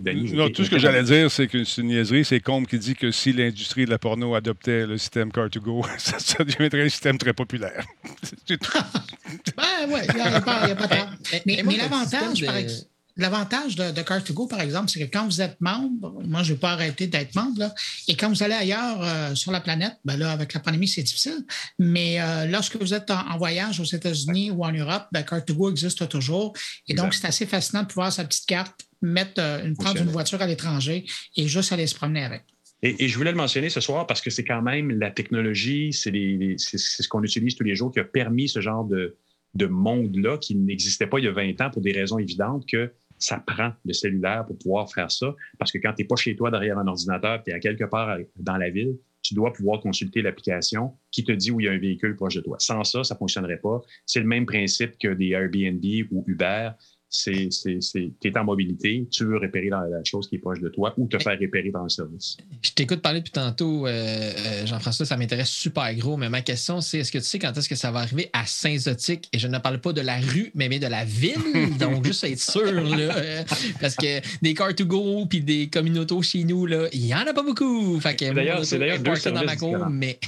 Danny. 0.00 0.32
Non, 0.32 0.48
tout 0.50 0.64
ce 0.64 0.70
que 0.70 0.78
j'allais 0.78 1.02
dire, 1.02 1.30
c'est 1.30 1.48
que 1.48 1.64
c'est 1.64 1.80
une 1.80 1.88
niaiserie. 1.88 2.24
C'est 2.24 2.38
Combe 2.40 2.66
qui 2.66 2.78
dit 2.78 2.94
que 2.94 3.10
si 3.10 3.32
l'industrie 3.32 3.84
de 3.84 3.90
la 3.90 3.98
porno 3.98 4.34
adoptait 4.34 4.86
le 4.86 4.96
système 4.98 5.30
Car2Go, 5.30 5.84
ça, 5.98 6.18
ça 6.18 6.44
deviendrait 6.44 6.82
un 6.84 6.88
système 6.88 7.18
très 7.18 7.32
populaire. 7.32 7.84
C'est. 8.22 8.36
Ouais, 8.60 9.92
ouais, 9.92 10.06
il 10.08 10.14
n'y 10.14 10.20
a, 10.20 10.28
il 10.28 10.32
y 10.32 10.34
a 10.36 10.40
pas, 10.40 10.60
il 10.64 10.68
y 10.68 10.72
a 10.72 10.76
pas 10.76 10.88
tard. 10.88 11.12
Mais, 11.46 11.62
mais 11.64 11.76
l'avantage, 11.76 12.44
par 12.44 12.54
de- 12.54 12.60
ex- 12.60 12.86
l'avantage 13.16 13.76
de, 13.76 13.90
de 13.90 14.00
Car2Go, 14.02 14.48
par 14.48 14.60
exemple, 14.60 14.88
c'est 14.90 15.00
que 15.00 15.10
quand 15.10 15.24
vous 15.24 15.40
êtes 15.40 15.60
membre, 15.60 16.22
moi, 16.24 16.42
je 16.42 16.52
n'ai 16.52 16.58
pas 16.58 16.72
arrêté 16.72 17.06
d'être 17.06 17.34
membre, 17.34 17.60
là, 17.60 17.74
et 18.08 18.16
quand 18.16 18.28
vous 18.28 18.42
allez 18.42 18.54
ailleurs 18.54 19.02
euh, 19.02 19.34
sur 19.34 19.52
la 19.52 19.60
planète, 19.60 19.94
ben 20.04 20.16
là, 20.16 20.32
avec 20.32 20.54
la 20.54 20.60
pandémie, 20.60 20.88
c'est 20.88 21.02
difficile, 21.02 21.44
mais 21.78 22.20
euh, 22.20 22.46
lorsque 22.46 22.76
vous 22.76 22.94
êtes 22.94 23.10
en, 23.10 23.28
en 23.28 23.38
voyage 23.38 23.80
aux 23.80 23.84
États-Unis 23.84 24.50
ou 24.50 24.64
en 24.64 24.72
Europe, 24.72 25.04
ben, 25.12 25.22
Car2Go 25.22 25.70
existe 25.70 26.08
toujours. 26.08 26.52
Et 26.88 26.94
donc, 26.94 27.14
c'est 27.14 27.26
assez 27.26 27.46
fascinant 27.46 27.82
de 27.82 27.88
pouvoir 27.88 28.12
sa 28.12 28.24
petite 28.24 28.46
carte, 28.46 28.80
mettre 29.02 29.40
euh, 29.40 29.64
une, 29.64 29.76
prendre 29.76 30.00
une 30.00 30.10
voiture 30.10 30.40
à 30.42 30.46
l'étranger 30.46 31.06
et 31.36 31.48
juste 31.48 31.72
aller 31.72 31.86
se 31.86 31.94
promener 31.94 32.24
avec. 32.24 32.42
Et, 32.82 33.04
et 33.04 33.08
je 33.08 33.16
voulais 33.16 33.30
le 33.30 33.36
mentionner 33.36 33.68
ce 33.68 33.80
soir 33.80 34.06
parce 34.06 34.20
que 34.20 34.30
c'est 34.30 34.44
quand 34.44 34.62
même 34.62 34.90
la 34.90 35.10
technologie, 35.10 35.92
c'est 35.92 36.10
ce 36.56 37.08
qu'on 37.08 37.22
utilise 37.22 37.54
tous 37.54 37.64
les 37.64 37.74
jours 37.74 37.92
qui 37.92 38.00
a 38.00 38.04
permis 38.04 38.48
ce 38.48 38.60
genre 38.60 38.84
de, 38.84 39.16
de 39.54 39.66
monde-là 39.66 40.38
qui 40.38 40.54
n'existait 40.54 41.06
pas 41.06 41.18
il 41.18 41.24
y 41.24 41.28
a 41.28 41.32
20 41.32 41.60
ans 41.60 41.70
pour 41.70 41.82
des 41.82 41.92
raisons 41.92 42.18
évidentes 42.18 42.64
que 42.66 42.92
ça 43.18 43.42
prend 43.46 43.72
le 43.84 43.92
cellulaire 43.92 44.46
pour 44.46 44.56
pouvoir 44.58 44.90
faire 44.90 45.10
ça. 45.10 45.34
Parce 45.58 45.70
que 45.70 45.78
quand 45.78 45.92
tu 45.92 46.02
n'es 46.02 46.08
pas 46.08 46.16
chez 46.16 46.34
toi 46.36 46.50
derrière 46.50 46.78
un 46.78 46.86
ordinateur, 46.86 47.42
tu 47.42 47.50
es 47.50 47.54
à 47.54 47.60
quelque 47.60 47.84
part 47.84 48.16
dans 48.36 48.56
la 48.56 48.70
ville, 48.70 48.96
tu 49.22 49.34
dois 49.34 49.52
pouvoir 49.52 49.80
consulter 49.80 50.22
l'application 50.22 50.94
qui 51.10 51.24
te 51.24 51.32
dit 51.32 51.50
où 51.50 51.60
il 51.60 51.66
y 51.66 51.68
a 51.68 51.72
un 51.72 51.78
véhicule 51.78 52.16
proche 52.16 52.34
de 52.34 52.40
toi. 52.40 52.56
Sans 52.58 52.82
ça, 52.84 53.04
ça 53.04 53.14
ne 53.14 53.18
fonctionnerait 53.18 53.58
pas. 53.58 53.80
C'est 54.06 54.20
le 54.20 54.26
même 54.26 54.46
principe 54.46 54.98
que 54.98 55.08
des 55.08 55.30
Airbnb 55.30 55.84
ou 56.10 56.24
Uber. 56.26 56.70
C'est, 57.12 57.48
c'est, 57.50 57.78
c'est, 57.80 58.12
t'es 58.20 58.36
en 58.38 58.44
mobilité, 58.44 59.04
tu 59.10 59.24
veux 59.24 59.36
repérer 59.38 59.68
dans 59.68 59.80
la 59.80 60.02
chose 60.04 60.28
qui 60.28 60.36
est 60.36 60.38
proche 60.38 60.60
de 60.60 60.68
toi 60.68 60.94
ou 60.96 61.08
te 61.08 61.18
faire 61.18 61.36
repérer 61.40 61.70
dans 61.70 61.82
le 61.82 61.88
service. 61.88 62.36
Je 62.62 62.70
t'écoute 62.70 63.02
parler 63.02 63.18
depuis 63.18 63.32
tantôt, 63.32 63.84
euh, 63.88 63.90
euh, 63.90 64.64
Jean-François, 64.66 65.04
ça 65.04 65.16
m'intéresse 65.16 65.48
super 65.48 65.92
gros, 65.96 66.16
mais 66.16 66.28
ma 66.28 66.40
question, 66.40 66.80
c'est 66.80 66.98
est-ce 66.98 67.10
que 67.10 67.18
tu 67.18 67.24
sais 67.24 67.40
quand 67.40 67.52
est-ce 67.58 67.68
que 67.68 67.74
ça 67.74 67.90
va 67.90 67.98
arriver 68.00 68.30
à 68.32 68.46
Saint-Zotique? 68.46 69.28
Et 69.32 69.40
je 69.40 69.48
ne 69.48 69.58
parle 69.58 69.80
pas 69.80 69.92
de 69.92 70.00
la 70.02 70.18
rue, 70.20 70.52
mais 70.54 70.68
bien 70.68 70.78
de 70.78 70.86
la 70.86 71.04
ville. 71.04 71.34
Donc, 71.80 72.04
juste 72.06 72.22
être 72.22 72.38
sûr, 72.38 72.62
là, 72.72 73.16
euh, 73.16 73.42
parce 73.80 73.96
que 73.96 74.20
des 74.40 74.54
car-to-go 74.54 75.26
puis 75.26 75.40
des 75.40 75.68
communautés 75.68 76.22
chez 76.22 76.44
nous, 76.44 76.64
là, 76.64 76.86
il 76.92 77.00
n'y 77.02 77.14
en 77.14 77.18
a 77.26 77.34
pas 77.34 77.42
beaucoup. 77.42 77.98
Fait 78.00 78.14
que 78.14 78.32
d'ailleurs- 78.32 78.64
c'est 78.64 78.78
d'ailleurs 78.78 78.98
deux 78.98 79.10
parkée 79.10 79.30
dans 79.30 79.34
ma 79.44 79.56
services 79.56 79.58
cour, 79.58 79.70
différents. 79.70 79.90
mais 79.90 80.18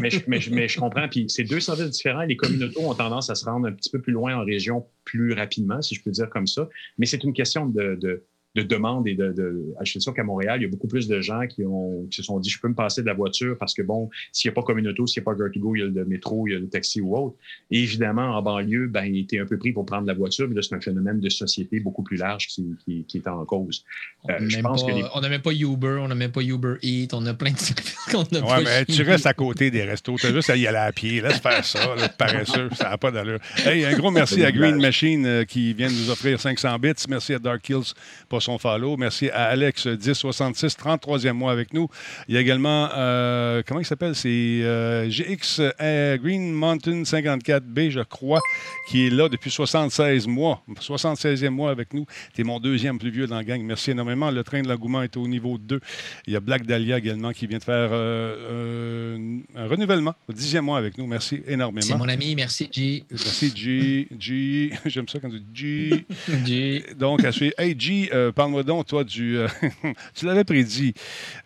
mais, 0.00 0.10
je, 0.10 0.20
mais 0.26 0.40
je- 0.40 0.50
mais 0.50 0.66
je 0.66 0.78
comprends. 0.80 1.08
Puis 1.10 1.26
c'est 1.28 1.44
deux 1.44 1.60
services 1.60 1.90
différents. 1.90 2.22
Les 2.22 2.36
communautés 2.36 2.78
ont 2.80 2.94
tendance 2.94 3.28
à 3.28 3.34
se 3.34 3.44
rendre 3.44 3.66
un 3.66 3.72
petit 3.72 3.90
peu 3.90 4.00
plus 4.00 4.12
loin 4.14 4.34
en 4.36 4.44
région 4.46 4.86
plus 5.04 5.32
rapidement, 5.34 5.82
si 5.82 5.94
je 5.96 6.02
peux 6.02 6.10
dire 6.12 6.21
comme 6.26 6.46
ça. 6.46 6.68
Mais 6.98 7.06
c'est 7.06 7.24
une 7.24 7.32
question 7.32 7.66
de, 7.66 7.96
de, 8.00 8.24
de 8.54 8.62
demande 8.62 9.08
et 9.08 9.14
de. 9.14 9.32
de 9.32 9.64
je 9.82 9.90
suis 9.90 10.00
sûr 10.00 10.12
qu'à 10.14 10.24
Montréal, 10.24 10.60
il 10.60 10.64
y 10.64 10.66
a 10.66 10.70
beaucoup 10.70 10.88
plus 10.88 11.08
de 11.08 11.20
gens 11.20 11.46
qui, 11.46 11.64
ont, 11.64 12.06
qui 12.10 12.16
se 12.16 12.22
sont 12.22 12.38
dit 12.38 12.50
je 12.50 12.60
peux 12.60 12.68
me 12.68 12.74
passer 12.74 13.00
de 13.02 13.06
la 13.06 13.14
voiture 13.14 13.56
parce 13.58 13.74
que, 13.74 13.82
bon, 13.82 14.10
s'il 14.30 14.50
n'y 14.50 14.52
a 14.52 14.54
pas 14.54 14.62
communauté, 14.62 15.02
s'il 15.06 15.20
n'y 15.22 15.24
a 15.24 15.34
pas 15.34 15.48
Go, 15.56 15.74
il 15.74 15.78
y 15.80 15.82
a 15.82 15.86
le 15.86 16.04
métro, 16.04 16.46
il 16.46 16.52
y 16.52 16.56
a 16.56 16.58
le 16.58 16.68
taxi 16.68 17.00
ou 17.00 17.16
autre. 17.16 17.36
Et 17.70 17.82
évidemment, 17.82 18.36
en 18.36 18.42
banlieue, 18.42 18.88
ben, 18.88 19.04
il 19.04 19.20
était 19.20 19.38
un 19.38 19.46
peu 19.46 19.58
pris 19.58 19.72
pour 19.72 19.86
prendre 19.86 20.06
la 20.06 20.14
voiture. 20.14 20.48
Mais 20.48 20.54
là, 20.54 20.62
c'est 20.62 20.74
un 20.74 20.80
phénomène 20.80 21.20
de 21.20 21.28
société 21.28 21.80
beaucoup 21.80 22.02
plus 22.02 22.16
large 22.18 22.46
qui, 22.48 22.74
qui, 22.84 23.04
qui 23.04 23.18
est 23.18 23.28
en 23.28 23.44
cause. 23.44 23.84
Euh, 24.28 24.34
on 24.40 24.48
je 24.48 24.56
n'a 24.56 24.62
pense 24.62 24.84
que 24.84 24.90
les- 24.90 25.28
même 25.28 25.40
pas 25.42 25.52
Uber, 25.52 25.98
on 26.02 26.08
n'a 26.08 26.14
même 26.14 26.30
pas 26.32 26.42
Uber 26.42 26.74
Eat, 26.82 27.14
on 27.14 27.24
a 27.26 27.34
plein 27.34 27.52
de 27.52 27.58
services 27.58 27.96
qu'on 28.12 28.24
n'a 28.30 28.40
pas. 28.42 28.58
Ouais, 28.58 28.64
mais 28.64 28.84
tu 28.84 29.02
restes 29.02 29.26
à 29.26 29.34
côté 29.34 29.70
des 29.70 29.82
restos. 29.82 30.16
Tu 30.18 30.26
as 30.26 30.32
juste 30.32 30.50
à 30.50 30.56
y 30.56 30.66
aller 30.66 30.76
à 30.78 30.92
pied. 30.92 31.20
Laisse 31.22 31.38
faire 31.40 31.64
ça, 31.64 31.94
là, 31.96 32.08
paresseux. 32.10 32.68
Ça 32.74 32.90
n'a 32.90 32.98
pas 32.98 33.10
d'allure. 33.10 33.38
Hey, 33.64 33.84
un 33.84 33.96
gros 33.96 34.10
merci 34.10 34.44
à 34.44 34.52
Green 34.52 34.80
Machine 34.80 35.24
euh, 35.24 35.44
qui 35.44 35.72
vient 35.72 35.88
de 35.88 35.94
nous 35.94 36.10
offrir 36.10 36.38
500 36.38 36.78
bits. 36.78 36.92
Merci 37.08 37.34
à 37.34 37.38
Dark 37.38 37.66
Hills 37.68 37.94
pour 38.28 38.41
son 38.42 38.58
follow. 38.58 38.96
Merci 38.96 39.30
à 39.30 39.44
Alex 39.44 39.86
1066, 39.86 40.76
33e 40.76 41.32
mois 41.32 41.52
avec 41.52 41.72
nous. 41.72 41.88
Il 42.28 42.34
y 42.34 42.38
a 42.38 42.40
également, 42.40 42.88
euh, 42.94 43.62
comment 43.66 43.80
il 43.80 43.86
s'appelle? 43.86 44.14
C'est 44.14 44.28
euh, 44.28 45.08
GX 45.08 45.60
euh, 45.80 46.18
Green 46.18 46.52
Mountain 46.52 47.02
54B, 47.02 47.90
je 47.90 48.00
crois, 48.00 48.40
qui 48.88 49.06
est 49.06 49.10
là 49.10 49.28
depuis 49.28 49.50
76 49.50 50.26
mois. 50.26 50.62
76e 50.80 51.50
mois 51.50 51.70
avec 51.70 51.94
nous. 51.94 52.04
Tu 52.34 52.40
es 52.40 52.44
mon 52.44 52.58
deuxième 52.60 52.98
plus 52.98 53.10
vieux 53.10 53.26
dans 53.26 53.36
la 53.36 53.44
gang. 53.44 53.62
Merci 53.62 53.92
énormément. 53.92 54.30
Le 54.30 54.42
train 54.42 54.62
de 54.62 54.68
l'engouement 54.68 55.02
est 55.02 55.16
au 55.16 55.26
niveau 55.28 55.58
2. 55.58 55.80
Il 56.26 56.32
y 56.32 56.36
a 56.36 56.40
Black 56.40 56.66
Dahlia 56.66 56.98
également 56.98 57.32
qui 57.32 57.46
vient 57.46 57.58
de 57.58 57.64
faire 57.64 57.90
euh, 57.92 59.38
un 59.54 59.66
renouvellement, 59.66 60.14
au 60.28 60.32
dixième 60.32 60.64
mois 60.64 60.78
avec 60.78 60.98
nous. 60.98 61.06
Merci 61.06 61.42
C'est 61.46 61.52
énormément. 61.52 61.98
mon 61.98 62.08
ami, 62.08 62.34
merci, 62.34 62.68
G. 62.72 63.04
Merci, 63.10 63.52
G. 63.54 64.08
G. 64.18 64.70
J'aime 64.86 65.08
ça 65.08 65.20
quand 65.20 65.30
tu 65.30 65.40
dis 65.40 65.54
G. 65.54 66.06
G. 66.44 66.84
Donc, 66.98 67.24
à 67.24 67.32
suivre. 67.32 67.54
Hey, 67.58 67.74
G, 67.78 68.10
euh, 68.12 68.31
parle-moi 68.32 68.62
donc, 68.62 68.86
toi, 68.86 69.04
du. 69.04 69.38
euh, 69.38 69.48
tu 70.14 70.26
l'avais 70.26 70.44
prédit. 70.44 70.94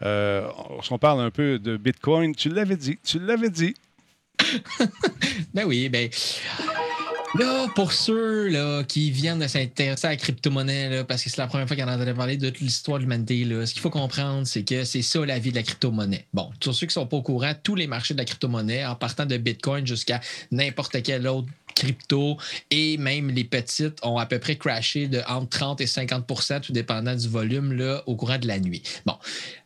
Euh, 0.03 0.49
on 0.91 0.99
parle 0.99 1.21
un 1.21 1.31
peu 1.31 1.59
de 1.59 1.77
Bitcoin. 1.77 2.35
Tu 2.35 2.49
l'avais 2.49 2.77
dit. 2.77 2.99
Tu 3.05 3.19
l'avais 3.19 3.51
dit. 3.51 3.75
Ben 5.55 5.65
oui, 5.65 5.89
ben. 5.89 6.11
Là, 7.39 7.67
pour 7.75 7.93
ceux 7.93 8.49
là, 8.49 8.83
qui 8.85 9.11
viennent 9.11 9.39
de 9.39 9.47
s'intéresser 9.47 10.07
à 10.07 10.11
la 10.11 10.17
crypto-monnaie, 10.17 11.05
parce 11.05 11.23
que 11.23 11.31
c'est 11.31 11.39
la 11.39 11.47
première 11.47 11.67
fois 11.67 11.77
qu'on 11.77 11.89
entendait 11.89 12.15
parler 12.15 12.37
de 12.37 12.49
toute 12.49 12.61
l'histoire 12.61 12.99
de 12.99 13.03
l'humanité, 13.03 13.45
ce 13.67 13.73
qu'il 13.73 13.83
faut 13.83 13.91
comprendre, 13.91 14.47
c'est 14.47 14.63
que 14.65 14.85
c'est 14.85 15.03
ça 15.03 15.25
la 15.25 15.39
vie 15.39 15.51
de 15.51 15.57
la 15.57 15.63
crypto-monnaie. 15.63 16.27
Bon, 16.33 16.51
pour 16.61 16.75
ceux 16.75 16.87
qui 16.87 16.91
ne 16.91 17.03
sont 17.03 17.07
pas 17.07 17.17
au 17.17 17.23
courant, 17.23 17.53
tous 17.63 17.75
les 17.75 17.87
marchés 17.87 18.15
de 18.15 18.19
la 18.19 18.25
crypto-monnaie, 18.25 18.87
en 18.87 18.95
partant 18.95 19.27
de 19.27 19.37
Bitcoin 19.37 19.87
jusqu'à 19.87 20.21
n'importe 20.51 21.03
quel 21.03 21.27
autre 21.27 21.49
crypto 21.77 22.37
et 22.71 22.97
même 22.97 23.31
les 23.31 23.45
petites 23.45 23.99
ont 24.03 24.19
à 24.19 24.27
peu 24.27 24.41
près 24.41 24.57
crashé 24.57 25.07
de 25.07 25.21
entre 25.29 25.51
30 25.51 25.81
et 25.81 25.85
50% 25.85 26.63
tout 26.63 26.73
dépendant 26.73 27.15
du 27.15 27.29
volume 27.29 27.73
là, 27.73 28.03
au 28.07 28.17
courant 28.17 28.39
de 28.39 28.49
la 28.49 28.59
nuit. 28.59 28.83
Bon, 29.05 29.17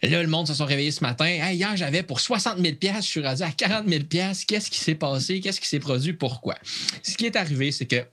là, 0.02 0.22
le 0.22 0.28
monde 0.28 0.46
se 0.46 0.54
sont 0.54 0.66
réveillés 0.66 0.90
ce 0.90 1.02
matin. 1.02 1.28
Hier, 1.28 1.74
j'avais 1.76 2.02
pour 2.02 2.20
60 2.20 2.58
000 2.58 2.74
je 2.82 3.00
suis 3.00 3.22
rendu 3.22 3.42
à 3.42 3.50
40 3.50 3.88
000 3.88 4.02
Qu'est-ce 4.10 4.70
qui 4.70 4.78
s'est 4.78 4.94
passé? 4.94 5.40
Qu'est-ce 5.40 5.60
qui 5.60 5.68
s'est 5.68 5.78
produit? 5.78 6.12
Pourquoi? 6.12 6.56
Ce 7.02 7.16
qui 7.16 7.26
est 7.26 7.36
arrivé, 7.36 7.70
c'est 7.70 7.86
que 7.86 8.04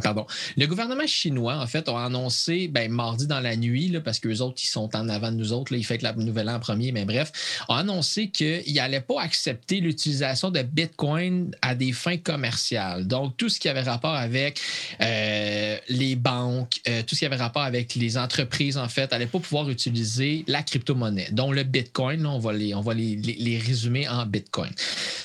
Pardon. 0.00 0.26
Le 0.56 0.66
gouvernement 0.66 1.06
chinois, 1.06 1.56
en 1.56 1.66
fait, 1.66 1.86
a 1.86 2.04
annoncé 2.04 2.66
ben, 2.66 2.90
mardi 2.90 3.26
dans 3.26 3.40
la 3.40 3.56
nuit, 3.56 3.88
là, 3.88 4.00
parce 4.00 4.20
qu'eux 4.20 4.38
autres, 4.38 4.62
ils 4.62 4.68
sont 4.68 4.88
en 4.96 5.08
avant 5.10 5.30
de 5.30 5.36
nous 5.36 5.52
autres, 5.52 5.74
ils 5.74 5.84
fêtent 5.84 6.00
la 6.00 6.14
nouvelle 6.14 6.48
en 6.48 6.58
premier, 6.60 6.92
mais 6.92 7.04
bref, 7.04 7.30
a 7.68 7.78
annoncé 7.78 8.30
qu'ils 8.30 8.74
n'allaient 8.74 9.02
pas 9.02 9.20
accepter 9.20 9.80
l'utilisation 9.80 10.50
de 10.50 10.62
Bitcoin 10.62 11.54
à 11.60 11.74
des 11.74 11.92
fins 11.92 12.16
commerciales. 12.16 13.06
Donc, 13.06 13.36
tout 13.36 13.50
ce 13.50 13.60
qui 13.60 13.68
avait 13.68 13.82
rapport 13.82 14.14
avec 14.14 14.60
euh, 15.02 15.76
les 15.90 16.16
banques, 16.16 16.80
euh, 16.88 17.02
tout 17.02 17.14
ce 17.14 17.20
qui 17.20 17.26
avait 17.26 17.36
rapport 17.36 17.62
avec 17.62 17.94
les 17.94 18.16
entreprises, 18.16 18.78
en 18.78 18.88
fait, 18.88 19.10
n'allaient 19.10 19.26
pas 19.26 19.40
pouvoir 19.40 19.68
utiliser 19.68 20.44
la 20.46 20.62
crypto-monnaie, 20.62 21.28
dont 21.32 21.52
le 21.52 21.64
Bitcoin. 21.64 22.24
On 22.24 22.38
va, 22.38 22.54
les 22.54 23.58
résumer 23.58 24.08
en 24.08 24.24
Bitcoin. 24.24 24.70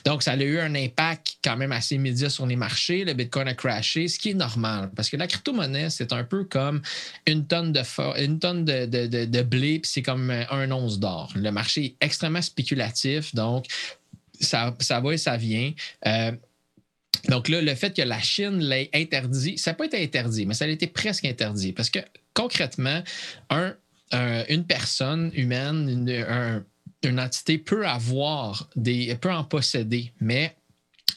Donc, 0.03 0.23
ça 0.23 0.33
a 0.33 0.35
eu 0.35 0.59
un 0.59 0.75
impact 0.75 1.37
quand 1.41 1.55
même 1.55 1.71
assez 1.71 1.95
immédiat 1.95 2.29
sur 2.29 2.45
les 2.45 2.57
marchés. 2.57 3.05
Le 3.05 3.13
Bitcoin 3.13 3.47
a 3.47 3.53
crashé, 3.53 4.09
ce 4.09 4.19
qui 4.19 4.31
est 4.31 4.33
normal 4.33 4.56
parce 4.95 5.09
que 5.09 5.17
la 5.17 5.27
crypto-monnaie, 5.27 5.89
c'est 5.89 6.13
un 6.13 6.23
peu 6.23 6.43
comme 6.43 6.81
une 7.25 7.45
tonne 7.47 7.71
de, 7.71 7.81
une 8.23 8.39
tonne 8.39 8.65
de, 8.65 9.41
blé, 9.43 9.79
puis 9.79 9.91
c'est 9.91 10.01
comme 10.01 10.31
un 10.31 10.71
once 10.71 10.99
d'or. 10.99 11.31
Le 11.35 11.51
marché 11.51 11.85
est 11.85 11.95
extrêmement 12.01 12.41
spéculatif, 12.41 13.33
donc 13.35 13.65
ça, 14.39 14.73
va 14.89 15.13
et 15.13 15.17
ça 15.17 15.37
vient. 15.37 15.73
Euh, 16.05 16.31
donc 17.29 17.49
là, 17.49 17.61
le 17.61 17.75
fait 17.75 17.95
que 17.95 18.01
la 18.01 18.19
Chine 18.19 18.59
l'ait 18.59 18.89
interdit, 18.93 19.57
ça 19.57 19.73
pas 19.73 19.85
été 19.85 20.01
interdit, 20.01 20.45
mais 20.45 20.53
ça 20.53 20.65
a 20.65 20.67
été 20.67 20.87
presque 20.87 21.25
interdit. 21.25 21.73
Parce 21.73 21.89
que 21.89 21.99
concrètement, 22.33 23.03
un, 23.49 23.73
une 24.49 24.65
personne 24.65 25.31
humaine, 25.33 25.89
une, 25.89 26.63
une 27.03 27.19
entité 27.19 27.57
peut 27.57 27.87
avoir 27.87 28.69
des. 28.75 29.15
peut 29.15 29.31
en 29.31 29.43
posséder, 29.43 30.11
mais 30.19 30.55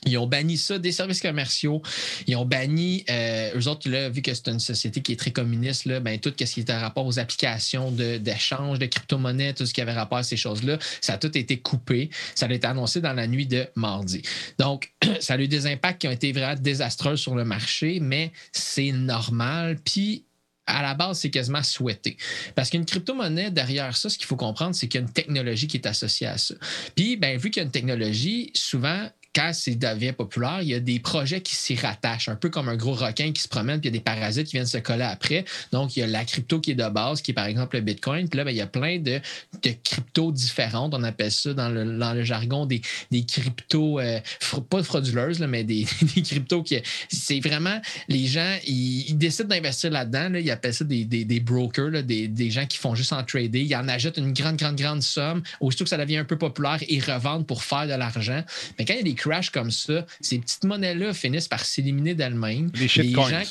ils 0.07 0.17
ont 0.17 0.27
banni 0.27 0.57
ça 0.57 0.79
des 0.79 0.93
services 0.93 1.21
commerciaux. 1.21 1.83
Ils 2.27 2.37
ont 2.37 2.47
banni, 2.47 3.05
euh, 3.11 3.51
eux 3.55 3.69
autres, 3.69 3.89
là, 3.89 4.09
vu 4.09 4.23
que 4.23 4.33
c'est 4.33 4.49
une 4.49 4.61
société 4.61 5.03
qui 5.03 5.13
est 5.13 5.17
très 5.17 5.31
communiste, 5.31 5.85
là, 5.85 6.01
ben, 6.01 6.19
tout 6.19 6.33
ce 6.39 6.45
qui 6.45 6.61
était 6.61 6.77
rapport 6.77 7.07
aux 7.07 7.19
applications 7.19 7.91
d'échange 7.91 8.79
de, 8.79 8.87
crypto-monnaies, 8.87 9.55
tout 9.55 9.67
ce 9.67 9.75
qui 9.75 9.81
avait 9.81 9.93
rapport 9.93 10.19
à 10.19 10.23
ces 10.23 10.37
choses-là, 10.37 10.79
ça 11.01 11.15
a 11.15 11.19
tout 11.19 11.37
été 11.37 11.59
coupé. 11.59 12.11
Ça 12.35 12.47
a 12.47 12.53
été 12.53 12.67
annoncé 12.67 13.01
dans 13.01 13.13
la 13.13 13.27
nuit 13.27 13.47
de 13.47 13.67
mardi. 13.75 14.23
Donc, 14.59 14.93
ça 15.21 15.35
a 15.35 15.39
eu 15.39 15.49
des 15.49 15.67
impacts 15.67 16.01
qui 16.01 16.09
ont 16.09 16.13
été 16.13 16.33
vraiment 16.33 16.59
désastreux 16.59 17.17
sur 17.17 17.35
le 17.35 17.45
marché, 17.45 18.01
mais 18.01 18.33
c'est 18.53 18.93
normal. 18.93 19.79
Puis, 19.85 20.25
à 20.67 20.83
la 20.83 20.95
base, 20.95 21.19
c'est 21.19 21.31
quasiment 21.31 21.63
souhaité. 21.63 22.17
Parce 22.55 22.71
qu'une 22.71 22.85
crypto-monnaie, 22.85 23.51
derrière 23.51 23.97
ça, 23.97 24.09
ce 24.09 24.17
qu'il 24.17 24.27
faut 24.27 24.37
comprendre, 24.37 24.75
c'est 24.75 24.89
qu'il 24.89 25.01
y 25.01 25.03
a 25.03 25.07
une 25.07 25.13
technologie 25.13 25.67
qui 25.67 25.77
est 25.77 25.87
associée 25.87 26.29
à 26.29 26.39
ça. 26.39 26.55
Puis, 26.95 27.17
ben, 27.17 27.37
vu 27.39 27.51
qu'il 27.51 27.61
y 27.61 27.65
a 27.65 27.67
une 27.67 27.73
technologie, 27.73 28.51
souvent, 28.55 29.09
quand 29.35 29.53
ça 29.53 29.71
devient 29.71 30.13
populaire, 30.13 30.59
il 30.63 30.69
y 30.69 30.75
a 30.75 30.81
des 30.81 30.99
projets 30.99 31.41
qui 31.41 31.55
s'y 31.55 31.77
rattachent, 31.77 32.29
un 32.29 32.37
peu 32.37 32.51
comme 32.51 32.69
un 32.69 32.77
gros 32.77 32.95
requin 32.95 33.33
qui 33.33 33.41
se 33.41 33.49
promène, 33.49 33.81
puis 33.81 33.89
il 33.89 33.95
y 33.95 33.97
a 33.97 33.99
des 33.99 34.05
parasites 34.05 34.47
qui 34.47 34.57
viennent 34.57 34.67
se 34.67 34.79
coller 34.79 35.05
après. 35.05 35.45
Donc, 35.73 35.97
il 35.97 36.01
y 36.01 36.03
a 36.03 36.07
la 36.07 36.25
crypto 36.25 36.61
qui 36.61 36.73
est 36.73 36.75
de 36.75 36.89
base, 36.89 37.23
qui 37.23 37.31
est 37.31 37.35
par 37.35 37.47
exemple 37.47 37.77
le 37.77 37.83
Bitcoin. 37.83 38.29
Puis 38.29 38.37
là, 38.37 38.45
ben, 38.45 38.51
il 38.51 38.57
y 38.57 38.61
a 38.61 38.67
plein 38.67 38.99
de, 38.99 39.21
de 39.63 39.71
cryptos 39.85 40.33
différentes. 40.33 40.95
On 40.95 41.03
appelle 41.05 41.31
ça 41.31 41.55
dans 41.55 41.69
le, 41.69 41.99
dans 41.99 42.13
le 42.13 42.25
jargon 42.25 42.67
des, 42.67 42.81
des 43.11 43.25
cryptos, 43.25 44.01
euh, 44.01 44.21
pas 44.69 44.83
frauduleuses, 44.83 45.39
là, 45.39 45.47
mais 45.47 45.63
des, 45.63 45.87
des 46.15 46.23
cryptos 46.23 46.63
qui. 46.63 46.81
C'est 47.09 47.41
vraiment. 47.41 47.81
Les 48.09 48.27
gens, 48.27 48.57
ils, 48.67 49.17
décident 49.17 49.49
d'investir 49.49 49.91
là-dedans. 49.91 50.31
Là, 50.31 50.41
ils 50.41 50.51
appellent 50.51 50.75
ça 50.75 50.85
des, 50.85 51.41
brokers, 51.41 51.91
là, 51.91 52.03
des, 52.03 52.27
des, 52.27 52.51
gens 52.51 52.67
qui 52.67 52.79
font 52.79 52.95
juste 52.95 53.13
en 53.13 53.23
trader. 53.23 53.61
Ils 53.61 53.77
en 53.77 53.87
achètent 53.87 54.17
une 54.17 54.33
grande, 54.33 54.57
grande, 54.57 54.77
grande 54.77 55.03
somme. 55.03 55.43
Aussitôt 55.61 55.85
que 55.85 55.91
ça 55.91 55.99
devient 55.99 56.17
un 56.17 56.25
peu 56.25 56.37
populaire, 56.37 56.79
ils 56.89 57.05
revendent 57.05 57.47
pour 57.47 57.63
faire 57.63 57.87
de 57.87 57.95
l'argent. 57.95 58.43
Mais 58.79 58.85
quand 58.85 58.95
il 58.95 58.99
y 58.99 59.01
a 59.01 59.05
des 59.05 59.15
crash 59.21 59.51
comme 59.51 59.71
ça, 59.71 60.07
ces 60.21 60.39
petites 60.39 60.65
monnaies-là 60.65 61.13
finissent 61.13 61.49
par 61.49 61.65
s'éliminer 61.65 62.15
d'elles-mêmes. 62.15 62.71
Les 62.75 62.89
shitcoins. 62.89 63.43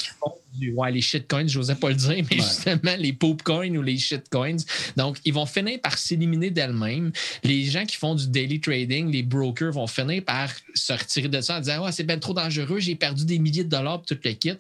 Ouais, 0.74 0.92
les 0.92 1.02
shitcoins, 1.02 1.48
je 1.48 1.60
n'osais 1.60 1.76
pas 1.76 1.90
le 1.90 1.96
dire, 1.96 2.26
mais 2.30 2.38
justement, 2.38 2.96
les 2.98 3.14
popcoins 3.14 3.76
ou 3.76 3.84
les 3.84 3.98
shitcoins. 3.98 4.58
Donc, 4.98 5.18
ils 5.24 5.34
vont 5.34 5.46
finir 5.46 5.80
par 5.80 5.98
s'éliminer 5.98 6.50
d'elles-mêmes. 6.50 7.12
Les 7.44 7.66
gens 7.66 7.86
qui 7.86 7.98
font 7.98 8.16
du 8.16 8.28
daily 8.28 8.60
trading, 8.60 9.12
les 9.12 9.22
brokers, 9.22 9.72
vont 9.72 9.86
finir 9.86 10.24
par 10.24 10.52
se 10.74 10.94
retirer 10.94 11.28
de 11.28 11.40
ça 11.40 11.58
en 11.58 11.60
disant 11.60 11.92
c'est 11.92 12.04
bien 12.04 12.18
trop 12.18 12.34
dangereux, 12.34 12.80
j'ai 12.80 12.96
perdu 12.96 13.26
des 13.26 13.38
milliers 13.38 13.64
de 13.64 13.70
dollars 13.70 14.00
pour 14.00 14.08
tout 14.08 14.18
le 14.24 14.32
kit. 14.32 14.54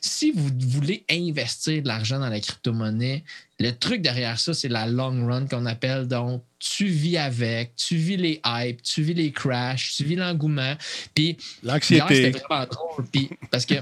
Si 0.00 0.30
vous 0.30 0.48
voulez 0.68 1.04
investir 1.10 1.82
de 1.82 1.88
l'argent 1.88 2.18
dans 2.18 2.30
la 2.30 2.40
crypto-monnaie, 2.40 3.22
le 3.58 3.72
truc 3.72 4.02
derrière 4.02 4.38
ça, 4.38 4.54
c'est 4.54 4.68
la 4.68 4.86
long 4.86 5.26
run 5.26 5.46
qu'on 5.46 5.66
appelle. 5.66 6.06
Donc, 6.06 6.44
tu 6.58 6.86
vis 6.86 7.18
avec, 7.18 7.74
tu 7.76 7.96
vis 7.96 8.16
les 8.16 8.40
hypes, 8.44 8.82
tu 8.82 9.02
vis 9.02 9.14
les 9.14 9.32
crashs, 9.32 9.94
tu 9.96 10.04
vis 10.04 10.16
l'engouement. 10.16 10.74
Puis, 11.14 11.36
l'anxiété. 11.62 12.14
C'était 12.14 12.38
vraiment 12.38 12.66
drôle. 12.66 13.06
Puis, 13.10 13.30
parce 13.50 13.66
que 13.66 13.74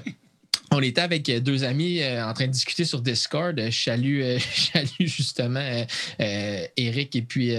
on 0.73 0.83
était 0.83 1.01
avec 1.01 1.31
deux 1.43 1.65
amis 1.65 2.01
euh, 2.01 2.27
en 2.27 2.35
train 2.35 2.47
de 2.47 2.53
discuter 2.53 2.85
sur 2.85 3.01
Discord. 3.01 3.59
Je 3.59 3.71
salue, 3.71 4.21
euh, 4.23 4.39
justement 5.01 5.85
euh, 6.21 6.67
Eric 6.77 7.15
et 7.15 7.23
puis 7.23 7.55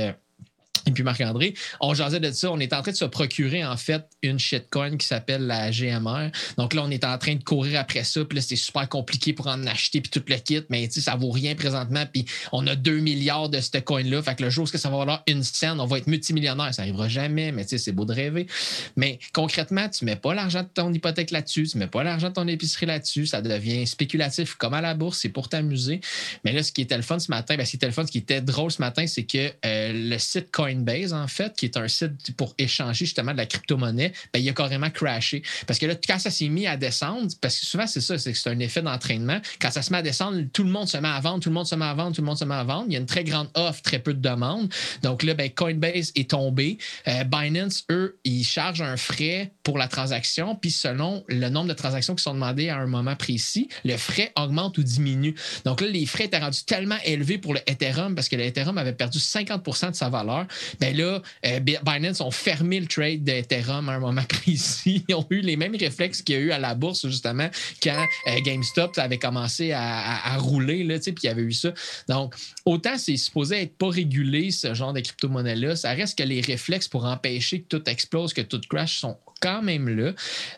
et 0.88 0.92
puis 0.92 1.04
Marc-André, 1.04 1.54
on 1.82 1.94
jasait 1.94 2.20
de 2.20 2.32
ça. 2.32 2.52
On 2.52 2.60
est 2.60 2.74
en 2.74 2.82
train 2.82 2.92
de 2.92 2.98
se 2.98 3.06
procurer, 3.06 3.66
en 3.66 3.76
fait, 3.76 4.06
une 4.22 4.40
shitcoin 4.40 4.98
qui 4.98 5.06
s'appelle 5.06 5.46
la 5.46 5.70
GMR. 5.70 6.30
Donc 6.58 6.74
là, 6.74 6.84
on 6.84 6.90
est 6.90 7.04
en 7.04 7.18
train 7.18 7.36
de 7.36 7.44
courir 7.44 7.80
après 7.80 8.06
ça. 8.06 8.24
Puis 8.24 8.38
là, 8.38 8.42
c'est 8.42 8.56
super 8.56 8.88
compliqué 8.88 9.34
pour 9.34 9.48
en 9.48 9.68
acheter, 9.68 10.00
puis 10.00 10.10
tout 10.10 10.24
le 10.28 10.38
kit. 10.38 10.64
Mais 10.70 10.90
ça 10.90 11.16
vaut 11.16 11.32
rien 11.32 11.56
présentement. 11.56 12.06
Puis 12.12 12.26
on 12.54 12.66
a 12.68 12.76
2 12.76 13.00
milliards 13.00 13.50
de 13.50 13.60
cette 13.60 13.84
coin-là. 13.84 14.22
Fait 14.22 14.36
que 14.36 14.44
le 14.44 14.50
jour 14.50 14.64
où 14.64 14.78
ça 14.78 14.90
va 14.90 14.98
valoir 14.98 15.24
une 15.28 15.44
scène, 15.44 15.80
on 15.80 15.86
va 15.86 15.98
être 15.98 16.08
multimillionnaire. 16.08 16.74
Ça 16.74 16.84
n'arrivera 16.84 17.10
jamais, 17.10 17.52
mais 17.52 17.66
c'est 17.68 17.92
beau 17.92 18.06
de 18.06 18.14
rêver. 18.14 18.48
Mais 18.96 19.20
concrètement, 19.34 19.90
tu 19.90 20.06
mets 20.06 20.16
pas 20.16 20.34
l'argent 20.34 20.64
de 20.64 20.70
ton 20.74 20.94
hypothèque 20.94 21.32
là-dessus. 21.32 21.68
Tu 21.68 21.78
mets 21.78 21.88
pas 21.88 22.04
l'argent 22.04 22.30
de 22.30 22.34
ton 22.34 22.48
épicerie 22.48 22.86
là-dessus. 22.86 23.26
Ça 23.26 23.42
devient 23.42 23.86
spéculatif 23.86 24.56
comme 24.56 24.74
à 24.74 24.82
la 24.82 24.94
bourse. 24.94 25.20
C'est 25.20 25.30
pour 25.30 25.50
t'amuser. 25.50 26.00
Mais 26.46 26.54
là, 26.54 26.64
ce 26.64 26.72
qui 26.72 26.82
était 26.82 26.96
le 26.96 27.04
fun 27.04 27.20
ce 27.20 27.30
matin, 27.30 27.58
ben, 27.58 27.66
ce 27.66 27.72
qui 27.72 27.76
était 27.76 27.88
le 27.88 27.92
fun, 27.92 28.06
ce 28.06 28.12
qui 28.12 28.20
était 28.20 28.42
drôle 28.42 28.72
ce 28.72 28.82
matin, 28.82 29.06
c'est 29.06 29.24
que 29.24 29.52
euh, 29.66 29.92
le 29.94 30.18
site 30.18 30.52
Coin 30.52 30.77
Base, 30.84 31.14
en 31.14 31.28
fait, 31.28 31.56
qui 31.56 31.66
est 31.66 31.78
un 31.78 31.88
site 31.88 32.36
pour 32.36 32.54
échanger 32.58 33.06
justement 33.06 33.32
de 33.32 33.38
la 33.38 33.46
crypto-monnaie, 33.46 34.14
ben, 34.34 34.40
il 34.40 34.50
a 34.50 34.54
carrément 34.54 34.90
crashé. 34.90 35.44
Parce 35.66 35.80
que 35.80 35.86
là, 35.86 35.96
quand 35.96 36.20
ça 36.20 36.30
s'est 36.30 36.50
mis 36.50 36.68
à 36.68 36.78
descendre, 36.78 37.28
parce 37.42 37.60
que 37.60 37.66
souvent, 37.66 37.88
c'est 37.88 38.02
ça, 38.02 38.18
c'est 38.18 38.34
c'est 38.34 38.50
un 38.50 38.60
effet 38.60 38.82
d'entraînement. 38.82 39.40
Quand 39.60 39.72
ça 39.72 39.82
se 39.82 39.92
met 39.92 39.98
à 39.98 40.02
descendre, 40.02 40.42
tout 40.54 40.64
le 40.64 40.70
monde 40.70 40.88
se 40.88 40.98
met 40.98 41.08
à 41.08 41.20
vendre, 41.20 41.42
tout 41.42 41.50
le 41.50 41.56
monde 41.56 41.68
se 41.68 41.76
met 41.76 41.86
à 41.86 41.94
vendre, 41.94 42.16
tout 42.16 42.22
le 42.22 42.28
monde 42.28 42.38
se 42.38 42.46
met 42.46 42.56
à 42.56 42.64
vendre. 42.64 42.86
Il 42.88 42.94
y 42.94 42.96
a 42.96 43.00
une 43.00 43.06
très 43.06 43.24
grande 43.24 43.50
offre, 43.56 43.82
très 43.82 44.00
peu 44.00 44.14
de 44.14 44.22
demandes. 44.22 44.72
Donc 45.04 45.24
là, 45.24 45.34
ben, 45.34 45.50
Coinbase 45.50 46.12
est 46.16 46.30
tombé. 46.30 46.78
Euh, 47.08 47.24
Binance, 47.24 47.86
eux, 47.92 48.18
ils 48.24 48.44
chargent 48.44 48.82
un 48.82 48.98
frais 48.98 49.52
pour 49.64 49.78
la 49.78 49.88
transaction, 49.88 50.56
puis 50.56 50.72
selon 50.72 51.24
le 51.28 51.50
nombre 51.50 51.68
de 51.68 51.74
transactions 51.74 52.16
qui 52.16 52.24
sont 52.24 52.34
demandées 52.34 52.70
à 52.70 52.78
un 52.78 52.88
moment 52.88 53.16
précis, 53.16 53.70
le 53.84 53.98
frais 53.98 54.32
augmente 54.38 54.78
ou 54.78 54.84
diminue. 54.84 55.36
Donc 55.66 55.82
là, 55.82 55.88
les 55.88 56.06
frais 56.06 56.26
étaient 56.26 56.38
rendus 56.38 56.64
tellement 56.64 56.98
élevés 57.04 57.38
pour 57.38 57.54
le 57.54 57.60
Ethereum 57.68 58.16
parce 58.16 58.30
que 58.30 58.36
le 58.36 58.44
Ethereum 58.44 58.78
avait 58.78 58.94
perdu 58.94 59.20
50% 59.20 59.92
de 59.92 59.96
sa 59.96 60.10
valeur. 60.10 60.46
Ben 60.80 60.96
là, 60.96 61.22
euh, 61.46 61.60
Binance 61.60 62.22
ont 62.22 62.32
fermé 62.32 62.80
le 62.80 62.88
trade 62.88 63.24
d'Ethereum 63.24 63.90
à 63.90 63.94
un 63.94 64.00
moment 64.00 64.24
précis. 64.30 65.04
Ils 65.08 65.16
ont 65.16 65.26
eu 65.30 65.42
les 65.42 65.56
mêmes 65.56 65.76
réflexes 65.76 66.22
qu'il 66.22 66.36
y 66.36 66.38
a 66.38 66.42
eu 66.42 66.52
à 66.52 66.60
la 66.60 66.76
bourse, 66.76 67.08
justement, 67.08 67.50
quand 67.82 68.06
euh, 68.28 68.40
GameStop 68.42 68.98
avait 68.98 69.18
commencé 69.18 69.72
à, 69.72 70.38
rouler, 70.38 70.84
là, 70.84 71.00
puis 71.00 71.14
il 71.24 71.26
y 71.26 71.30
avait 71.30 71.42
eu 71.42 71.54
ça. 71.54 71.74
Donc, 72.08 72.36
autant 72.66 72.98
c'est 72.98 73.18
supposé 73.18 73.64
être 73.64 73.78
pas 73.78 73.90
régulé, 73.90 74.52
ce 74.52 74.74
genre 74.74 74.94
de 74.94 75.00
crypto-monnaie-là, 75.00 75.76
ça 75.76 75.92
reste 75.94 76.18
que 76.18 76.24
les 76.24 76.42
réflexes 76.42 76.88
pour 76.88 77.06
empêcher 77.06 77.62
que 77.62 77.78
tout 77.78 77.90
explose, 77.90 78.34
que 78.34 78.42
tout 78.42 78.62
crash 78.70 79.00
sont 79.00 79.18
quand 79.42 79.62
même 79.62 79.90
là. 79.90 80.14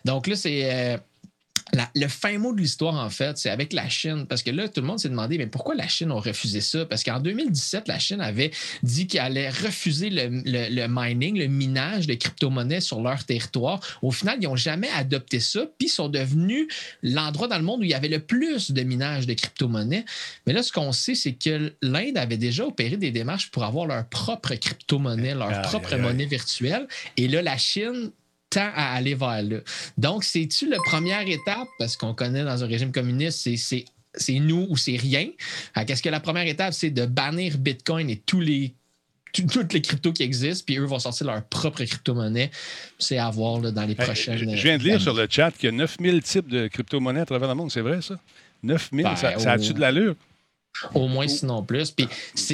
Donc 0.06 0.28
là, 0.28 0.36
c'est. 0.36 0.72
Euh, 0.72 0.97
le 1.96 2.08
fin 2.08 2.38
mot 2.38 2.54
de 2.54 2.60
l'histoire, 2.60 2.96
en 2.96 3.10
fait, 3.10 3.38
c'est 3.38 3.50
avec 3.50 3.74
la 3.74 3.88
Chine. 3.90 4.26
Parce 4.28 4.44
que 4.44 4.52
là, 4.52 4.68
tout 4.68 4.82
le 4.82 4.88
monde 4.88 5.00
s'est 5.00 5.10
demandé, 5.10 5.38
mais 5.38 5.48
pourquoi 5.48 5.76
la 5.76 5.88
Chine 5.88 6.12
a 6.12 6.16
refusé 6.16 6.62
ça? 6.62 6.86
Parce 6.86 7.04
qu'en 7.04 7.20
2017, 7.20 7.88
la 7.88 8.00
Chine 8.00 8.22
avait 8.22 8.52
dit 8.84 9.08
qu'elle 9.08 9.22
allait 9.22 9.50
refuser 9.50 10.10
le, 10.10 10.88
mining, 10.88 11.38
le 11.38 11.48
minage 11.48 12.08
de 12.08 12.14
crypto-monnaies 12.14 12.82
sur 12.82 13.02
leur 13.02 13.24
territoire. 13.24 13.80
Au 14.02 14.12
final, 14.12 14.38
ils 14.42 14.46
n'ont 14.46 14.56
jamais 14.56 14.90
adopté 14.96 15.40
ça, 15.40 15.62
puis 15.78 15.88
ils 15.88 15.92
sont 15.92 16.10
devenus 16.10 16.68
l'endroit 17.04 17.48
dans 17.48 17.58
le 17.58 17.64
monde 17.64 17.82
où 17.82 17.84
il 17.84 17.90
y 17.90 17.96
avait 17.96 18.08
le 18.08 18.20
plus 18.20 18.72
de 18.72 18.82
minage 18.82 19.28
de 19.28 19.34
crypto-monnaies. 19.34 20.06
Mais 20.48 20.54
là, 20.54 20.64
ce 20.64 20.72
qu'on 20.72 20.92
sait, 20.92 21.16
c'est 21.16 21.34
que 21.34 21.74
l'Inde 21.82 22.18
avait 22.18 22.38
déjà 22.38 22.66
opéré 22.66 22.98
des 22.98 23.12
démarches 23.12 23.52
pour 23.52 23.64
avoir 23.64 23.86
leur 23.86 24.08
propre 24.08 24.56
crypto-monnaie, 24.56 25.36
leur 25.36 25.62
propre 25.64 25.96
monnaie 25.96 26.26
virtuelle. 26.26 26.88
Et 27.18 27.28
là, 27.28 27.42
la 27.42 27.58
Chine 27.58 28.12
tend 28.50 28.70
à 28.76 28.93
aller 28.93 29.16
vers 29.16 29.41
là. 29.43 29.58
Donc, 29.97 30.24
c'est-tu 30.24 30.68
la 30.70 30.78
première 30.86 31.28
étape? 31.28 31.68
Parce 31.78 31.95
qu'on 31.97 32.14
connaît 32.14 32.43
dans 32.43 32.64
un 32.64 32.68
régime 32.68 32.91
communiste, 32.91 33.47
c'est 33.56 33.86
c'est 34.16 34.39
nous 34.39 34.66
ou 34.70 34.76
c'est 34.76 34.97
rien. 34.97 35.30
Qu'est-ce 35.86 36.02
que 36.02 36.10
la 36.10 36.20
première 36.20 36.47
étape, 36.47 36.74
c'est 36.74 36.89
de 36.89 37.06
bannir 37.06 37.58
Bitcoin 37.58 38.10
et 38.10 38.18
tous 38.18 38.41
les 38.41 38.74
toutes 39.32 39.74
les 39.74 39.82
cryptos 39.82 40.12
qui 40.12 40.24
existent, 40.24 40.64
puis 40.66 40.78
eux 40.78 40.86
vont 40.86 40.97
sortir 40.97 41.28
leur 41.28 41.43
propre 41.43 41.84
crypto-monnaie. 41.84 42.50
C'est 42.97 43.20
à 43.20 43.30
voir 43.30 43.60
dans 43.60 43.86
les 43.86 43.93
prochaines. 43.93 44.38
je 44.38 44.64
viens 44.64 44.80
de 44.80 44.84
lire 44.84 45.00
sur 45.00 45.14
le 45.14 45.28
chat 45.30 45.52
qu'il 45.52 45.66
y 45.66 45.74
a 45.74 45.76
9000 45.76 46.24
types 46.24 46.47
de 46.47 46.68
crypto-monnaies 46.68 47.22
à 47.22 47.26
travers 47.26 47.47
le 47.47 47.56
monde. 47.56 47.72
C'est 47.72 47.82
vrai, 47.82 48.02
ça? 48.02 48.16
9000, 48.64 49.04
ben, 49.04 49.16
ça, 49.16 49.38
ça 49.38 49.52
a-tu 49.54 49.74
de 49.74 49.80
l'allure? 49.80 50.16
Au 50.93 51.08
moins, 51.08 51.28
sinon 51.28 51.64
plus. 51.64 51.91
Puis 51.91 52.08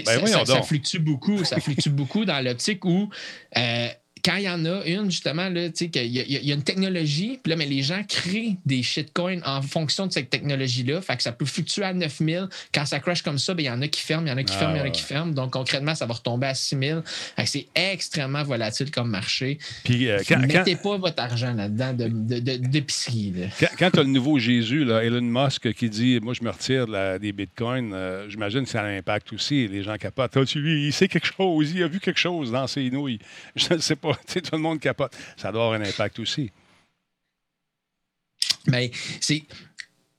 ben 0.06 0.28
ça, 0.28 0.62
fluctue 0.64 1.00
beaucoup. 1.00 1.44
Ça 1.44 1.60
fluctue 1.60 1.90
beaucoup 1.90 2.26
dans 2.26 2.44
l'optique 2.44 2.84
où 2.86 3.10
euh, 3.58 3.88
quand 4.26 4.38
il 4.38 4.44
y 4.44 4.50
en 4.50 4.66
a 4.66 4.84
une, 4.86 5.12
justement, 5.12 5.50
là, 5.50 5.70
tu 5.70 5.76
sais, 5.76 5.90
qu'il 5.90 6.08
y, 6.08 6.20
a- 6.20 6.26
y 6.42 6.52
une 6.52 6.64
technologie, 6.64 7.40
puis 7.44 7.52
là, 7.52 7.56
mais 7.56 7.68
les 7.68 7.84
gens 7.84 8.02
créent 8.08 8.58
des 8.66 8.82
shitcoins 8.82 9.40
en 9.46 9.62
fonction 9.62 10.08
de 10.08 10.12
cette 10.12 10.32
technologie-là. 10.32 11.00
Fait 11.02 11.16
que 11.16 11.22
ça 11.22 11.32
peut 11.32 11.46
fluctuer 11.46 11.84
à 11.84 11.94
9000. 11.94 12.48
Quand 12.74 12.86
ça 12.86 13.00
crash 13.00 13.22
comme 13.22 13.38
ça, 13.38 13.54
ben, 13.54 13.62
il 13.64 13.66
y 13.68 13.70
en 13.70 13.82
a 13.84 13.88
qui 13.88 14.02
ferment, 14.02 14.26
il 14.26 14.30
y 14.30 14.34
en 14.34 14.38
a 14.38 14.44
qui 14.44 14.54
Ah, 14.56 14.60
ferment, 14.60 14.76
il 14.76 14.80
y 14.80 14.82
en 14.82 14.86
a 14.86 14.90
qui 14.90 15.02
ferment. 15.04 15.32
Donc, 15.32 15.52
concrètement, 15.54 15.94
ça 15.94 16.06
va 16.08 16.16
retomber 16.16 16.48
à 16.48 16.56
6000. 16.56 17.02
Fait 17.06 17.44
que 17.44 17.50
c'est 17.50 17.68
extrêmement 17.76 18.44
volatile 18.44 18.90
comme 18.90 19.10
marché. 19.10 19.60
Puis 19.84 20.08
euh, 20.10 20.20
quand, 20.28 20.36
quand, 20.42 20.48
Mettez 20.48 20.76
pas 20.76 20.98
votre 20.98 21.22
argent 21.22 21.54
là-dedans 21.54 21.94
de- 21.94 22.08
de- 22.08 22.40
de- 22.40 22.58
d'épicerie. 22.68 23.32
là. 23.38 23.46
quand, 23.60 23.68
quand 23.78 23.92
tu 23.92 24.00
as 24.00 24.04
le 24.04 24.10
nouveau 24.10 24.40
Jésus, 24.40 24.86
là, 24.86 25.04
Elon 25.04 25.22
Musk, 25.22 25.72
qui 25.74 25.90
dit 25.90 26.20
Moi, 26.22 26.34
je 26.34 26.44
me 26.44 26.50
retire 26.50 26.88
la- 26.88 27.20
des 27.20 27.32
bitcoins, 27.32 27.92
euh, 27.94 28.30
j'imagine 28.30 28.64
que 28.64 28.70
ça 28.70 28.82
a 28.82 28.86
un 28.86 28.98
impact 28.98 29.34
aussi. 29.34 29.68
Les 29.68 29.84
gens 29.84 29.96
capotent. 29.98 30.36
Ah, 30.36 30.46
tu 30.46 30.60
lui, 30.60 30.88
il 30.88 30.94
sait 30.94 31.08
quelque 31.08 31.28
chose, 31.28 31.72
il 31.76 31.84
a 31.84 31.88
vu 31.88 32.00
quelque 32.00 32.20
chose 32.20 32.52
dans 32.52 32.66
ses 32.68 32.90
nouilles. 32.90 33.20
Je 33.56 33.74
ne 33.74 33.80
sais 33.80 33.96
pas. 33.96 34.15
Tout 34.28 34.42
le 34.54 34.58
monde 34.58 34.80
capote. 34.80 35.16
Ça 35.38 35.52
doit 35.52 35.66
avoir 35.66 35.80
un 35.80 35.84
impact 35.84 36.20
aussi. 36.20 36.52
Mais 38.68 38.92
c'est. 39.20 39.44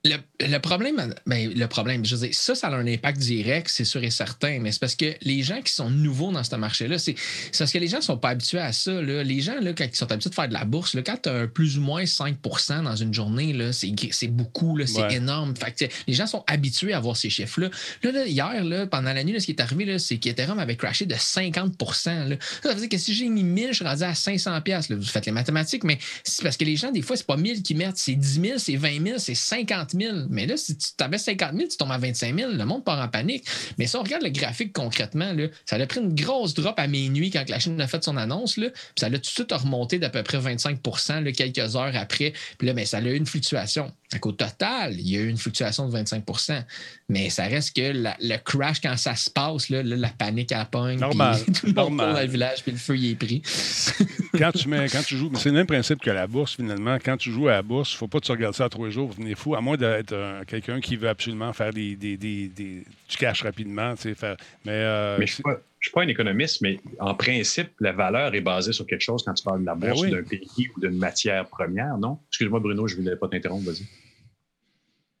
Le, 0.07 0.47
le 0.47 0.57
problème, 0.59 1.13
ben, 1.25 1.53
le 1.53 1.65
problème, 1.67 2.05
je 2.05 2.15
veux 2.15 2.27
dire, 2.27 2.35
ça, 2.35 2.55
ça 2.55 2.67
a 2.67 2.75
un 2.75 2.87
impact 2.87 3.17
direct, 3.19 3.67
c'est 3.69 3.83
sûr 3.85 4.03
et 4.03 4.09
certain, 4.11 4.59
mais 4.59 4.71
c'est 4.71 4.79
parce 4.79 4.95
que 4.95 5.15
les 5.21 5.41
gens 5.43 5.61
qui 5.61 5.73
sont 5.73 5.89
nouveaux 5.89 6.31
dans 6.31 6.43
ce 6.43 6.55
marché-là, 6.55 6.97
c'est 6.99 7.15
parce 7.57 7.71
que 7.71 7.77
les 7.77 7.87
gens 7.87 7.97
ne 7.97 8.03
sont 8.03 8.17
pas 8.17 8.29
habitués 8.29 8.59
à 8.59 8.71
ça. 8.71 8.91
là. 9.01 9.23
Les 9.23 9.41
gens, 9.41 9.59
là, 9.59 9.73
quand 9.73 9.85
ils 9.85 9.95
sont 9.95 10.11
habitués 10.11 10.29
de 10.29 10.35
faire 10.35 10.47
de 10.47 10.53
la 10.53 10.65
bourse, 10.65 10.93
là, 10.93 11.01
quand 11.01 11.17
tu 11.23 11.29
as 11.29 11.47
plus 11.47 11.77
ou 11.77 11.81
moins 11.81 12.03
5% 12.03 12.83
dans 12.83 12.95
une 12.95 13.13
journée, 13.13 13.53
là, 13.53 13.73
c'est 13.73 13.93
c'est 14.11 14.27
beaucoup, 14.27 14.77
là, 14.77 14.85
c'est 14.87 15.01
Ouais. 15.01 15.15
énorme. 15.15 15.53
Fait 15.55 15.71
que, 15.87 15.93
les 16.07 16.13
gens 16.13 16.27
sont 16.27 16.43
habitués 16.47 16.93
à 16.93 16.99
voir 16.99 17.17
ces 17.17 17.29
chiffres-là. 17.29 17.69
Là, 18.03 18.25
hier, 18.25 18.63
là, 18.63 18.87
pendant 18.87 19.13
la 19.13 19.23
nuit, 19.23 19.33
là, 19.33 19.39
ce 19.39 19.45
qui 19.45 19.51
est 19.51 19.61
arrivé, 19.61 19.85
là, 19.85 19.99
c'est 19.99 20.17
qu'Ethereum 20.17 20.59
avait 20.59 20.75
crashé 20.75 21.05
de 21.05 21.15
50 21.15 21.75
là. 22.05 22.35
Ça 22.63 22.73
veut 22.73 22.79
dire 22.79 22.89
que 22.89 22.97
si 22.97 23.13
j'ai 23.13 23.27
mis 23.29 23.43
1000, 23.43 23.69
je 23.69 23.73
suis 23.75 23.85
rendu 23.85 24.03
à 24.03 24.13
500 24.15 24.61
pièces. 24.61 24.91
Vous 24.91 25.01
faites 25.03 25.25
les 25.25 25.31
mathématiques, 25.31 25.83
mais 25.83 25.97
c'est 26.23 26.43
parce 26.43 26.57
que 26.57 26.65
les 26.65 26.75
gens, 26.75 26.91
des 26.91 27.01
fois, 27.01 27.15
c'est 27.17 27.25
pas 27.27 27.37
1000 27.37 27.63
qui 27.63 27.75
mettent, 27.75 27.97
c'est 27.97 28.15
10 28.15 28.41
000, 28.41 28.57
c'est 28.59 28.75
20 28.75 29.03
000, 29.03 29.17
c'est 29.19 29.35
50 29.35 29.91
000. 29.91 29.96
Mais 30.29 30.45
là, 30.45 30.57
si 30.57 30.77
tu 30.77 30.85
avais 30.99 31.17
50 31.17 31.53
000, 31.55 31.67
tu 31.69 31.77
tombes 31.77 31.91
à 31.91 31.97
25 31.97 32.35
000, 32.35 32.51
le 32.51 32.65
monde 32.65 32.83
part 32.83 32.99
en 32.99 33.07
panique. 33.07 33.45
Mais 33.77 33.87
si 33.87 33.95
on 33.95 34.03
regarde 34.03 34.23
le 34.23 34.29
graphique 34.29 34.73
concrètement, 34.73 35.33
là, 35.33 35.47
ça 35.65 35.75
a 35.77 35.85
pris 35.85 35.99
une 35.99 36.15
grosse 36.15 36.53
drop 36.53 36.77
à 36.77 36.87
minuit 36.87 37.31
quand 37.31 37.47
la 37.49 37.59
Chine 37.59 37.79
a 37.81 37.87
fait 37.87 38.03
son 38.03 38.17
annonce, 38.17 38.57
là, 38.57 38.69
puis 38.69 38.99
ça 38.99 39.07
a 39.07 39.09
tout 39.09 39.17
de 39.17 39.25
suite 39.25 39.51
remonté 39.51 39.99
d'à 39.99 40.09
peu 40.09 40.23
près 40.23 40.37
25 40.37 40.79
là, 41.23 41.31
quelques 41.31 41.75
heures 41.75 41.95
après. 41.95 42.33
Puis 42.57 42.67
là, 42.67 42.73
mais 42.73 42.85
ça 42.85 42.97
a 42.97 43.01
eu 43.01 43.15
une 43.15 43.25
fluctuation. 43.25 43.91
Fait 44.09 44.19
qu'au 44.19 44.31
total, 44.31 44.93
il 44.97 45.09
y 45.09 45.17
a 45.17 45.19
eu 45.19 45.27
une 45.27 45.37
fluctuation 45.37 45.89
de 45.89 45.97
25% 45.97 46.63
Mais 47.09 47.29
ça 47.29 47.43
reste 47.43 47.75
que 47.75 47.91
la- 47.91 48.15
le 48.21 48.37
crash, 48.37 48.79
quand 48.79 48.95
ça 48.95 49.15
se 49.15 49.29
passe, 49.29 49.67
là, 49.69 49.83
là, 49.83 49.95
la 49.97 50.07
panique 50.07 50.53
à 50.53 50.63
pogne. 50.63 50.97
Normal, 50.99 51.37
puis 51.43 51.53
Tout 51.59 51.65
le 51.67 51.73
monde 51.73 51.97
dans 51.97 52.13
le 52.21 52.25
village, 52.27 52.63
puis 52.63 52.71
le 52.71 52.77
feu, 52.77 52.95
il 52.97 53.11
est 53.11 53.15
pris. 53.15 53.41
quand 54.37 54.51
tu 54.53 54.69
mets, 54.69 54.87
quand 54.89 55.03
tu 55.03 55.17
joues, 55.17 55.29
mais 55.29 55.39
c'est 55.39 55.49
le 55.49 55.55
même 55.55 55.67
principe 55.67 55.99
que 56.01 56.09
la 56.09 56.25
bourse 56.27 56.55
finalement. 56.55 56.97
Quand 57.03 57.17
tu 57.17 57.31
joues 57.31 57.49
à 57.49 57.53
la 57.53 57.61
bourse, 57.61 57.91
il 57.93 57.97
faut 57.97 58.07
pas 58.07 58.19
que 58.19 58.25
tu 58.25 58.31
regardes 58.31 58.55
ça 58.55 58.65
à 58.65 58.69
trois 58.69 58.89
jours, 58.89 59.07
vous 59.09 59.21
venez 59.21 59.35
fou, 59.35 59.55
à 59.55 59.61
moins 59.61 59.75
d'être 59.77 60.13
euh, 60.13 60.43
quelqu'un 60.45 60.79
qui 60.79 60.95
veut 60.95 61.09
absolument 61.09 61.51
faire 61.53 61.73
des, 61.73 61.95
des, 61.95 62.15
des, 62.17 62.47
des- 62.47 62.83
du 63.09 63.17
cash 63.17 63.41
rapidement, 63.43 63.93
tu 63.95 64.03
sais, 64.03 64.15
faire. 64.15 64.37
Mais, 64.65 64.71
euh, 64.73 65.17
Mais 65.19 65.27
je 65.27 65.41
ne 65.79 65.83
suis 65.83 65.91
pas 65.91 66.01
un 66.01 66.07
économiste, 66.07 66.61
mais 66.61 66.79
en 66.99 67.13
principe, 67.13 67.69
la 67.79 67.91
valeur 67.91 68.33
est 68.33 68.41
basée 68.41 68.73
sur 68.73 68.85
quelque 68.85 69.01
chose 69.01 69.23
quand 69.23 69.33
tu 69.33 69.43
parles 69.43 69.61
de 69.61 69.65
la 69.65 69.75
Ben 69.75 69.89
bourse, 69.91 70.01
oui. 70.01 70.11
d'un 70.11 70.23
pays 70.23 70.69
ou 70.75 70.79
d'une 70.79 70.97
matière 70.97 71.47
première, 71.47 71.97
non? 71.97 72.19
Excuse-moi, 72.29 72.59
Bruno, 72.59 72.87
je 72.87 72.95
ne 72.95 73.01
voulais 73.01 73.15
pas 73.15 73.27
t'interrompre, 73.27 73.65
vas-y. 73.65 73.85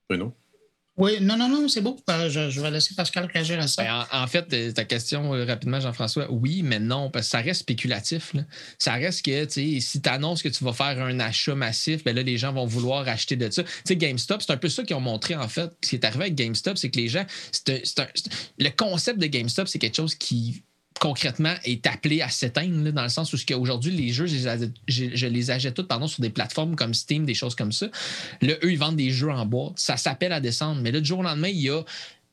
Bruno? 0.09 0.33
Oui, 0.97 1.19
non, 1.21 1.37
non, 1.37 1.47
non, 1.47 1.67
c'est 1.67 1.81
beau. 1.81 1.95
Euh, 2.09 2.27
je, 2.27 2.59
vais 2.59 2.71
laisser 2.71 2.95
Pascal 2.95 3.29
réagir 3.31 3.59
à 3.59 3.67
ça. 3.67 3.83
Ben, 3.83 4.05
en, 4.11 4.25
fait, 4.25 4.51
euh, 4.51 4.71
ta 4.71 4.83
question 4.83 5.31
euh, 5.35 5.45
rapidement, 5.45 5.79
Jean-François, 5.79 6.25
oui, 6.31 6.63
mais 6.63 6.79
non, 6.79 7.11
parce 7.11 7.27
que 7.27 7.31
ça 7.31 7.37
reste 7.39 7.59
spéculatif. 7.61 8.33
Ça 8.79 8.93
reste 8.93 9.23
que, 9.23 9.47
si 9.47 10.01
tu 10.01 10.09
annonces 10.09 10.41
que 10.41 10.49
tu 10.49 10.63
vas 10.63 10.73
faire 10.73 10.99
un 10.99 11.19
achat 11.19 11.53
massif, 11.53 12.03
ben 12.03 12.15
là, 12.15 12.23
les 12.23 12.37
gens 12.39 12.51
vont 12.51 12.65
vouloir 12.65 13.07
acheter 13.07 13.35
de 13.35 13.47
ça. 13.51 13.63
Tu 13.63 13.69
sais, 13.85 13.95
GameStop, 13.95 14.41
c'est 14.41 14.51
un 14.51 14.57
peu 14.57 14.69
ça 14.69 14.83
qu'ils 14.83 14.95
ont 14.95 15.01
montré, 15.01 15.35
en 15.35 15.47
fait. 15.47 15.71
Ce 15.83 15.89
qui 15.89 15.95
est 15.97 16.05
arrivé 16.05 16.23
avec 16.25 16.35
GameStop, 16.35 16.79
c'est 16.79 16.89
que 16.89 16.97
les 16.97 17.09
gens. 17.09 17.25
un- 17.69 17.73
un- 17.73 18.07
le 18.57 18.69
concept 18.69 19.19
de 19.19 19.27
GameStop, 19.27 19.67
c'est 19.67 19.79
quelque 19.79 19.97
chose 19.97 20.15
qui 20.15 20.63
concrètement 20.99 21.53
est 21.63 21.85
appelé 21.87 22.21
à 22.21 22.29
s'éteindre 22.29 22.83
là, 22.83 22.91
dans 22.91 23.03
le 23.03 23.09
sens 23.09 23.31
où 23.33 23.37
ce 23.37 23.45
qu'aujourd'hui 23.45 23.91
les 23.91 24.09
jeux 24.09 24.25
je 24.27 24.35
les, 24.35 24.47
achète, 24.47 24.71
je, 24.87 25.05
je 25.13 25.27
les 25.27 25.51
achète 25.51 25.73
tous 25.73 25.83
pardon, 25.87 26.07
sur 26.07 26.21
des 26.21 26.29
plateformes 26.29 26.75
comme 26.75 26.93
Steam 26.93 27.25
des 27.25 27.33
choses 27.33 27.55
comme 27.55 27.71
ça 27.71 27.87
là 28.41 28.53
eux 28.63 28.71
ils 28.71 28.77
vendent 28.77 28.95
des 28.97 29.11
jeux 29.11 29.29
en 29.31 29.45
boîte 29.45 29.73
ça 29.77 29.97
s'appelle 29.97 30.31
à 30.33 30.39
descendre 30.39 30.81
mais 30.81 30.91
là 30.91 30.99
du 30.99 31.07
jour 31.07 31.19
au 31.19 31.23
lendemain 31.23 31.49
il 31.49 31.59
y 31.61 31.69
a 31.69 31.81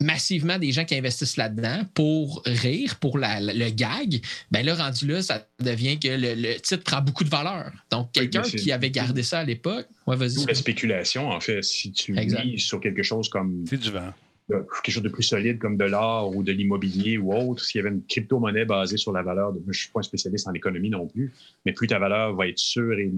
massivement 0.00 0.58
des 0.58 0.72
gens 0.72 0.84
qui 0.84 0.96
investissent 0.96 1.36
là-dedans 1.36 1.82
pour 1.94 2.42
rire, 2.44 2.96
pour 2.96 3.16
la- 3.16 3.38
la- 3.40 3.54
le 3.54 3.70
gag, 3.70 4.20
ben 4.50 4.66
là, 4.66 4.74
rendu 4.74 5.06
là, 5.06 5.22
ça 5.22 5.46
devient 5.60 6.00
que 6.00 6.08
le, 6.08 6.34
le 6.34 6.54
titre 6.60 6.82
prend 6.82 7.00
beaucoup 7.00 7.22
de 7.22 7.28
valeur. 7.30 7.70
Donc, 7.92 8.10
quelqu'un 8.12 8.42
qui 8.42 8.72
avait 8.72 8.90
gardé 8.90 9.22
ça 9.22 9.38
à 9.38 9.44
l'époque, 9.44 9.86
ouais, 10.08 10.16
vas-y. 10.16 10.44
La 10.46 10.54
spéculation, 10.54 11.30
en 11.30 11.38
fait. 11.40 11.62
Si 11.62 11.92
tu 11.92 12.18
Exact. 12.18 12.44
mises 12.44 12.64
sur 12.64 12.80
quelque 12.80 13.04
chose 13.04 13.28
comme 13.28 13.64
c'est 13.70 13.80
du 13.80 13.92
vent. 13.92 14.12
Euh, 14.50 14.62
quelque 14.82 14.92
chose 14.92 15.02
de 15.02 15.08
plus 15.08 15.22
solide 15.22 15.58
comme 15.58 15.76
de 15.76 15.84
l'or 15.84 16.36
ou 16.36 16.42
de 16.42 16.52
l'immobilier 16.52 17.16
ou 17.16 17.32
autre, 17.32 17.64
s'il 17.64 17.78
y 17.78 17.84
avait 17.84 17.94
une 17.94 18.04
crypto-monnaie 18.04 18.66
basée 18.66 18.98
sur 18.98 19.12
la 19.12 19.22
valeur, 19.22 19.52
de, 19.52 19.60
je 19.60 19.68
ne 19.68 19.72
suis 19.72 19.90
pas 19.90 20.00
un 20.00 20.02
spécialiste 20.02 20.46
en 20.46 20.52
économie 20.52 20.90
non 20.90 21.06
plus, 21.06 21.32
mais 21.64 21.72
plus 21.72 21.86
ta 21.86 21.98
valeur 21.98 22.34
va 22.34 22.46
être 22.48 22.58
sûre 22.58 22.98
et 22.98 23.10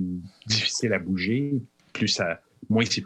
difficile 0.47 0.93
à 0.93 0.99
bouger, 0.99 1.55
plus 1.93 2.09
ça, 2.09 2.41
moins 2.69 2.85
ces 2.85 3.03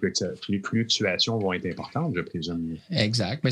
fluctuations 0.62 1.39
vont 1.39 1.53
être 1.53 1.66
importantes, 1.66 2.12
je 2.14 2.21
présume. 2.21 2.77
Exact. 2.91 3.43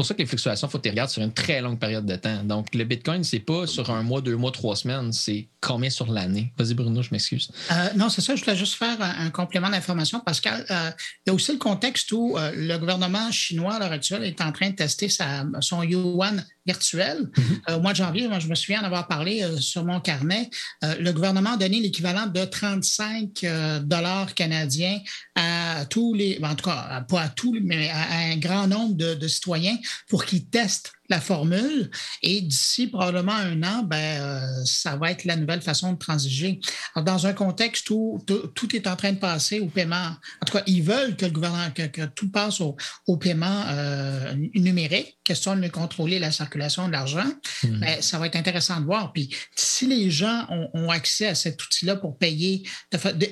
Pour 0.00 0.06
ça 0.06 0.14
que 0.14 0.20
les 0.20 0.26
fluctuations, 0.26 0.66
il 0.66 0.70
faut 0.70 0.78
que 0.78 0.82
tu 0.84 0.86
les 0.86 0.92
regardes 0.92 1.10
sur 1.10 1.20
une 1.20 1.34
très 1.34 1.60
longue 1.60 1.78
période 1.78 2.06
de 2.06 2.16
temps. 2.16 2.42
Donc, 2.42 2.74
le 2.74 2.84
Bitcoin, 2.84 3.22
c'est 3.22 3.38
pas 3.38 3.66
sur 3.66 3.90
un 3.90 4.02
mois, 4.02 4.22
deux 4.22 4.34
mois, 4.34 4.50
trois 4.50 4.74
semaines, 4.74 5.12
c'est 5.12 5.48
combien 5.60 5.90
sur 5.90 6.10
l'année? 6.10 6.54
Vas-y, 6.56 6.72
Bruno, 6.72 7.02
je 7.02 7.10
m'excuse. 7.12 7.50
Euh, 7.70 7.88
non, 7.96 8.08
c'est 8.08 8.22
ça. 8.22 8.34
Je 8.34 8.42
voulais 8.42 8.56
juste 8.56 8.76
faire 8.76 8.96
un, 8.98 9.28
complément 9.28 9.68
d'information, 9.68 10.20
Pascal. 10.20 10.64
Euh, 10.70 10.90
il 11.26 11.28
y 11.28 11.30
a 11.30 11.34
aussi 11.34 11.52
le 11.52 11.58
contexte 11.58 12.10
où 12.12 12.38
euh, 12.38 12.50
le 12.56 12.78
gouvernement 12.78 13.30
chinois, 13.30 13.74
à 13.74 13.78
l'heure 13.78 13.92
actuelle, 13.92 14.24
est 14.24 14.40
en 14.40 14.52
train 14.52 14.70
de 14.70 14.74
tester 14.76 15.10
son 15.10 15.82
yuan 15.82 16.46
virtuel. 16.66 17.30
Euh, 17.68 17.76
au 17.76 17.80
mois 17.80 17.92
de 17.92 17.96
janvier, 17.96 18.28
moi, 18.28 18.38
je 18.38 18.48
me 18.48 18.54
souviens 18.54 18.80
en 18.80 18.84
avoir 18.84 19.08
parlé 19.08 19.42
euh, 19.42 19.58
sur 19.58 19.84
mon 19.84 20.00
carnet. 20.00 20.50
Euh, 20.84 20.94
le 20.98 21.12
gouvernement 21.12 21.52
a 21.52 21.56
donné 21.56 21.80
l'équivalent 21.80 22.26
de 22.26 22.44
35 22.44 23.44
euh, 23.44 23.80
dollars 23.80 24.34
canadiens 24.34 24.98
à 25.34 25.84
tous 25.88 26.14
les, 26.14 26.38
en 26.42 26.54
tout 26.54 26.64
cas, 26.64 27.04
pas 27.08 27.22
à 27.22 27.28
tous, 27.28 27.58
mais 27.62 27.88
à, 27.88 28.02
à 28.02 28.16
un 28.32 28.36
grand 28.36 28.66
nombre 28.66 28.94
de, 28.94 29.14
de 29.14 29.28
citoyens 29.28 29.76
pour 30.08 30.24
qu'ils 30.24 30.46
testent 30.46 30.92
la 31.10 31.20
formule. 31.20 31.90
Et 32.22 32.40
d'ici 32.40 32.86
probablement 32.86 33.34
un 33.34 33.62
an, 33.62 33.82
ben, 33.82 33.96
euh, 33.96 34.64
ça 34.64 34.96
va 34.96 35.10
être 35.10 35.24
la 35.24 35.36
nouvelle 35.36 35.60
façon 35.62 35.92
de 35.92 35.98
transiger. 35.98 36.60
Alors, 36.94 37.04
dans 37.04 37.26
un 37.26 37.32
contexte 37.32 37.90
où 37.90 38.22
tout, 38.26 38.46
tout 38.54 38.74
est 38.76 38.86
en 38.86 38.96
train 38.96 39.12
de 39.12 39.18
passer 39.18 39.60
au 39.60 39.66
paiement, 39.66 40.10
en 40.40 40.44
tout 40.46 40.52
cas, 40.52 40.62
ils 40.66 40.82
veulent 40.82 41.16
que 41.16 41.26
le 41.26 41.32
gouvernement, 41.32 41.70
que, 41.74 41.86
que 41.86 42.06
tout 42.06 42.30
passe 42.30 42.60
au, 42.60 42.76
au 43.06 43.16
paiement 43.16 43.64
euh, 43.68 44.34
numérique, 44.54 45.18
question 45.24 45.56
de 45.56 45.68
contrôler 45.68 46.18
la 46.18 46.32
circulation 46.32 46.86
de 46.86 46.92
l'argent, 46.92 47.30
Mhm. 47.62 47.80
ben, 47.80 48.02
ça 48.02 48.18
va 48.18 48.26
être 48.26 48.36
intéressant 48.36 48.80
de 48.80 48.86
voir. 48.86 49.12
Puis, 49.12 49.28
si 49.54 49.86
les 49.86 50.10
gens 50.10 50.46
ont, 50.48 50.68
ont 50.74 50.90
accès 50.90 51.26
à 51.26 51.34
cet 51.34 51.62
outil-là 51.62 51.96
pour 51.96 52.16
payer, 52.16 52.62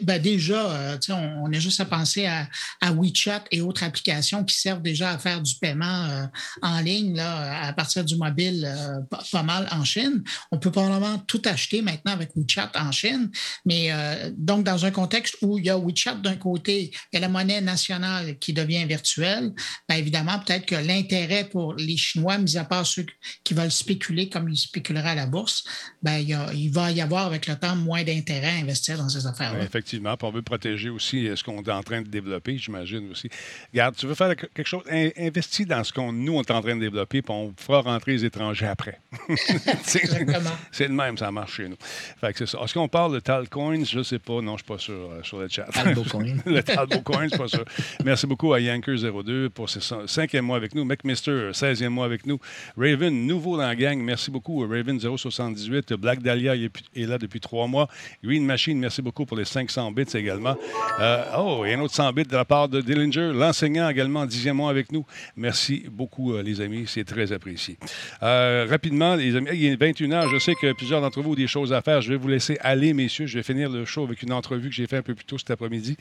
ben, 0.03 0.21
déjà, 0.21 0.71
euh, 0.71 0.99
on, 1.11 1.45
on 1.47 1.53
a 1.53 1.59
juste 1.59 1.81
à 1.81 1.85
penser 1.85 2.27
à, 2.27 2.49
à 2.81 2.93
WeChat 2.93 3.45
et 3.51 3.61
autres 3.61 3.83
applications 3.85 4.45
qui 4.45 4.55
servent 4.57 4.83
déjà 4.83 5.11
à 5.11 5.19
faire 5.19 5.41
du 5.41 5.55
paiement 5.57 6.29
en 6.63 6.81
ligne 6.81 7.17
là, 7.17 7.63
à 7.63 7.68
partir 7.73 8.05
du 8.05 8.17
mobile 8.17 8.65
euh, 8.67 9.01
pas, 9.33 9.43
mal 9.43 9.69
en 9.71 9.85
Chine. 9.85 10.23
On 10.51 10.59
peut 10.59 10.71
probablement 10.71 11.19
tout 11.19 11.43
acheter 11.45 11.83
maintenant 11.83 12.13
avec 12.13 12.31
WeChat 12.37 12.71
en 12.75 12.93
Chine, 12.93 13.31
mais 13.65 13.89
euh, 13.91 14.31
donc 14.37 14.65
dans 14.65 14.85
un 14.85 14.91
contexte 14.91 15.37
où 15.43 15.59
il 15.59 15.67
y 15.67 15.71
a 15.71 15.79
WeChat 15.79 16.15
d'un 16.17 16.37
côté, 16.37 16.91
a 17.15 17.19
la 17.19 17.29
monnaie 17.29 17.61
nationale 17.61 18.39
qui 18.39 18.53
devient 18.53 18.85
virtuelle, 18.85 19.53
bien 19.89 19.99
évidemment, 19.99 20.39
peut-être 20.39 20.67
que 20.67 20.75
l'intérêt 20.75 21.45
pour 21.45 21.75
les 21.75 21.97
Chinois, 21.97 22.39
mis 22.39 22.57
à 22.57 22.65
part 22.65 22.87
ceux 22.87 23.07
qui 23.45 23.55
veulent 23.55 23.71
spéculer 23.71 24.29
comme 24.29 24.49
ils 24.49 24.57
spéculeraient 24.57 25.11
à 25.11 25.15
la 25.15 25.27
bourse, 25.27 25.65
ben, 26.03 26.19
il, 26.19 26.71
va 26.71 26.91
y 26.91 27.01
avoir 27.01 27.27
avec 27.27 27.47
le 27.47 27.57
temps 27.57 27.77
moins 27.77 28.05
d'intérêt 28.05 28.51
à 28.51 28.63
investir 28.63 28.99
dans 28.99 29.09
ces 29.09 29.27
affaires-là. 29.27 29.63
effectivement. 29.63 30.17
On 30.23 30.31
veut 30.31 30.43
protéger 30.43 30.91
aussi 30.91 31.27
euh, 31.27 31.37
ce 31.37 31.45
qu'on 31.45 31.63
est 31.63 31.71
en 31.71 31.83
train 31.83 32.03
de 32.03 32.09
développer, 32.09 32.59
j'imagine 32.59 33.11
aussi. 33.11 33.29
Regarde, 33.73 33.97
tu 33.97 34.07
veux 34.07 34.15
faire 34.15 34.35
quelque 34.37 34.67
chose, 34.67 34.83
in- 34.91 35.11
investis 35.17 35.67
dans 35.67 35.83
ce 35.85 35.93
qu'on 35.93 36.13
nous, 36.13 36.35
on 36.35 36.43
est 36.43 36.51
en 36.51 36.61
train 36.61 36.77
de 36.77 36.81
développer, 36.81 37.23
puis 37.23 37.33
on 37.33 37.55
fera 37.59 37.81
rentrer 37.83 38.13
les 38.13 38.25
étrangers 38.25 38.67
après. 38.67 39.01
C'est- 39.83 40.89
le 40.89 40.95
même, 40.95 41.17
ça 41.19 41.31
marche 41.31 41.57
chez 41.57 41.69
nous. 41.69 41.77
Fait 42.21 42.33
que 42.33 42.39
c'est 42.39 42.47
ça. 42.47 42.59
Est-ce 42.65 42.75
qu'on 42.75 42.89
parle 42.89 43.15
de 43.15 43.21
Talcoins? 43.21 43.85
Je 43.85 43.99
ne 43.99 44.03
sais 44.03 44.19
pas. 44.19 44.41
Non, 44.41 44.43
je 44.43 44.51
ne 44.53 44.57
suis 44.59 44.65
pas 44.67 44.79
sûr 44.79 44.95
euh, 44.95 45.23
sur 45.23 45.39
le 45.39 45.49
chat. 45.49 45.67
Albocoin. 45.75 46.25
le 46.47 46.63
Talbot 46.63 47.01
Coin, 47.01 47.27
c'est 47.31 47.37
pas 47.39 47.49
ça. 47.49 47.59
Merci 48.05 48.27
beaucoup 48.27 48.53
à 48.53 48.61
Yanker02 48.61 49.49
pour 49.51 49.69
ses 49.69 49.81
cin- 49.81 50.07
cinquième 50.07 50.45
mois 50.47 50.57
avec 50.57 50.75
nous. 50.75 50.85
McMister, 50.85 51.51
16e 51.53 51.89
mois 51.89 52.07
avec 52.07 52.27
nous. 52.27 52.39
Raven, 52.77 53.27
nouveau 53.27 53.57
dans 53.57 53.67
la 53.67 53.75
gang. 53.77 53.99
Merci 53.99 54.31
beaucoup. 54.31 54.61
Raven 54.61 54.99
078. 55.01 55.93
Black 55.95 56.23
Dahlia 56.23 56.55
il 56.55 56.65
est 56.65 56.69
pu- 56.69 56.83
est 56.95 57.07
là 57.07 57.19
depuis 57.19 57.41
trois 57.41 57.67
mois. 57.67 57.89
Green 58.25 58.45
Machine, 58.45 58.79
merci 58.79 59.03
beaucoup 59.03 59.27
pour 59.27 59.37
les 59.37 59.45
500 59.45 59.91
bits 59.93 60.05
également. 60.15 60.57
Euh, 61.01 61.25
oh, 61.39 61.65
et 61.67 61.75
un 61.75 61.81
autre 61.81 61.95
100 61.95 62.13
bits 62.13 62.23
de 62.25 62.35
la 62.37 62.45
part 62.45 62.69
de 62.69 62.81
Dillinger. 62.81 63.33
L'enseignant 63.35 63.89
également, 63.89 64.25
10e 64.27 64.53
mois 64.53 64.71
avec 64.71 64.93
nous. 64.93 65.05
Merci 65.37 65.85
beaucoup, 65.91 66.35
euh, 66.35 66.43
les 66.43 66.61
amis. 66.61 66.85
C'est 66.87 67.05
très 67.05 67.33
apprécié. 67.39 67.79
Euh, 68.23 68.67
rapidement, 68.69 69.15
les 69.15 69.35
amis, 69.37 69.49
il 69.55 69.67
est 69.67 69.77
21 69.77 70.09
h 70.09 70.31
Je 70.31 70.39
sais 70.39 70.55
que 70.55 70.73
plusieurs 70.73 71.01
d'entre 71.01 71.23
vous 71.23 71.33
ont 71.33 71.35
des 71.35 71.47
choses 71.47 71.73
à 71.73 71.81
faire. 71.81 72.01
Je 72.03 72.11
vais 72.11 72.17
vous 72.17 72.29
laisser 72.29 72.59
aller, 72.61 72.93
messieurs. 72.93 73.27
Je 73.27 73.39
vais 73.39 73.43
finir 73.43 73.71
le 73.71 73.85
show 73.85 74.05
avec 74.05 74.23
une 74.23 74.33
entrevue 74.33 74.69
que 74.69 74.75
j'ai 74.75 74.87
fait 74.87 74.99
un 74.99 75.03
peu 75.03 75.15
plus 75.15 75.25
tôt 75.25 75.39
cet 75.39 75.51
après-midi. 75.51 75.97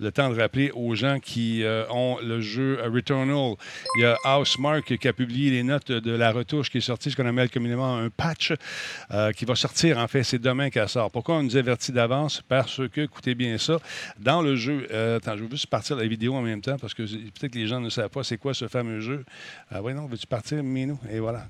Le 0.00 0.10
temps 0.10 0.30
de 0.30 0.40
rappeler 0.40 0.70
aux 0.74 0.94
gens 0.94 1.20
qui 1.20 1.62
euh, 1.62 1.84
ont 1.90 2.18
le 2.22 2.40
jeu 2.40 2.78
Returnal. 2.84 3.54
Il 3.96 4.02
y 4.02 4.04
a 4.04 4.16
Housemark 4.24 4.96
qui 4.96 5.08
a 5.08 5.12
publié 5.12 5.50
les 5.50 5.62
notes 5.62 5.92
de 5.92 6.12
la 6.12 6.32
retouche 6.32 6.70
qui 6.70 6.78
est 6.78 6.82
sortie, 6.82 7.10
ce 7.10 7.16
qu'on 7.16 7.26
appelle 7.26 7.50
communément 7.50 7.96
un 7.96 8.10
patch, 8.10 8.52
euh, 9.12 9.32
qui 9.32 9.44
va 9.44 9.54
sortir, 9.54 9.98
en 9.98 10.08
fait, 10.08 10.22
c'est 10.22 10.38
demain 10.38 10.70
qu'elle 10.70 10.88
sort. 10.88 11.10
Pourquoi 11.10 11.36
on 11.36 11.42
nous 11.42 11.56
avertit 11.56 11.92
d'avance? 11.92 12.42
Parce 12.48 12.80
que, 12.88 13.02
écoutez 13.02 13.34
bien 13.34 13.58
ça, 13.58 13.78
dans 14.18 14.42
le 14.42 14.56
jeu, 14.56 14.86
attends, 15.16 15.36
je 15.36 15.44
veux 15.44 15.50
juste 15.50 15.66
partir 15.66 15.96
la 15.96 16.06
vidéo 16.06 16.34
en 16.34 16.42
même 16.42 16.60
temps 16.60 16.76
parce 16.78 16.94
que 16.94 17.02
peut-être 17.02 17.52
que 17.52 17.58
les 17.58 17.66
gens 17.66 17.80
ne 17.80 17.90
savent 17.90 18.10
pas 18.10 18.22
c'est 18.24 18.38
quoi 18.38 18.54
ce 18.54 18.68
fameux 18.68 19.00
jeu. 19.00 19.24
Ah 19.70 19.82
oui, 19.82 19.94
non, 19.94 20.06
veux-tu 20.06 20.26
partir, 20.26 20.62
Minou? 20.78 20.98
Et 21.10 21.18
voilà. 21.18 21.46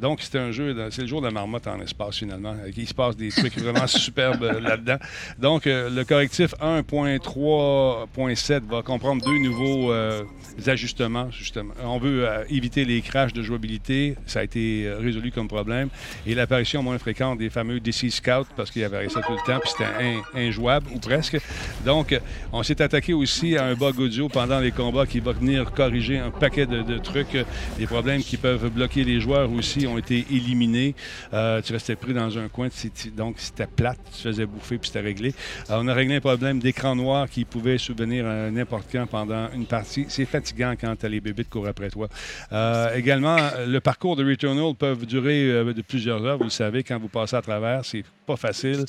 Donc, 0.00 0.20
c'est 0.22 0.38
un 0.38 0.50
jeu, 0.50 0.74
c'est 0.90 1.02
le 1.02 1.06
jour 1.06 1.20
de 1.20 1.26
la 1.26 1.32
marmotte 1.32 1.66
en 1.66 1.80
espace, 1.80 2.16
finalement. 2.16 2.54
Il 2.76 2.88
se 2.88 2.94
passe 2.94 3.16
des 3.16 3.28
trucs 3.28 3.58
vraiment 3.58 3.86
superbes 3.86 4.42
euh, 4.42 4.60
là-dedans. 4.60 4.96
Donc, 5.38 5.66
euh, 5.66 5.90
le 5.90 6.04
correctif 6.04 6.54
1.3.7 6.60 8.66
va 8.66 8.82
comprendre 8.82 9.24
deux 9.24 9.38
nouveaux 9.38 9.92
euh, 9.92 10.24
ajustements, 10.66 11.30
justement. 11.30 11.74
On 11.84 11.98
veut 11.98 12.26
éviter 12.48 12.84
les 12.84 13.02
crashs 13.02 13.32
de 13.32 13.42
jouabilité. 13.42 14.16
Ça 14.26 14.40
a 14.40 14.44
été 14.44 14.90
résolu 14.98 15.32
comme 15.32 15.48
problème. 15.48 15.88
Et 16.26 16.34
l'apparition 16.34 16.82
moins 16.82 16.98
fréquente 16.98 17.38
des 17.38 17.50
fameux 17.50 17.80
DC 17.80 18.10
Scout, 18.10 18.46
parce 18.56 18.70
qu'il 18.70 18.82
y 18.82 18.84
avait 18.84 19.08
ça 19.08 19.20
tout 19.20 19.32
le 19.32 19.46
temps, 19.46 19.60
puis 19.60 19.70
c'était 19.70 20.16
injouable, 20.34 20.86
ou 20.94 20.98
presque. 20.98 21.38
Donc, 21.84 22.18
on 22.52 22.62
s'est 22.62 22.80
attaqué 22.80 23.12
aussi 23.12 23.56
à 23.56 23.66
un 23.66 23.74
bug 23.74 23.98
audio 24.00 24.28
pendant 24.28 24.60
les 24.60 24.72
combats 24.72 25.06
qui 25.06 25.20
va 25.20 25.32
venir 25.32 25.72
corriger 25.72 26.18
un 26.18 26.30
paquet 26.30 26.66
de, 26.66 26.98
trucs. 26.98 27.36
Des 27.78 27.86
problèmes 27.86 28.22
qui 28.22 28.36
peuvent 28.36 28.69
bloquer 28.70 29.04
les 29.04 29.20
joueurs 29.20 29.52
aussi 29.52 29.86
ont 29.86 29.98
été 29.98 30.26
éliminés. 30.30 30.94
Euh, 31.32 31.60
tu 31.62 31.72
restais 31.72 31.96
pris 31.96 32.14
dans 32.14 32.38
un 32.38 32.48
coin, 32.48 32.68
donc 33.16 33.34
c'était 33.38 33.66
plate, 33.66 33.98
tu 34.14 34.22
faisais 34.22 34.46
bouffer 34.46 34.78
puis 34.78 34.88
c'était 34.88 35.00
réglé. 35.00 35.34
Euh, 35.68 35.78
on 35.80 35.88
a 35.88 35.94
réglé 35.94 36.16
un 36.16 36.20
problème 36.20 36.58
d'écran 36.58 36.96
noir 36.96 37.28
qui 37.28 37.44
pouvait 37.44 37.78
subvenir 37.78 38.26
à 38.26 38.50
n'importe 38.50 38.86
quand 38.90 39.06
pendant 39.06 39.48
une 39.54 39.66
partie. 39.66 40.06
C'est 40.08 40.24
fatigant 40.24 40.74
quand 40.80 40.96
tu 40.96 41.06
as 41.06 41.08
les 41.08 41.20
bébés 41.20 41.44
de 41.44 41.48
courent 41.48 41.68
après 41.68 41.90
toi. 41.90 42.08
Euh, 42.52 42.94
également, 42.94 43.36
le 43.66 43.80
parcours 43.80 44.16
de 44.16 44.24
Returnal 44.24 44.74
peut 44.74 44.96
durer 44.96 45.64
de 45.74 45.82
plusieurs 45.82 46.24
heures. 46.24 46.38
Vous 46.38 46.44
le 46.44 46.50
savez, 46.50 46.82
quand 46.82 46.98
vous 46.98 47.08
passez 47.08 47.36
à 47.36 47.42
travers, 47.42 47.84
c'est 47.84 48.04
pas 48.26 48.36
facile. 48.36 48.84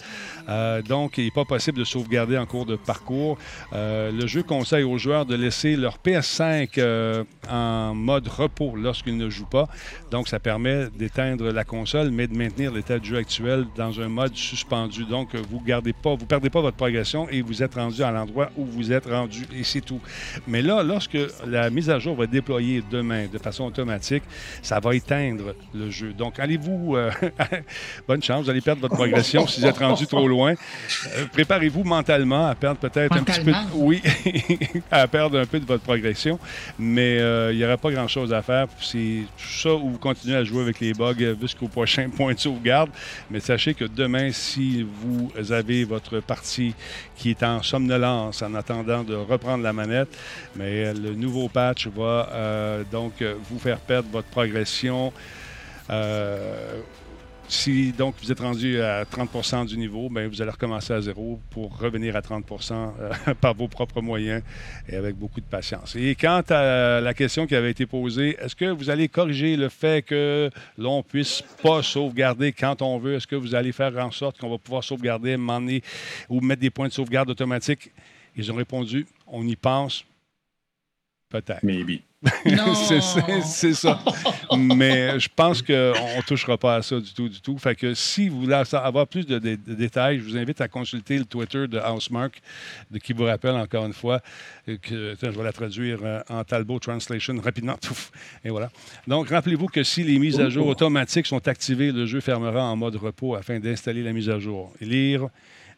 donc, 0.87 1.17
il 1.17 1.25
n'est 1.25 1.31
pas 1.31 1.45
possible 1.45 1.79
de 1.79 1.83
sauvegarder 1.83 2.37
en 2.37 2.45
cours 2.45 2.65
de 2.65 2.75
parcours. 2.75 3.37
le 3.73 4.27
jeu 4.27 4.43
conseille 4.43 4.83
aux 4.83 4.97
joueurs 4.97 5.25
de 5.25 5.35
laisser 5.35 5.75
leur 5.75 5.97
PS5 5.97 7.25
en 7.49 7.95
mode 7.95 8.27
repos 8.27 8.75
lorsqu'ils 8.75 9.17
ne 9.17 9.29
jouent 9.29 9.45
pas. 9.45 9.67
Donc, 10.09 10.27
ça 10.27 10.39
permet 10.39 10.89
d'éteindre 10.89 11.51
la 11.51 11.63
console, 11.63 12.11
mais 12.11 12.27
de 12.27 12.35
maintenir 12.35 12.71
l'état 12.71 12.99
de 12.99 13.05
jeu 13.05 13.17
actuel 13.17 13.65
dans 13.75 13.99
un 13.99 14.07
mode 14.07 14.35
suspendu. 14.35 15.05
Donc, 15.05 15.35
vous 15.35 15.61
gardez 15.61 15.93
pas, 15.93 16.15
vous 16.15 16.25
perdez 16.25 16.49
pas 16.49 16.61
votre 16.61 16.77
progression 16.77 17.27
et 17.29 17.41
vous 17.41 17.63
êtes 17.63 17.75
rendu 17.75 18.03
à 18.03 18.11
l'endroit 18.11 18.51
où 18.57 18.65
vous 18.65 18.91
êtes 18.91 19.05
rendu 19.05 19.45
et 19.55 19.63
c'est 19.63 19.81
tout. 19.81 20.01
Mais 20.47 20.61
là, 20.61 20.83
lorsque 20.83 21.17
la 21.47 21.69
mise 21.69 21.89
à 21.89 21.99
jour 21.99 22.15
va 22.15 22.25
être 22.25 22.31
déployée 22.31 22.83
demain 22.89 23.27
de 23.31 23.37
façon 23.37 23.65
automatique, 23.65 24.23
ça 24.61 24.79
va 24.79 24.95
éteindre 24.95 25.55
le 25.73 25.89
jeu. 25.89 26.13
Donc, 26.13 26.39
allez-vous, 26.39 26.95
euh, 26.95 27.11
bonne 28.07 28.21
chance, 28.21 28.45
vous 28.45 28.49
allez 28.49 28.61
perdre 28.61 28.81
votre 28.81 28.95
progression 28.95 29.47
si 29.47 29.61
vous 29.61 29.67
êtes 29.67 29.77
rendu 29.77 30.07
trop 30.07 30.27
loin. 30.27 30.53
Euh, 31.17 31.25
préparez-vous 31.31 31.83
mentalement 31.83 32.47
à 32.47 32.55
perdre 32.55 32.79
peut-être 32.79 33.15
un 33.15 33.23
petit 33.23 33.41
peu, 33.41 33.53
oui, 33.73 34.01
à 34.91 35.07
perdre 35.07 35.39
un 35.39 35.45
peu 35.45 35.59
de 35.59 35.65
votre 35.65 35.83
progression, 35.83 36.39
mais 36.77 37.19
euh, 37.19 37.51
il 37.51 37.57
n'y 37.57 37.65
aura 37.65 37.77
pas 37.77 37.91
grand-chose 37.91 38.33
à 38.33 38.41
faire. 38.41 38.67
C'est 38.81 39.23
ça 39.61 39.73
où 39.73 39.91
vous 39.91 39.97
continuez 39.97 40.35
à 40.35 40.43
jouer 40.43 40.61
avec 40.61 40.79
les 40.79 40.93
bugs 40.93 41.35
jusqu'au 41.39 41.67
prochain 41.67 42.09
point 42.15 42.33
de 42.33 42.39
sauvegarde. 42.39 42.89
Mais 43.29 43.39
sachez 43.39 43.73
que 43.73 43.85
demain, 43.85 44.31
si 44.31 44.83
vous 44.83 45.31
avez 45.51 45.83
votre 45.83 46.19
partie 46.19 46.73
qui 47.15 47.29
est 47.29 47.43
en 47.43 47.61
somnolence 47.61 48.41
en 48.41 48.55
attendant 48.55 49.03
de 49.03 49.15
reprendre 49.15 49.63
la 49.63 49.73
manette, 49.73 50.17
mais 50.55 50.93
le 50.93 51.13
nouveau 51.13 51.47
patch 51.49 51.87
va 51.87 52.29
euh, 52.31 52.83
donc 52.91 53.23
vous 53.49 53.59
faire 53.59 53.79
perdre 53.79 54.09
votre 54.11 54.27
progression. 54.29 55.13
Euh, 55.89 56.81
si 57.51 57.91
donc 57.91 58.15
vous 58.21 58.31
êtes 58.31 58.39
rendu 58.39 58.81
à 58.81 59.03
30% 59.03 59.65
du 59.65 59.77
niveau, 59.77 60.09
bien, 60.09 60.27
vous 60.27 60.41
allez 60.41 60.51
recommencer 60.51 60.93
à 60.93 61.01
zéro 61.01 61.39
pour 61.49 61.77
revenir 61.77 62.15
à 62.15 62.21
30% 62.21 62.73
euh, 62.73 63.33
par 63.41 63.53
vos 63.53 63.67
propres 63.67 64.01
moyens 64.01 64.41
et 64.87 64.95
avec 64.95 65.17
beaucoup 65.17 65.41
de 65.41 65.45
patience. 65.45 65.95
Et 65.97 66.15
quant 66.15 66.43
à 66.49 67.01
la 67.01 67.13
question 67.13 67.45
qui 67.47 67.55
avait 67.55 67.71
été 67.71 67.85
posée, 67.85 68.37
est-ce 68.39 68.55
que 68.55 68.65
vous 68.65 68.89
allez 68.89 69.09
corriger 69.09 69.57
le 69.57 69.67
fait 69.67 70.01
que 70.01 70.49
l'on 70.77 71.03
puisse 71.03 71.43
pas 71.61 71.83
sauvegarder 71.83 72.53
quand 72.53 72.81
on 72.81 72.97
veut? 72.97 73.15
Est-ce 73.15 73.27
que 73.27 73.35
vous 73.35 73.53
allez 73.53 73.73
faire 73.73 73.97
en 73.97 74.11
sorte 74.11 74.37
qu'on 74.37 74.49
va 74.49 74.57
pouvoir 74.57 74.83
sauvegarder, 74.83 75.35
m'emmener 75.35 75.83
ou 76.29 76.39
mettre 76.39 76.61
des 76.61 76.69
points 76.69 76.87
de 76.87 76.93
sauvegarde 76.93 77.29
automatiques? 77.29 77.91
Ils 78.37 78.49
ont 78.49 78.55
répondu, 78.55 79.05
on 79.27 79.45
y 79.45 79.57
pense, 79.57 80.05
peut-être. 81.29 81.63
Maybe. 81.63 81.99
c'est 83.43 83.73
ça. 83.73 83.99
Mais 84.55 85.19
je 85.19 85.27
pense 85.35 85.61
qu'on 85.61 85.73
ne 85.73 86.21
touchera 86.21 86.57
pas 86.57 86.75
à 86.75 86.81
ça 86.83 86.99
du 86.99 87.13
tout, 87.13 87.27
du 87.27 87.41
tout. 87.41 87.57
Fait 87.57 87.75
que 87.75 87.95
si 87.95 88.29
vous 88.29 88.41
voulez 88.41 88.61
avoir 88.73 89.07
plus 89.07 89.25
de, 89.25 89.39
détails, 89.39 90.19
je 90.19 90.23
vous 90.23 90.37
invite 90.37 90.61
à 90.61 90.67
consulter 90.67 91.17
le 91.17 91.25
Twitter 91.25 91.67
de 91.67 91.79
Housemark, 91.79 92.39
de, 92.91 92.99
qui 92.99 93.13
vous 93.13 93.23
rappelle 93.23 93.55
encore 93.55 93.85
une 93.85 93.93
fois 93.93 94.19
que 94.67 95.15
je 95.19 95.29
vais 95.29 95.43
la 95.43 95.51
traduire 95.51 95.99
euh, 96.03 96.21
en 96.29 96.43
Talbot 96.43 96.79
Translation 96.79 97.39
rapidement. 97.43 97.77
Et 98.45 98.49
voilà. 98.49 98.69
Donc, 99.07 99.29
rappelez-vous 99.29 99.67
que 99.67 99.83
si 99.83 100.03
les 100.03 100.19
mises 100.19 100.39
à 100.39 100.49
jour 100.49 100.67
automatiques 100.67 101.25
sont 101.25 101.47
activées, 101.47 101.91
le 101.91 102.05
jeu 102.05 102.21
fermera 102.21 102.63
en 102.63 102.75
mode 102.75 102.97
repos 102.97 103.35
afin 103.35 103.59
d'installer 103.59 104.03
la 104.03 104.13
mise 104.13 104.29
à 104.29 104.37
jour. 104.39 104.71
Et 104.79 104.85
lire 104.85 105.27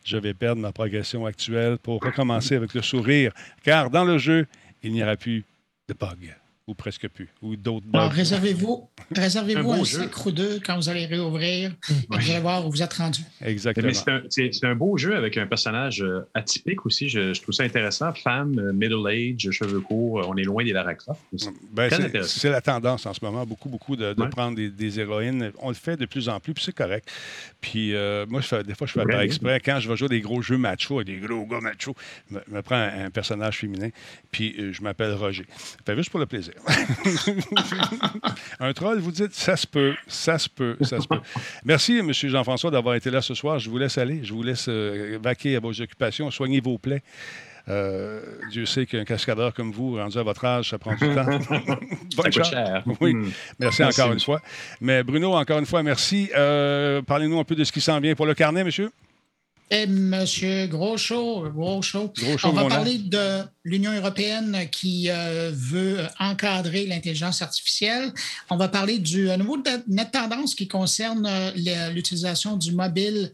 je 0.05 0.17
vais 0.17 0.33
perdre 0.33 0.61
ma 0.61 0.73
progression 0.73 1.25
actuelle 1.25 1.77
pour 1.77 2.01
recommencer 2.01 2.55
avec 2.55 2.73
le 2.73 2.81
sourire, 2.81 3.31
car 3.63 3.89
dans 3.89 4.03
le 4.03 4.17
jeu, 4.17 4.47
il 4.81 4.91
n'y 4.91 5.01
aura 5.01 5.15
plus 5.15 5.45
de 5.87 5.93
bugs, 5.95 6.42
ou 6.67 6.75
presque 6.75 7.09
plus, 7.09 7.29
ou 7.41 7.55
d'autres 7.55 7.85
bugs. 7.87 8.07
réservez-vous 8.07 8.89
réservez 9.11 9.55
un, 9.55 9.65
un 9.65 9.83
sucre 9.83 10.31
2 10.31 10.61
quand 10.65 10.77
vous 10.77 10.89
allez 10.89 11.05
réouvrir 11.05 11.73
vous 12.09 12.31
allez 12.31 12.39
voir 12.39 12.65
où 12.65 12.71
vous 12.71 12.81
êtes 12.81 12.93
rendu. 12.93 13.21
Exactement. 13.41 13.91
C'est 14.29 14.63
un, 14.63 14.75
beau 14.75 14.97
jeu 14.97 15.15
avec 15.15 15.37
un 15.37 15.45
personnage 15.45 16.01
euh, 16.01 16.27
atypique 16.33 16.85
aussi. 16.85 17.09
Je, 17.09 17.39
trouve 17.41 17.53
ça 17.53 17.63
intéressant. 17.63 18.13
Femme, 18.13 18.57
euh, 18.59 18.73
middle 18.73 19.07
age, 19.07 19.49
cheveux 19.51 19.81
courts. 19.81 20.19
Euh, 20.19 20.27
on 20.27 20.35
est 20.37 20.43
loin 20.43 20.63
des 20.63 20.71
Lara 20.71 20.95
Croft. 20.95 21.21
Ben, 21.71 21.89
c'est 22.23 22.49
la 22.49 22.61
tendance 22.61 23.05
en 23.05 23.13
ce 23.13 23.23
moment. 23.23 23.45
Beaucoup, 23.45 23.69
beaucoup 23.69 23.95
de, 23.95 24.13
prendre 24.29 24.55
des, 24.55 24.99
héroïnes. 24.99 25.51
On 25.59 25.69
le 25.69 25.75
fait 25.75 25.97
de 25.97 26.05
plus 26.05 26.29
en 26.29 26.39
plus, 26.39 26.53
puis 26.53 26.63
c'est 26.63 26.75
correct. 26.75 27.09
Puis 27.61 27.93
moi, 28.27 28.41
je 28.41 28.47
fais, 28.47 28.63
des 28.63 28.75
fois, 28.75 28.87
je 28.87 28.93
fais 28.93 29.05
par 29.05 29.21
exprès. 29.21 29.59
Quand 29.59 29.79
je 29.79 29.89
vais 29.89 29.97
jouer 29.97 30.09
des 30.09 30.21
gros 30.21 30.41
jeux 30.41 30.57
macho, 30.57 31.03
des 31.03 31.17
gros 31.17 31.45
gars 31.45 31.59
macho, 31.59 31.95
je 32.29 32.35
me, 32.35 32.61
prends 32.61 32.75
un, 32.75 33.09
personnage 33.09 33.59
féminin, 33.59 33.89
puis 34.31 34.73
je 34.73 34.81
m'appelle 34.81 35.13
Roger. 35.13 35.45
Fait 35.85 35.95
juste 35.95 36.09
pour 36.09 36.19
le 36.19 36.25
plaisir. 36.25 36.52
un 38.59 38.73
troll, 38.73 38.99
vous 38.99 39.11
dites, 39.11 39.33
ça 39.33 39.55
se 39.55 39.67
peut, 39.67 39.93
ça 40.07 40.37
se 40.37 40.49
peut, 40.49 40.77
ça 40.81 40.99
se 40.99 41.07
peut. 41.07 41.19
Merci, 41.65 41.97
M. 41.99 42.11
Jean-François, 42.13 42.71
d'avoir 42.71 42.95
été 42.95 43.09
là 43.11 43.21
ce 43.21 43.33
soir. 43.33 43.59
Je 43.59 43.69
vous 43.69 43.77
laisse 43.77 43.97
aller. 43.97 44.23
Je 44.23 44.33
vous 44.33 44.43
laisse 44.43 44.67
euh, 44.69 45.17
vaquer 45.21 45.55
à 45.55 45.59
vos 45.59 45.69
occupations. 45.81 46.31
Soignez 46.31 46.61
vos 46.61 46.77
plaies. 46.77 47.03
Euh, 47.69 48.21
Dieu 48.51 48.65
sait 48.65 48.85
qu'un 48.85 49.05
cascadeur 49.05 49.53
comme 49.53 49.71
vous, 49.71 49.95
rendu 49.95 50.17
à 50.17 50.23
votre 50.23 50.43
âge, 50.43 50.71
ça 50.71 50.77
prend 50.77 50.95
du 50.95 50.99
temps. 51.15 51.25
Bonne 52.17 52.31
ça 52.31 52.43
cher. 52.43 52.83
Oui. 52.99 53.13
Hmm. 53.13 53.31
Merci, 53.59 53.83
encore 53.83 54.11
une 54.11 54.19
fois. 54.19 54.41
Mais 54.81 55.03
Bruno, 55.03 55.33
encore 55.33 55.59
une 55.59 55.65
fois, 55.65 55.81
merci. 55.81 56.29
Euh, 56.35 57.01
parlez-nous 57.01 57.39
un 57.39 57.45
peu 57.45 57.55
de 57.55 57.63
ce 57.63 57.71
qui 57.71 57.81
s'en 57.81 57.99
vient 57.99 58.15
pour 58.15 58.25
le 58.25 58.33
carnet, 58.33 58.63
monsieur? 58.63 58.89
Eh, 59.69 59.87
monsieur, 59.87 60.67
gros 60.67 60.97
show, 60.97 61.49
gros 61.49 61.81
show. 61.81 62.13
On 62.43 62.51
va 62.51 62.67
parler 62.67 62.97
de 62.97 63.43
l'Union 63.63 63.91
européenne 63.91 64.67
qui 64.71 65.09
euh, 65.09 65.51
veut 65.53 66.05
encadrer 66.19 66.85
l'intelligence 66.85 67.41
artificielle. 67.41 68.13
On 68.49 68.57
va 68.57 68.67
parler 68.67 68.99
du 68.99 69.29
euh, 69.29 69.37
nouveau 69.37 69.57
net 69.87 70.11
tendance 70.11 70.53
qui 70.53 70.67
concerne 70.67 71.25
euh, 71.25 71.89
l'utilisation 71.89 72.57
du 72.57 72.73
mobile 72.73 73.31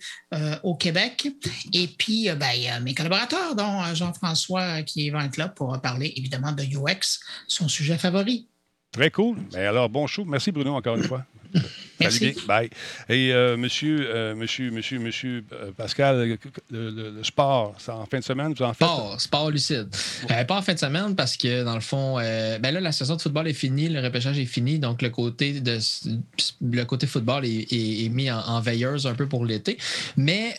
au 0.63 0.75
Québec. 0.75 1.27
Et 1.73 1.87
puis, 1.87 2.29
ben, 2.39 2.83
mes 2.83 2.93
collaborateurs, 2.93 3.55
dont 3.55 3.81
Jean-François, 3.93 4.83
qui 4.83 5.09
va 5.09 5.25
être 5.25 5.37
là 5.37 5.49
pour 5.49 5.79
parler 5.81 6.13
évidemment 6.15 6.51
de 6.51 6.63
UX, 6.63 7.19
son 7.47 7.67
sujet 7.67 7.97
favori. 7.97 8.47
Très 8.91 9.09
cool. 9.11 9.37
Ben, 9.51 9.67
alors, 9.67 9.89
bon 9.89 10.07
show. 10.07 10.23
Merci, 10.25 10.51
Bruno, 10.51 10.75
encore 10.75 10.95
une 10.95 11.03
fois. 11.03 11.25
Merci. 11.99 12.19
Salut 12.19 12.33
bien. 12.33 12.43
Bye. 12.47 12.69
Et 13.09 13.33
euh, 13.33 13.57
monsieur, 13.57 14.07
euh, 14.09 14.35
monsieur, 14.35 14.71
monsieur, 14.71 14.99
monsieur 14.99 15.43
euh, 15.53 15.71
Pascal, 15.75 16.37
le, 16.71 16.89
le- 16.91 17.11
le 17.11 17.23
sport, 17.23 17.75
c'est 17.79 17.91
en 17.91 18.05
fin 18.05 18.19
de 18.19 18.23
semaine, 18.23 18.53
vous 18.53 18.63
en 18.63 18.73
faites? 18.73 18.87
Sport, 18.87 19.21
sport 19.21 19.51
lucide. 19.51 19.87
Euh, 20.31 20.43
pas 20.45 20.57
en 20.57 20.61
fin 20.61 20.73
de 20.73 20.79
semaine 20.79 21.15
parce 21.15 21.35
que 21.37 21.63
dans 21.63 21.75
le 21.75 21.81
fond, 21.81 22.15
ben 22.17 22.71
là, 22.71 22.79
la 22.79 22.91
saison 22.91 23.15
de 23.15 23.21
football 23.21 23.47
est 23.47 23.53
finie, 23.53 23.89
le 23.89 23.99
repêchage 24.01 24.37
est 24.39 24.45
fini, 24.45 24.79
donc 24.79 25.01
le 25.01 25.09
côté 25.09 25.59
de 25.59 25.77
le 26.61 26.83
côté 26.85 27.07
football 27.07 27.45
est, 27.45 27.71
est- 27.71 28.05
est 28.05 28.09
mis 28.09 28.29
en, 28.31 28.39
en 28.39 28.61
veilleuse 28.61 29.07
un 29.07 29.13
peu 29.15 29.27
pour 29.27 29.45
l'été. 29.45 29.77
Mais 30.17 30.55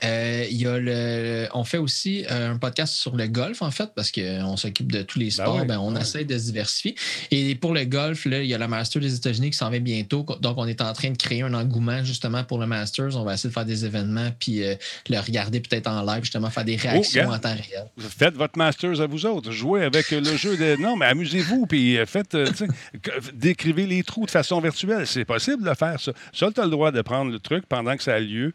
il 0.50 0.56
y 0.60 0.66
a 0.66 0.78
le, 0.78 1.48
on 1.54 1.64
fait 1.64 1.78
aussi 1.78 2.24
un 2.28 2.56
podcast 2.58 2.94
sur 2.94 3.16
le 3.16 3.26
golf 3.28 3.62
en 3.62 3.70
fait 3.70 3.90
parce 3.94 4.10
qu'on 4.10 4.56
s'occupe 4.56 4.90
de 4.92 5.02
tous 5.02 5.18
les 5.18 5.26
Ben 5.26 5.30
sports. 5.32 5.56
ouais, 5.56 5.64
ben, 5.64 5.78
on 5.78 5.94
ouais. 5.94 6.00
essaie 6.00 6.24
de 6.24 6.36
se 6.36 6.44
diversifier. 6.44 6.94
Et 7.30 7.54
pour 7.54 7.74
le 7.74 7.84
golf, 7.84 8.24
là, 8.24 8.42
il 8.42 8.48
y 8.48 8.54
a 8.54 8.58
la 8.58 8.68
Masters 8.68 9.00
des 9.02 9.14
États-Unis 9.14 9.50
qui 9.50 9.56
s'en 9.56 9.70
vient 9.70 9.80
bientôt. 9.80 10.26
Donc 10.40 10.54
on 10.58 10.66
est 10.66 10.80
en 10.80 10.92
train 10.92 11.10
de 11.10 11.16
créer 11.16 11.29
un 11.32 11.54
engouement 11.54 12.02
justement 12.04 12.44
pour 12.44 12.58
le 12.58 12.66
Masters. 12.66 13.16
On 13.16 13.24
va 13.24 13.34
essayer 13.34 13.48
de 13.48 13.54
faire 13.54 13.64
des 13.64 13.84
événements 13.84 14.30
puis 14.38 14.62
euh, 14.64 14.74
le 15.08 15.18
regarder 15.18 15.60
peut-être 15.60 15.86
en 15.86 16.02
live 16.04 16.22
justement 16.24 16.50
faire 16.50 16.64
des 16.64 16.76
réactions 16.76 17.22
gars. 17.24 17.30
en 17.34 17.38
temps 17.38 17.54
réel. 17.54 17.86
Faites 17.98 18.34
votre 18.34 18.58
Masters 18.58 19.00
à 19.00 19.06
vous 19.06 19.24
autres. 19.26 19.50
Jouez 19.52 19.84
avec 19.84 20.10
le 20.10 20.36
jeu 20.36 20.56
de. 20.56 20.76
Non, 20.80 20.96
mais 20.96 21.06
amusez-vous, 21.06 21.66
puis 21.66 21.98
euh, 21.98 22.06
faites. 22.06 22.34
euh, 22.34 22.46
décrivez 23.34 23.86
les 23.86 24.02
trous 24.02 24.26
de 24.26 24.30
façon 24.30 24.60
virtuelle. 24.60 25.06
C'est 25.06 25.24
possible 25.24 25.62
de 25.68 25.74
faire 25.74 26.00
ça. 26.00 26.12
Seul, 26.32 26.52
tu 26.52 26.60
as 26.60 26.64
le 26.64 26.70
droit 26.70 26.90
de 26.90 27.00
prendre 27.02 27.30
le 27.30 27.38
truc 27.38 27.64
pendant 27.68 27.96
que 27.96 28.02
ça 28.02 28.14
a 28.14 28.20
lieu. 28.20 28.52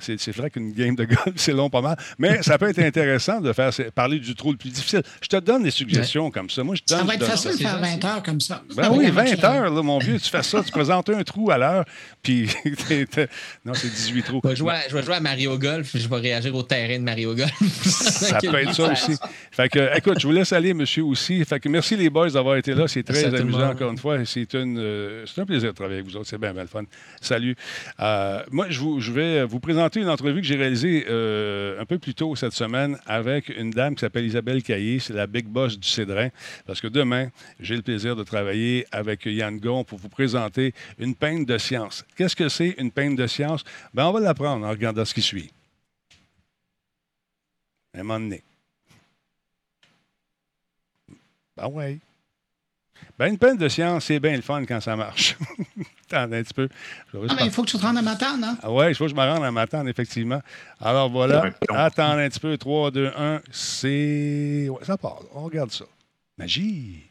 C'est 0.00 0.32
vrai 0.36 0.50
qu'une 0.50 0.72
game 0.72 0.94
de 0.96 1.04
golf, 1.04 1.20
c'est 1.36 1.52
long 1.52 1.70
pas 1.70 1.80
mal. 1.80 1.96
Mais 2.18 2.42
ça 2.42 2.58
peut 2.58 2.68
être 2.68 2.78
intéressant 2.80 3.40
de 3.40 3.52
faire 3.52 3.70
parler 3.94 4.18
du 4.18 4.34
trou 4.34 4.52
le 4.52 4.58
plus 4.58 4.70
difficile. 4.70 5.02
Je 5.20 5.28
te 5.28 5.36
donne 5.36 5.62
des 5.62 5.70
suggestions 5.70 6.30
comme 6.30 6.50
ça. 6.50 6.62
Moi, 6.64 6.74
je 6.76 6.82
te 6.82 6.90
Ça 6.92 6.98
donne. 6.98 7.06
va 7.06 7.12
je 7.12 7.16
être 7.16 7.20
donne. 7.20 7.30
facile 7.30 7.50
de 7.52 7.56
faire 7.56 7.70
ça, 7.72 7.76
20 7.78 8.04
heures 8.04 8.22
comme 8.22 8.40
ça. 8.40 8.62
Ben 8.76 8.90
oui, 8.92 9.06
Ah, 9.08 9.10
20 9.12 9.24
tu- 9.36 9.44
heures, 9.44 9.70
là, 9.74 9.82
mon 9.82 9.98
vieux. 9.98 10.18
Tu 10.18 10.28
fais 10.30 10.42
ça, 10.42 10.62
tu 10.62 10.70
présentes 10.70 11.08
un 11.10 11.22
trou 11.22 11.50
à 11.50 11.58
l'heure, 11.58 11.84
puis. 12.22 12.48
t'es- 12.88 13.06
t'es- 13.06 13.28
non, 13.64 13.74
c'est 13.74 13.88
18 13.88 14.22
trous. 14.22 14.40
Je 14.44 14.48
vais, 14.48 14.56
jouer 14.56 14.72
à, 14.72 14.88
je 14.88 14.94
vais 14.96 15.02
jouer 15.02 15.14
à 15.16 15.20
Mario 15.20 15.58
Golf, 15.58 15.90
je 15.94 16.08
vais 16.08 16.16
réagir 16.16 16.54
au 16.54 16.62
terrain 16.62 16.98
de 16.98 17.04
Mario 17.04 17.34
Golf. 17.34 17.52
Ça 17.82 18.38
peut 18.38 18.54
être 18.54 18.74
ça 18.74 18.92
aussi. 18.92 19.16
Fait 19.50 19.68
que, 19.68 19.96
écoute, 19.96 20.18
je 20.20 20.26
vous 20.26 20.32
laisse 20.32 20.52
aller, 20.52 20.74
monsieur, 20.74 21.04
aussi. 21.04 21.44
Fait 21.44 21.60
que 21.60 21.68
merci 21.68 21.96
les 21.96 22.10
boys 22.10 22.30
d'avoir 22.30 22.56
été 22.56 22.74
là. 22.74 22.86
C'est 22.88 23.02
très 23.02 23.22
Merci 23.22 23.42
amusant, 23.42 23.70
encore 23.70 23.90
une 23.90 23.98
fois. 23.98 24.24
C'est 24.24 24.52
une, 24.54 24.78
euh, 24.78 25.24
c'est 25.26 25.40
un 25.40 25.46
plaisir 25.46 25.70
de 25.70 25.74
travailler 25.74 26.00
avec 26.00 26.10
vous 26.10 26.16
autres. 26.16 26.28
C'est 26.28 26.38
bien, 26.38 26.52
bien 26.52 26.62
le 26.62 26.68
fun. 26.68 26.82
Salut. 27.20 27.56
Euh, 28.00 28.42
moi, 28.50 28.66
je, 28.68 28.78
vous, 28.80 29.00
je 29.00 29.12
vais 29.12 29.44
vous 29.44 29.60
présenter 29.60 30.00
une 30.00 30.08
entrevue 30.08 30.40
que 30.40 30.46
j'ai 30.46 30.56
réalisée 30.56 31.06
euh, 31.08 31.80
un 31.80 31.84
peu 31.84 31.98
plus 31.98 32.14
tôt 32.14 32.34
cette 32.36 32.52
semaine 32.52 32.98
avec 33.06 33.48
une 33.48 33.70
dame 33.70 33.94
qui 33.94 34.00
s'appelle 34.00 34.24
Isabelle 34.26 34.62
Caillé. 34.62 34.98
C'est 34.98 35.14
la 35.14 35.26
big 35.26 35.46
boss 35.46 35.78
du 35.78 35.88
Cédrin. 35.88 36.28
Parce 36.66 36.80
que 36.80 36.88
demain, 36.88 37.28
j'ai 37.60 37.76
le 37.76 37.82
plaisir 37.82 38.16
de 38.16 38.22
travailler 38.22 38.86
avec 38.92 39.26
Yann 39.26 39.58
Gon 39.58 39.84
pour 39.84 39.98
vous 39.98 40.08
présenter 40.08 40.72
une 40.98 41.14
peine 41.14 41.44
de 41.44 41.58
science. 41.58 41.97
Qu'est-ce 42.16 42.36
que 42.36 42.48
c'est 42.48 42.74
une 42.78 42.90
peine 42.90 43.16
de 43.16 43.26
science? 43.26 43.64
Ben, 43.94 44.06
on 44.06 44.12
va 44.12 44.20
l'apprendre 44.20 44.66
en 44.66 44.70
regardant 44.70 45.04
ce 45.04 45.14
qui 45.14 45.22
suit. 45.22 45.50
Un 47.94 48.02
moment 48.02 48.20
donné. 48.20 48.42
Ben 51.56 51.68
ouais. 51.68 51.98
Ben, 53.18 53.26
une 53.26 53.38
peine 53.38 53.56
de 53.56 53.68
science, 53.68 54.04
c'est 54.04 54.20
bien 54.20 54.36
le 54.36 54.42
fun 54.42 54.64
quand 54.64 54.80
ça 54.80 54.94
marche. 54.94 55.36
Attends 56.10 56.32
un 56.32 56.42
petit 56.42 56.54
peu. 56.54 56.68
Ah, 57.12 57.34
ben, 57.36 57.44
il 57.44 57.50
faut 57.50 57.62
que 57.64 57.70
tu 57.70 57.76
te 57.76 57.82
rendes 57.82 57.98
à 57.98 58.02
Matane, 58.02 58.44
hein? 58.44 58.56
ah 58.62 58.70
ouais, 58.70 58.92
il 58.92 58.94
faut 58.94 59.04
que 59.04 59.10
je 59.10 59.14
me 59.14 59.20
rende 59.20 59.44
à 59.44 59.50
m'attendre, 59.50 59.88
effectivement. 59.88 60.40
Alors 60.80 61.10
voilà. 61.10 61.50
Attends 61.68 62.12
un 62.12 62.28
petit 62.28 62.40
peu. 62.40 62.56
3, 62.56 62.90
2, 62.92 63.12
1. 63.16 63.40
C'est. 63.50 64.68
Ouais, 64.68 64.84
ça 64.84 64.96
part. 64.96 65.20
On 65.34 65.42
regarde 65.42 65.70
ça. 65.70 65.84
Magie. 66.38 67.07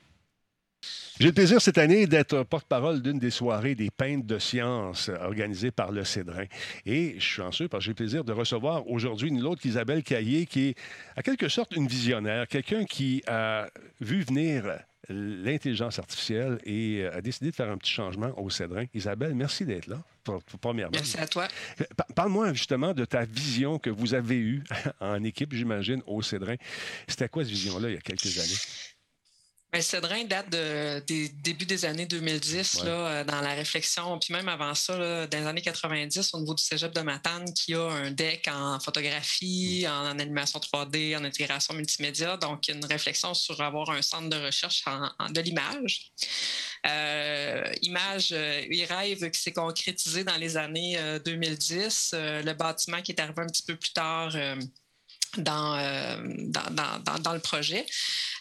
J'ai 1.19 1.27
le 1.27 1.33
plaisir 1.33 1.59
cette 1.61 1.79
année 1.79 2.05
d'être 2.05 2.43
porte-parole 2.43 3.01
d'une 3.01 3.17
des 3.17 3.31
soirées 3.31 3.73
des 3.73 3.89
peintes 3.89 4.25
de 4.27 4.37
science 4.37 5.09
euh, 5.09 5.17
organisées 5.21 5.71
par 5.71 5.91
le 5.91 6.03
Cédrin. 6.03 6.45
Et 6.85 7.15
je 7.17 7.23
suis 7.23 7.33
chanceux 7.35 7.67
parce 7.67 7.81
que 7.81 7.85
j'ai 7.85 7.91
le 7.91 7.95
plaisir 7.95 8.23
de 8.23 8.33
recevoir 8.33 8.87
aujourd'hui 8.87 9.29
une 9.29 9.43
autre 9.43 9.59
qu'Isabelle 9.61 10.03
Caillé, 10.03 10.45
qui 10.45 10.69
est 10.69 10.75
en 11.17 11.21
quelque 11.21 11.47
sorte 11.49 11.75
une 11.75 11.87
visionnaire, 11.87 12.47
quelqu'un 12.47 12.85
qui 12.85 13.23
a 13.25 13.67
vu 13.99 14.21
venir 14.21 14.77
l'intelligence 15.09 15.97
artificielle 15.97 16.59
et 16.65 17.01
euh, 17.03 17.17
a 17.17 17.21
décidé 17.21 17.49
de 17.49 17.55
faire 17.55 17.69
un 17.71 17.77
petit 17.77 17.91
changement 17.93 18.31
au 18.39 18.51
Cédrin. 18.51 18.85
Isabelle, 18.93 19.33
merci 19.33 19.65
d'être 19.65 19.87
là, 19.87 20.03
pour- 20.23 20.43
pour- 20.43 20.59
premièrement. 20.59 20.91
Merci 20.93 21.17
à 21.17 21.25
toi. 21.25 21.47
Pa- 21.95 22.05
Parle-moi 22.13 22.53
justement 22.53 22.93
de 22.93 23.05
ta 23.05 23.25
vision 23.25 23.79
que 23.79 23.89
vous 23.89 24.13
avez 24.13 24.35
eue 24.37 24.63
en 24.99 25.23
équipe, 25.23 25.53
j'imagine, 25.55 26.03
au 26.05 26.21
Cédrin. 26.21 26.55
C'était 27.07 27.27
quoi 27.29 27.43
cette 27.43 27.53
vision-là 27.53 27.89
il 27.89 27.95
y 27.95 27.97
a 27.97 28.01
quelques 28.01 28.37
années? 28.37 28.96
Ben, 29.73 29.81
Cédrin 29.81 30.23
date 30.23 30.49
de- 30.49 30.99
des 31.05 31.27
débuts 31.27 31.65
des 31.65 31.83
années 31.83 32.05
2010, 32.05 32.75
Ouais. 32.75 32.85
là, 32.85 32.91
euh, 32.91 33.23
dans 33.25 33.41
la 33.41 33.53
réflexion, 33.53 34.17
puis 34.17 34.31
même 34.33 34.47
avant 34.47 34.73
ça, 34.73 34.97
là, 34.97 35.27
dans 35.27 35.39
les 35.39 35.45
années 35.45 35.61
90, 35.61 36.33
au 36.33 36.39
niveau 36.39 36.53
du 36.53 36.63
cégep 36.63 36.93
de 36.93 37.01
Matane, 37.01 37.53
qui 37.53 37.73
a 37.73 37.81
un 37.83 38.11
deck 38.11 38.47
en 38.47 38.79
photographie, 38.79 39.85
en, 39.85 40.17
animation 40.19 40.59
3D, 40.61 41.17
en 41.17 41.23
intégration 41.25 41.73
multimédia, 41.73 42.37
donc 42.37 42.69
une 42.69 42.85
réflexion 42.85 43.33
sur 43.33 43.59
avoir 43.59 43.89
un 43.89 44.01
centre 44.01 44.29
de 44.29 44.37
recherche 44.37 44.83
en- 44.87 45.11
en- 45.19 45.29
de 45.29 45.41
l'image. 45.41 46.11
Euh, 46.85 47.69
image, 47.81 48.29
euh, 48.31 48.61
e-rêve 48.71 49.29
qui 49.31 49.41
s'est 49.41 49.51
concrétisé 49.53 50.23
dans 50.23 50.37
les 50.37 50.55
années 50.55 50.97
euh, 50.97 51.19
2010, 51.19 52.11
euh, 52.13 52.41
le 52.41 52.53
bâtiment 52.53 53.01
qui 53.01 53.11
est 53.11 53.19
arrivé 53.19 53.41
un 53.41 53.47
petit 53.47 53.63
peu 53.63 53.75
plus 53.75 53.91
tard. 53.91 54.33
Euh, 55.39 56.17
dans, 56.47 56.69
dans, 56.71 56.99
dans- 56.99 57.19
dans- 57.19 57.33
le 57.33 57.39
projet. 57.39 57.85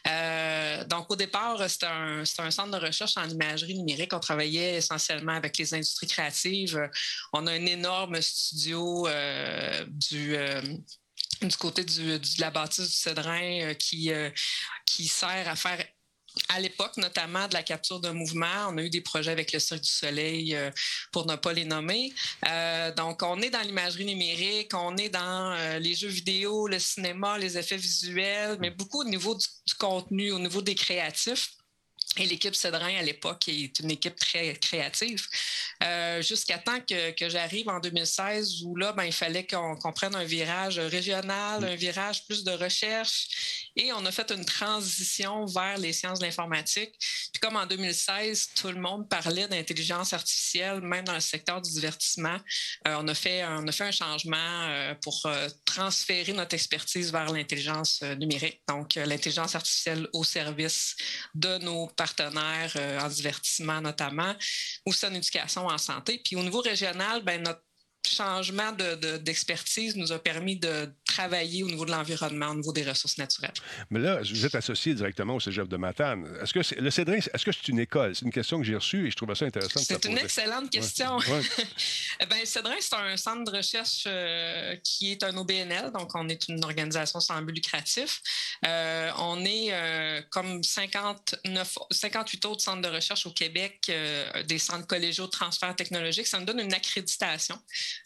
Euh, 0.09 0.85
donc, 0.85 1.11
au 1.11 1.17
départ, 1.17 1.69
c'était 1.69 1.87
un, 1.87 2.23
un 2.39 2.51
centre 2.51 2.79
de 2.79 2.85
recherche 2.87 3.17
en 3.17 3.29
imagerie 3.29 3.75
numérique. 3.75 4.13
On 4.13 4.21
travaillait 4.21 4.77
essentiellement 4.77 5.33
avec 5.35 5.59
les 5.59 5.75
industries 5.75 6.07
créatives. 6.07 6.89
On 7.33 7.47
a 7.47 7.53
un 7.53 7.67
énorme 7.67 8.21
studio 8.23 9.07
euh, 9.09 9.85
du. 9.89 10.37
du 11.43 11.57
côté 11.59 11.85
du, 11.85 12.19
de 12.19 12.41
la 12.41 12.51
bâtisse 12.51 12.89
du 12.89 12.97
Cédrin 12.97 13.75
qui, 13.75 14.11
qui 14.87 15.07
sert 15.07 15.49
à 15.49 15.57
faire 15.57 15.85
à 16.49 16.61
l'époque, 16.61 16.97
notamment 16.97 17.49
de 17.49 17.55
la 17.55 17.63
capture 17.63 18.01
de 18.01 18.11
mouvement. 18.11 18.69
On 18.69 18.79
a 18.79 18.83
eu 18.83 18.91
des 18.91 19.01
projets 19.01 19.31
avec 19.31 19.53
le 19.53 19.59
Cirque 19.59 19.83
du 19.83 19.91
Soleil, 19.91 20.55
euh, 20.55 20.71
pour 21.13 21.27
ne 21.27 21.37
pas 21.37 21.53
les 21.53 21.65
nommer. 21.65 22.13
Euh, 22.49 22.93
donc, 22.95 23.23
on 23.23 23.41
est 23.41 23.51
dans 23.51 23.61
l'imagerie 23.61 24.05
numérique, 24.05 24.73
on 24.75 24.97
est 24.97 25.09
dans 25.09 25.53
euh, 25.53 25.79
les 25.79 25.95
jeux 25.95 26.09
vidéo, 26.09 26.69
le 26.69 26.79
cinéma, 26.79 27.39
les 27.39 27.59
effets 27.59 27.77
visuels, 27.77 28.59
mais 28.61 28.71
beaucoup 28.71 29.01
au 29.01 29.05
niveau 29.05 29.35
du, 29.35 29.47
du 29.67 29.75
contenu, 29.75 30.33
au 30.33 30.39
niveau 30.39 30.63
des 30.63 30.75
créatifs. 30.75 31.51
Et 32.19 32.27
l'équipe 32.27 32.55
Cédrin, 32.55 32.97
à 32.97 33.03
l'époque, 33.03 33.49
est 33.49 33.79
une 33.81 33.91
équipe 33.91 34.17
très 34.17 34.55
créative. 34.55 35.27
Euh, 35.83 36.23
Jusqu'à 36.23 36.59
temps 36.59 36.81
que, 36.81 37.11
que 37.11 37.29
j'arrive 37.29 37.69
en 37.69 37.79
2016, 37.79 38.63
où 38.65 38.75
là, 38.77 38.93
ben, 38.93 39.05
il 39.05 39.13
fallait 39.13 39.47
qu'on 39.47 39.77
qu'on 39.77 39.93
prenne 39.93 40.15
un 40.15 40.25
virage 40.25 40.79
régional, 40.79 41.63
un 41.63 41.75
virage 41.75 42.25
plus 42.27 42.43
de 42.43 42.53
recherche. 42.53 43.69
Et 43.77 43.93
on 43.93 44.05
a 44.07 44.11
fait 44.11 44.31
une 44.31 44.45
transition 44.45 45.45
vers 45.45 45.77
les 45.77 45.93
sciences 45.93 46.19
de 46.19 46.25
l'informatique. 46.25 46.95
Puis 46.99 47.41
comme 47.41 47.57
en 47.57 47.67
2016, 47.67 48.51
tout 48.55 48.69
le 48.69 48.81
monde 48.81 49.09
parlait 49.09 49.47
d'intelligence 49.49 50.15
artificielle, 50.15 50.81
même 50.81 51.05
dans 51.05 51.15
le 51.15 51.21
secteur 51.21 51.61
du 51.61 51.71
divertissement, 51.71 52.39
euh, 52.89 52.97
on, 52.99 53.07
a 53.09 53.15
fait, 53.15 53.45
on 53.45 53.69
a 53.69 53.73
fait 53.73 53.85
un 53.85 53.91
changement 53.91 54.37
euh, 54.39 54.95
pour 55.03 55.29
transférer 55.67 56.33
notre 56.33 56.55
expertise 56.55 57.13
vers 57.13 57.31
l'intelligence 57.31 58.01
numérique. 58.19 58.63
Donc, 58.69 58.95
l'intelligence 58.95 59.55
artificielle 59.55 60.09
au 60.15 60.25
service 60.25 60.97
de 61.35 61.59
nos 61.59 61.87
partenaires 61.89 62.06
euh, 62.77 63.01
en 63.01 63.09
divertissement 63.09 63.81
notamment, 63.81 64.35
aussi 64.85 65.07
en 65.07 65.15
éducation, 65.15 65.67
en 65.67 65.79
santé. 65.79 66.21
Puis 66.25 66.37
au 66.37 66.43
niveau 66.43 66.61
régional, 66.61 67.23
ben, 67.23 67.43
notre 67.43 67.63
changement 68.07 68.73
de- 68.73 68.95
de- 68.97 69.17
d'expertise 69.19 69.97
nous 69.97 70.13
a 70.13 70.19
permis 70.19 70.57
de 70.57 70.89
travailler 71.05 71.63
au 71.63 71.69
niveau 71.69 71.85
de 71.85 71.91
l'environnement, 71.91 72.49
au 72.51 72.55
niveau 72.57 72.73
des 72.73 72.83
ressources 72.85 73.19
naturelles. 73.19 73.53
Mais 73.91 74.01
là, 74.01 74.21
vous 74.23 74.45
êtes 74.47 74.55
associé 74.55 74.95
directement 74.95 75.35
au 75.37 75.41
Cégep 75.41 75.69
de 75.69 75.77
Matane. 75.77 76.27
Est-ce 76.43 76.53
que 76.53 76.81
le 76.81 76.91
Cédrin, 76.91 77.15
est-ce 77.17 77.45
que 77.45 77.53
c'est 77.53 77.69
une 77.69 77.79
école? 77.81 78.15
C'est 78.15 78.25
une 78.25 78.33
question 78.33 78.59
que 78.59 78.65
j'ai 78.65 78.75
reçue 78.77 79.07
et 79.07 79.11
je 79.11 79.17
trouvais 79.17 79.35
ça 79.35 79.45
intéressant 79.45 79.81
de 79.81 79.85
C'est 79.85 80.05
une 80.05 80.19
excellente 80.19 80.71
question. 80.71 81.17
Ouais. 81.19 81.43
Ben, 82.31 82.45
Cédrin, 82.45 82.75
c'est 82.81 82.95
un 82.95 83.17
centre 83.17 83.51
de 83.51 83.57
recherche 83.57 84.05
euh, 84.07 84.75
qui 84.83 85.13
est 85.13 85.23
un 85.23 85.37
OBNL, 85.37 85.93
donc 85.93 86.11
on 86.15 86.29
est 86.29 86.49
une 86.49 86.65
organisation 86.65 87.21
sans 87.21 87.41
but 87.43 87.53
lucratif. 87.55 88.21
Euh, 88.67 89.11
on 89.19 89.45
est 89.45 89.69
euh, 89.73 90.23
comme 90.31 90.63
59, 90.63 91.79
58 91.91 92.45
autres 92.47 92.63
centres 92.63 92.83
de 92.83 92.89
recherche 92.95 93.27
au 93.27 93.31
Québec, 93.33 93.91
des 94.47 94.59
centres 94.59 94.87
collégiaux 94.87 95.27
de 95.27 95.31
transfert 95.31 95.75
technologique. 95.77 96.27
Ça 96.27 96.39
nous 96.39 96.45
donne 96.47 96.61
une 96.61 96.75
accréditation 96.75 97.59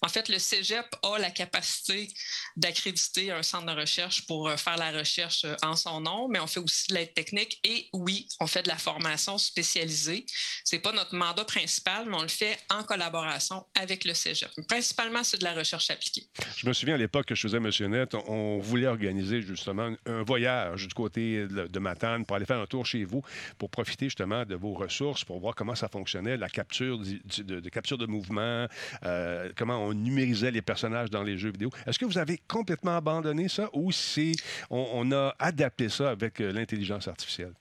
En 0.03 0.09
fait, 0.09 0.29
le 0.29 0.39
cégep 0.39 0.87
a 1.03 1.19
la 1.19 1.31
capacité 1.31 2.09
d'accréditer 2.57 3.31
un 3.31 3.43
centre 3.43 3.67
de 3.75 3.81
recherche 3.81 4.27
pour 4.27 4.49
euh, 4.49 4.57
faire 4.57 4.77
la 4.77 4.91
recherche 4.91 5.45
euh, 5.45 5.55
en 5.63 5.77
son 5.77 6.01
nom, 6.01 6.29
mais 6.29 6.41
on 6.41 6.47
fait 6.47 6.61
aussi 6.61 6.89
de 6.89 6.95
l'aide 6.95 7.15
technique 7.15 7.59
et 7.65 7.89
oui, 7.93 8.27
on 8.41 8.47
fait 8.47 8.63
de 8.63 8.69
la 8.69 8.77
formation 8.77 9.39
spécialisée. 9.39 10.27
C'est 10.65 10.81
pas 10.81 10.93
notre 10.93 11.15
mandat 11.15 11.45
principal, 11.45 12.07
mais 12.09 12.17
on 12.17 12.23
le 12.23 12.29
fait 12.29 12.59
en 12.71 12.83
collaboration 12.83 13.65
avec 13.75 14.05
le 14.05 14.15
cégep. 14.15 14.51
Principalement, 14.69 15.25
c'est 15.25 15.39
de 15.39 15.45
la 15.45 15.55
recherche 15.55 15.91
appliquée. 15.91 16.27
Je 16.57 16.67
me 16.67 16.73
souviens 16.73 16.95
à 16.95 16.99
l'époque 16.99 17.27
que 17.27 17.35
je 17.35 17.43
faisais 17.43 17.61
Net, 17.89 18.15
on 18.15 18.59
voulait 18.59 18.87
organiser 18.87 19.43
justement 19.43 19.95
un 20.07 20.23
voyage 20.23 20.89
du 20.89 20.95
côté 20.95 21.47
de 21.47 21.79
Matane 21.79 22.25
pour 22.25 22.37
aller 22.37 22.47
faire 22.47 22.59
un 22.59 22.67
tour 22.67 22.85
chez 22.85 23.05
vous, 23.05 23.23
pour 23.59 23.71
profiter 23.71 24.07
justement 24.07 24.45
de 24.45 24.55
vos 24.55 24.75
ressources, 24.75 25.25
pour 25.25 25.41
voir 25.41 25.55
comment 25.55 25.75
ça 25.75 25.89
fonctionnait, 25.89 26.37
la 26.37 26.49
capture 26.49 26.99
de, 26.99 27.69
capture 27.69 27.99
de 27.99 28.07
mouvement, 28.07 28.67
euh, 29.05 29.51
comment 29.57 29.80
on 29.81 29.95
numérisait 29.95 30.51
les 30.51 30.63
personnages 30.63 31.11
dans 31.11 31.23
les 31.23 31.39
jeux 31.39 31.51
vidéo. 31.51 31.71
Est-ce 31.87 31.99
que 31.99 32.05
vous 32.05 32.19
avez 32.19 32.39
complètement 32.49 32.97
abandonné 32.97 33.49
ça 33.49 33.69
ou 33.73 33.93
si 33.93 34.37
on, 34.71 35.11
a 35.13 35.35
adapté 35.39 35.89
ça 35.89 36.11
avec 36.11 36.41
euh, 36.41 36.53
l'intelligence 36.53 37.09
artificielle? 37.09 37.55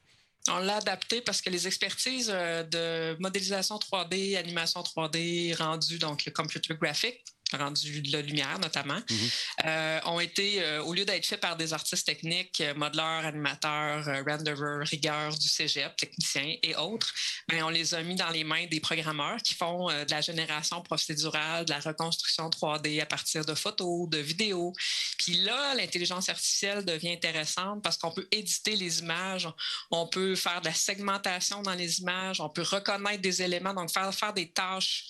On 0.50 0.60
l'a 0.60 0.78
adapté 0.78 1.22
parce 1.22 1.42
que 1.42 1.50
les 1.50 1.68
expertises 1.68 2.32
euh, 2.34 2.64
de 2.64 3.22
modélisation 3.22 3.78
3D, 3.78 4.38
animation 4.38 4.82
3D, 4.82 5.56
rendu, 5.58 6.00
donc 6.00 6.26
le 6.26 6.32
computer 6.32 6.76
graphic, 6.76 7.24
rendu 7.58 8.02
de 8.02 8.12
la 8.12 8.22
lumière 8.22 8.60
notamment, 8.60 9.00
mhm. 9.10 9.30
euh, 9.66 10.00
ont 10.06 10.20
été, 10.20 10.64
euh, 10.64 10.84
au 10.84 10.94
lieu 10.94 11.06
d'être 11.06 11.26
faits 11.26 11.40
par 11.40 11.58
des 11.58 11.74
artistes 11.74 12.06
techniques, 12.06 12.62
euh, 12.62 12.74
modeleurs, 12.74 13.26
animateurs, 13.26 14.06
renderers, 14.26 14.88
rigueurs 14.88 15.38
du 15.38 15.48
cégep, 15.48 15.96
techniciens 15.96 16.56
et 16.62 16.76
autres, 16.76 17.14
ben, 17.48 17.64
on 17.64 17.70
les 17.70 17.94
a 17.94 18.04
mis 18.04 18.16
dans 18.16 18.30
les 18.30 18.44
mains 18.44 18.66
des 18.68 18.80
programmeurs 18.80 19.42
qui 19.42 19.56
font 19.56 19.88
de 19.88 20.12
la 20.12 20.22
génération 20.22 20.82
procédurale, 20.82 21.66
de 21.66 21.72
la 21.72 21.80
reconstruction 21.80 22.50
3D 22.50 23.02
à 23.02 23.06
partir 23.06 23.46
de 23.46 23.54
photos, 23.54 24.10
de 24.10 24.18
vidéos. 24.18 24.74
Puis 25.18 25.34
là, 25.34 25.76
l'intelligence 25.76 26.30
artificielle 26.30 26.86
devient 26.86 27.12
intéressante 27.12 27.82
parce 27.84 27.98
qu'on 27.98 28.12
peut 28.12 28.28
éditer 28.32 28.76
les 28.76 29.00
images, 29.00 29.48
on 29.92 30.08
peut 30.08 30.36
faire 30.36 30.62
de 30.62 30.66
la 30.66 30.74
segmentation 30.74 31.62
dans 31.62 31.74
les 31.74 32.00
images, 32.00 32.42
on 32.42 32.50
peut 32.50 32.64
reconnaître 32.64 33.22
des 33.22 33.42
éléments, 33.42 33.74
donc 33.74 33.92
faire, 33.92 34.14
faire 34.14 34.34
des 34.34 34.50
tâches 34.50 35.06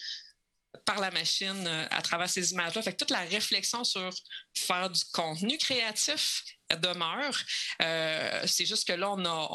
par 0.90 1.00
la 1.00 1.12
machine 1.12 1.68
euh, 1.68 1.86
à 1.92 2.02
travers 2.02 2.28
ces 2.28 2.52
images-là. 2.52 2.82
Fait 2.82 2.94
que 2.94 2.98
toute 2.98 3.12
la 3.12 3.22
réflexion 3.22 3.84
sur 3.84 4.10
faire 4.58 4.90
du 4.90 5.04
contenu 5.14 5.56
créatif 5.60 6.44
demeure. 6.82 7.38
Euh, 7.84 8.42
c'est 8.48 8.66
juste 8.66 8.88
que 8.88 8.94
là, 8.94 9.12
on 9.12 9.24
a, 9.24 9.48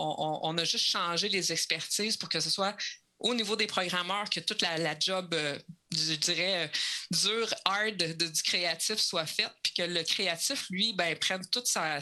on, 0.49 0.57
a 0.57 0.65
juste 0.65 0.87
changé 0.87 1.29
les 1.29 1.51
expertises 1.51 2.17
pour 2.17 2.29
que 2.29 2.39
ce 2.39 2.51
soit 2.51 2.77
au 3.19 3.35
niveau 3.35 3.57
des 3.57 3.67
programmeurs 3.67 4.31
que 4.31 4.39
toute 4.39 4.63
la, 4.63 4.97
job 4.99 5.35
euh, 5.35 5.59
je 5.95 6.15
dirais, 6.15 6.71
dur, 7.11 7.55
hard 7.65 7.97
de, 7.97 8.27
du 8.27 8.43
créatif 8.43 8.99
soit 8.99 9.27
faite, 9.27 9.53
puis 9.63 9.73
que 9.77 9.83
le 9.83 10.03
créatif, 10.03 10.67
lui, 10.71 10.93
ben, 10.93 11.17
prenne 11.17 11.45
toute 11.47 11.67
sa, 11.67 11.99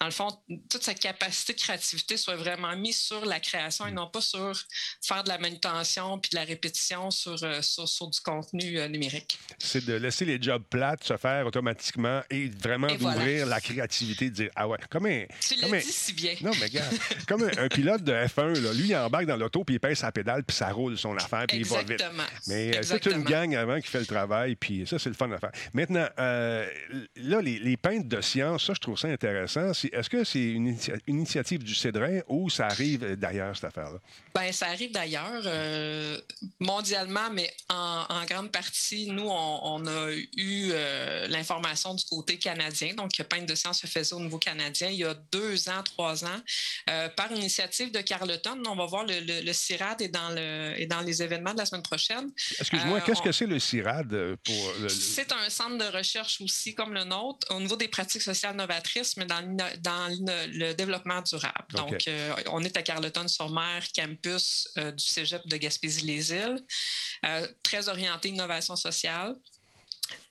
dans 0.00 0.06
le 0.06 0.12
fond, 0.12 0.28
toute 0.70 0.82
sa 0.82 0.94
capacité 0.94 1.54
de 1.54 1.58
créativité 1.58 2.16
soit 2.16 2.36
vraiment 2.36 2.74
mise 2.76 2.98
sur 2.98 3.24
la 3.24 3.40
création 3.40 3.86
et 3.86 3.92
non 3.92 4.08
pas 4.08 4.20
sur 4.20 4.58
faire 5.02 5.24
de 5.24 5.28
la 5.28 5.38
manutention 5.38 6.18
puis 6.18 6.30
de 6.30 6.36
la 6.36 6.44
répétition 6.44 7.10
sur, 7.10 7.42
euh, 7.42 7.62
sur, 7.62 8.08
du 8.08 8.20
contenu 8.20 8.78
euh, 8.78 8.88
numérique. 8.88 9.38
C'est 9.58 9.84
de 9.84 9.94
laisser 9.94 10.24
les 10.24 10.40
jobs 10.40 10.64
plates 10.68 11.04
se 11.04 11.16
faire 11.16 11.46
automatiquement 11.46 12.22
et 12.30 12.48
vraiment 12.48 12.88
d'ouvrir 12.94 13.46
la 13.46 13.60
créativité, 13.60 14.30
de 14.30 14.34
dire, 14.34 14.50
ah 14.56 14.68
ouais, 14.68 14.78
comme 14.90 15.06
un... 15.06 15.24
Tu 15.40 15.56
l'as 15.56 15.80
dit 15.80 15.92
si 15.92 16.12
bien. 16.12 16.34
Non, 16.40 16.52
mais 16.58 16.66
regarde, 16.66 16.96
comme 17.26 17.42
un, 17.44 17.68
pilote 17.68 18.02
de 18.02 18.12
F1, 18.12 18.60
là, 18.60 18.72
lui, 18.72 18.88
il 18.88 18.96
embarque 18.96 19.26
dans 19.26 19.36
l'auto, 19.36 19.64
puis 19.64 19.76
il 19.76 19.80
pèse 19.80 19.98
sa 19.98 20.12
pédale, 20.12 20.44
puis 20.44 20.56
ça 20.56 20.70
roule 20.70 20.96
son 20.96 21.16
affaire, 21.16 21.46
puis 21.46 21.58
il 21.58 21.64
va 21.64 21.82
vite. 21.82 22.04
Mais 22.46 22.68
Exactement 22.76 23.13
une 23.14 23.24
gang 23.24 23.54
avant 23.54 23.80
qui 23.80 23.88
fait 23.88 24.00
le 24.00 24.06
travail, 24.06 24.56
puis 24.56 24.86
ça, 24.86 24.98
c'est 24.98 25.08
le 25.08 25.14
fun 25.14 25.30
à 25.30 25.38
faire. 25.38 25.52
Maintenant, 25.72 26.06
euh, 26.18 26.66
là, 27.16 27.40
les, 27.40 27.58
les, 27.58 27.76
peintres 27.76 28.08
de 28.08 28.20
science, 28.20 28.66
ça, 28.66 28.74
je 28.74 28.80
trouve 28.80 28.98
ça 28.98 29.08
intéressant. 29.08 29.70
Est-ce 29.70 30.08
que 30.08 30.24
c'est 30.24 30.42
une, 30.42 30.76
initiative 31.06 31.62
du 31.62 31.74
Cédrin 31.74 32.20
ou 32.28 32.50
ça 32.50 32.66
arrive 32.66 33.16
d'ailleurs, 33.16 33.54
cette 33.54 33.64
affaire-là? 33.64 33.98
Bien, 34.34 34.52
ça 34.52 34.66
arrive 34.66 34.92
d'ailleurs, 34.92 35.42
euh, 35.46 36.20
mondialement, 36.60 37.30
mais 37.32 37.52
en, 37.68 38.24
grande 38.26 38.50
partie, 38.50 39.10
nous, 39.10 39.28
on, 39.28 39.86
a 39.86 40.10
eu 40.36 40.70
euh, 40.72 41.28
l'information 41.28 41.94
du 41.94 42.04
côté 42.04 42.38
canadien. 42.38 42.94
Donc, 42.94 43.10
Peintre 43.28 43.46
de 43.46 43.54
science 43.54 43.80
se 43.80 43.86
faisait 43.86 44.14
au 44.14 44.20
niveau 44.20 44.38
canadien 44.38 44.88
il 44.88 44.96
y 44.96 45.04
a 45.04 45.14
deux 45.32 45.68
ans, 45.68 45.82
trois 45.82 46.24
ans, 46.24 46.40
par 47.16 47.32
initiative 47.32 47.90
de 47.90 48.00
Carleton. 48.00 48.62
On 48.66 48.76
va 48.76 48.86
voir 48.86 49.04
le, 49.04 49.42
le, 49.42 49.52
CIRAD 49.52 50.02
est 50.02 50.08
dans, 50.08 50.30
le, 50.30 50.74
est 50.78 50.86
dans 50.86 51.00
les 51.00 51.22
événements 51.22 51.52
de 51.52 51.58
la 51.58 51.66
semaine 51.66 51.82
prochaine. 51.82 52.30
Excuse-moi, 52.60 53.00
qu'est-ce 53.04 53.22
que 53.22 53.32
c'est 53.32 53.46
le 53.46 53.58
CIRAD 53.58 54.12
euh, 54.12 54.36
pour. 54.44 54.88
C'est 54.88 55.32
un 55.32 55.48
centre 55.48 55.78
de 55.78 55.96
recherche 55.96 56.40
aussi 56.40 56.74
comme 56.74 56.94
le 56.94 57.04
nôtre 57.04 57.46
au 57.50 57.60
niveau 57.60 57.76
des 57.76 57.88
pratiques 57.88 58.22
sociales 58.22 58.56
novatrices, 58.56 59.16
mais 59.16 59.26
dans, 59.26 59.42
le 59.42 60.72
développement 60.72 61.22
durable. 61.22 61.66
Donc, 61.74 62.08
euh, 62.08 62.34
on 62.50 62.62
est 62.62 62.76
à 62.76 62.82
Carleton-sur-Mer, 62.82 63.84
campus 63.94 64.68
euh, 64.78 64.92
du 64.92 65.04
cégep 65.04 65.46
de 65.46 65.56
Gaspésie-les-Îles, 65.56 66.60
très 67.62 67.88
orienté 67.88 68.28
innovation 68.28 68.76
sociale 68.76 69.36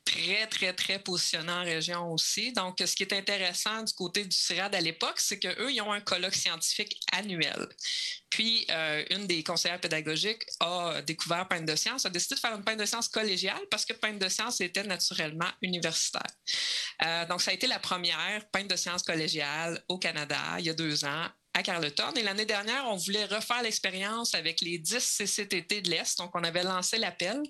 très, 0.05 0.47
très, 0.47 0.73
très 0.73 0.99
positionnant 0.99 1.61
en 1.61 1.63
région 1.63 2.11
aussi. 2.11 2.51
Donc, 2.53 2.77
ce 2.85 2.95
qui 2.95 3.03
est 3.03 3.13
intéressant 3.13 3.83
du 3.83 3.93
côté 3.93 4.25
du 4.25 4.35
CIRAD 4.35 4.75
à 4.75 4.81
l'époque, 4.81 5.19
c'est 5.19 5.39
qu'eux, 5.39 5.71
ils 5.71 5.81
ont 5.81 5.91
un 5.91 6.01
colloque 6.01 6.35
scientifique 6.35 6.99
annuel. 7.11 7.67
Puis, 8.29 8.65
euh, 8.71 9.03
une 9.11 9.27
des 9.27 9.43
conseillères 9.43 9.79
pédagogiques 9.79 10.43
a 10.59 11.01
découvert 11.01 11.47
Peine 11.47 11.65
de 11.65 11.75
sciences, 11.75 12.05
a 12.05 12.09
décidé 12.09 12.35
de 12.35 12.39
faire 12.39 12.55
une 12.55 12.63
peine 12.63 12.79
de 12.79 12.85
sciences 12.85 13.07
collégiale 13.07 13.61
parce 13.69 13.85
que 13.85 13.93
Peine 13.93 14.19
de 14.19 14.27
sciences 14.29 14.59
était 14.61 14.83
naturellement 14.83 15.49
universitaire. 15.61 16.31
Euh, 17.05 17.25
donc, 17.27 17.41
ça 17.41 17.51
a 17.51 17.53
été 17.53 17.67
la 17.67 17.79
première 17.79 18.49
peine 18.51 18.67
de 18.67 18.75
sciences 18.75 19.03
collégiale 19.03 19.83
au 19.87 19.97
Canada 19.97 20.39
il 20.59 20.65
y 20.65 20.69
a 20.69 20.73
deux 20.73 21.05
ans 21.05 21.27
à 21.53 21.61
Carleton. 21.61 22.11
Et 22.17 22.23
l'année 22.23 22.45
dernière, 22.45 22.85
on 22.87 22.95
voulait 22.95 23.25
refaire 23.25 23.61
l'expérience 23.61 24.33
avec 24.33 24.61
les 24.61 24.79
10 24.79 24.97
CCTT 24.99 25.81
de 25.81 25.89
l'Est. 25.89 26.17
Donc, 26.17 26.31
on 26.35 26.43
avait 26.43 26.63
lancé 26.63 26.97
l'appel. 26.97 27.41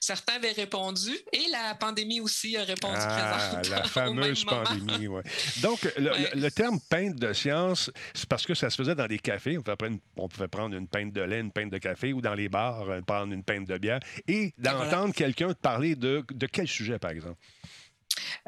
Certains 0.00 0.34
avaient 0.34 0.52
répondu 0.52 1.10
et 1.32 1.48
la 1.50 1.74
pandémie 1.74 2.20
aussi 2.20 2.56
a 2.56 2.64
répondu 2.64 2.96
ah, 2.98 3.60
La 3.70 3.84
fameuse 3.84 4.44
pandémie, 4.44 5.06
oui. 5.06 5.22
Donc, 5.60 5.80
le, 5.96 6.48
terme 6.50 6.80
peinte 6.88 7.16
de 7.16 7.32
science, 7.32 7.90
c'est 8.14 8.28
parce 8.28 8.46
que 8.46 8.54
ça 8.54 8.70
se 8.70 8.76
faisait 8.76 8.94
dans 8.94 9.06
les 9.06 9.18
cafés. 9.18 9.58
On 9.58 9.62
pouvait, 9.62 10.00
on 10.16 10.28
pouvait 10.28 10.48
prendre 10.48 10.74
une 10.76 10.88
peinte 10.88 11.12
de 11.12 11.22
lait, 11.22 11.40
une 11.40 11.52
peinte 11.52 11.70
de 11.70 11.78
café 11.78 12.12
ou 12.12 12.20
dans 12.20 12.34
les 12.34 12.48
bars, 12.48 12.88
euh, 12.88 13.00
prendre 13.02 13.32
une 13.32 13.44
peinte 13.44 13.66
de 13.66 13.78
bière 13.78 14.00
et 14.28 14.52
d'entendre 14.58 15.14
quelqu'un 15.14 15.52
parler 15.54 15.94
de, 15.94 16.24
de 16.32 16.46
quel 16.46 16.68
sujet, 16.68 16.98
par 16.98 17.10
exemple? 17.10 17.38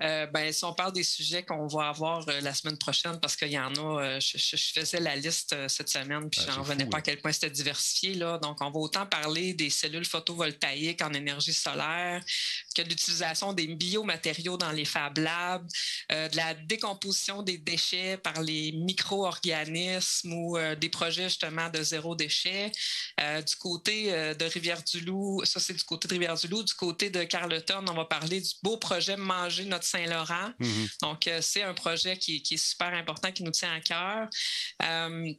Euh, 0.02 0.27
ben, 0.27 0.52
si 0.52 0.65
on 0.65 0.74
parle 0.74 0.93
des 0.93 1.02
sujets 1.02 1.43
qu'on 1.43 1.66
va 1.66 1.89
avoir 1.89 2.28
euh, 2.28 2.40
la 2.40 2.55
semaine 2.55 2.78
prochaine, 2.78 3.19
parce 3.20 3.36
qu'il 3.36 3.51
y 3.51 3.59
en 3.59 3.74
a, 3.74 4.02
euh, 4.02 4.20
je, 4.20 4.56
faisais 4.56 5.01
la 5.01 5.16
liste 5.16 5.55
cette 5.69 5.89
semaine, 5.89 6.28
puis 6.31 6.40
ah, 6.47 6.52
j'en 6.52 6.62
revenais 6.62 6.86
pas 6.86 6.98
à 6.98 7.02
quel 7.02 7.20
point 7.20 7.32
c'était 7.32 7.51
diversifié. 7.51 8.15
Là. 8.15 8.39
Donc, 8.39 8.61
on 8.61 8.70
va 8.70 8.78
autant 8.78 9.06
parler 9.06 9.55
des 9.55 9.70
cellules 9.70 10.05
photovoltaïques 10.05 11.02
en 11.02 11.12
énergie 11.12 11.52
solaire 11.52 12.23
que 12.74 12.82
de 12.82 12.89
l'utilisation 12.89 13.52
des 13.52 13.66
biomatériaux 13.66 14.56
dans 14.56 14.73
les 14.73 14.85
Fab 14.85 15.19
Labs, 15.19 15.66
de 16.11 16.36
la 16.36 16.55
décomposition 16.55 17.43
des 17.43 17.59
déchets 17.59 18.16
par 18.16 18.43
les 18.43 18.73
micro-organismes 18.73 20.32
ou 20.32 20.59
des 20.81 20.89
projets 20.89 21.24
justement 21.24 21.69
de 21.70 21.82
zéro 21.82 22.15
déchet. 22.15 22.73
du 23.19 23.56
côté 23.56 24.11
de 24.35 24.44
Rivière-du-Loup, 24.44 25.44
ça 25.44 25.61
c'est 25.61 25.74
du 25.74 25.85
côté 25.85 26.09
de 26.09 26.15
Rivière-du-Loup. 26.15 26.62
Du 26.65 26.74
côté 26.74 27.11
de 27.11 27.23
Carleton, 27.24 27.85
on 27.89 27.94
va 27.94 28.05
parler 28.05 28.40
du 28.40 28.51
beau 28.62 28.77
projet 28.77 29.16
Manger 29.16 29.65
notre 29.74 29.86
Saint-Laurent. 29.86 30.52
Mhm. 30.59 30.88
Donc, 31.02 31.26
euh, 31.26 31.40
c'est 31.40 31.62
un 31.62 31.74
projet 31.74 32.16
qui, 32.16 32.42
est 32.51 32.56
super 32.56 32.92
important, 32.94 33.32
qui 33.32 33.42
nous 33.42 33.51
tient 33.51 33.74
à 33.74 33.80
cœur. 33.80 34.28
Euh, 34.82 35.32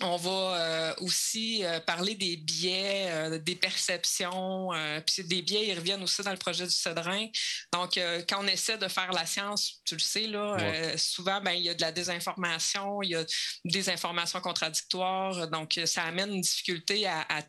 on 0.00 0.16
va 0.16 0.30
euh, 0.30 0.94
aussi 0.98 1.62
parler 1.86 2.16
des 2.16 2.36
biais, 2.36 3.38
des 3.38 3.54
perceptions. 3.54 4.70
puis 5.06 5.22
des 5.22 5.40
biais, 5.40 5.68
ils 5.68 5.78
reviennent 5.78 6.02
aussi 6.02 6.20
dans 6.22 6.32
le 6.32 6.36
projet 6.36 6.64
du 6.64 6.72
Cédrin. 6.72 7.28
Donc, 7.72 7.94
quand 8.28 8.42
on 8.42 8.46
essaie 8.48 8.76
de 8.76 8.88
faire 8.88 9.12
la 9.12 9.24
science, 9.24 9.80
tu 9.84 9.94
le 9.94 10.00
sais, 10.00 10.26
là, 10.26 10.98
souvent, 10.98 11.40
ben, 11.40 11.52
il 11.52 11.62
y 11.62 11.68
a 11.68 11.74
de 11.74 11.80
la 11.80 11.92
désinformation, 11.92 13.02
il 13.02 13.10
y 13.10 13.14
a 13.14 13.24
des 13.64 13.88
informations 13.88 14.40
contradictoires. 14.40 15.46
Donc, 15.48 15.78
ça 15.86 16.02
amène 16.02 16.34
une 16.34 16.40
difficulté 16.40 17.06
à, 17.06 17.20
à 17.28 17.42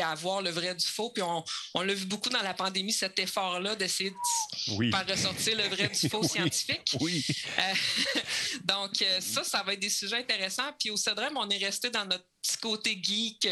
à 0.00 0.14
voir 0.14 0.42
le 0.42 0.50
vrai 0.50 0.74
du 0.74 0.86
faux. 0.86 1.10
Puis 1.10 1.22
on, 1.22 1.44
on 1.74 1.82
l'a 1.82 1.94
vu 1.94 2.06
beaucoup 2.06 2.28
dans 2.28 2.42
la 2.42 2.54
pandémie, 2.54 2.92
cet 2.92 3.18
effort-là 3.18 3.76
d'essayer 3.76 4.10
de 4.10 4.90
faire 4.90 5.06
ressortir 5.06 5.56
le 5.56 5.64
vrai 5.64 5.88
du 5.88 6.08
faux 6.08 6.22
scientifique. 6.28 6.96
Oui. 7.00 7.24
Euh, 7.58 7.74
donc, 8.64 9.02
euh, 9.02 9.20
ça, 9.20 9.44
ça 9.44 9.62
va 9.62 9.74
être 9.74 9.80
des 9.80 9.90
sujets 9.90 10.16
intéressants. 10.16 10.72
Puis 10.78 10.90
au 10.90 10.96
CEDREM, 10.96 11.36
on 11.36 11.48
est 11.50 11.64
resté 11.64 11.90
dans 11.90 12.06
notre 12.06 12.24
petit 12.42 12.56
côté 12.58 12.98
geek 13.02 13.48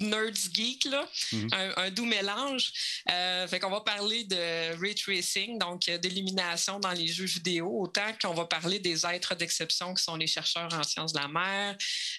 nerds 0.00 0.34
geek, 0.52 0.84
là, 0.86 1.06
Mhm. 1.32 1.48
un, 1.52 1.72
un 1.84 1.90
doux 1.90 2.04
mélange. 2.06 2.72
Euh, 3.10 3.46
fait 3.48 3.58
qu'on 3.60 3.70
va 3.70 3.80
parler 3.80 4.24
de 4.24 4.78
ray 4.80 4.94
tracing, 4.94 5.58
donc 5.58 5.88
euh, 5.88 5.98
d'élimination 5.98 6.78
dans 6.80 6.92
les 6.92 7.06
jeux 7.06 7.24
vidéo, 7.24 7.68
autant 7.82 8.12
qu'on 8.20 8.34
va 8.34 8.44
parler 8.44 8.78
des 8.78 9.04
êtres 9.06 9.34
d'exception 9.34 9.94
qui 9.94 10.02
sont 10.02 10.16
les 10.16 10.26
chercheurs 10.26 10.72
en 10.72 10.82
sciences 10.82 11.12
de 11.12 11.18
la 11.20 11.28
mer. 11.28 11.76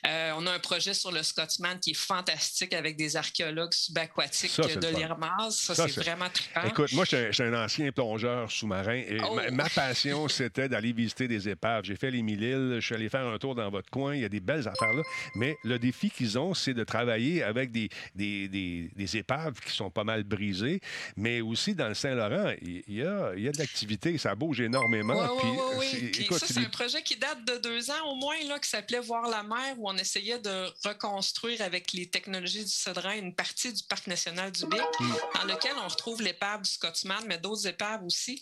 Euh, 0.07 0.31
on 0.37 0.45
a 0.47 0.51
un 0.51 0.59
projet 0.59 0.93
sur 0.93 1.11
le 1.11 1.23
Scotsman 1.23 1.79
qui 1.79 1.91
est 1.91 1.95
fantastique 1.95 2.73
avec 2.73 2.97
des 2.97 3.15
archéologues 3.15 3.73
subaquatiques 3.73 4.51
Ça, 4.51 4.63
de 4.63 4.87
l'IRMAS. 4.87 5.51
Ça, 5.51 5.75
Ça, 5.75 5.87
c'est 5.87 6.01
vraiment 6.01 6.29
trippant. 6.29 6.63
Écoute, 6.67 6.91
moi, 6.93 7.05
je 7.09 7.31
suis 7.31 7.43
un 7.43 7.63
ancien 7.63 7.91
plongeur 7.91 8.51
sous-marin 8.51 8.95
et 9.07 9.17
Oh. 9.23 9.35
ma, 9.35 9.49
ma 9.51 9.69
passion, 9.69 10.27
c'était 10.27 10.67
d'aller 10.69 10.91
visiter 10.93 11.27
des 11.27 11.47
épaves. 11.49 11.85
J'ai 11.85 11.95
fait 11.95 12.11
les 12.11 12.21
mille 12.21 12.41
îles, 12.43 12.77
je 12.79 12.85
suis 12.85 12.95
allé 12.95 13.09
faire 13.09 13.25
un 13.25 13.37
tour 13.37 13.55
dans 13.55 13.69
votre 13.69 13.89
coin, 13.89 14.15
il 14.15 14.21
y 14.21 14.25
a 14.25 14.29
des 14.29 14.39
belles 14.39 14.67
affaires 14.67 14.93
là. 14.93 15.03
Mais 15.35 15.55
le 15.63 15.79
défi 15.79 16.09
qu'ils 16.09 16.37
ont, 16.37 16.53
c'est 16.53 16.73
de 16.73 16.83
travailler 16.83 17.43
avec 17.43 17.62
des, 17.71 17.89
des, 18.15 18.47
des- 18.47 18.89
des 18.95 19.17
épaves 19.17 19.59
qui 19.61 19.71
sont 19.71 19.89
pas 19.89 20.03
mal 20.03 20.23
brisées, 20.23 20.79
mais 21.15 21.41
aussi 21.41 21.75
dans 21.75 21.87
le 21.87 21.93
Saint-Laurent, 21.93 22.53
il 22.61 22.83
y 22.87 23.03
a, 23.03 23.33
il 23.35 23.43
y 23.43 23.47
a 23.47 23.51
de 23.51 23.57
l'activité, 23.57 24.17
ça 24.17 24.35
bouge 24.35 24.61
énormément. 24.61 25.13
Oui, 25.35 25.39
puis, 25.39 25.49
oui, 25.49 25.57
oui, 25.57 25.75
oui. 25.79 25.87
c'est- 25.91 26.07
Puis 26.11 26.23
écoute, 26.23 26.37
ça, 26.39 26.47
c'est 26.47 26.59
un 26.59 26.69
projet 26.69 27.01
qui 27.03 27.15
date 27.17 27.43
de 27.45 27.57
deux 27.57 27.89
ans 27.91 28.05
au 28.11 28.15
moins, 28.15 28.35
là, 28.47 28.59
qui 28.59 28.69
s'appelait 28.69 28.99
Voir 28.99 29.27
la 29.29 29.43
mer, 29.43 29.75
où 29.77 29.89
on 29.89 29.97
essayait 29.97 30.39
de 30.39 30.67
reconstruire 30.87 31.61
avec 31.61 31.91
les 31.93 32.07
technologies 32.07 32.63
du 32.63 32.69
Cédrin 32.71 33.13
une 33.15 33.33
partie 33.35 33.73
du 33.73 33.83
Parc 33.83 34.07
national 34.07 34.51
du 34.51 34.65
Bic, 34.65 34.81
Mm. 34.99 35.13
dans 35.35 35.53
lequel 35.53 35.73
on 35.83 35.87
retrouve 35.87 36.21
l'épave 36.21 36.61
du 36.61 36.69
Scotsman, 36.69 37.23
mais 37.27 37.37
d'autres 37.37 37.67
épaves 37.67 38.03
aussi. 38.03 38.41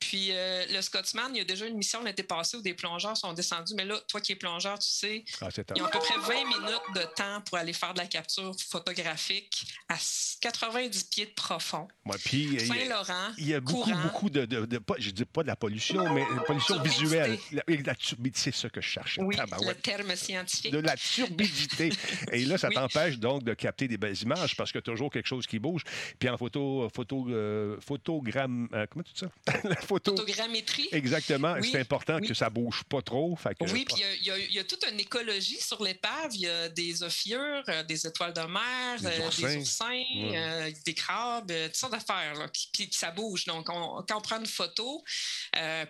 Puis 0.00 0.28
euh, 0.32 0.64
le 0.70 0.82
Scotsman, 0.82 1.30
il 1.34 1.38
y 1.38 1.40
a 1.40 1.44
déjà 1.44 1.66
une 1.66 1.76
mission 1.76 2.02
l'été 2.02 2.22
passé 2.22 2.56
où 2.56 2.60
des 2.62 2.74
plongeurs 2.74 3.16
sont 3.16 3.32
descendus, 3.32 3.74
mais 3.74 3.84
là, 3.84 3.98
toi 4.08 4.20
qui 4.20 4.32
es 4.32 4.36
plongeur, 4.36 4.78
tu 4.78 4.88
sais, 4.88 5.24
Ah, 5.40 5.48
ils 5.74 5.82
ont 5.82 5.86
à 5.86 5.90
peu 5.90 5.98
près 5.98 6.18
20 6.18 6.44
minutes 6.46 6.82
de 6.94 7.02
temps 7.14 7.40
pour 7.42 7.58
aller 7.58 7.72
faire 7.72 7.94
de 7.94 7.98
la 7.98 8.06
capture 8.06 8.51
photographique 8.60 9.66
à 9.88 9.96
90 10.40 11.04
pieds 11.04 11.26
de 11.26 11.30
profond. 11.32 11.88
Ouais, 12.04 12.16
puis, 12.24 12.58
Saint-Laurent, 12.60 13.32
Il 13.38 13.48
y 13.48 13.54
a 13.54 13.60
beaucoup, 13.60 13.84
courant. 13.84 14.02
beaucoup 14.02 14.30
de, 14.30 14.44
de, 14.44 14.66
de- 14.66 14.80
je 14.98 15.10
dis 15.10 15.24
pas 15.24 15.42
de 15.42 15.48
la 15.48 15.56
pollution, 15.56 16.12
mais 16.12 16.24
de 16.28 16.34
la 16.36 16.42
pollution 16.42 16.80
visuelle. 16.82 17.38
La, 17.52 17.62
la 17.68 17.94
turbidité, 17.94 18.50
c'est 18.52 18.60
ça 18.62 18.68
que 18.68 18.80
je 18.80 18.88
cherchais. 18.88 19.22
Oui, 19.22 19.36
Tabarouette. 19.36 19.76
le 19.76 19.82
terme 19.82 20.16
scientifique. 20.16 20.72
de 20.72 20.78
la 20.78 20.96
turbidité. 20.96 21.90
Et 22.32 22.44
là, 22.44 22.58
ça 22.58 22.68
Oui. 22.68 22.74
t'empêche 22.74 23.18
donc 23.18 23.44
de 23.44 23.54
capter 23.54 23.88
des 23.88 23.96
belles 23.96 24.20
images 24.20 24.56
parce 24.56 24.72
a 24.74 24.82
toujours 24.82 25.10
quelque 25.10 25.26
chose 25.28 25.46
qui 25.46 25.58
bouge. 25.58 25.82
Puis 26.18 26.28
en 26.28 26.36
photo, 26.36 26.88
photo, 26.94 27.26
euh, 27.28 27.76
photogramme, 27.80 28.68
euh, 28.72 28.86
comment 28.90 29.02
tu 29.04 29.12
dis 29.12 29.20
ça? 29.20 29.30
la 29.68 29.76
photo. 29.76 30.16
Photogrammétrie. 30.16 30.88
Exactement. 30.92 31.54
Oui, 31.60 31.68
C'est 31.70 31.80
important 31.80 32.18
oui. 32.20 32.26
que 32.28 32.34
ça 32.34 32.50
bouge 32.50 32.82
pas 32.84 33.02
trop. 33.02 33.36
Fait 33.36 33.54
que- 33.54 33.70
Oui, 33.72 33.84
puis 33.84 34.02
il 34.20 34.26
y 34.26 34.52
y, 34.52 34.54
y 34.54 34.58
a 34.58 34.64
toute 34.64 34.84
une 34.90 34.98
écologie 35.00 35.60
sur 35.60 35.82
l'épave. 35.82 36.30
Il 36.34 36.40
y 36.42 36.48
a 36.48 36.68
des 36.68 37.02
ophiures, 37.02 37.62
euh, 37.68 37.82
des 37.84 38.06
étoiles 38.06 38.32
de 38.32 38.40
mer, 38.48 39.00
Des 39.00 39.06
euh, 39.06 39.26
oursins. 39.26 39.46
des 39.48 39.56
oursins, 39.58 39.88
Ouais. 39.90 40.32
euh, 40.36 40.70
des 40.84 40.94
crabes, 40.94 41.50
euh, 41.50 41.66
toutes 41.68 41.76
sortes 41.76 41.92
d'affaires. 41.92 42.48
Puis, 42.72 42.88
ça 42.92 43.10
bouge. 43.10 43.44
Donc, 43.46 43.68
on- 43.68 44.02
quand 44.08 44.18
on 44.18 44.20
prend 44.20 44.38
une 44.40 44.46
photo, 44.46 45.02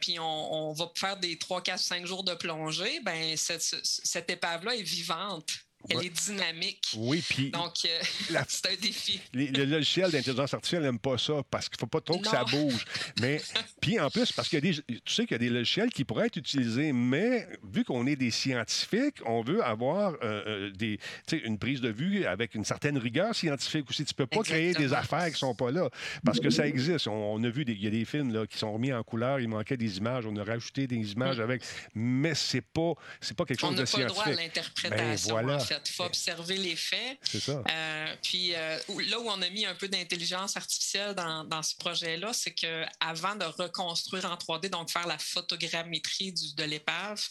puis 0.01 0.19
on, 0.19 0.53
on 0.71 0.73
va 0.73 0.91
faire 0.97 1.17
des 1.17 1.39
3, 1.39 1.63
4, 1.63 1.81
5 1.81 2.07
jours 2.07 2.25
de 2.25 2.35
plongée, 2.35 3.01
ben 3.01 3.37
cette, 3.37 3.63
ce- 3.63 3.77
cette 3.83 4.31
épave-là 4.31 4.75
est 4.77 4.83
vivante. 4.83 5.51
Elle 5.89 5.97
Ouais. 5.99 6.07
est 6.07 6.11
dynamique. 6.11 6.93
Oui, 6.97 7.23
puis 7.29 7.51
Donc, 7.51 7.75
euh, 7.85 7.89
La- 8.31 8.45
c'est 8.49 8.67
un 8.71 8.77
défi. 8.81 9.21
les- 9.33 9.49
le 9.49 9.65
logiciel 9.65 10.11
d'intelligence 10.11 10.55
artificielle 10.55 10.83
n'aime 10.83 10.99
pas 10.99 11.19
ça 11.19 11.43
parce 11.51 11.69
qu'il 11.69 11.79
faut 11.79 11.87
pas 11.87 12.01
trop 12.01 12.19
que 12.19 12.29
ça 12.29 12.45
bouge. 12.45 12.85
Mais 13.21 13.41
puis 13.81 13.99
en 14.01 14.11
plus, 14.11 14.31
parce 14.33 14.49
qu'il 14.49 14.65
y 14.65 14.69
a 14.69 14.73
des, 14.73 14.83
tu 15.05 15.13
sais 15.15 15.23
qu'il 15.25 15.33
y 15.33 15.35
a 15.35 15.39
des 15.39 15.49
logiciels 15.51 15.91
qui 15.91 16.05
pourraient 16.05 16.27
être 16.27 16.37
utilisés, 16.37 16.93
mais 16.93 17.49
vu 17.65 17.85
qu'on 17.85 18.07
est 18.07 18.17
des 18.17 18.31
scientifiques, 18.31 19.17
on 19.27 19.43
veut 19.43 19.63
avoir 19.65 20.13
euh, 20.23 20.43
euh, 20.47 20.71
des, 20.71 20.99
une 21.45 21.59
prise 21.59 21.81
de 21.81 21.89
vue 21.91 22.25
avec 22.27 22.55
une 22.55 22.65
certaine 22.65 22.97
rigueur 22.99 23.35
scientifique 23.35 23.89
aussi. 23.91 24.05
Tu 24.05 24.15
peux 24.15 24.27
pas 24.27 24.43
créer 24.43 24.75
des 24.75 24.93
affaires 24.93 25.31
qui 25.33 25.39
sont 25.39 25.55
pas 25.55 25.71
là 25.71 25.89
parce 26.25 26.39
que 26.41 26.51
ça 26.51 26.67
existe. 26.67 27.09
On, 27.09 27.35
on 27.35 27.43
a 27.45 27.49
vu 27.49 27.65
il 27.67 27.83
y 27.83 27.87
a 27.87 27.91
des 27.91 28.05
films 28.05 28.33
là, 28.33 28.47
qui 28.47 28.59
sont 28.59 28.73
remis 28.73 28.93
en 28.93 29.03
couleur, 29.03 29.41
il 29.41 29.49
manquait 29.49 29.77
des 29.77 29.99
images, 29.99 30.27
on 30.27 30.37
a 30.37 30.45
rajouté 30.45 30.87
des 30.87 31.13
images 31.13 31.41
avec, 31.41 31.63
mais 31.95 32.35
c'est 32.35 32.61
pas, 32.61 32.93
c'est 33.21 33.37
pas 33.37 33.45
quelque 33.45 33.65
On 33.65 33.69
chose 33.69 33.77
de 33.77 33.83
n'a 33.83 33.87
pas 33.87 33.99
le 33.99 34.05
droit 34.07 34.23
à 34.23 34.27
scientifique. 34.27 34.55
l'interprétation, 34.57 35.35
Ben, 35.37 35.43
voilà. 35.43 35.57
en 35.57 35.61
fait. 35.61 35.72
Il 35.85 35.93
faut 35.93 36.05
observer 36.05 36.57
les 36.57 36.77
faits. 36.77 37.19
C'est 37.23 37.41
ça. 37.41 37.63
Euh, 37.71 38.17
puis 38.23 38.55
euh, 38.55 38.79
là 39.09 39.19
où 39.21 39.29
on 39.29 39.41
a 39.43 39.49
mis 39.51 39.65
un 39.67 39.75
peu 39.75 39.89
d'intelligence 39.89 40.57
artificielle 40.57 41.15
dans, 41.15 41.45
dans 41.45 41.63
ce 41.63 41.75
projet-là, 41.77 42.33
c'est 42.33 42.53
que 42.53 42.85
avant 43.01 43.37
de 43.37 43.45
reconstruire 43.45 44.25
en 44.27 44.35
3D, 44.37 44.69
donc 44.71 44.91
faire 44.91 45.07
la 45.07 45.19
photogrammétrie 45.19 46.33
du- 46.33 46.55
de 46.55 46.65
l'épave, 46.65 47.23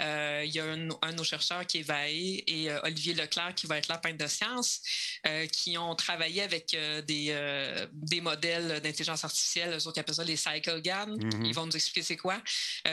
euh, 0.00 0.42
il 0.44 0.52
y 0.54 0.60
a 0.60 0.64
un, 0.64 0.88
un 1.02 1.10
de 1.12 1.16
nos 1.16 1.24
chercheurs 1.24 1.66
qui 1.66 1.78
est 1.78 1.82
Vaé 1.82 2.44
et 2.46 2.70
Olivier 2.84 3.14
Leclerc 3.14 3.54
qui 3.54 3.66
va 3.66 3.78
être 3.78 3.88
là, 3.88 3.98
peintre 3.98 4.18
de 4.18 4.26
sciences, 4.26 4.80
qui 5.52 5.76
ont 5.78 5.94
travaillé 5.94 6.42
avec 6.42 6.76
des, 7.06 7.86
des 7.92 8.20
modèles 8.20 8.80
d'intelligence 8.80 9.24
artificielle, 9.24 9.70
eux 9.72 9.76
autres 9.86 9.92
qui 9.94 10.00
appellent 10.00 10.14
ça 10.14 10.24
les 10.24 10.36
cycle 10.36 10.80
GAN. 10.82 11.06
Mhm. 11.06 11.44
Ils 11.44 11.54
vont 11.54 11.66
nous 11.66 11.76
expliquer 11.76 12.02
c'est 12.02 12.16
quoi, 12.16 12.40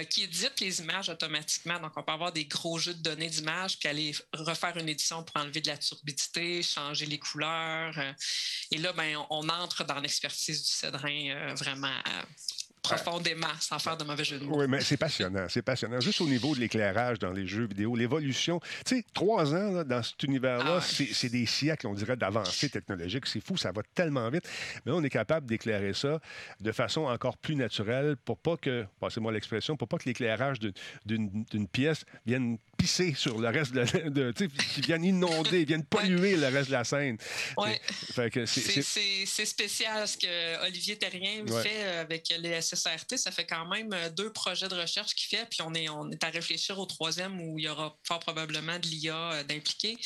qui 0.10 0.24
éditent 0.24 0.60
les 0.60 0.80
images 0.80 1.10
automatiquement. 1.10 1.80
Donc, 1.80 1.92
on 1.96 2.04
peut 2.04 2.12
avoir 2.12 2.32
des 2.32 2.46
gros 2.46 2.78
jeux 2.80 2.94
de 2.94 3.02
données 3.02 3.30
d'images, 3.30 3.78
puis 3.80 3.90
aller 3.90 4.16
refaire 4.34 4.76
une 4.78 4.90
pour 5.24 5.42
enlever 5.42 5.62
de 5.62 5.68
la 5.68 5.78
turbidité, 5.78 6.64
changer 6.64 7.06
les 7.06 7.20
couleurs. 7.20 7.98
euh, 7.98 8.14
et 8.72 8.78
là, 8.78 8.94
ben, 8.94 9.18
on, 9.30 9.48
entre 9.50 9.84
dans 9.84 10.00
l'expertise 10.00 10.62
du 10.62 10.70
cédrin 10.70 11.30
euh, 11.30 11.54
vraiment 11.56 11.96
profondément, 12.84 13.48
sans 13.62 13.80
faire 13.80 13.96
de 13.98 14.04
mauvais 14.04 14.24
jeu 14.26 14.38
de 14.38 14.44
mots. 14.44 14.60
Oui, 14.60 14.66
mais 14.68 14.82
c'est 14.82 14.98
passionnant, 14.98 15.46
c'est 15.50 15.62
passionnant. 15.62 16.00
Juste 16.02 16.20
au 16.22 16.28
niveau 16.28 16.54
de 16.54 16.60
l'éclairage 16.60 17.18
dans 17.18 17.32
les 17.32 17.48
jeux 17.48 17.66
vidéo, 17.66 17.96
l'évolution. 17.96 18.60
Tu 18.86 18.98
sais, 18.98 19.06
trois 19.14 19.56
ans 19.56 19.72
là, 19.72 19.84
dans 19.86 20.04
cet 20.04 20.22
univers-là, 20.24 20.80
Ah 20.82 20.82
c'est 20.82 21.30
des 21.30 21.46
siècles, 21.46 21.88
on 21.88 21.94
dirait, 21.94 22.18
d'avancée 22.18 22.70
technologique. 22.70 23.26
C'est 23.26 23.40
fou, 23.44 23.56
ça 23.58 23.72
va 23.72 23.82
tellement 23.96 24.30
vite. 24.30 24.44
Mais 24.86 24.92
là, 24.92 24.98
on 24.98 25.04
est 25.04 25.10
capable 25.10 25.48
d'éclairer 25.48 25.94
ça 25.94 26.20
de 26.60 26.72
façon 26.72 27.02
encore 27.06 27.38
plus 27.38 27.56
naturelle 27.56 28.18
pour 28.26 28.38
pas 28.38 28.58
que, 28.58 28.86
passez-moi 29.00 29.32
l'expression, 29.32 29.78
pour 29.78 29.88
pas 29.88 29.98
que 29.98 30.06
l'éclairage 30.06 30.60
d'une 31.06 31.68
pièce 31.72 32.04
vienne 32.26 32.58
pisser 32.78 33.14
sur 33.16 33.40
le 33.40 33.48
reste 33.48 33.72
de, 33.74 34.10
de 34.10 34.32
tu 34.34 34.46
sais, 34.46 34.52
qui 34.76 34.82
vienne 34.82 35.06
inonder, 35.06 35.64
vienne 35.66 35.86
polluer 35.86 36.36
le 36.36 36.48
reste 36.48 36.68
de 36.68 36.74
la 36.74 36.84
scène. 36.84 37.18
Ouais. 37.58 37.80
C'est- 38.46 39.46
spécial 39.46 40.08
ce 40.08 40.18
que 40.18 40.66
Olivier 40.68 40.98
Terrien 40.98 41.46
Ouais. 41.48 41.62
fait 41.64 41.84
euh, 41.84 42.02
avec 42.02 42.34
les 42.40 42.50
Ça 42.76 43.32
fait 43.32 43.46
quand 43.46 43.66
même 43.68 43.92
euh, 43.94 44.10
deux 44.10 44.32
projets 44.32 44.68
de 44.68 44.76
recherche 44.76 45.16
qu'il 45.16 45.28
fait, 45.38 45.46
puis 45.50 45.62
on 45.62 45.74
est, 45.74 45.90
on 45.90 46.10
est 46.12 46.24
à 46.24 46.30
réfléchir 46.30 46.78
au 46.80 46.86
troisième 46.86 47.40
où 47.42 47.58
il 47.60 47.66
y 47.66 47.70
aura 47.70 47.98
fort 48.04 48.20
probablement 48.20 48.80
de 48.80 48.88
l'IA 48.88 49.32
euh, 49.34 49.44
d'impliquer. 49.44 49.98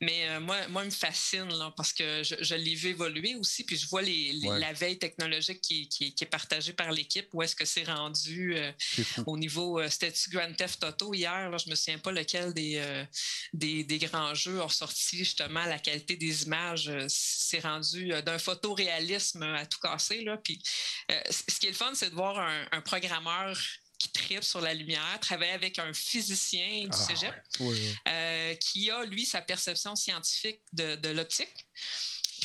Mais 0.00 0.28
euh, 0.28 0.40
moi, 0.40 0.66
moi, 0.68 0.82
il 0.82 0.86
me 0.86 0.90
fascine 0.90 1.48
là, 1.56 1.72
parce 1.76 1.92
que 1.92 2.22
je, 2.22 2.34
je 2.40 2.54
l'ai 2.54 2.74
vu 2.74 2.88
évoluer 2.90 3.34
aussi, 3.36 3.64
puis 3.64 3.76
je 3.76 3.86
vois 3.88 4.02
les, 4.02 4.32
les- 4.32 4.46
Ouais. 4.48 4.58
la 4.60 4.72
veille 4.72 4.98
technologique 4.98 5.60
qui, 5.60 5.88
qui- 5.88 6.14
qui 6.14 6.24
est 6.24 6.28
partagée 6.28 6.72
par 6.72 6.92
l'équipe. 6.92 7.28
Où 7.32 7.42
est-ce 7.42 7.56
que 7.56 7.64
c'est 7.64 7.84
rendu 7.84 8.56
euh, 8.56 8.70
au 9.26 9.36
niveau 9.36 9.80
euh, 9.80 9.88
c'était-tu 9.90 10.30
Grand 10.30 10.52
Theft 10.54 10.84
Auto 10.84 11.12
hier 11.14 11.50
là, 11.50 11.56
je 11.58 11.68
me 11.70 11.74
souviens 11.74 11.98
pas 11.98 12.12
lequel 12.12 12.54
des, 12.54 12.76
euh, 12.76 13.04
des, 13.52 13.82
des 13.84 13.98
grands 13.98 14.34
jeux 14.34 14.60
ont 14.62 14.68
sorti 14.68 15.16
justement 15.18 15.64
la 15.64 15.78
qualité 15.78 16.16
des 16.16 16.44
images 16.44 16.90
c'est 17.08 17.60
rendu 17.60 18.08
d'un 18.24 18.38
photoréalisme 18.38 19.42
à 19.42 19.66
tout 19.66 19.78
casser 19.80 20.22
là 20.22 20.36
puis 20.36 20.60
ce 21.08 21.58
qui 21.58 21.66
est 21.66 21.70
le 21.70 21.74
fun 21.76 21.92
c'est 21.94 22.10
de 22.10 22.14
voir 22.16 22.38
un, 22.38 22.66
un 22.72 22.80
programmeur 22.80 23.56
qui 23.98 24.10
tripe 24.10 24.42
sur 24.44 24.60
la 24.60 24.74
lumière, 24.74 25.18
travailler 25.20 25.52
avec 25.52 25.78
un 25.78 25.92
physicien 25.94 26.84
du 26.84 26.88
Ah, 26.92 26.96
cégep 27.06 27.34
Oui, 27.60 27.68
oui. 27.80 27.94
euh, 28.08 28.54
qui 28.56 28.90
a, 28.90 29.04
lui, 29.04 29.24
sa 29.24 29.40
perception 29.40 29.94
scientifique 29.96 30.60
de, 30.72 30.96
de 30.96 31.08
l'optique. 31.10 31.66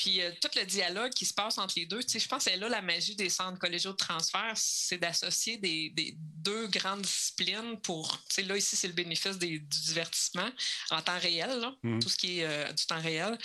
Puis 0.01 0.19
euh, 0.19 0.31
tout 0.41 0.49
le 0.55 0.65
dialogue 0.65 1.11
qui 1.11 1.25
se 1.27 1.33
passe 1.33 1.59
entre 1.59 1.75
les 1.77 1.85
deux, 1.85 2.01
tu 2.01 2.09
sais, 2.09 2.19
je 2.19 2.27
pense 2.27 2.43
que 2.45 2.49
c'est 2.49 2.57
là 2.57 2.67
la 2.69 2.81
magie 2.81 3.15
des 3.15 3.29
centres 3.29 3.59
collégiaux 3.59 3.91
de 3.91 3.97
transfert, 3.97 4.51
c'est 4.55 4.97
d'associer 4.97 5.57
des, 5.57 5.91
des 5.91 6.15
deux 6.17 6.65
grandes 6.69 7.03
disciplines 7.03 7.79
pour, 7.81 8.17
tu 8.27 8.35
sais, 8.35 8.41
là 8.41 8.57
ici 8.57 8.75
c'est 8.75 8.87
le 8.87 8.93
bénéfice 8.93 9.37
des- 9.37 9.59
du 9.59 9.79
divertissement 9.81 10.49
en 10.89 11.01
temps 11.03 11.19
réel, 11.19 11.59
là, 11.59 11.75
Mhm. 11.83 12.01
tout 12.01 12.09
ce 12.09 12.17
qui 12.17 12.39
est 12.39 12.45
euh, 12.45 12.71
du 12.73 12.83
temps 12.87 12.99
réel. 12.99 13.37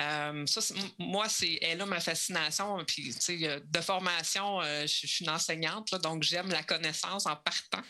Euh, 0.00 0.46
ça, 0.46 0.60
moi, 0.98 1.28
c'est 1.28 1.58
là 1.76 1.84
ma 1.84 2.00
fascination. 2.00 2.82
Puis, 2.86 3.12
tu 3.14 3.20
sais, 3.20 3.60
de 3.62 3.80
formation, 3.82 4.62
je 4.62 4.86
je 4.86 5.06
suis 5.06 5.24
une 5.26 5.30
enseignante, 5.30 5.90
là, 5.90 5.98
donc 5.98 6.22
j'aime 6.22 6.48
la 6.48 6.62
connaissance 6.62 7.26
en 7.26 7.36
partant. 7.36 7.82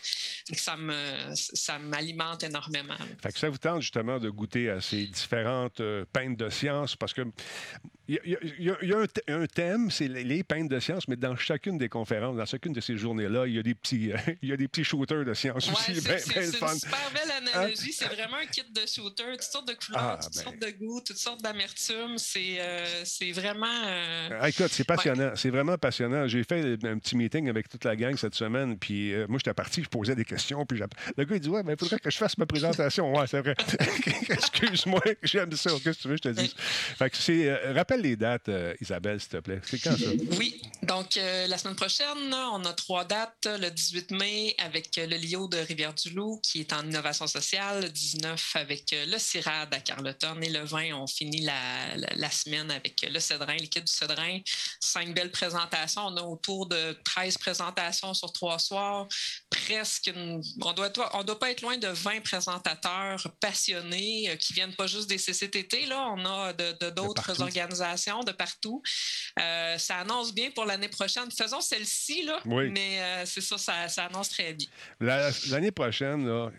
Ça 0.53 0.75
me, 0.75 1.33
ça 1.35 1.79
m'alimente 1.79 2.43
énormément. 2.43 2.95
là. 2.99 3.05
Fait 3.23 3.31
que 3.31 3.39
ça 3.39 3.49
vous 3.49 3.57
tente 3.57 3.81
justement 3.81 4.19
de 4.19 4.29
goûter 4.29 4.69
à 4.69 4.81
ces 4.81 5.05
différentes 5.07 5.81
peintes 6.11 6.37
de 6.37 6.49
science 6.49 6.95
parce 6.97 7.13
que 7.13 7.21
Il 8.11 8.15
y 8.25 8.35
a, 8.35 8.39
y 8.43 8.87
y 8.87 8.93
un, 8.93 9.03
th- 9.03 9.21
un 9.27 9.45
thème, 9.45 9.91
c'est 9.91 10.07
les, 10.07 10.43
peintres 10.43 10.69
de 10.69 10.79
science, 10.79 11.07
mais 11.07 11.15
dans 11.15 11.35
chacune 11.35 11.77
des 11.77 11.89
conférences, 11.89 12.35
dans 12.35 12.45
chacune 12.47 12.73
de 12.73 12.81
ces 12.81 12.97
journées-là, 12.97 13.45
il 13.45 13.53
y 13.53 13.59
a 13.59 13.61
des 13.61 13.75
petits, 13.75 14.11
il 14.41 14.49
y 14.49 14.51
a 14.51 14.57
des 14.57 14.67
petits 14.67 14.83
shooters 14.83 15.23
de 15.25 15.33
science 15.35 15.67
Ouais, 15.67 15.73
aussi. 15.73 15.95
c'est 16.01 16.07
Ben, 16.09 16.17
c'est- 16.17 16.33
ben 16.33 16.51
c'est. 16.51 16.63
Hein? 16.63 16.73
une 16.73 16.79
super 16.79 17.11
belle 17.13 17.31
analogie. 17.55 17.93
C'est 17.93 18.05
vraiment 18.07 18.37
un 18.37 18.47
kit 18.47 18.63
de 18.73 18.81
shooter, 18.87 19.23
toutes 19.33 19.41
sortes 19.43 19.67
de 19.67 19.73
couleurs, 19.75 20.01
Ah, 20.01 20.19
toutes 20.23 20.33
ben. 20.35 20.41
sortes 20.43 20.59
de 20.59 20.69
goûts, 20.71 21.01
toutes 21.05 21.17
sortes 21.19 21.41
d'amertume. 21.43 22.17
C'est 22.17 22.57
euh, 22.59 22.83
c'est 23.05 23.31
vraiment. 23.31 23.67
euh, 23.85 24.29
Ah, 24.41 24.49
écoute, 24.49 24.69
c'est 24.71 24.85
passionnant. 24.85 25.31
C'est 25.35 25.51
vraiment 25.51 25.77
passionnant. 25.77 26.27
J'ai 26.27 26.43
fait 26.43 26.79
un 26.83 26.97
petit 26.97 27.15
meeting 27.15 27.47
avec 27.47 27.69
toute 27.69 27.83
la 27.83 27.95
gang 27.95 28.17
cette 28.17 28.33
semaine, 28.33 28.75
puis 28.79 29.13
euh, 29.13 29.27
moi, 29.29 29.37
j'étais 29.37 29.53
parti, 29.53 29.83
je 29.83 29.89
posais 29.89 30.15
des 30.15 30.25
questions, 30.25 30.65
puis 30.65 30.79
le 30.79 31.23
gars, 31.25 31.35
il 31.35 31.39
dit 31.41 31.49
Ouais, 31.49 31.61
mais 31.63 31.73
il 31.73 31.77
faudrait 31.79 31.99
que 31.99 32.09
je 32.09 32.17
fasse 32.17 32.39
ma 32.39 32.47
présentation. 32.47 33.13
Ouais, 33.15 33.27
c'est 33.27 33.39
vrai. 33.41 33.55
Excuse-moi, 34.29 35.01
j'aime 35.23 35.51
ça. 35.53 35.69
Qu'est-ce 35.83 35.97
que 35.97 36.01
tu 36.01 36.07
veux 36.07 36.15
que 36.17 36.23
je 36.29 36.29
te 36.33 36.39
dise? 36.41 36.55
Fait 36.57 37.09
que 37.11 37.17
c'est. 37.17 37.49
euh, 37.49 37.73
les 38.01 38.15
dates, 38.15 38.49
euh, 38.49 38.73
Isabelle, 38.81 39.19
s'il 39.19 39.29
te 39.29 39.37
plaît? 39.37 39.61
C'est 39.63 39.79
quand 39.79 39.97
ça? 39.97 40.05
Oui, 40.37 40.61
donc 40.83 41.17
euh, 41.17 41.47
la 41.47 41.57
semaine 41.57 41.75
prochaine, 41.75 42.33
on 42.33 42.63
a 42.65 42.73
trois 42.73 43.05
dates. 43.05 43.47
Le 43.47 43.69
18 43.69 44.11
mai 44.11 44.55
avec 44.57 44.97
euh, 44.97 45.05
le 45.07 45.17
LIO 45.17 45.47
de 45.47 45.57
Rivière-du-Loup 45.57 46.39
qui 46.43 46.61
est 46.61 46.73
en 46.73 46.83
innovation 46.85 47.27
sociale. 47.27 47.83
Le 47.83 47.89
19 47.89 48.51
avec 48.55 48.85
le 48.93 49.17
CIRAD 49.17 49.73
à 49.73 49.79
Carleton. 49.79 50.39
Et 50.41 50.49
le 50.49 50.63
20, 50.63 50.93
on 50.93 51.07
finit 51.07 51.41
la, 51.41 51.95
la- 51.95 52.15
la 52.15 52.31
semaine 52.31 52.71
avec 52.71 53.05
le 53.09 53.19
Cédrin, 53.19 53.55
l'équipe 53.55 53.83
du 53.83 53.91
Cédrin. 53.93 54.39
Cinq 54.79 55.13
belles 55.13 55.31
présentations. 55.31 56.01
On 56.07 56.17
a 56.17 56.21
autour 56.23 56.65
de 56.67 56.97
13 57.03 57.37
présentations 57.37 58.13
sur 58.13 58.31
trois 58.33 58.59
soirs. 58.59 59.07
Presque, 59.49 60.07
une- 60.15 60.41
on 60.61 60.73
doit, 60.73 60.91
on 61.13 61.23
doit 61.23 61.39
pas 61.39 61.51
être 61.51 61.61
loin 61.61 61.77
de 61.77 61.87
20 61.87 62.21
présentateurs 62.23 63.21
passionnés 63.39 64.37
qui 64.39 64.53
viennent 64.53 64.75
pas 64.75 64.87
juste 64.87 65.09
des 65.09 65.17
CCTT. 65.17 65.85
Là. 65.85 66.07
On 66.15 66.25
a 66.25 66.53
de- 66.53 66.71
de- 66.79 66.89
d'autres 66.89 67.13
partout. 67.25 67.31
De 68.25 68.31
partout. 68.31 68.81
Euh, 69.39 69.77
ça 69.77 69.97
annonce 69.99 70.33
bien 70.33 70.51
pour 70.51 70.65
l'année 70.65 70.89
prochaine. 70.89 71.29
Faisons 71.31 71.61
celle-ci, 71.61 72.23
là, 72.23 72.39
Oui. 72.45 72.69
mais 72.69 73.01
euh, 73.01 73.25
c'est 73.25 73.41
ça, 73.41 73.57
ça, 73.57 73.87
ça 73.87 74.05
annonce 74.05 74.29
très 74.29 74.53
bien. 74.53 74.67
La- 74.99 75.29
L'année 75.49 75.71
prochaine, 75.71 76.27
là, 76.27 76.51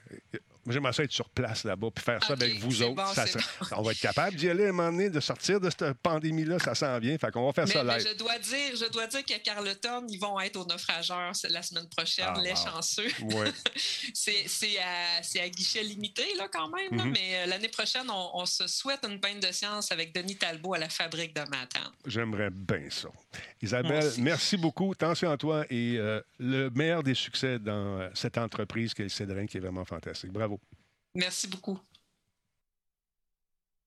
j'aimerais 0.68 0.92
ça 0.92 1.02
être 1.04 1.12
sur 1.12 1.28
place 1.30 1.64
là-bas, 1.64 1.88
puis 1.94 2.04
faire 2.04 2.22
ça 2.22 2.32
avec 2.34 2.58
vous 2.60 2.82
autres. 2.82 2.94
bon, 2.94 3.06
Ça- 3.14 3.24
On 3.76 3.82
va 3.82 3.92
être 3.92 4.00
capable 4.00 4.36
d'y 4.36 4.48
aller 4.48 4.66
à 4.66 4.68
un 4.68 4.72
moment 4.72 4.90
donné, 4.90 5.10
de 5.10 5.20
sortir 5.20 5.60
de 5.60 5.68
cette 5.70 5.92
pandémie-là, 5.94 6.58
ça 6.58 6.74
s'en 6.74 6.98
vient. 6.98 7.16
Fait 7.18 7.30
qu'on 7.30 7.46
va 7.46 7.52
faire 7.52 7.66
Mais, 7.66 7.72
ça 7.72 7.84
mais 7.84 7.98
live. 7.98 8.08
je 8.12 8.16
dois 8.18 8.38
dire, 8.38 8.76
je 8.76 8.90
dois 8.90 9.06
dire 9.06 9.24
qu'à 9.24 9.38
Carleton, 9.38 10.06
ils 10.08 10.18
vont 10.18 10.38
être 10.40 10.56
aux 10.56 10.64
naufrageurs 10.66 11.32
la 11.48 11.62
semaine 11.62 11.88
prochaine, 11.88 12.26
Ah, 12.28 12.40
les 12.42 12.50
wow. 12.50 12.56
chanceux. 12.56 13.08
Ouais. 13.22 13.52
C'est 14.14 14.44
c'est 14.46 14.78
à, 14.78 15.22
c'est 15.22 15.40
à 15.40 15.48
guichet 15.48 15.82
limité 15.82 16.24
là, 16.36 16.48
quand 16.52 16.68
même, 16.68 16.96
là, 16.98 17.04
Mhm. 17.04 17.12
mais 17.12 17.36
euh, 17.36 17.46
l'année 17.46 17.68
prochaine, 17.68 18.08
on, 18.10 18.30
on 18.34 18.46
se 18.46 18.66
souhaite 18.66 19.00
une 19.08 19.20
peine 19.20 19.40
de 19.40 19.50
science 19.52 19.90
avec 19.92 20.14
Denis 20.14 20.36
Talbot 20.36 20.74
à 20.74 20.78
la 20.78 20.88
fabrique 20.88 21.34
de 21.34 21.40
Matane. 21.42 21.92
J'aimerais 22.06 22.50
bien 22.50 22.88
ça. 22.90 23.08
Isabelle, 23.62 23.90
Merci. 24.04 24.22
merci 24.22 24.56
beaucoup. 24.56 24.92
Attention 24.92 25.30
à 25.30 25.36
toi 25.36 25.64
et 25.70 25.96
euh, 25.98 26.20
le 26.38 26.70
meilleur 26.70 27.02
des 27.02 27.14
succès 27.14 27.58
dans 27.58 28.00
euh, 28.00 28.08
cette 28.14 28.38
entreprise 28.38 28.94
qu'est 28.94 29.04
le 29.04 29.08
Cédrin, 29.08 29.46
qui 29.46 29.58
est 29.58 29.60
vraiment 29.60 29.84
fantastique. 29.84 30.32
Bravo. 30.32 30.49
Merci 31.14 31.48
beaucoup. 31.48 31.78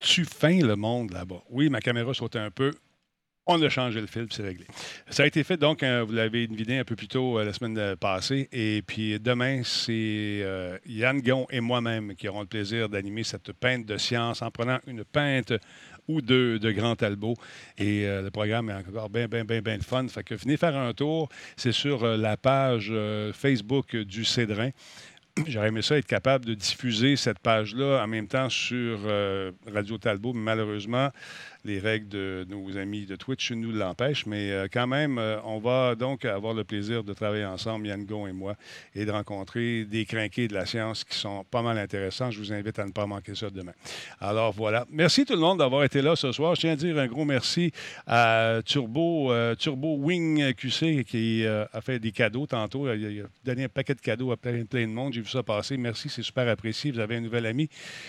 Tu 0.00 0.24
feins 0.24 0.60
le 0.60 0.76
monde 0.76 1.12
là-bas. 1.12 1.42
Oui, 1.48 1.70
ma 1.70 1.80
caméra 1.80 2.12
sautait 2.12 2.38
un 2.38 2.50
peu. 2.50 2.72
On 3.46 3.60
a 3.60 3.68
changé 3.68 4.00
le 4.00 4.06
film, 4.06 4.26
c'est 4.30 4.42
réglé. 4.42 4.64
Ça 5.10 5.24
a 5.24 5.26
été 5.26 5.44
fait, 5.44 5.58
donc, 5.58 5.82
euh, 5.82 6.02
vous 6.02 6.12
l'avez 6.12 6.46
vidé 6.46 6.78
un 6.78 6.84
peu 6.84 6.96
plus 6.96 7.08
tôt 7.08 7.38
euh, 7.38 7.44
la 7.44 7.52
semaine 7.52 7.94
passée. 7.96 8.48
Et 8.52 8.80
puis 8.80 9.20
demain, 9.20 9.60
c'est 9.64 9.92
euh, 10.42 10.78
Yann 10.86 11.20
Gon 11.20 11.46
et 11.50 11.60
moi-même 11.60 12.14
qui 12.14 12.26
auront 12.26 12.40
le 12.40 12.46
plaisir 12.46 12.88
d'animer 12.88 13.22
cette 13.22 13.52
peinte 13.52 13.84
de 13.84 13.98
science 13.98 14.40
en 14.40 14.50
prenant 14.50 14.78
une 14.86 15.04
peinte 15.04 15.52
ou 16.08 16.22
deux 16.22 16.58
de 16.58 16.70
Grand 16.70 16.96
Talbot. 16.96 17.34
Et 17.76 18.06
euh, 18.06 18.22
le 18.22 18.30
programme 18.30 18.70
est 18.70 18.74
encore 18.74 19.10
bien, 19.10 19.28
bien, 19.28 19.44
bien, 19.44 19.60
bien 19.60 19.76
le 19.76 19.82
fun. 19.82 20.08
Fait 20.08 20.24
que 20.24 20.34
venez 20.34 20.56
faire 20.56 20.76
un 20.76 20.94
tour. 20.94 21.28
C'est 21.58 21.72
sur 21.72 22.06
la 22.06 22.38
page 22.38 22.94
Facebook 23.34 23.94
du 23.94 24.24
Cédrin. 24.24 24.70
J'aurais 25.48 25.68
aimé 25.68 25.82
ça 25.82 25.96
être 25.98 26.06
capable 26.06 26.44
de 26.44 26.54
diffuser 26.54 27.16
cette 27.16 27.40
page-là 27.40 28.02
en 28.02 28.06
même 28.06 28.28
temps 28.28 28.48
sur 28.48 29.00
euh, 29.04 29.50
Radio 29.66 29.98
Talbot, 29.98 30.32
mais 30.32 30.42
malheureusement, 30.42 31.10
les 31.64 31.78
règles 31.78 32.08
de 32.08 32.46
nos 32.48 32.76
amis 32.76 33.06
de 33.06 33.16
Twitch 33.16 33.52
nous 33.52 33.72
l'empêchent. 33.72 34.26
Mais 34.26 34.50
euh, 34.50 34.66
quand 34.70 34.86
même, 34.86 35.18
euh, 35.18 35.38
on 35.44 35.58
va 35.58 35.94
donc 35.94 36.24
avoir 36.24 36.52
le 36.52 36.64
plaisir 36.64 37.02
de 37.02 37.12
travailler 37.14 37.44
ensemble, 37.44 37.86
Yann 37.86 38.04
Gon 38.04 38.26
et 38.26 38.32
moi, 38.32 38.54
et 38.94 39.04
de 39.04 39.10
rencontrer 39.10 39.84
des 39.84 40.04
crinqués 40.04 40.46
de 40.46 40.54
la 40.54 40.66
science 40.66 41.04
qui 41.04 41.16
sont 41.16 41.44
pas 41.44 41.62
mal 41.62 41.78
intéressants. 41.78 42.30
Je 42.30 42.38
vous 42.38 42.52
invite 42.52 42.78
à 42.78 42.84
ne 42.84 42.92
pas 42.92 43.06
manquer 43.06 43.34
ça 43.34 43.48
demain. 43.48 43.72
Alors 44.20 44.52
voilà. 44.52 44.86
Merci 44.90 45.24
tout 45.24 45.32
le 45.32 45.40
monde 45.40 45.58
d'avoir 45.58 45.84
été 45.84 46.02
là 46.02 46.16
ce 46.16 46.32
soir. 46.32 46.54
Je 46.54 46.60
tiens 46.60 46.72
à 46.72 46.76
dire 46.76 46.98
un 46.98 47.06
gros 47.06 47.24
merci 47.24 47.72
à 48.06 48.60
Turbo, 48.64 49.32
euh, 49.32 49.54
Turbo 49.54 49.96
Wing 49.96 50.52
QC 50.54 51.04
qui 51.04 51.46
a 51.46 51.80
fait 51.80 51.98
des 51.98 52.12
cadeaux 52.12 52.46
tantôt. 52.46 52.92
Il 52.92 53.22
a, 53.22 53.24
donné 53.44 53.64
un 53.64 53.68
paquet 53.68 53.94
de 53.94 54.00
cadeaux 54.00 54.32
à 54.32 54.36
plein, 54.36 54.64
plein 54.64 54.86
de 54.86 54.92
monde. 54.92 55.14
J'ai 55.14 55.22
vu 55.22 55.28
ça 55.28 55.42
passer. 55.42 55.76
Merci, 55.76 56.08
c'est 56.10 56.22
super 56.22 56.46
apprécié. 56.48 56.90
Vous 56.90 57.00
avez 57.00 57.16
un 57.16 57.20
nouvel 57.20 57.46
ami. 57.46 57.68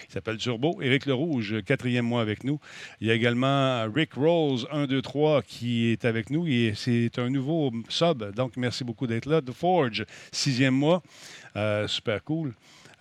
Il 0.09 0.11
s'appelle 0.11 0.37
Turbo. 0.37 0.81
Éric 0.81 1.05
Le 1.05 1.13
Rouge, 1.13 1.55
quatrième 1.65 2.05
mois 2.05 2.21
avec 2.21 2.43
nous. 2.43 2.59
Il 2.99 3.07
y 3.07 3.11
a 3.11 3.13
également 3.13 3.44
Rick 3.93 4.13
Rose, 4.13 4.67
1, 4.71 4.87
2, 4.87 5.01
3, 5.01 5.41
qui 5.41 5.87
est 5.91 6.05
avec 6.05 6.29
nous. 6.29 6.47
Et 6.47 6.73
c'est 6.75 7.17
un 7.19 7.29
nouveau 7.29 7.71
sub. 7.89 8.23
Donc, 8.33 8.57
merci 8.57 8.83
beaucoup 8.83 9.07
d'être 9.07 9.25
là. 9.25 9.41
The 9.41 9.51
Forge, 9.51 10.05
sixième 10.31 10.73
mois. 10.73 11.01
Euh, 11.55 11.87
super 11.87 12.23
cool. 12.23 12.53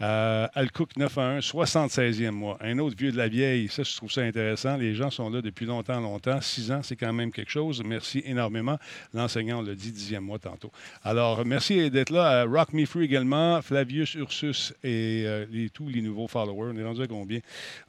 Euh, 0.04 0.46
Alcook 0.54 0.96
911, 0.98 1.42
76e 1.42 2.30
mois. 2.30 2.58
Un 2.60 2.78
autre 2.78 2.94
vieux 2.94 3.10
de 3.10 3.16
la 3.16 3.26
vieille. 3.28 3.68
Ça, 3.68 3.82
je 3.84 3.96
trouve 3.96 4.10
ça 4.12 4.20
intéressant. 4.20 4.76
Les 4.76 4.94
gens 4.94 5.10
sont 5.10 5.30
là 5.30 5.40
depuis 5.40 5.64
longtemps, 5.64 5.98
longtemps. 5.98 6.42
Six 6.42 6.70
ans, 6.72 6.82
c'est 6.82 6.94
quand 6.96 7.12
même 7.14 7.32
quelque 7.32 7.50
chose. 7.50 7.82
Merci 7.82 8.22
énormément. 8.26 8.78
L'enseignant, 9.14 9.62
l'a 9.62 9.74
dit, 9.74 9.92
dixième 9.92 10.24
mois 10.24 10.38
tantôt. 10.38 10.70
Alors, 11.04 11.46
merci 11.46 11.90
d'être 11.90 12.10
là. 12.10 12.40
À 12.40 12.44
Rock 12.44 12.74
Me 12.74 12.84
Free 12.84 13.04
également, 13.04 13.62
Flavius 13.62 14.12
Ursus 14.14 14.74
et 14.82 15.22
euh, 15.24 15.46
tous 15.72 15.88
les 15.88 16.02
nouveaux 16.02 16.28
followers. 16.28 16.72
On 16.74 16.76
est 16.78 16.84
rendu 16.84 17.02
à 17.02 17.06
combien? 17.06 17.40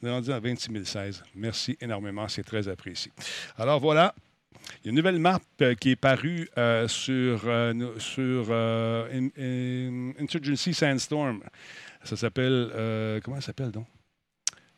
On 0.02 0.08
est 0.08 0.12
rendu 0.12 0.32
à 0.32 0.40
26 0.40 0.86
016. 0.86 1.24
Merci 1.36 1.78
énormément. 1.82 2.30
C'est 2.30 2.44
très 2.44 2.70
apprécié. 2.70 3.12
Alors, 3.58 3.82
voilà. 3.82 4.16
Il 4.84 4.88
y 4.88 4.88
a 4.88 4.92
une 4.92 4.96
nouvelle 4.96 5.20
map 5.20 5.40
euh, 5.62 5.76
qui 5.76 5.92
est 5.92 5.96
parue 5.96 6.50
euh, 6.58 6.88
sur, 6.88 7.42
euh, 7.46 7.74
sur 8.00 8.48
euh, 8.50 9.06
In- 9.14 9.30
In- 9.38 10.14
Insurgency 10.24 10.74
Sandstorm. 10.74 11.42
Ça 12.06 12.16
s'appelle. 12.16 12.72
euh, 12.76 13.20
comment 13.24 13.38
ça 13.42 13.48
s'appelle 13.48 13.72
donc? 13.72 13.88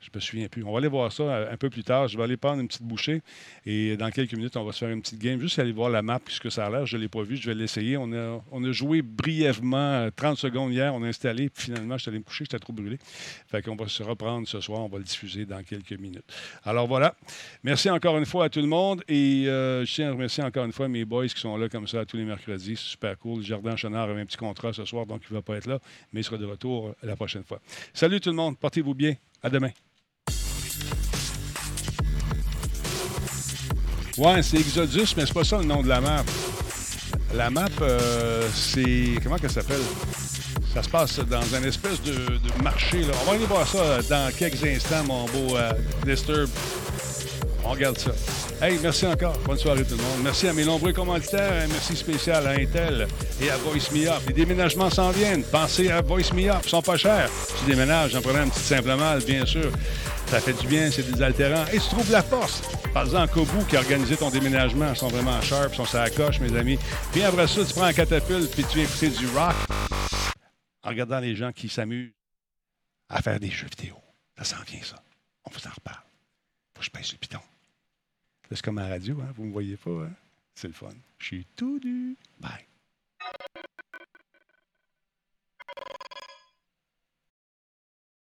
Je 0.08 0.18
me 0.18 0.22
souviens 0.22 0.48
plus. 0.48 0.64
On 0.64 0.72
va 0.72 0.78
aller 0.78 0.88
voir 0.88 1.12
ça 1.12 1.24
euh, 1.24 1.52
un 1.54 1.58
peu 1.58 1.70
plus 1.70 1.84
tard. 1.84 2.08
Je 2.08 2.18
vais 2.18 2.24
aller 2.24 2.38
prendre 2.38 2.62
une 2.62 2.68
petite 2.68 2.84
bouchée 2.84 3.22
et 3.66 3.98
dans 3.98 4.10
quelques 4.10 4.34
minutes, 4.34 4.56
on 4.56 4.64
va 4.64 4.72
se 4.72 4.80
faire 4.80 4.90
une 4.90 5.02
petite 5.02 5.20
game. 5.20 5.40
Juste 5.40 5.60
aller 5.60 5.74
voir 5.74 5.90
la 5.90 6.02
map, 6.02 6.20
puisque 6.20 6.50
ça 6.50 6.66
a 6.66 6.70
l'air. 6.70 6.86
Je 6.86 6.96
ne 6.96 7.02
l'ai 7.02 7.08
pas 7.10 7.24
vu. 7.24 7.36
Je 7.36 7.48
vais 7.48 7.56
l'essayer. 7.56 7.98
On 7.98 8.12
a, 8.14 8.72
joué 8.72 9.02
brièvement 9.02 9.78
euh, 9.78 10.10
30 10.16 10.38
secondes 10.38 10.72
hier. 10.72 10.94
On 10.94 11.04
a 11.04 11.08
installé. 11.08 11.50
Puis 11.50 11.66
finalement, 11.66 11.98
je 11.98 12.04
suis 12.04 12.10
allé 12.10 12.20
me 12.20 12.24
coucher. 12.24 12.46
J'étais 12.46 12.60
trop 12.60 12.72
brûlé. 12.72 12.98
Fait 13.48 13.62
qu'on 13.62 13.76
va 13.76 13.88
se 13.88 14.02
reprendre 14.04 14.48
ce 14.48 14.62
soir. 14.62 14.82
On 14.82 14.88
va 14.88 14.98
le 14.98 15.04
diffuser 15.04 15.46
dans 15.46 15.62
quelques 15.64 16.00
minutes. 16.00 16.26
Alors 16.64 16.88
voilà. 16.88 17.16
Merci 17.64 17.90
encore 17.90 18.18
une 18.18 18.26
fois 18.26 18.46
à 18.46 18.50
tout 18.50 18.62
le 18.62 18.68
monde. 18.68 19.04
Et 19.10 19.46
euh, 19.48 19.84
je 19.84 19.94
tiens 19.94 20.10
à 20.10 20.12
remercier 20.14 20.44
encore 20.44 20.64
une 20.64 20.72
fois 20.72 20.88
mes 20.88 21.04
boys 21.04 21.28
qui 21.28 21.40
sont 21.40 21.58
là 21.58 21.68
comme 21.68 21.88
ça 21.88 22.06
tous 22.06 22.18
les 22.18 22.26
mercredis. 22.26 22.78
C'est 22.78 22.92
super 22.92 23.18
cool. 23.20 23.44
Jardin 23.44 23.76
Chenard 23.76 24.10
avait 24.10 24.22
un 24.22 24.26
petit 24.26 24.38
contrat 24.38 24.72
ce 24.72 24.86
soir, 24.86 25.06
donc 25.06 25.24
il 25.30 25.34
ne 25.34 25.40
va 25.40 25.42
pas 25.42 25.58
être 25.58 25.68
là. 25.68 25.80
Mais 26.14 26.22
il 26.22 26.24
sera 26.24 26.38
de 26.38 26.46
retour 26.46 26.96
la 27.04 27.16
prochaine 27.16 27.44
fois. 27.44 27.60
Salut 27.94 28.22
tout 28.22 28.30
le 28.30 28.36
monde. 28.36 28.58
Portez-vous 28.58 28.94
bien. 28.94 29.16
À 29.44 29.50
demain. 29.50 29.72
Ouais, 34.18 34.41
c'est 34.41 34.57
Exodus, 34.57 35.14
mais 35.15 35.27
c'est 35.27 35.34
pas 35.34 35.44
ça 35.44 35.60
le 35.60 35.65
nom 35.65 35.84
de 35.84 35.88
la 35.88 36.02
map. 36.02 36.23
La 37.35 37.52
map, 37.52 37.68
euh, 37.81 38.48
c'est. 38.52 39.15
Comment 39.22 39.38
qu'elle 39.38 39.52
s'appelle? 39.52 39.81
Ça 40.73 40.81
se 40.81 40.89
passe 40.89 41.19
dans 41.19 41.56
un 41.56 41.64
espèce 41.64 42.02
de, 42.02 42.39
marché. 42.64 43.02
On 43.22 43.26
va 43.26 43.34
aller 43.34 43.45
voir 43.45 43.68
ça 43.68 44.02
dans 44.10 44.31
quelques 44.35 44.64
instants, 44.64 45.03
mon 45.03 45.26
beau 45.26 45.56
euh, 45.56 45.72
Disturb. 46.03 46.49
On 47.64 47.72
regarde 47.72 47.98
ça. 47.98 48.12
Hey, 48.62 48.80
merci 48.82 49.06
encore. 49.06 49.38
Bonne 49.46 49.58
soirée 49.58 49.84
tout 49.84 49.96
le 49.96 50.04
monde. 50.04 50.24
Merci 50.24 50.48
à 50.48 50.54
mes 50.54 50.66
nombreux 50.66 50.94
commanditaires. 50.94 51.64
Un 51.64 51.68
merci 51.68 51.96
spécial 51.96 52.48
à 52.48 52.52
Intel 52.52 53.08
et 53.42 53.50
à 53.50 53.58
Voice 53.58 53.92
Me 53.94 54.08
Up. 54.08 54.22
Les 54.28 54.34
déménagements 54.34 54.90
s'en 54.90 55.12
viennent. 55.12 55.44
Pensez 55.44 55.90
à 55.90 56.02
Voice 56.02 56.34
Me 56.34 56.50
Up. 56.50 56.62
Ils 56.64 56.70
sont 56.70 56.82
pas 56.82 56.98
chers. 56.98 57.30
Tu 57.60 57.66
déménages, 57.66 58.16
en 58.16 58.22
prenant 58.22 58.40
un 58.40 58.50
petit 58.50 58.62
simplement, 58.62 59.18
bien 59.26 59.46
sûr. 59.46 59.72
Ça 60.28 60.40
fait 60.40 60.54
du 60.54 60.68
bien, 60.68 60.92
c'est 60.92 61.10
désaltérant. 61.10 61.66
Et 61.72 61.80
tu 61.80 61.88
trouves 61.88 62.12
la 62.12 62.24
force. 62.24 62.62
Par-en 62.94 63.22
à 63.22 63.28
Kobu 63.28 63.64
qui 63.70 63.78
a 63.78 63.80
organisé 63.80 64.18
ton 64.18 64.30
déménagement. 64.30 64.90
Ils 64.90 64.98
sont 64.98 65.08
vraiment 65.08 65.40
sharp, 65.42 65.74
ils 65.74 65.78
sont 65.78 65.86
sur 65.86 66.00
la 66.00 66.10
coche, 66.10 66.40
mes 66.40 66.56
amis. 66.58 66.80
Puis 67.12 67.24
après 67.24 67.48
ça, 67.48 67.64
tu 67.64 67.74
prends 67.74 67.84
un 67.84 67.94
catapulte 67.94 68.52
puis 68.52 68.64
tu 68.64 68.78
viens 68.78 68.86
écouter 68.86 69.10
du 69.10 69.28
rock 69.28 69.56
en 70.84 70.90
regardant 70.90 71.20
les 71.20 71.36
gens 71.36 71.52
qui 71.52 71.70
s'amusent 71.70 72.14
à 73.10 73.22
faire 73.22 73.40
des 73.40 73.50
jeux 73.50 73.68
vidéo. 73.78 73.96
Ça 74.38 74.44
s'en 74.44 74.64
vient, 74.66 74.84
ça. 74.84 74.96
On 75.46 75.50
vous 75.52 75.68
en 75.68 75.72
reparle. 75.76 76.07
Faut 76.78 76.91
que 76.91 77.04
je 77.04 77.12
le 77.14 77.18
piton. 77.18 77.40
C'est 78.52 78.62
comme 78.62 78.78
à 78.78 78.84
la 78.84 78.90
radio, 78.90 79.20
hein? 79.22 79.34
vous 79.36 79.44
ne 79.44 79.48
me 79.48 79.54
voyez 79.54 79.78
pas. 79.78 79.90
Hein? 79.90 80.12
C'est 80.54 80.68
le 80.68 80.74
fun. 80.74 80.90
Je 81.18 81.26
suis 81.26 81.45
tout 81.56 81.80
nu. 81.84 82.16
Bye. 82.40 82.66